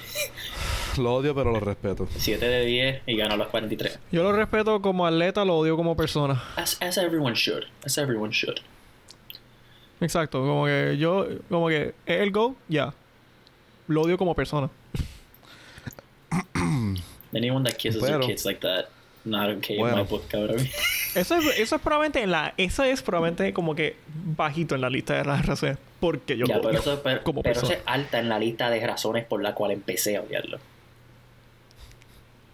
Lo 0.97 1.15
odio, 1.15 1.33
pero 1.35 1.51
lo 1.51 1.59
respeto. 1.59 2.07
7 2.15 2.45
de 2.45 2.65
10 2.65 3.01
y 3.07 3.17
ganó 3.17 3.35
los 3.37 3.47
43. 3.47 3.99
Yo 4.11 4.23
lo 4.23 4.31
respeto 4.31 4.81
como 4.81 5.05
atleta, 5.07 5.43
lo 5.45 5.57
odio 5.57 5.75
como 5.75 5.95
persona. 5.97 6.41
As, 6.55 6.77
as 6.81 6.97
everyone 6.97 7.35
should. 7.35 7.63
As 7.85 7.97
everyone 7.97 8.31
should. 8.31 8.57
Exacto, 10.01 10.39
como 10.41 10.65
que 10.65 10.97
yo, 10.97 11.25
como 11.49 11.67
que 11.69 11.93
el 12.05 12.31
go, 12.31 12.55
ya. 12.67 12.93
Lo 13.87 14.01
odio 14.01 14.17
como 14.17 14.35
persona. 14.35 14.69
Anyone 17.35 17.63
that 17.69 17.77
kisses 17.77 18.01
their 18.01 18.13
Pero- 18.19 18.27
kids 18.27 18.45
like 18.45 18.59
that, 18.61 18.85
not 19.25 19.49
okay 19.57 19.75
in 19.77 19.81
Bueno. 19.81 19.97
my 19.97 20.03
book, 20.03 20.27
cabrón. 20.27 20.57
Eso 21.15 21.35
es, 21.37 21.59
eso 21.59 21.75
es 21.75 21.81
probablemente 21.83 22.23
en 22.23 22.31
la, 22.31 22.55
eso 22.57 22.83
es 22.83 23.03
probablemente 23.03 23.53
como 23.53 23.75
que 23.75 23.95
bajito 24.35 24.73
en 24.73 24.81
la 24.81 24.89
lista 24.89 25.13
de 25.15 25.23
las 25.23 25.45
razones. 25.45 25.77
Porque 25.99 26.35
yo 26.35 26.47
ya, 26.47 26.55
lo 26.55 26.61
pero 26.63 26.71
odio 26.71 26.79
eso, 26.79 27.01
pero, 27.03 27.23
como 27.23 27.43
pero 27.43 27.51
eso 27.53 27.67
persona. 27.67 27.79
es 27.83 27.83
alta 27.85 28.19
en 28.19 28.29
la 28.29 28.39
lista 28.39 28.71
de 28.71 28.79
razones 28.85 29.23
por 29.23 29.43
la 29.43 29.53
cual 29.53 29.69
empecé 29.71 30.17
a 30.17 30.21
odiarlo. 30.21 30.57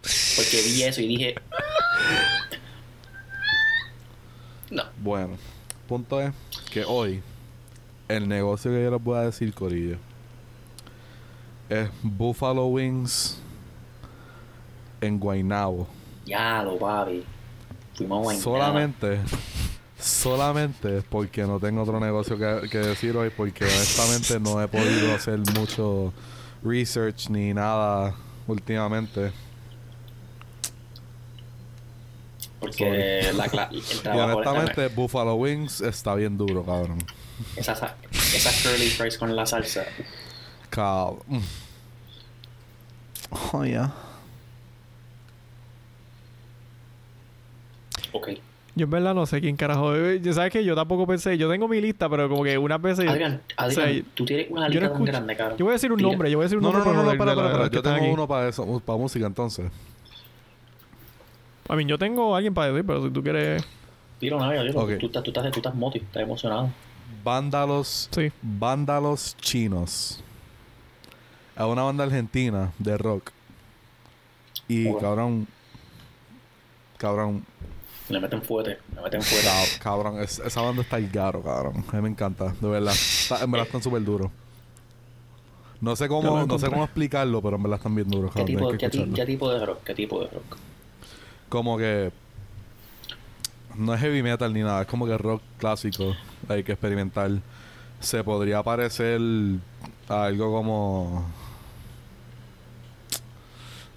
Porque 0.02 0.62
vi 0.62 0.84
eso 0.84 1.02
y 1.02 1.08
dije. 1.08 1.36
No. 4.72 4.84
Bueno, 5.02 5.38
punto 5.88 6.22
es 6.22 6.34
que 6.72 6.86
hoy 6.86 7.22
el 8.08 8.28
negocio 8.28 8.72
que 8.72 8.84
yo 8.84 8.92
les 8.92 9.04
voy 9.04 9.18
a 9.18 9.22
decir, 9.22 9.54
Corillo, 9.54 9.98
es 11.70 11.90
Buffalo 12.04 12.68
Wings 12.68 13.38
en 15.02 15.20
Guaynabo. 15.20 15.88
Ya 16.26 16.64
lo, 16.64 16.78
papi. 16.78 17.24
Fuimos 17.96 18.20
a 18.20 18.24
Guaynabo. 18.24 18.44
Solamente 18.44 19.20
solamente 20.00 21.02
porque 21.10 21.44
no 21.44 21.60
tengo 21.60 21.82
otro 21.82 22.00
negocio 22.00 22.38
que, 22.38 22.70
que 22.70 22.78
decir 22.78 23.16
hoy, 23.18 23.30
porque 23.30 23.66
honestamente 23.66 24.40
no 24.40 24.62
he 24.62 24.68
podido 24.68 25.14
hacer 25.14 25.40
mucho 25.58 26.14
research 26.64 27.30
ni 27.30 27.54
nada 27.54 28.16
últimamente. 28.48 29.32
Porque 32.60 33.31
la, 33.34 33.45
el 33.45 33.77
Y 34.15 34.19
honestamente, 34.19 34.88
Buffalo 34.90 35.36
Wings 35.36 35.81
está 35.81 36.15
bien 36.15 36.38
duro, 36.38 36.64
cabrón. 36.64 36.98
esa, 37.56 37.76
sa- 37.76 37.95
esa 38.11 38.52
curly 38.69 38.90
fries 38.90 39.18
con 39.18 39.36
la 39.36 39.45
salsa. 39.45 39.86
Cabrón. 40.69 41.19
Oh, 43.53 43.64
yeah. 43.64 43.94
Ok. 48.11 48.30
Yo 48.76 48.86
en 48.86 48.90
verdad 48.91 49.14
no 49.14 49.26
sé 49.26 49.41
quién 49.41 49.56
carajo. 49.57 49.94
Ya 50.22 50.34
sabes 50.34 50.52
que 50.53 50.64
yo 50.64 50.73
tampoco 50.76 51.06
pensé. 51.06 51.38
Yo 51.38 51.49
tengo 51.49 51.68
mi 51.68 51.81
lista, 51.81 52.07
pero 52.10 52.30
como 52.30 52.44
que 52.44 52.57
unas 52.57 52.81
veces. 52.81 53.07
Adrián, 53.10 53.41
o 53.57 53.69
sea, 53.72 53.84
Adrián, 53.86 54.06
tú 54.14 54.26
tienes 54.26 54.48
una 54.49 54.68
yo 54.68 54.80
lista 54.80 54.88
no 54.88 54.94
tan 54.94 55.06
grande, 55.06 55.36
cabrón. 55.36 55.57
Yo 55.57 55.65
voy 55.65 55.72
a 55.72 55.73
decir 55.73 55.91
un 55.91 55.98
Tira. 55.98 56.10
nombre. 56.10 56.31
Yo 56.31 56.38
voy 56.38 56.44
a 56.44 56.45
decir 56.45 56.57
un 56.57 56.64
No, 56.64 56.72
no, 56.72 56.77
nombre. 56.80 56.94
no, 56.94 57.03
no, 57.03 57.11
espera. 57.11 57.69
que 57.69 57.76
Yo 57.76 57.81
tengo 57.84 58.14
uno 58.14 58.27
para 58.27 58.48
eso, 58.49 58.81
para 58.86 58.98
música 58.98 59.26
entonces. 59.26 59.69
A 61.70 61.76
mí, 61.76 61.86
yo 61.86 61.98
tengo 61.98 62.34
a 62.34 62.38
alguien 62.38 62.54
para 62.54 62.72
decir, 62.72 62.86
pero 62.86 63.04
si 63.06 63.12
tú 63.12 63.24
quieres. 63.24 63.64
Dilo, 64.20 64.40
Navidad, 64.40 64.64
dilo. 64.66 64.80
Ok. 64.82 64.98
Tú, 65.00 65.06
estás, 65.06 65.24
tú, 65.24 65.30
estás, 65.32 65.52
tú 65.52 65.60
estás 65.60 65.76
moti, 65.76 66.00
estás 66.00 66.24
emocionado. 66.24 66.70
Vándalos, 67.24 68.10
Sí. 68.12 68.32
Vándalos 68.41 69.36
Chinos. 69.38 70.22
Es 71.56 71.64
una 71.66 71.84
banda 71.84 72.04
argentina 72.06 72.72
de 72.80 72.98
rock. 72.98 73.32
Y 74.68 74.91
cabrón. 74.96 75.48
Cabrón. 76.98 77.46
Le 78.10 78.20
meten 78.20 78.41
fuerte, 78.41 78.78
le 78.96 79.02
meten 79.02 79.22
fuerte. 79.22 79.48
cab- 79.48 79.80
Cabrón. 79.80 80.20
es- 80.22 80.40
esa 80.40 80.62
banda 80.62 80.82
está 80.82 80.98
el 80.98 81.10
garo, 81.10 81.41
cabrón. 81.44 81.84
A 81.91 81.96
mí 81.98 82.02
me 82.02 82.10
encanta, 82.10 82.54
de 82.60 82.68
verdad. 82.68 82.94
Está- 82.94 83.44
en 83.44 83.52
verdad 83.52 83.68
están 83.68 83.84
súper 83.84 84.04
duros. 84.04 84.32
No 85.82 85.96
sé 85.96 86.08
cómo, 86.08 86.46
no 86.46 86.60
sé 86.60 86.70
cómo 86.70 86.84
explicarlo, 86.84 87.41
pero 87.41 87.56
en 87.56 87.64
verdad 87.64 87.78
están 87.78 87.96
bien 87.96 88.10
duros, 88.10 88.32
¿Qué 88.34 88.40
cabrón. 88.40 88.58
tipo, 88.58 88.70
qué, 88.72 88.78
ti- 88.78 88.86
escucharlo. 88.86 89.16
qué 89.16 89.26
tipo 89.26 89.52
de 89.52 89.66
rock? 89.66 89.84
¿Qué 89.84 89.94
tipo 89.94 90.20
de 90.22 90.28
rock? 90.28 90.58
Como 91.50 91.78
que. 91.78 92.12
No 93.76 93.94
es 93.94 94.02
heavy 94.02 94.24
metal 94.24 94.54
ni 94.54 94.62
nada, 94.62 94.82
es 94.82 94.88
como 94.88 95.06
que 95.06 95.18
rock 95.18 95.42
clásico, 95.58 96.16
hay 96.48 96.64
que 96.64 96.74
experimental. 96.74 97.42
Se 98.00 98.24
podría 98.24 98.64
parecer 98.64 99.22
a 100.08 100.26
algo 100.26 100.52
como. 100.52 101.26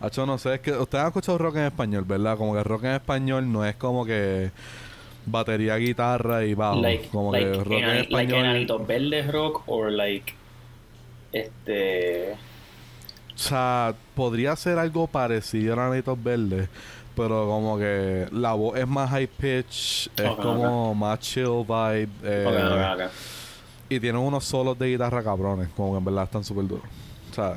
Hacho, 0.00 0.26
no 0.26 0.36
sé, 0.36 0.54
es 0.54 0.60
que 0.60 0.72
ustedes 0.72 1.02
han 1.02 1.08
escuchado 1.08 1.38
rock 1.38 1.56
en 1.56 1.64
español, 1.64 2.04
¿verdad? 2.04 2.36
Como 2.36 2.54
que 2.54 2.64
rock 2.64 2.84
en 2.84 2.90
español 2.92 3.50
no 3.52 3.64
es 3.64 3.76
como 3.76 4.04
que 4.04 4.50
batería, 5.26 5.76
guitarra 5.76 6.44
y 6.44 6.54
bajo. 6.54 6.80
like, 6.80 7.08
como 7.08 7.32
like, 7.32 7.52
que 7.52 7.58
rock 7.58 7.72
en 7.72 7.86
like 7.86 8.02
español. 8.02 8.38
enanitos 8.40 8.86
verdes 8.86 9.32
rock 9.32 9.62
o 9.66 9.88
like 9.88 10.34
este 11.32 12.32
O 13.34 13.38
sea, 13.38 13.94
podría 14.14 14.54
ser 14.56 14.78
algo 14.78 15.06
parecido 15.06 15.74
a 15.74 15.76
Nanitos 15.88 16.22
Verdes, 16.22 16.68
pero 17.16 17.46
como 17.46 17.78
que 17.78 18.26
la 18.32 18.52
voz 18.54 18.78
es 18.78 18.86
más 18.86 19.10
high 19.10 19.26
pitch, 19.26 20.08
es 20.16 20.30
como 20.36 20.94
más 20.94 21.18
chill 21.20 21.64
vibe. 21.66 22.08
eh, 22.24 22.44
ok, 22.46 22.98
ok, 23.00 23.06
ok. 23.06 23.12
Y 23.88 24.00
tienen 24.00 24.20
unos 24.22 24.44
solos 24.44 24.78
de 24.78 24.88
guitarra 24.88 25.22
cabrones, 25.22 25.68
como 25.76 25.92
que 25.92 25.98
en 25.98 26.04
verdad 26.04 26.24
están 26.24 26.44
súper 26.44 26.66
duros. 26.66 26.84
O 27.30 27.34
sea, 27.34 27.54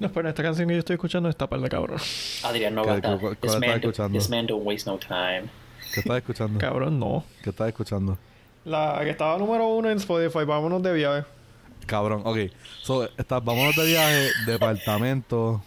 No, 0.00 0.06
espera, 0.06 0.28
esta 0.28 0.42
canción 0.44 0.68
que 0.68 0.74
yo 0.74 0.78
estoy 0.78 0.94
escuchando 0.94 1.28
está 1.28 1.46
para 1.48 1.60
de 1.62 1.68
cabrón. 1.68 1.98
Adrián 2.44 2.74
no 2.74 2.84
¿Cuál- 2.84 3.00
cuál- 3.02 3.18
cuál 3.18 3.36
This 3.40 3.50
estás 3.54 3.60
man, 3.60 3.70
escuchando? 3.80 4.18
this 4.18 4.30
man 4.30 4.46
don't 4.46 4.64
waste 4.66 4.88
no 4.88 4.96
time. 4.96 5.44
¿qué 5.92 6.00
estás 6.00 6.16
escuchando? 6.18 6.58
Cabrón, 6.60 6.98
no. 7.00 7.24
¿Qué 7.42 7.50
estás 7.50 7.68
escuchando? 7.68 8.16
La 8.64 9.00
que 9.02 9.10
estaba 9.10 9.36
número 9.38 9.66
uno 9.66 9.90
en 9.90 9.96
Spotify, 9.98 10.44
vámonos 10.44 10.82
de 10.82 10.92
viaje. 10.92 11.24
Cabrón, 11.86 12.22
ok. 12.24 12.38
So, 12.82 13.08
está, 13.18 13.40
vámonos 13.40 13.74
de 13.74 13.86
viaje, 13.86 14.28
departamento. 14.46 15.62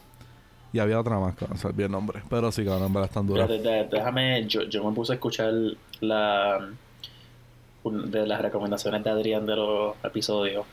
Y 0.73 0.79
había 0.79 0.99
otra 0.99 1.19
más, 1.19 1.35
cabrón, 1.35 1.57
se 1.57 1.67
me 1.67 1.73
olvidó 1.73 1.85
el 1.87 1.91
nombre. 1.91 2.21
Pero 2.29 2.51
sí, 2.51 2.63
cabrón, 2.63 2.87
en 2.87 2.93
verdad 2.93 3.09
están 3.09 3.27
duras. 3.27 3.49
Déjame, 3.49 4.45
yo, 4.47 4.63
yo 4.63 4.83
me 4.87 4.95
puse 4.95 5.13
a 5.13 5.15
escuchar 5.15 5.53
la 5.99 6.69
de 7.83 8.27
las 8.27 8.41
recomendaciones 8.41 9.03
de 9.03 9.09
Adrián 9.09 9.45
de 9.45 9.55
los 9.55 9.95
episodios. 10.03 10.65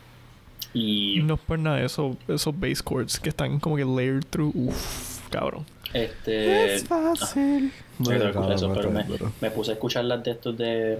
Y 0.74 1.20
No 1.22 1.34
es 1.34 1.40
por 1.40 1.58
nada, 1.58 1.80
esos, 1.80 2.16
esos 2.28 2.58
bass 2.58 2.84
chords 2.84 3.18
que 3.18 3.30
están 3.30 3.58
como 3.58 3.76
que 3.76 3.84
layered 3.84 4.24
through. 4.28 4.52
Uff, 4.54 5.28
cabrón. 5.30 5.64
este 5.94 6.78
fácil. 6.80 7.72
Sí, 7.72 8.02
No, 8.02 8.10
pero 8.10 8.32
cabrón, 8.32 8.52
eso, 8.52 8.68
no 8.68 8.74
pero 8.74 8.90
me, 8.90 9.04
me 9.40 9.50
puse 9.50 9.70
a 9.70 9.74
escuchar 9.74 10.04
las 10.04 10.22
de 10.22 10.32
estos 10.32 10.56
de 10.58 10.98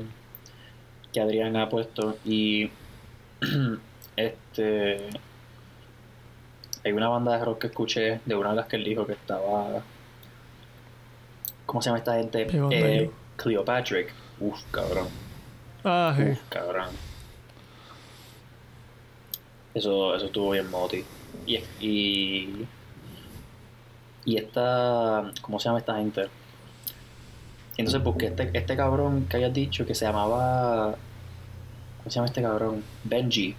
que 1.12 1.20
Adrián 1.20 1.56
ha 1.56 1.68
puesto 1.68 2.16
y 2.24 2.70
este 4.16 4.98
hay 6.88 6.94
una 6.94 7.08
banda 7.08 7.38
de 7.38 7.44
rock 7.44 7.58
que 7.60 7.66
escuché 7.68 8.20
de 8.24 8.34
una 8.34 8.50
de 8.50 8.56
las 8.56 8.66
que 8.66 8.76
él 8.76 8.84
dijo 8.84 9.06
que 9.06 9.12
estaba 9.12 9.82
¿cómo 11.66 11.82
se 11.82 11.88
llama 11.90 11.98
esta 11.98 12.14
gente? 12.14 12.46
¿Qué 12.46 12.60
banda 12.60 12.76
Eh? 12.76 13.10
Cleopatrick 13.36 14.12
uf 14.40 14.62
cabrón 14.70 15.06
Ah, 15.84 16.14
sí. 16.16 16.22
uf 16.24 16.40
cabrón 16.48 16.88
eso, 19.74 20.14
eso 20.16 20.26
estuvo 20.26 20.50
bien 20.50 20.70
moti 20.70 21.04
y, 21.46 21.56
y 21.80 22.66
y 24.24 24.36
esta 24.36 25.30
¿cómo 25.40 25.58
se 25.58 25.68
llama 25.68 25.78
esta 25.78 25.96
gente? 25.96 26.26
Entonces 27.76 28.02
busqué 28.02 28.26
este, 28.26 28.50
este 28.52 28.76
cabrón 28.76 29.26
que 29.30 29.36
hayas 29.36 29.54
dicho 29.54 29.86
que 29.86 29.94
se 29.94 30.04
llamaba. 30.04 30.96
¿Cómo 31.98 32.10
se 32.10 32.16
llama 32.16 32.26
este 32.26 32.42
cabrón? 32.42 32.82
Benji. 33.04 33.54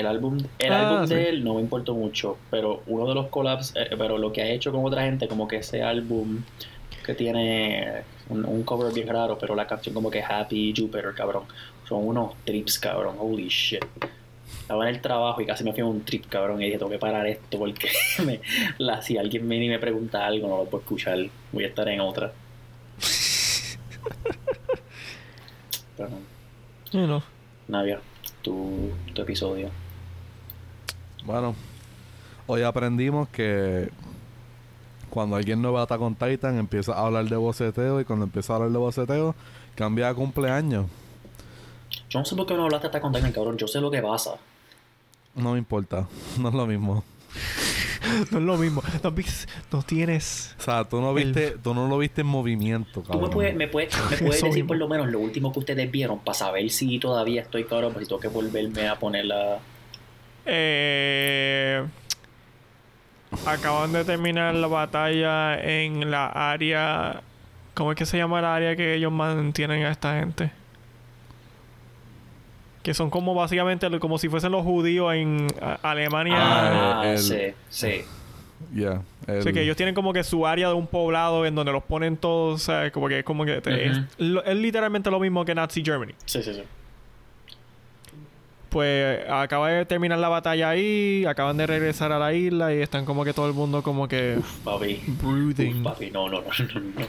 El 0.00 0.06
álbum, 0.06 0.38
el 0.58 0.72
Ah, 0.72 0.88
álbum 0.88 1.06
sí. 1.08 1.14
de 1.14 1.28
él 1.28 1.44
no 1.44 1.54
me 1.54 1.60
importó 1.60 1.94
mucho, 1.94 2.38
pero 2.50 2.82
uno 2.86 3.06
de 3.06 3.14
los 3.14 3.26
collabs, 3.28 3.74
eh, 3.76 3.90
pero 3.98 4.18
lo 4.18 4.32
que 4.32 4.42
ha 4.42 4.48
hecho 4.50 4.72
con 4.72 4.84
otra 4.84 5.02
gente, 5.02 5.28
como 5.28 5.46
que 5.46 5.56
ese 5.58 5.82
álbum 5.82 6.42
que 7.04 7.14
tiene 7.14 8.02
un, 8.28 8.44
un 8.44 8.62
cover 8.62 8.92
bien 8.92 9.08
raro, 9.08 9.36
pero 9.38 9.54
la 9.54 9.66
canción 9.66 9.94
como 9.94 10.10
que 10.10 10.22
Happy 10.22 10.72
Jupiter, 10.76 11.12
cabrón. 11.14 11.44
Son 11.88 12.06
unos 12.06 12.34
trips, 12.44 12.78
cabrón. 12.78 13.16
Holy 13.18 13.48
shit. 13.48 13.84
Estaba 14.62 14.88
en 14.88 14.94
el 14.94 15.00
trabajo 15.00 15.40
y 15.40 15.46
casi 15.46 15.64
me 15.64 15.72
fui 15.72 15.80
a 15.80 15.86
un 15.86 16.04
trip, 16.04 16.26
cabrón, 16.28 16.62
y 16.62 16.66
dije, 16.66 16.78
tengo 16.78 16.90
que 16.90 16.98
parar 16.98 17.26
esto 17.26 17.58
porque 17.58 17.88
me- 18.24 18.40
la, 18.78 19.02
si 19.02 19.18
alguien 19.18 19.48
viene 19.48 19.64
y 19.66 19.68
me 19.68 19.78
pregunta 19.80 20.24
algo, 20.24 20.46
no 20.48 20.58
lo 20.58 20.64
puedo 20.66 20.82
escuchar. 20.82 21.18
Voy 21.52 21.64
a 21.64 21.68
estar 21.68 21.88
en 21.88 22.00
otra. 22.00 22.32
Pero, 25.96 26.10
You 26.92 27.06
know. 27.06 27.22
Navia, 27.68 28.00
tu, 28.42 28.90
tu 29.14 29.22
episodio. 29.22 29.70
Bueno, 31.24 31.54
hoy 32.46 32.62
aprendimos 32.62 33.28
que 33.28 33.90
cuando 35.10 35.36
alguien 35.36 35.60
no 35.60 35.72
va 35.72 35.80
a 35.80 35.82
Attack 35.84 36.00
on 36.00 36.14
Titan 36.14 36.58
empieza 36.58 36.94
a 36.94 37.06
hablar 37.06 37.26
de 37.28 37.36
boceteo 37.36 38.00
y 38.00 38.04
cuando 38.04 38.24
empieza 38.24 38.52
a 38.52 38.56
hablar 38.56 38.70
de 38.72 38.78
boceteo 38.78 39.34
cambia 39.74 40.08
de 40.08 40.14
cumpleaños. 40.14 40.86
Yo 42.08 42.18
no 42.20 42.24
sé 42.24 42.36
por 42.36 42.46
qué 42.46 42.54
no 42.54 42.64
hablaste 42.64 42.86
hasta 42.86 43.00
con 43.00 43.12
Titan, 43.12 43.32
cabrón. 43.32 43.56
Yo 43.58 43.66
sé 43.68 43.80
lo 43.80 43.90
que 43.90 44.00
pasa. 44.02 44.32
No 45.34 45.52
me 45.52 45.58
importa, 45.58 46.08
no 46.38 46.48
es 46.48 46.54
lo 46.54 46.66
mismo. 46.66 47.04
No 48.32 48.38
es 48.38 48.44
lo 48.44 48.56
mismo. 48.56 48.82
No, 49.72 49.82
tienes. 49.82 50.56
O 50.58 50.62
sea, 50.62 50.84
tú 50.84 51.00
no 51.00 51.16
El- 51.16 51.26
viste, 51.26 51.50
tú 51.62 51.74
no 51.74 51.86
lo 51.86 51.98
viste 51.98 52.22
en 52.22 52.26
movimiento, 52.26 53.02
Tú 53.02 53.04
cabrón. 53.04 53.22
me 53.28 53.34
puedes, 53.34 53.54
me 53.56 53.68
puedes, 53.68 53.94
me 54.10 54.16
puedes 54.16 54.42
decir 54.42 54.52
mismo. 54.54 54.68
por 54.68 54.76
lo 54.78 54.88
menos 54.88 55.08
lo 55.08 55.20
último 55.20 55.52
que 55.52 55.58
ustedes 55.60 55.90
vieron 55.90 56.18
para 56.20 56.34
saber 56.36 56.68
si 56.70 56.98
todavía 56.98 57.42
estoy 57.42 57.64
cabrón, 57.64 57.92
pues 57.92 58.06
si 58.06 58.08
tengo 58.08 58.20
que 58.20 58.28
volverme 58.28 58.88
a 58.88 58.98
poner 58.98 59.26
la... 59.26 59.58
Eh, 60.46 61.84
acaban 63.46 63.92
de 63.92 64.04
terminar 64.04 64.54
la 64.54 64.66
batalla 64.66 65.58
en 65.60 66.10
la 66.10 66.26
área. 66.26 67.22
¿Cómo 67.74 67.92
es 67.92 67.96
que 67.98 68.06
se 68.06 68.18
llama 68.18 68.40
la 68.40 68.54
área 68.54 68.76
que 68.76 68.94
ellos 68.94 69.12
mantienen 69.12 69.84
a 69.84 69.90
esta 69.90 70.18
gente? 70.18 70.50
Que 72.82 72.94
son 72.94 73.10
como 73.10 73.34
básicamente 73.34 73.88
lo- 73.90 74.00
como 74.00 74.18
si 74.18 74.28
fuesen 74.28 74.52
los 74.52 74.62
judíos 74.64 75.12
en 75.14 75.46
Alemania. 75.82 76.36
Ah, 76.40 77.00
Ah, 77.02 77.10
el- 77.12 77.18
sí, 77.18 77.38
sí. 77.68 78.04
Yeah, 78.74 79.00
O 79.26 79.32
el- 79.32 79.42
sea, 79.42 79.52
que 79.52 79.62
ellos 79.62 79.76
tienen 79.76 79.94
como 79.94 80.12
que 80.12 80.22
su 80.22 80.46
área 80.46 80.68
de 80.68 80.74
un 80.74 80.86
poblado 80.86 81.46
en 81.46 81.54
donde 81.54 81.72
los 81.72 81.82
ponen 81.82 82.16
todos, 82.18 82.62
¿sabes? 82.62 82.92
Como 82.92 83.08
que 83.08 83.20
es 83.20 83.24
como 83.24 83.44
que 83.46 83.60
te- 83.62 83.86
es 83.88 84.56
literalmente 84.56 85.10
lo 85.10 85.18
mismo 85.20 85.44
que 85.44 85.54
Nazi 85.54 85.82
Germany. 85.84 86.12
Sí, 86.26 86.42
sí, 86.42 86.52
sí. 86.54 86.62
Pues 88.70 89.28
acaba 89.28 89.68
de 89.70 89.84
terminar 89.84 90.18
la 90.18 90.28
batalla 90.28 90.70
ahí, 90.70 91.24
acaban 91.26 91.56
de 91.56 91.66
regresar 91.66 92.12
a 92.12 92.18
la 92.18 92.32
isla 92.32 92.72
y 92.72 92.78
están 92.80 93.04
como 93.04 93.24
que 93.24 93.32
todo 93.32 93.48
el 93.48 93.52
mundo 93.52 93.82
como 93.82 94.06
que 94.08 94.38
Papi. 94.64 95.00
brooding. 95.20 95.78
Uf, 95.80 95.84
papi, 95.84 96.10
no, 96.10 96.28
no, 96.28 96.40
no, 96.40 96.48
no, 96.74 96.80
no. 96.80 97.06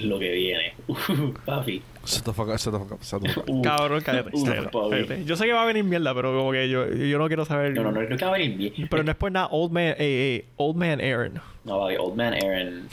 Lo 0.00 0.18
que 0.18 0.32
viene. 0.32 0.74
Uf, 0.86 1.08
papi. 1.44 1.82
Shut 2.04 2.24
the 2.24 2.32
fuck 2.32 2.48
shut 2.56 2.72
the 2.72 2.78
fuck 2.78 2.92
up. 2.92 3.50
Uf. 3.50 3.62
Cabrón, 3.64 4.00
cállate, 4.00 4.30
Uf, 4.32 4.48
cállate, 4.48 4.70
cállate. 4.90 5.24
Yo 5.24 5.36
sé 5.36 5.44
que 5.46 5.52
va 5.52 5.62
a 5.62 5.66
venir 5.66 5.82
mierda, 5.84 6.14
pero 6.14 6.36
como 6.36 6.52
que 6.52 6.68
yo, 6.68 6.88
yo 6.88 7.18
no 7.18 7.26
quiero 7.26 7.44
saber. 7.44 7.74
No, 7.74 7.82
no, 7.82 7.90
no, 7.92 8.02
no 8.02 8.16
que 8.16 8.24
va 8.24 8.30
a 8.30 8.38
venir 8.38 8.56
bien. 8.56 8.88
Pero 8.88 9.02
no 9.02 9.10
es 9.10 9.16
por 9.16 9.30
nada 9.32 9.48
Old 9.50 9.72
Man, 9.72 9.84
eh, 9.84 9.94
eh, 9.98 10.44
Old 10.56 10.76
Man 10.76 11.00
Aaron. 11.00 11.40
No, 11.64 11.80
papi, 11.80 11.96
Old 11.96 12.16
Man 12.16 12.34
Aaron. 12.34 12.88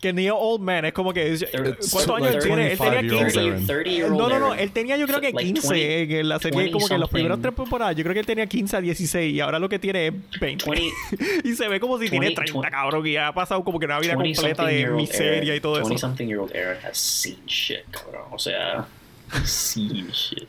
Que 0.00 0.12
ni 0.12 0.28
old 0.30 0.60
man, 0.60 0.84
es 0.84 0.92
como 0.92 1.12
que... 1.12 1.32
It's 1.32 1.44
¿Cuántos 1.92 2.16
años 2.16 2.44
tiene? 2.44 2.72
Él 2.72 2.78
tenía 2.78 3.00
25 3.00 3.02
year 3.02 3.14
old 3.14 3.26
15. 3.26 3.40
Aaron. 3.40 3.66
30 3.66 3.90
year 3.90 4.10
old 4.10 4.18
No, 4.18 4.28
no, 4.28 4.38
no, 4.38 4.54
él 4.54 4.70
tenía 4.70 4.96
yo 4.96 5.06
creo 5.06 5.20
que 5.20 5.32
Like 5.32 5.52
15 5.52 5.72
20 5.72 6.20
en 6.20 6.28
la 6.28 6.38
serie, 6.38 6.58
20 6.58 6.72
como 6.72 6.88
que 6.88 6.94
en 6.94 7.00
los 7.00 7.10
primeros 7.10 7.40
tres 7.40 7.54
temporadas, 7.54 7.96
yo 7.96 8.02
creo 8.02 8.14
que 8.14 8.20
él 8.20 8.26
tenía 8.26 8.46
15 8.46 8.76
a 8.76 8.80
16 8.80 9.34
y 9.34 9.40
ahora 9.40 9.58
lo 9.58 9.68
que 9.68 9.78
tiene 9.78 10.08
es 10.08 10.14
20. 10.40 10.70
20 10.70 10.92
y 11.44 11.54
se 11.54 11.68
ve 11.68 11.80
como 11.80 11.98
si 11.98 12.08
tiene 12.08 12.26
20, 12.26 12.42
30, 12.42 12.70
cabrón, 12.70 13.06
y 13.06 13.16
ha 13.16 13.32
pasado 13.32 13.64
como 13.64 13.78
que 13.78 13.86
una 13.86 13.98
vida 14.00 14.16
20 14.16 14.36
completa 14.36 14.66
de 14.66 14.86
miseria 14.88 15.56
y 15.56 15.60
todo 15.60 15.74
20 15.74 15.94
eso. 15.94 16.06
something 16.06 16.26
year 16.26 16.38
old 16.38 16.52
Aaron 16.54 16.78
has 16.84 16.98
seen 16.98 17.44
shit, 17.46 17.84
cabrón. 17.90 18.24
O 18.30 18.38
sea, 18.38 18.86
seen 19.44 20.08
shit. 20.08 20.48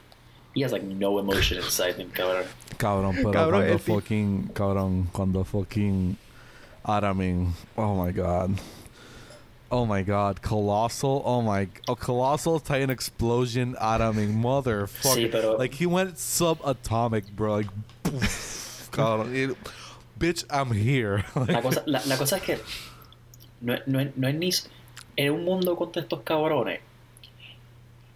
He 0.55 0.63
has 0.63 0.71
like 0.71 0.85
no 0.85 1.19
emotion 1.19 1.57
inside 1.61 1.99
him, 1.99 2.09
cabrón. 2.11 2.45
Cabrón, 2.77 3.15
pero 3.15 3.31
Cabrón, 3.31 3.61
cuando 3.61 3.79
fucking, 3.79 4.47
cabrón, 4.53 5.09
cuando 5.11 5.43
fucking 5.43 6.17
Aramin, 6.83 7.53
oh 7.75 8.05
my 8.05 8.11
god. 8.13 8.51
Oh 9.75 9.85
my 9.85 10.03
god, 10.03 10.41
Colossal, 10.41 11.21
oh 11.25 11.41
my, 11.41 11.67
oh, 11.89 11.95
Colossal 11.95 12.61
Titan 12.61 12.89
Explosion 12.89 13.75
Aramin, 13.75 14.33
motherfucker. 14.41 15.17
Sí, 15.17 15.29
pero- 15.29 15.57
Like, 15.57 15.73
he 15.73 15.85
went 15.85 16.15
subatomic, 16.15 17.29
bro, 17.35 17.55
like, 17.57 17.69
cabrón. 18.91 19.35
it- 19.35 19.57
bitch, 20.17 20.45
I'm 20.49 20.71
here. 20.71 21.25
La 21.35 21.61
cosa, 21.61 21.83
la, 21.87 21.99
la 22.07 22.15
cosa 22.17 22.37
es 22.37 22.43
que 22.43 22.57
no, 23.59 23.75
no, 23.85 24.09
no 24.15 24.27
es 24.29 24.35
ni... 24.35 24.49
En 25.17 25.33
un 25.33 25.43
mundo 25.43 25.75
con 25.75 25.91
estos 25.93 26.21
cabrones 26.23 26.79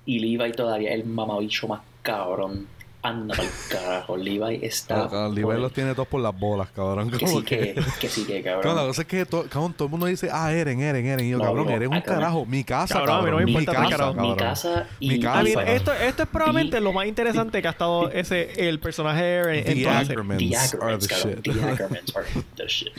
y 0.05 0.19
Levi 0.19 0.53
todavía 0.53 0.91
es 0.93 1.01
el 1.01 1.05
mamabicho 1.05 1.67
más 1.67 1.81
cabrón. 2.03 2.67
Anda 3.01 3.33
pa'l 3.33 3.47
carajo. 3.69 4.17
Levi 4.17 4.59
está... 4.65 4.95
cabrón, 5.07 5.33
Levi 5.33 5.43
por 5.45 5.55
el- 5.55 5.61
los 5.61 5.71
tiene 5.71 5.93
todos 5.93 6.07
por 6.09 6.19
las 6.19 6.37
bolas, 6.37 6.67
cabrón. 6.75 7.09
Que 7.09 7.25
sí 7.25 7.41
que, 7.43 7.81
que 8.01 8.09
sí 8.09 8.25
que, 8.25 8.43
Cabrón, 8.43 8.63
la 8.63 8.69
cabrón. 8.73 8.87
cosa 8.87 9.01
es 9.03 9.07
que 9.07 9.25
to- 9.25 9.45
cabrón, 9.49 9.73
todo 9.73 9.85
el 9.85 9.91
mundo 9.91 10.05
dice, 10.07 10.29
ah, 10.31 10.51
Eren, 10.51 10.81
Eren, 10.81 11.05
Eren. 11.05 11.25
Y 11.25 11.29
yo, 11.29 11.37
No, 11.37 11.45
cabrón, 11.45 11.65
no, 11.67 11.71
eres 11.71 11.87
un 11.87 11.93
ah, 11.95 12.01
cabrón. 12.01 12.19
carajo. 12.21 12.45
Mi 12.45 12.63
casa, 12.65 12.93
Cabrón, 12.95 13.17
mí 13.19 13.23
cabrón. 13.29 13.45
mi 13.45 13.51
importa 13.53 13.71
casa. 13.89 14.11
Mi 14.13 14.35
casa 14.35 14.87
y... 14.99 15.09
Mi 15.11 15.19
casa. 15.21 15.43
Levi. 15.43 15.61
esto, 15.71 15.93
esto 15.93 16.23
es 16.23 16.29
probablemente 16.29 16.81
lo 16.81 16.91
más 16.91 17.05
interesante 17.07 17.61
que 17.61 17.67
ha 17.69 17.71
estado 17.71 18.09
ese 18.11 18.67
el 18.67 18.79
personaje 18.81 19.39
en, 19.59 19.67
en 19.69 19.77
The 19.77 19.85
la. 19.85 19.99
Ackermans 19.99 20.71
The 20.71 20.77
are 20.81 20.97
the 20.97 21.07
shit. 21.15 21.41
The 21.43 21.51
Ackermans 21.71 22.15
are 22.17 22.25
the 22.57 22.67
shit. 22.67 22.91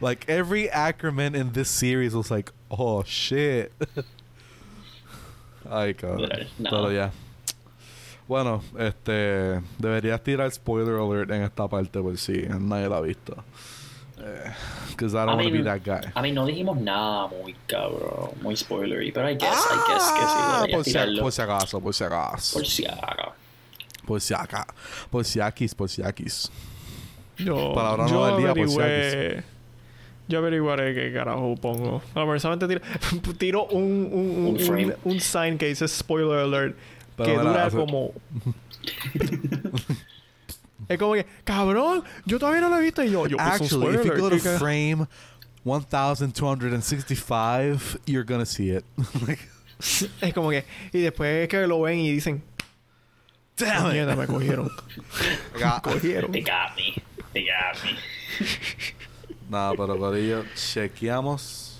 Like 0.00 0.28
every 0.28 0.68
Ackerman 0.70 1.36
in 1.36 1.52
this 1.52 1.68
series 1.68 2.14
was 2.14 2.32
like, 2.32 2.50
oh 2.68 3.04
shit. 3.04 3.70
Ay, 5.70 5.94
cabrón. 5.94 6.28
No. 6.58 6.70
Pero 6.70 6.90
ya. 6.92 7.10
Bueno, 8.26 8.62
este. 8.78 9.60
Deberías 9.78 10.22
tirar 10.22 10.50
spoiler 10.50 10.94
alert 10.94 11.30
en 11.30 11.42
esta 11.42 11.68
parte 11.68 12.00
por 12.00 12.16
si 12.16 12.42
nadie 12.58 12.88
la 12.88 12.96
ha 12.98 13.00
visto. 13.00 13.36
Because 14.90 15.14
I 15.14 15.26
don't 15.26 15.30
I 15.30 15.34
want 15.34 15.46
to 15.48 15.50
be 15.52 15.62
mean, 15.62 15.64
that 15.64 15.80
guy. 15.84 16.10
A 16.14 16.22
mí 16.22 16.32
no 16.32 16.46
dijimos 16.46 16.78
nada 16.80 17.26
muy 17.26 17.54
cabrón, 17.66 18.30
muy 18.40 18.56
spoilery, 18.56 19.12
pero 19.12 19.28
I 19.28 19.34
guess, 19.34 19.66
I 19.70 19.92
guess 19.92 20.12
que 20.12 20.20
sí, 20.20 20.26
Ah, 20.26 20.56
debería 20.60 20.76
por, 20.76 20.84
si, 20.84 20.90
tirarlo. 20.92 21.22
por 21.22 21.32
si 21.32 21.42
acaso, 21.42 21.80
por 21.80 21.94
si 21.94 22.04
acaso. 22.04 22.58
Por 22.58 22.66
si 22.66 22.86
acaso. 22.86 23.32
Por 24.06 24.20
si 24.20 24.34
acaso. 24.34 24.66
Por 25.10 25.24
si 25.24 25.40
aquis, 25.40 25.74
por 25.74 25.88
si 25.90 26.02
aquis. 26.02 26.50
Yo, 27.36 27.72
Palabra 27.74 28.04
no 28.04 28.10
yo 28.10 28.26
del 28.26 28.36
día, 28.38 28.54
por 28.54 28.68
si 28.68 28.80
averigüé. 28.80 29.44
Yo 30.28 30.38
averiguaré 30.38 30.94
qué 30.94 31.12
carajo 31.12 31.54
pongo. 31.56 32.00
No, 32.14 32.26
personalmente 32.26 32.66
tiro, 32.68 33.32
tiro 33.38 33.64
un, 33.66 33.82
un, 34.10 34.56
un, 34.56 34.74
un, 34.78 34.94
un 35.04 35.20
sign 35.20 35.58
que 35.58 35.66
dice 35.66 35.86
spoiler 35.88 36.38
alert. 36.38 36.76
Pero 37.16 37.28
que 37.28 37.36
dura 37.48 37.66
hace- 37.66 37.76
como. 37.76 38.12
es 40.88 40.98
como 40.98 41.14
que, 41.14 41.24
cabrón, 41.44 42.02
yo 42.26 42.38
todavía 42.38 42.60
no 42.60 42.68
lo 42.68 42.78
he 42.78 42.82
visto. 42.82 43.02
Y 43.02 43.10
yo, 43.10 43.26
yo 43.26 43.36
Actually, 43.38 43.68
spoiler 43.68 44.00
if 44.00 44.06
you 44.06 44.16
go 44.20 44.28
to 44.30 44.36
¿qué 44.36 44.42
ca- 44.42 44.58
frame 44.58 45.06
1265, 45.64 47.98
you're 48.06 48.24
gonna 48.24 48.46
see 48.46 48.70
it. 48.70 48.84
Like, 49.26 49.40
Es 50.20 50.34
como 50.34 50.50
que. 50.50 50.64
Y 50.92 51.00
después 51.00 51.42
es 51.44 51.48
que 51.48 51.66
lo 51.66 51.80
ven 51.82 51.98
y 51.98 52.12
dicen, 52.12 52.42
Damn 53.56 53.86
it. 53.88 53.92
mierda, 53.92 54.16
me 54.16 54.26
cogieron. 54.26 54.70
Acá. 55.56 55.80
cogieron. 55.82 56.32
They 56.32 56.42
got 56.42 56.76
me. 56.76 56.94
They 57.32 57.46
got 57.46 57.82
me. 57.84 57.96
Nada, 59.48 59.72
pero 59.76 59.96
Corillo, 59.98 60.44
chequeamos. 60.54 61.78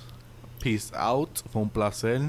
Peace 0.60 0.92
out. 0.94 1.40
Fue 1.52 1.62
un 1.62 1.70
placer. 1.70 2.20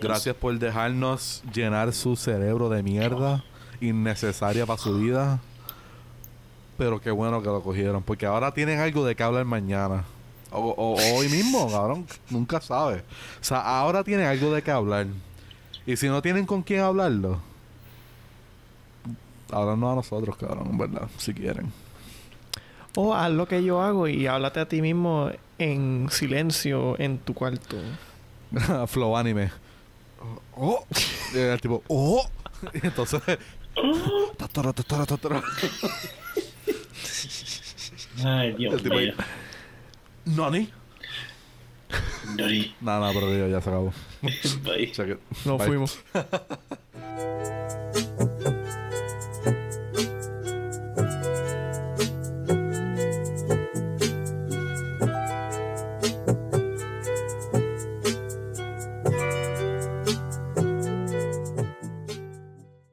Gracias 0.00 0.34
por 0.36 0.58
dejarnos 0.58 1.42
llenar 1.52 1.92
su 1.92 2.16
cerebro 2.16 2.68
de 2.68 2.82
mierda 2.82 3.44
innecesaria 3.80 4.64
para 4.66 4.78
su 4.78 4.98
vida. 4.98 5.40
Pero 6.78 7.00
qué 7.00 7.10
bueno 7.10 7.40
que 7.42 7.48
lo 7.48 7.62
cogieron. 7.62 8.02
Porque 8.02 8.26
ahora 8.26 8.52
tienen 8.54 8.80
algo 8.80 9.04
de 9.04 9.14
qué 9.14 9.22
hablar 9.22 9.44
mañana. 9.44 10.04
O, 10.50 10.58
o- 10.60 10.94
o 10.96 11.16
hoy 11.18 11.28
mismo, 11.28 11.68
cabrón. 11.70 12.06
Nunca 12.30 12.60
sabe. 12.60 12.98
O 13.40 13.44
sea, 13.44 13.58
ahora 13.60 14.02
tienen 14.04 14.26
algo 14.26 14.52
de 14.54 14.62
qué 14.62 14.70
hablar. 14.70 15.06
Y 15.86 15.96
si 15.96 16.08
no 16.08 16.22
tienen 16.22 16.46
con 16.46 16.62
quién 16.62 16.80
hablarlo, 16.80 17.40
háblanos 19.50 19.92
a 19.92 19.94
nosotros, 19.96 20.36
cabrón, 20.36 20.76
verdad, 20.78 21.08
si 21.18 21.34
quieren. 21.34 21.72
O 22.94 23.14
haz 23.14 23.30
lo 23.30 23.46
que 23.48 23.62
yo 23.64 23.80
hago 23.82 24.06
y 24.08 24.26
háblate 24.26 24.60
a 24.60 24.68
ti 24.68 24.80
mismo 24.82 25.30
en 25.58 26.08
silencio 26.10 26.98
en 27.00 27.18
tu 27.18 27.34
cuarto. 27.34 27.76
Flow 28.86 29.16
anime. 29.16 29.50
Oh. 30.56 30.84
Y 31.34 31.38
el 31.38 31.60
tipo, 31.60 31.82
oh. 31.88 32.24
Y 32.74 32.86
entonces. 32.86 33.20
Totoro, 34.36 34.72
totoro, 34.72 35.06
totoro. 35.06 35.42
Ay, 38.24 38.52
Dios 38.52 38.74
El 38.74 38.82
tipo 38.82 38.94
ahí. 38.96 39.06
mío. 39.06 39.14
Nani. 40.26 40.70
Nari. 42.36 42.74
Nada, 42.80 43.00
nada, 43.00 43.12
pero 43.12 43.48
ya 43.48 43.60
se 43.60 43.68
acabó. 43.68 43.92
Bye. 44.62 44.92
Check 44.92 45.08
it. 45.08 45.18
Nos 45.44 45.58
Bye. 45.58 45.66
fuimos. 45.66 45.98